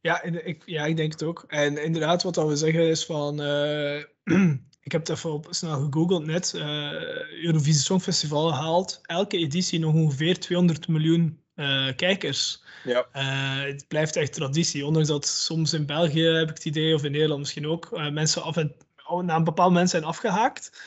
Ja, 0.01 0.23
ik, 0.23 0.63
ja, 0.67 0.85
ik 0.85 0.97
denk 0.97 1.13
het 1.13 1.23
ook. 1.23 1.45
En 1.49 1.83
inderdaad, 1.85 2.23
wat 2.23 2.35
dat 2.35 2.49
we 2.49 2.57
zeggen 2.57 2.89
is 2.89 3.07
van... 3.07 3.41
eh, 3.41 4.03
ik 4.87 4.93
heb 4.93 5.01
het 5.01 5.17
even 5.17 5.33
op, 5.33 5.47
snel 5.51 5.81
gegoogeld 5.81 6.27
net. 6.27 6.55
eh 6.55 7.43
Eurovisie 7.43 7.83
Songfestival 7.83 8.55
haalt 8.55 9.01
elke 9.03 9.37
editie 9.37 9.79
nog 9.79 9.95
ongeveer 9.95 10.39
200 10.39 10.89
miljoen 10.89 11.41
eh, 11.55 11.89
kijkers. 11.97 12.63
Ja. 12.85 13.07
Eh, 13.13 13.65
het 13.65 13.89
blijft 13.89 14.17
echt 14.17 14.33
traditie. 14.33 14.87
Ondanks 14.87 15.09
dat 15.09 15.27
soms 15.27 15.73
in 15.73 15.87
België, 15.87 16.23
heb 16.23 16.49
ik 16.49 16.55
het 16.55 16.65
idee, 16.65 16.95
of 16.95 17.05
in 17.05 17.13
Nederland 17.13 17.41
misschien 17.41 17.67
ook, 17.67 18.11
mensen 18.11 18.43
af 18.43 18.57
en, 18.57 18.75
na 19.23 19.37
een 19.37 19.45
bepaald 19.45 19.71
moment 19.73 19.91
zijn 19.91 20.05
afgehaakt. 20.05 20.81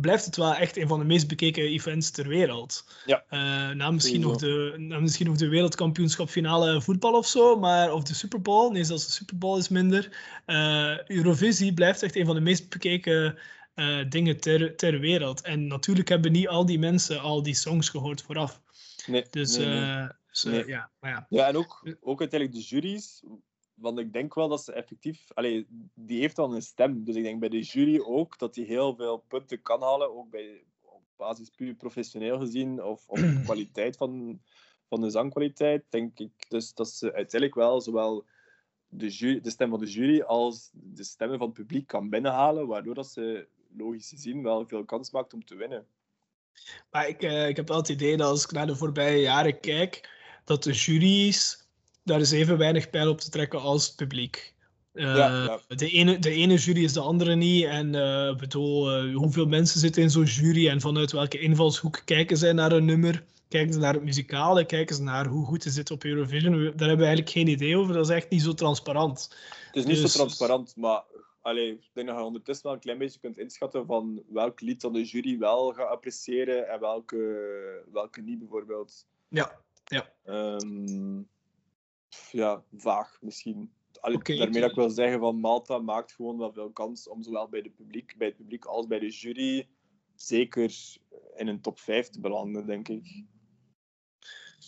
Blijft 0.00 0.24
het 0.24 0.36
wel 0.36 0.54
echt 0.54 0.76
een 0.76 0.88
van 0.88 0.98
de 0.98 1.04
meest 1.04 1.28
bekeken 1.28 1.62
events 1.62 2.10
ter 2.10 2.28
wereld. 2.28 2.84
Ja. 3.06 3.24
Eh, 3.28 3.76
na, 3.76 3.90
misschien 3.90 4.20
nog 4.20 4.36
de, 4.36 4.74
na 4.76 5.00
misschien 5.00 5.26
nog 5.26 5.36
de 5.36 5.48
wereldkampioenschapfinale 5.48 6.80
voetbal 6.80 7.12
of 7.12 7.26
zo, 7.26 7.56
maar, 7.58 7.92
of 7.92 8.02
de 8.02 8.14
Super 8.14 8.40
Bowl. 8.40 8.72
Nee, 8.72 8.84
zelfs 8.84 9.06
de 9.06 9.12
Super 9.12 9.38
Bowl 9.38 9.58
is 9.58 9.68
minder. 9.68 10.16
Eh, 10.44 11.08
Eurovisie 11.08 11.74
blijft 11.74 12.02
echt 12.02 12.16
een 12.16 12.26
van 12.26 12.34
de 12.34 12.40
meest 12.40 12.68
bekeken 12.68 13.38
eh, 13.74 13.98
dingen 14.08 14.40
ter, 14.40 14.76
ter 14.76 15.00
wereld. 15.00 15.40
En 15.40 15.66
natuurlijk 15.66 16.08
hebben 16.08 16.32
niet 16.32 16.48
al 16.48 16.66
die 16.66 16.78
mensen 16.78 17.20
al 17.20 17.42
die 17.42 17.54
songs 17.54 17.88
gehoord 17.88 18.22
vooraf. 18.22 18.60
Nee, 19.06 19.26
Dus, 19.30 19.56
nee, 19.56 19.66
nee. 19.66 20.08
Nee. 20.42 20.66
ja, 20.66 20.90
maar 21.00 21.10
ja. 21.10 21.26
Ja, 21.28 21.46
en 21.46 21.56
ook, 21.56 21.96
ook 22.00 22.20
uiteindelijk 22.20 22.60
de 22.60 22.66
juries. 22.66 23.22
Want 23.78 23.98
ik 23.98 24.12
denk 24.12 24.34
wel 24.34 24.48
dat 24.48 24.64
ze 24.64 24.72
effectief... 24.72 25.24
Allee, 25.34 25.66
die 25.94 26.20
heeft 26.20 26.38
al 26.38 26.54
een 26.54 26.62
stem. 26.62 27.04
Dus 27.04 27.16
ik 27.16 27.22
denk 27.22 27.40
bij 27.40 27.48
de 27.48 27.60
jury 27.60 28.00
ook 28.00 28.38
dat 28.38 28.54
die 28.54 28.64
heel 28.64 28.94
veel 28.94 29.24
punten 29.28 29.62
kan 29.62 29.82
halen. 29.82 30.16
Ook 30.16 30.30
bij, 30.30 30.64
op 30.80 31.02
basis 31.16 31.50
puur 31.50 31.74
professioneel 31.74 32.38
gezien. 32.38 32.82
Of 32.82 33.04
op 33.06 33.16
de 33.16 33.40
kwaliteit 33.44 33.96
van, 33.96 34.40
van 34.88 35.00
de 35.00 35.10
zangkwaliteit. 35.10 35.84
Denk 35.88 36.18
ik 36.18 36.32
dus 36.48 36.74
dat 36.74 36.88
ze 36.88 37.04
uiteindelijk 37.04 37.54
wel 37.54 37.80
zowel 37.80 38.24
de, 38.88 39.08
jury, 39.08 39.40
de 39.40 39.50
stem 39.50 39.70
van 39.70 39.80
de 39.80 39.90
jury 39.90 40.20
als 40.20 40.70
de 40.72 41.04
stemmen 41.04 41.38
van 41.38 41.46
het 41.46 41.56
publiek 41.56 41.86
kan 41.86 42.08
binnenhalen. 42.08 42.66
Waardoor 42.66 42.94
dat 42.94 43.10
ze 43.10 43.48
logisch 43.76 44.08
gezien 44.08 44.42
wel 44.42 44.66
veel 44.66 44.84
kans 44.84 45.10
maakt 45.10 45.34
om 45.34 45.44
te 45.44 45.54
winnen. 45.54 45.86
Maar 46.90 47.08
ik, 47.08 47.22
eh, 47.22 47.48
ik 47.48 47.56
heb 47.56 47.68
wel 47.68 47.76
het 47.76 47.88
idee 47.88 48.16
dat 48.16 48.28
als 48.28 48.44
ik 48.44 48.52
naar 48.52 48.66
de 48.66 48.76
voorbije 48.76 49.20
jaren 49.20 49.60
kijk, 49.60 50.10
dat 50.44 50.62
de 50.62 50.72
juries 50.72 51.67
daar 52.08 52.20
is 52.20 52.30
even 52.30 52.58
weinig 52.58 52.90
pijl 52.90 53.10
op 53.10 53.20
te 53.20 53.30
trekken 53.30 53.60
als 53.60 53.86
het 53.86 53.96
publiek. 53.96 54.54
Eh, 54.92 55.04
Ja, 55.04 55.44
ja. 55.44 55.60
De, 55.76 55.90
ene, 55.90 56.18
de 56.18 56.30
ene 56.30 56.54
jury 56.56 56.84
is 56.84 56.92
de 56.92 57.00
andere 57.00 57.34
niet. 57.34 57.64
En 57.64 57.94
ik 58.32 58.38
bedoel, 58.38 58.90
eh, 58.90 59.14
hoeveel 59.14 59.46
mensen 59.46 59.80
zitten 59.80 60.02
in 60.02 60.10
zo'n 60.10 60.24
jury 60.24 60.68
en 60.68 60.80
vanuit 60.80 61.12
welke 61.12 61.38
invalshoek 61.38 62.02
kijken 62.04 62.36
zij 62.36 62.52
naar 62.52 62.72
een 62.72 62.84
nummer? 62.84 63.24
Kijken 63.48 63.72
ze 63.72 63.78
naar 63.78 63.94
het 63.94 64.02
muzikale? 64.04 64.64
Kijken 64.64 64.96
ze 64.96 65.02
naar 65.02 65.26
hoe 65.26 65.46
goed 65.46 65.64
is 65.64 65.74
dit 65.74 65.90
op 65.90 66.04
Eurovision? 66.04 66.52
Daar 66.52 66.62
hebben 66.62 66.96
we 66.98 67.04
eigenlijk 67.04 67.30
geen 67.30 67.46
idee 67.48 67.76
over. 67.76 67.94
Dat 67.94 68.08
is 68.08 68.14
echt 68.14 68.30
niet 68.30 68.42
zo 68.42 68.52
transparant. 68.54 69.34
Het 69.66 69.76
is 69.76 69.84
niet 69.84 70.00
Dus- 70.00 70.12
zo 70.12 70.18
transparant, 70.18 70.76
maar 70.76 71.02
allee, 71.40 71.70
ik 71.70 71.90
denk 71.92 72.06
dat 72.06 72.16
je 72.16 72.22
ondertussen 72.22 72.66
wel 72.66 72.74
een 72.74 72.80
klein 72.80 72.98
beetje 72.98 73.20
kunt 73.20 73.38
inschatten 73.38 73.86
van 73.86 74.22
welk 74.28 74.60
lied 74.60 74.80
dan 74.80 74.92
de 74.92 75.04
jury 75.04 75.38
wel 75.38 75.72
gaat 75.72 75.88
appreciëren 75.88 76.68
en 76.68 76.80
welke, 76.80 77.18
welke 77.92 78.20
niet, 78.20 78.38
bijvoorbeeld. 78.38 79.06
Ja, 79.28 79.60
ja. 79.84 80.12
Ehm, 80.24 81.20
ja, 82.32 82.62
vaag 82.76 83.18
misschien. 83.20 83.72
Allee, 84.00 84.18
daarmee 84.22 84.60
dat 84.60 84.70
ik 84.70 84.76
wil 84.76 84.90
zeggen 84.90 85.20
van 85.20 85.40
Malta 85.40 85.78
maakt 85.78 86.12
gewoon 86.12 86.38
wel 86.38 86.52
veel 86.52 86.70
kans 86.70 87.08
om 87.08 87.22
zowel 87.22 87.48
bij, 87.48 87.62
de 87.62 87.70
publiek, 87.70 88.14
bij 88.18 88.26
het 88.26 88.36
publiek 88.36 88.64
als 88.64 88.86
bij 88.86 88.98
de 88.98 89.08
jury 89.08 89.68
zeker 90.16 90.74
in 91.36 91.46
een 91.48 91.60
top 91.60 91.78
5 91.78 92.08
te 92.08 92.20
belanden, 92.20 92.66
denk 92.66 92.88
ik. 92.88 93.24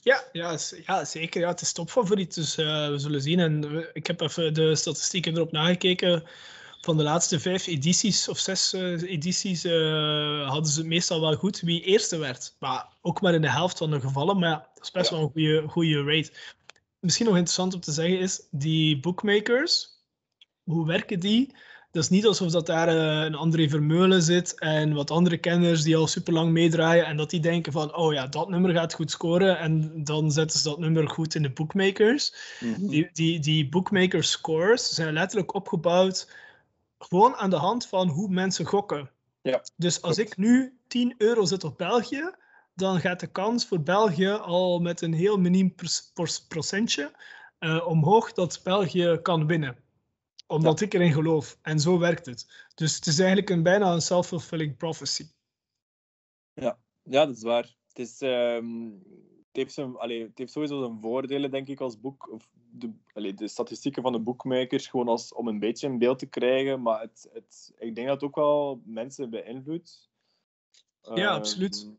Ja, 0.03 0.25
ja, 0.33 0.59
ja, 0.87 1.05
zeker. 1.05 1.41
Ja, 1.41 1.49
het 1.49 1.61
is 1.61 1.73
topfavoriet, 1.73 2.35
dus 2.35 2.57
eh, 2.57 2.89
we 2.89 2.99
zullen 2.99 3.23
zien. 3.23 3.39
En 3.39 3.73
we- 3.75 3.91
ik 3.93 4.07
heb 4.07 4.21
even 4.21 4.55
de 4.55 4.75
statistieken 4.77 5.35
erop 5.35 5.53
nagekeken. 5.53 6.23
Van 6.81 6.97
de 6.97 7.03
laatste 7.03 7.41
vijf 7.41 7.67
edities, 7.67 8.29
of 8.29 8.39
zes 8.39 8.73
eh, 8.73 9.03
edities, 9.03 9.65
eh, 9.65 10.49
hadden 10.49 10.71
ze 10.73 10.85
meestal 10.87 11.21
wel 11.21 11.35
goed 11.37 11.61
wie 11.61 11.83
eerste 11.83 12.17
werd. 12.19 12.57
Maar 12.59 12.89
ook 13.01 13.21
maar 13.21 13.35
in 13.35 13.41
de 13.41 13.51
helft 13.51 13.79
van 13.79 13.91
de 13.91 14.01
gevallen. 14.01 14.39
Maar 14.39 14.49
ja, 14.51 14.69
dat 14.75 14.85
is 14.85 14.91
best 14.91 15.11
Ja. 15.11 15.17
wel 15.17 15.25
een 15.25 15.31
goede, 15.33 15.69
goede 15.69 16.03
rate. 16.05 16.33
Misschien 17.01 17.27
nog 17.27 17.35
interessant 17.35 17.75
om 17.75 17.81
te 17.81 17.93
zeggen 17.93 18.19
is, 18.19 18.43
die 18.51 19.01
bookmakers, 19.01 19.89
hoe 20.63 20.87
werken 20.87 21.21
die? 21.21 21.55
Dat 21.91 22.03
is 22.03 22.09
niet 22.09 22.27
alsof 22.27 22.51
dat 22.51 22.67
daar 22.67 22.89
eh, 22.89 23.25
een 23.25 23.35
André 23.35 23.69
Vermeulen 23.69 24.23
zit 24.23 24.59
en 24.59 24.93
wat 24.93 25.11
andere 25.11 25.39
kenners 25.39 25.83
die 25.83 25.97
al 25.97 26.07
super 26.07 26.33
lang 26.33 26.53
meedraaien 26.53 27.07
en 27.07 27.17
dat 27.17 27.31
die 27.31 27.41
denken 27.41 27.73
van, 27.73 27.97
oh 27.97 28.13
ja, 28.13 28.27
dat 28.27 28.49
nummer 28.49 28.73
gaat 28.73 28.95
goed 28.95 29.11
scoren 29.11 29.59
en 29.59 30.05
dan 30.05 30.33
zetten 30.33 30.59
ze 30.59 30.69
dat 30.69 30.79
nummer 30.79 31.09
goed 31.09 31.35
in 31.35 31.43
de 31.43 31.51
bookmakers. 31.51 32.35
Die, 32.79 33.11
die, 33.13 33.41
die 33.41 33.69
bookmaker 33.69 34.25
scores 34.25 34.89
zijn 34.89 35.13
letterlijk 35.13 35.55
opgebouwd 35.55 36.29
gewoon 36.99 37.35
aan 37.37 37.51
de 37.51 37.57
hand 37.57 37.87
van 37.87 38.09
hoe 38.09 38.29
mensen 38.29 38.65
gokken. 38.65 39.11
Ja, 39.43 39.63
Dus 39.77 40.03
als 40.03 40.19
ik 40.19 40.37
nu 40.37 40.79
10 40.87 41.15
euro 41.19 41.45
zet 41.45 41.65
op 41.65 41.79
België, 41.79 42.31
dan 42.75 43.01
gaat 43.01 43.21
de 43.21 43.27
kans 43.27 43.67
voor 43.67 43.83
België 43.83 44.29
al 44.29 44.81
met 44.81 45.01
een 45.01 45.13
heel 45.13 45.39
miniem 45.39 45.75
procentje 46.49 47.13
eh, 47.59 47.87
omhoog 47.87 48.33
dat 48.33 48.61
België 48.65 49.19
kan 49.23 49.47
winnen. 49.47 49.77
Omdat 50.47 50.81
ik 50.81 50.95
erin 50.95 51.13
geloof. 51.13 51.59
En 51.63 51.81
zo 51.81 51.99
werkt 51.99 52.27
het. 52.27 52.67
Dus 52.75 52.95
het 52.95 53.07
is 53.07 53.19
eigenlijk 53.19 53.51
een, 53.51 53.63
bijna 53.63 53.93
een 53.93 54.01
self-fulfilling 54.01 54.77
prophecy. 54.77 55.27
Ja, 56.55 56.79
dat 57.03 57.37
is 57.37 57.43
waar. 57.43 57.77
Het, 57.89 57.99
is, 57.99 58.21
ehm, 58.21 58.85
het, 59.47 59.57
heeft 59.57 59.73
zijn, 59.73 59.97
allee, 59.97 60.23
het 60.23 60.39
heeft 60.39 60.53
sowieso 60.53 60.81
zijn 60.81 61.01
voordelen, 61.01 61.51
denk 61.51 61.69
ik, 61.69 61.81
als 61.81 62.01
boek. 62.01 62.31
Of 62.33 62.49
de, 62.71 62.93
allee, 63.13 63.35
de 63.35 63.49
statistieken 63.49 64.03
van 64.03 64.13
de 64.13 64.21
boekmakers, 64.21 64.87
gewoon 64.87 65.09
als, 65.09 65.35
om 65.35 65.49
een 65.49 65.59
beetje 65.59 65.87
een 65.87 65.99
beeld 65.99 66.19
te 66.19 66.27
krijgen. 66.27 66.83
Maar 66.83 67.01
het, 67.01 67.29
het, 67.33 67.73
ik 67.79 67.95
denk 67.95 68.07
dat 68.07 68.21
het 68.21 68.31
ook 68.31 68.37
wel 68.37 68.83
mensen 68.85 69.31
beïnvloedt. 69.31 70.11
Ja, 71.03 71.15
Ehm, 71.15 71.27
absoluut. 71.27 71.91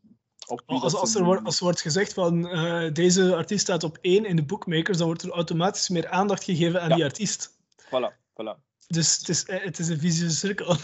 Op 0.46 0.62
Als, 0.66 0.94
als, 0.94 1.14
er 1.14 1.24
wordt, 1.24 1.44
als 1.44 1.56
er 1.58 1.64
wordt 1.64 1.80
gezegd 1.80 2.12
van 2.12 2.48
eh, 2.48 2.92
deze 2.92 3.36
artiest 3.36 3.62
staat 3.62 3.84
op 3.84 3.98
één 4.00 4.24
in 4.24 4.36
de 4.36 4.44
bookmakers, 4.44 4.98
dan 4.98 5.06
wordt 5.06 5.22
er 5.22 5.30
automatisch 5.30 5.88
meer 5.88 6.08
aandacht 6.08 6.44
gegeven 6.44 6.82
aan 6.82 6.88
Ja. 6.88 6.94
die 6.94 7.04
artiest. 7.04 7.56
Voilà, 7.84 8.12
voilà. 8.32 8.70
Dus 8.86 9.18
het 9.18 9.28
is, 9.28 9.44
eh, 9.44 9.64
het 9.64 9.78
is 9.78 9.88
een 9.88 9.98
vicieuze 9.98 10.36
cirkel. 10.36 10.70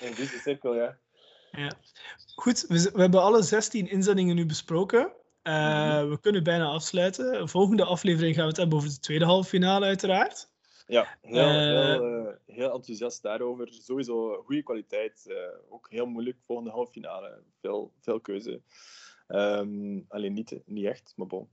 Een 0.00 0.14
vieze 0.14 0.38
cirkel, 0.38 0.74
ja. 0.74 0.98
Ja. 1.52 1.72
Goed, 2.34 2.64
we, 2.68 2.90
we 2.92 3.00
hebben 3.00 3.22
alle 3.22 3.42
16 3.42 3.90
inzendingen 3.90 4.36
nu 4.36 4.46
besproken. 4.46 5.12
Eh, 5.42 6.08
we 6.08 6.18
kunnen 6.20 6.42
bijna 6.42 6.64
afsluiten. 6.64 7.32
De 7.32 7.48
volgende 7.48 7.84
aflevering 7.84 8.34
gaan 8.34 8.42
we 8.44 8.48
het 8.48 8.58
hebben 8.58 8.78
over 8.78 8.90
de 8.90 8.98
tweede 8.98 9.24
halve 9.24 9.48
finale, 9.48 9.86
uiteraard. 9.86 10.50
Ja, 10.92 11.16
heel, 11.20 11.48
Eh, 11.48 11.56
heel, 11.68 12.26
eh, 12.26 12.34
heel 12.46 12.72
enthousiast 12.72 13.22
daarover. 13.22 13.68
Sowieso 13.72 14.42
goede 14.44 14.62
kwaliteit. 14.62 15.26
eh, 15.28 15.36
ook 15.68 15.90
heel 15.90 16.06
moeilijk 16.06 16.36
volgende 16.46 16.70
halve 16.70 16.92
finale. 16.92 17.42
Veel, 17.60 17.92
veel 18.00 18.20
keuze. 18.20 18.60
Ehm, 19.26 20.00
alleen 20.08 20.32
niet, 20.32 20.60
niet 20.64 20.84
echt, 20.84 21.12
maar 21.16 21.26
bon. 21.26 21.48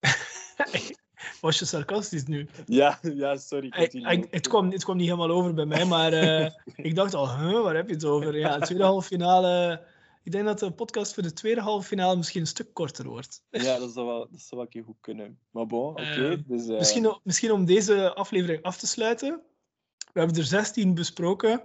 Was 1.40 1.58
je 1.58 1.64
sarcastisch 1.64 2.24
nu? 2.26 2.48
Ja, 2.66 2.98
ja 3.02 3.36
sorry. 3.36 3.66
Ik- 3.66 3.74
continue. 3.74 4.12
ik- 4.12 4.26
het, 4.30 4.48
kwam, 4.48 4.70
het 4.70 4.84
kwam 4.84 4.96
niet 4.96 5.06
helemaal 5.08 5.36
over 5.36 5.54
bij 5.54 5.64
mij, 5.66 5.84
maar 5.84 6.12
eh, 6.12 6.50
ik 6.88 6.94
dacht 6.94 7.14
al, 7.14 7.38
huh, 7.38 7.62
waar 7.62 7.74
heb 7.74 7.88
je 7.88 7.94
het 7.94 8.04
over? 8.04 8.38
Ja, 8.38 8.58
de 8.58 8.64
tweede 8.64 8.84
halve 8.84 9.06
finale. 9.06 9.84
Ik 10.24 10.32
denk 10.32 10.44
dat 10.44 10.58
de 10.58 10.72
podcast 10.72 11.14
voor 11.14 11.22
de 11.22 11.32
tweede 11.32 11.60
halve 11.60 11.86
finale 11.86 12.16
misschien 12.16 12.40
een 12.40 12.46
stuk 12.46 12.74
korter 12.74 13.08
wordt. 13.08 13.44
Ja, 13.50 13.78
dat 13.78 13.92
zou 13.92 14.06
wel, 14.06 14.18
dat 14.30 14.40
zou 14.40 14.50
wel 14.50 14.60
een 14.60 14.68
keer 14.68 14.84
goed 14.84 15.00
kunnen. 15.00 15.38
Maar 15.50 15.66
bon, 15.66 15.90
oké. 15.90 16.30
Eh, 16.30 16.38
dus, 16.46 16.68
eh, 16.68 16.78
Misschien, 16.78 17.18
misschien 17.22 17.52
om 17.52 17.64
deze 17.64 18.14
aflevering 18.14 18.62
af 18.62 18.76
te 18.78 18.86
sluiten. 18.86 19.40
We 20.12 20.18
hebben 20.18 20.36
er 20.36 20.44
16 20.44 20.94
besproken. 20.94 21.62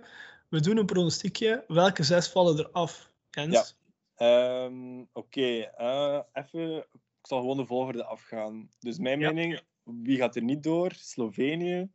We 0.49 0.59
doen 0.61 0.77
een 0.77 0.85
pronostiekje. 0.85 1.63
Welke 1.67 2.03
zes 2.03 2.29
vallen 2.29 2.57
er 2.57 2.69
af? 2.71 3.11
Jens? 3.29 3.75
Ja. 4.15 4.65
ehm, 4.65 5.03
oké, 5.13 5.59
eh, 5.59 6.19
even... 6.33 6.77
Ik 7.21 7.33
zal 7.33 7.39
gewoon 7.39 7.57
de 7.57 7.65
volgorde 7.65 8.03
afgaan. 8.05 8.69
Dus 8.79 8.97
mijn 8.97 9.19
Ja. 9.19 9.31
mening, 9.31 9.61
wie 9.83 10.17
gaat 10.17 10.35
er 10.35 10.43
niet 10.43 10.63
door? 10.63 10.91
Slovenië, 10.95 11.89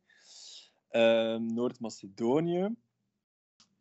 ehm, 0.88 1.46
Noord-Macedonië, 1.54 2.74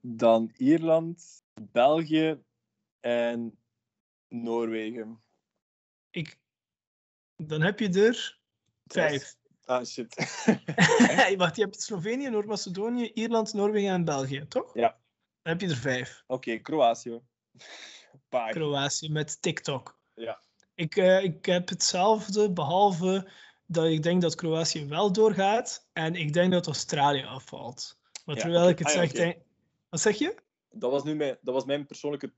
dan 0.01 0.51
Ierland, 0.57 1.43
België 1.71 2.37
en 3.01 3.59
Noorwegen. 4.27 5.21
Ik, 6.09 6.39
dan 7.35 7.61
heb 7.61 7.79
je 7.79 7.89
er 7.89 8.39
vijf. 8.85 9.35
Ah, 9.65 9.85
shit. 9.85 10.15
Wacht, 11.37 11.55
je 11.55 11.61
hebt 11.61 11.81
Slovenië, 11.81 12.29
Noord-Macedonië, 12.29 13.11
Ierland, 13.13 13.53
Noorwegen 13.53 13.89
en 13.89 14.05
België, 14.05 14.45
toch? 14.47 14.73
Ja. 14.73 14.99
Dan 15.41 15.53
heb 15.53 15.61
je 15.61 15.67
er 15.67 15.75
vijf. 15.75 16.23
Oké, 16.27 16.57
Kroatië. 16.57 17.21
Paar. 18.29 18.51
Kroatië 18.51 19.09
met 19.09 19.41
TikTok. 19.41 19.99
Ja. 20.13 20.41
Ik, 20.75 20.95
eh, 20.95 21.23
ik 21.23 21.45
heb 21.45 21.69
hetzelfde, 21.69 22.51
behalve 22.51 23.31
dat 23.65 23.85
ik 23.85 24.03
denk 24.03 24.21
dat 24.21 24.35
Kroatië 24.35 24.85
wel 24.85 25.11
doorgaat 25.11 25.89
en 25.93 26.15
ik 26.15 26.33
denk 26.33 26.51
dat 26.51 26.65
Australië 26.65 27.23
afvalt. 27.23 27.99
Maar 28.25 28.35
Ja, 28.35 28.41
terwijl 28.41 28.69
ik 28.69 28.79
het 28.79 28.87
Ah, 28.87 28.93
ja, 28.93 28.99
zeg, 28.99 29.11
denk... 29.11 29.37
Wat 29.89 30.01
zeg 30.01 30.17
je? 30.17 30.35
Dat 30.69 30.91
was, 30.91 31.03
nu 31.03 31.15
mijn, 31.15 31.37
dat 31.41 31.53
was 31.53 31.65
mijn 31.65 31.85
persoonlijke 31.85 32.33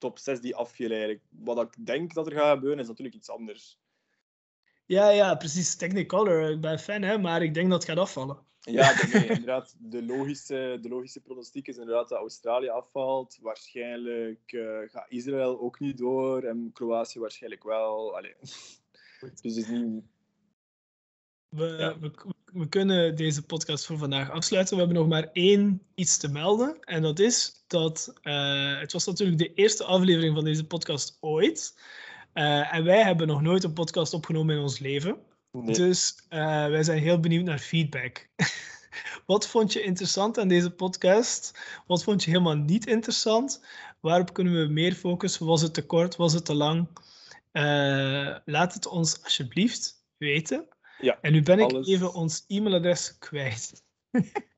top 0.00 0.18
6 0.18 0.40
die 0.40 0.56
afviel 0.56 0.90
eigenlijk. 0.90 1.22
Wat 1.28 1.60
ik 1.60 1.86
denk 1.86 2.14
dat 2.14 2.26
er 2.26 2.32
gaat 2.32 2.54
gebeuren, 2.54 2.78
is 2.78 2.88
natuurlijk 2.88 3.16
iets 3.16 3.30
anders. 3.30 3.78
Ja, 4.86 5.10
ja, 5.10 5.34
precies. 5.34 5.76
Technicolor. 5.76 6.50
Ik 6.50 6.60
ben 6.60 6.78
fan, 6.78 7.02
hè, 7.02 7.18
maar 7.18 7.42
ik 7.42 7.54
denk 7.54 7.70
dat 7.70 7.82
het 7.82 7.90
gaat 7.90 7.98
afvallen. 7.98 8.38
Ja, 8.60 9.06
nee, 9.12 9.26
inderdaad. 9.28 9.76
De 9.78 10.02
logische, 10.02 10.78
de 10.82 10.88
logische 10.88 11.20
pronostiek 11.20 11.68
is 11.68 11.76
inderdaad 11.76 12.08
dat 12.08 12.18
Australië 12.18 12.68
afvalt. 12.68 13.38
Waarschijnlijk 13.40 14.52
eh, 14.52 14.78
gaat 14.86 15.06
Israël 15.08 15.60
ook 15.60 15.80
niet 15.80 15.98
door 15.98 16.42
en 16.42 16.70
Kroatië 16.72 17.18
waarschijnlijk 17.18 17.64
wel. 17.64 18.16
Allee. 18.16 18.34
Dus 19.20 19.30
het 19.42 19.56
is 19.56 19.68
niet... 19.68 20.02
We, 21.50 21.64
Ja. 21.64 21.98
we, 21.98 22.12
we 22.52 22.68
kunnen 22.68 23.16
deze 23.16 23.42
podcast 23.42 23.86
voor 23.86 23.98
vandaag 23.98 24.30
afsluiten. 24.30 24.74
We 24.74 24.82
hebben 24.82 25.00
nog 25.00 25.08
maar 25.08 25.28
één 25.32 25.82
iets 25.94 26.16
te 26.16 26.28
melden. 26.28 26.80
En 26.80 27.02
dat 27.02 27.18
is 27.18 27.64
dat 27.66 28.12
eh, 28.22 28.78
het 28.78 28.92
was 28.92 29.06
natuurlijk 29.06 29.38
de 29.38 29.54
eerste 29.54 29.84
aflevering 29.84 30.34
van 30.34 30.44
deze 30.44 30.66
podcast 30.66 31.16
ooit. 31.20 31.80
Eh, 32.32 32.74
en 32.74 32.84
wij 32.84 33.02
hebben 33.02 33.26
nog 33.26 33.42
nooit 33.42 33.64
een 33.64 33.72
podcast 33.72 34.14
opgenomen 34.14 34.56
in 34.56 34.62
ons 34.62 34.78
leven. 34.78 35.18
Nee. 35.52 35.74
Dus 35.74 36.14
eh, 36.28 36.66
wij 36.66 36.82
zijn 36.82 36.98
heel 36.98 37.20
benieuwd 37.20 37.44
naar 37.44 37.58
feedback. 37.58 38.28
Wat 39.26 39.46
vond 39.48 39.72
je 39.72 39.82
interessant 39.82 40.38
aan 40.38 40.48
deze 40.48 40.70
podcast? 40.70 41.58
Wat 41.86 42.02
vond 42.02 42.24
je 42.24 42.30
helemaal 42.30 42.56
niet 42.56 42.86
interessant? 42.86 43.64
Waarop 44.00 44.32
kunnen 44.32 44.60
we 44.60 44.72
meer 44.72 44.94
focussen? 44.94 45.46
Was 45.46 45.62
het 45.62 45.74
te 45.74 45.86
kort? 45.86 46.16
Was 46.16 46.32
het 46.32 46.44
te 46.44 46.54
lang? 46.54 46.88
Laat 48.44 48.74
het 48.74 48.86
ons 48.86 49.22
alsjeblieft 49.22 50.04
weten. 50.16 50.68
Ja, 51.00 51.18
En 51.20 51.32
nu 51.32 51.42
ben 51.42 51.58
ik 51.58 51.70
alles. 51.70 51.88
even 51.88 52.14
ons 52.14 52.44
e-mailadres 52.48 53.18
kwijt. 53.18 53.84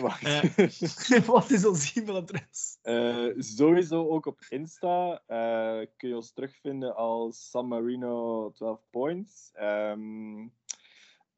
Wacht. 0.00 0.22
Eh. 0.22 1.24
Wat 1.26 1.50
is 1.50 1.66
ons 1.66 1.94
e-mailadres? 1.94 2.78
Eh, 2.82 3.28
sowieso 3.38 4.08
ook 4.08 4.26
op 4.26 4.40
Insta 4.48 5.22
eh, 5.26 5.86
kun 5.96 6.08
je 6.08 6.16
ons 6.16 6.32
terugvinden 6.32 6.96
als 6.96 7.50
San 7.50 7.68
Marino 7.68 8.50
12 8.50 8.80
Points. 8.90 9.50
Ehm, 9.52 10.40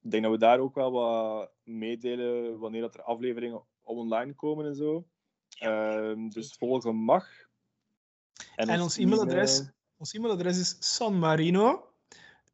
ik 0.01 0.11
denk 0.11 0.23
dat 0.23 0.33
we 0.33 0.39
daar 0.39 0.59
ook 0.59 0.75
wel 0.75 0.93
wat 0.93 1.51
meedelen 1.63 2.59
wanneer 2.59 2.81
dat 2.81 2.95
er 2.95 3.03
afleveringen 3.03 3.63
online 3.83 4.35
komen 4.35 4.67
en 4.67 4.75
zo. 4.75 5.07
Ehm, 5.59 6.29
dus 6.29 6.55
volgen 6.59 6.97
mag. 6.97 7.29
En 8.55 8.81
ons 8.81 8.99
e-mailadres, 8.99 9.63
ons 9.97 10.13
e-mailadres 10.13 10.59
is 10.59 10.77
sanmarino 10.95 11.94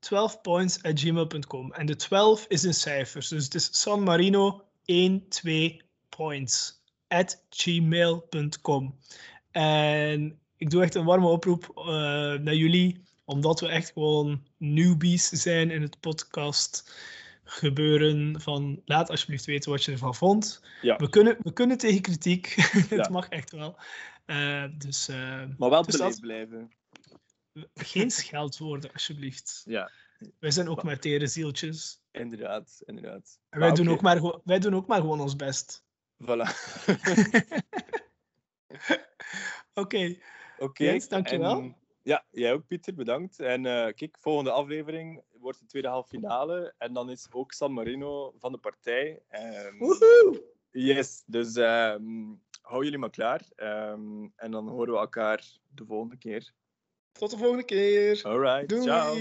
12points 0.00 0.82
at 0.82 1.00
gmail.com. 1.00 1.72
En 1.72 1.86
de 1.86 1.96
12 1.96 2.44
is 2.48 2.64
in 2.64 2.74
cijfers. 2.74 3.28
Dus 3.28 3.44
het 3.44 3.54
is 3.54 3.68
sanmarino 3.80 4.64
1, 4.84 5.28
2 5.28 5.82
points 6.08 6.82
at 7.08 7.42
gmail.com. 7.50 8.98
En 9.50 10.38
ik 10.56 10.70
doe 10.70 10.82
echt 10.82 10.94
een 10.94 11.04
warme 11.04 11.28
oproep 11.28 11.72
eh, 11.74 11.84
naar 12.32 12.54
jullie, 12.54 13.02
omdat 13.24 13.60
we 13.60 13.68
echt 13.68 13.92
gewoon 13.92 14.46
newbies 14.56 15.28
zijn 15.28 15.70
in 15.70 15.82
het 15.82 16.00
podcast 16.00 16.94
gebeuren. 17.44 18.40
Van 18.40 18.82
laat 18.84 19.10
alsjeblieft 19.10 19.44
weten 19.44 19.70
wat 19.70 19.84
je 19.84 19.92
ervan 19.92 20.14
vond. 20.14 20.62
Ja. 20.82 20.96
We, 20.96 21.08
kunnen, 21.08 21.36
we 21.42 21.52
kunnen 21.52 21.78
tegen 21.78 22.02
kritiek. 22.02 22.54
het 22.56 22.88
Ja. 22.90 23.08
mag 23.10 23.28
echt 23.28 23.50
wel. 23.50 23.76
Eh, 24.26 24.64
dus 24.78 25.08
eh, 25.08 25.42
Maar 25.58 25.70
wel 25.70 25.82
Dus 25.82 25.96
beleefd 25.96 26.20
blijven. 26.20 26.70
Geen 27.74 28.10
scheldwoorden, 28.20 28.92
alsjeblieft. 28.92 29.62
Ja, 29.64 29.90
Wij 30.38 30.50
zijn 30.50 30.68
ook 30.68 30.82
maar 30.82 30.98
tere 30.98 31.26
zieltjes. 31.26 32.02
inderdaad. 32.10 32.82
inderdaad. 32.86 33.38
En 33.48 33.58
wij, 33.58 33.68
Maar 33.68 33.76
doen 33.76 33.88
ook 33.88 34.00
maar, 34.00 34.40
wij 34.44 34.58
doen 34.58 34.74
ook 34.74 34.86
maar 34.86 35.00
gewoon 35.00 35.20
ons 35.20 35.36
best. 35.36 35.84
Voilà. 36.22 36.46
Oké, 39.74 40.16
Oké. 40.58 40.84
Jens, 40.84 41.08
dankjewel. 41.08 41.58
en- 41.60 41.76
Ja, 42.02 42.24
jij 42.30 42.52
ook, 42.52 42.66
Pieter. 42.66 42.94
Bedankt. 42.94 43.40
En 43.40 43.66
eh, 43.66 43.92
kijk, 43.94 44.16
volgende 44.20 44.50
aflevering 44.50 45.22
wordt 45.32 45.58
de 45.58 45.66
tweede 45.66 45.88
halve 45.88 46.08
finale. 46.08 46.74
En 46.78 46.92
dan 46.92 47.10
is 47.10 47.26
ook 47.30 47.52
San 47.52 47.72
Marino 47.72 48.34
van 48.38 48.52
de 48.52 48.58
partij. 48.58 49.22
Ehm, 49.28 49.76
woehoe! 49.78 50.42
yes, 50.70 51.22
dus 51.26 51.54
ehm, 51.56 52.34
hou 52.62 52.84
jullie 52.84 52.98
maar 52.98 53.10
klaar. 53.10 53.42
Ehm, 53.56 54.26
en 54.36 54.50
dan 54.50 54.68
horen 54.68 54.92
we 54.92 54.98
elkaar 54.98 55.44
de 55.74 55.84
volgende 55.84 56.16
keer. 56.16 56.52
Tot 57.12 57.30
de 57.30 57.36
volgende 57.36 57.64
keer. 57.64 58.20
Alright, 58.26 58.68
Doei! 58.68 58.82
ciao. 58.82 59.14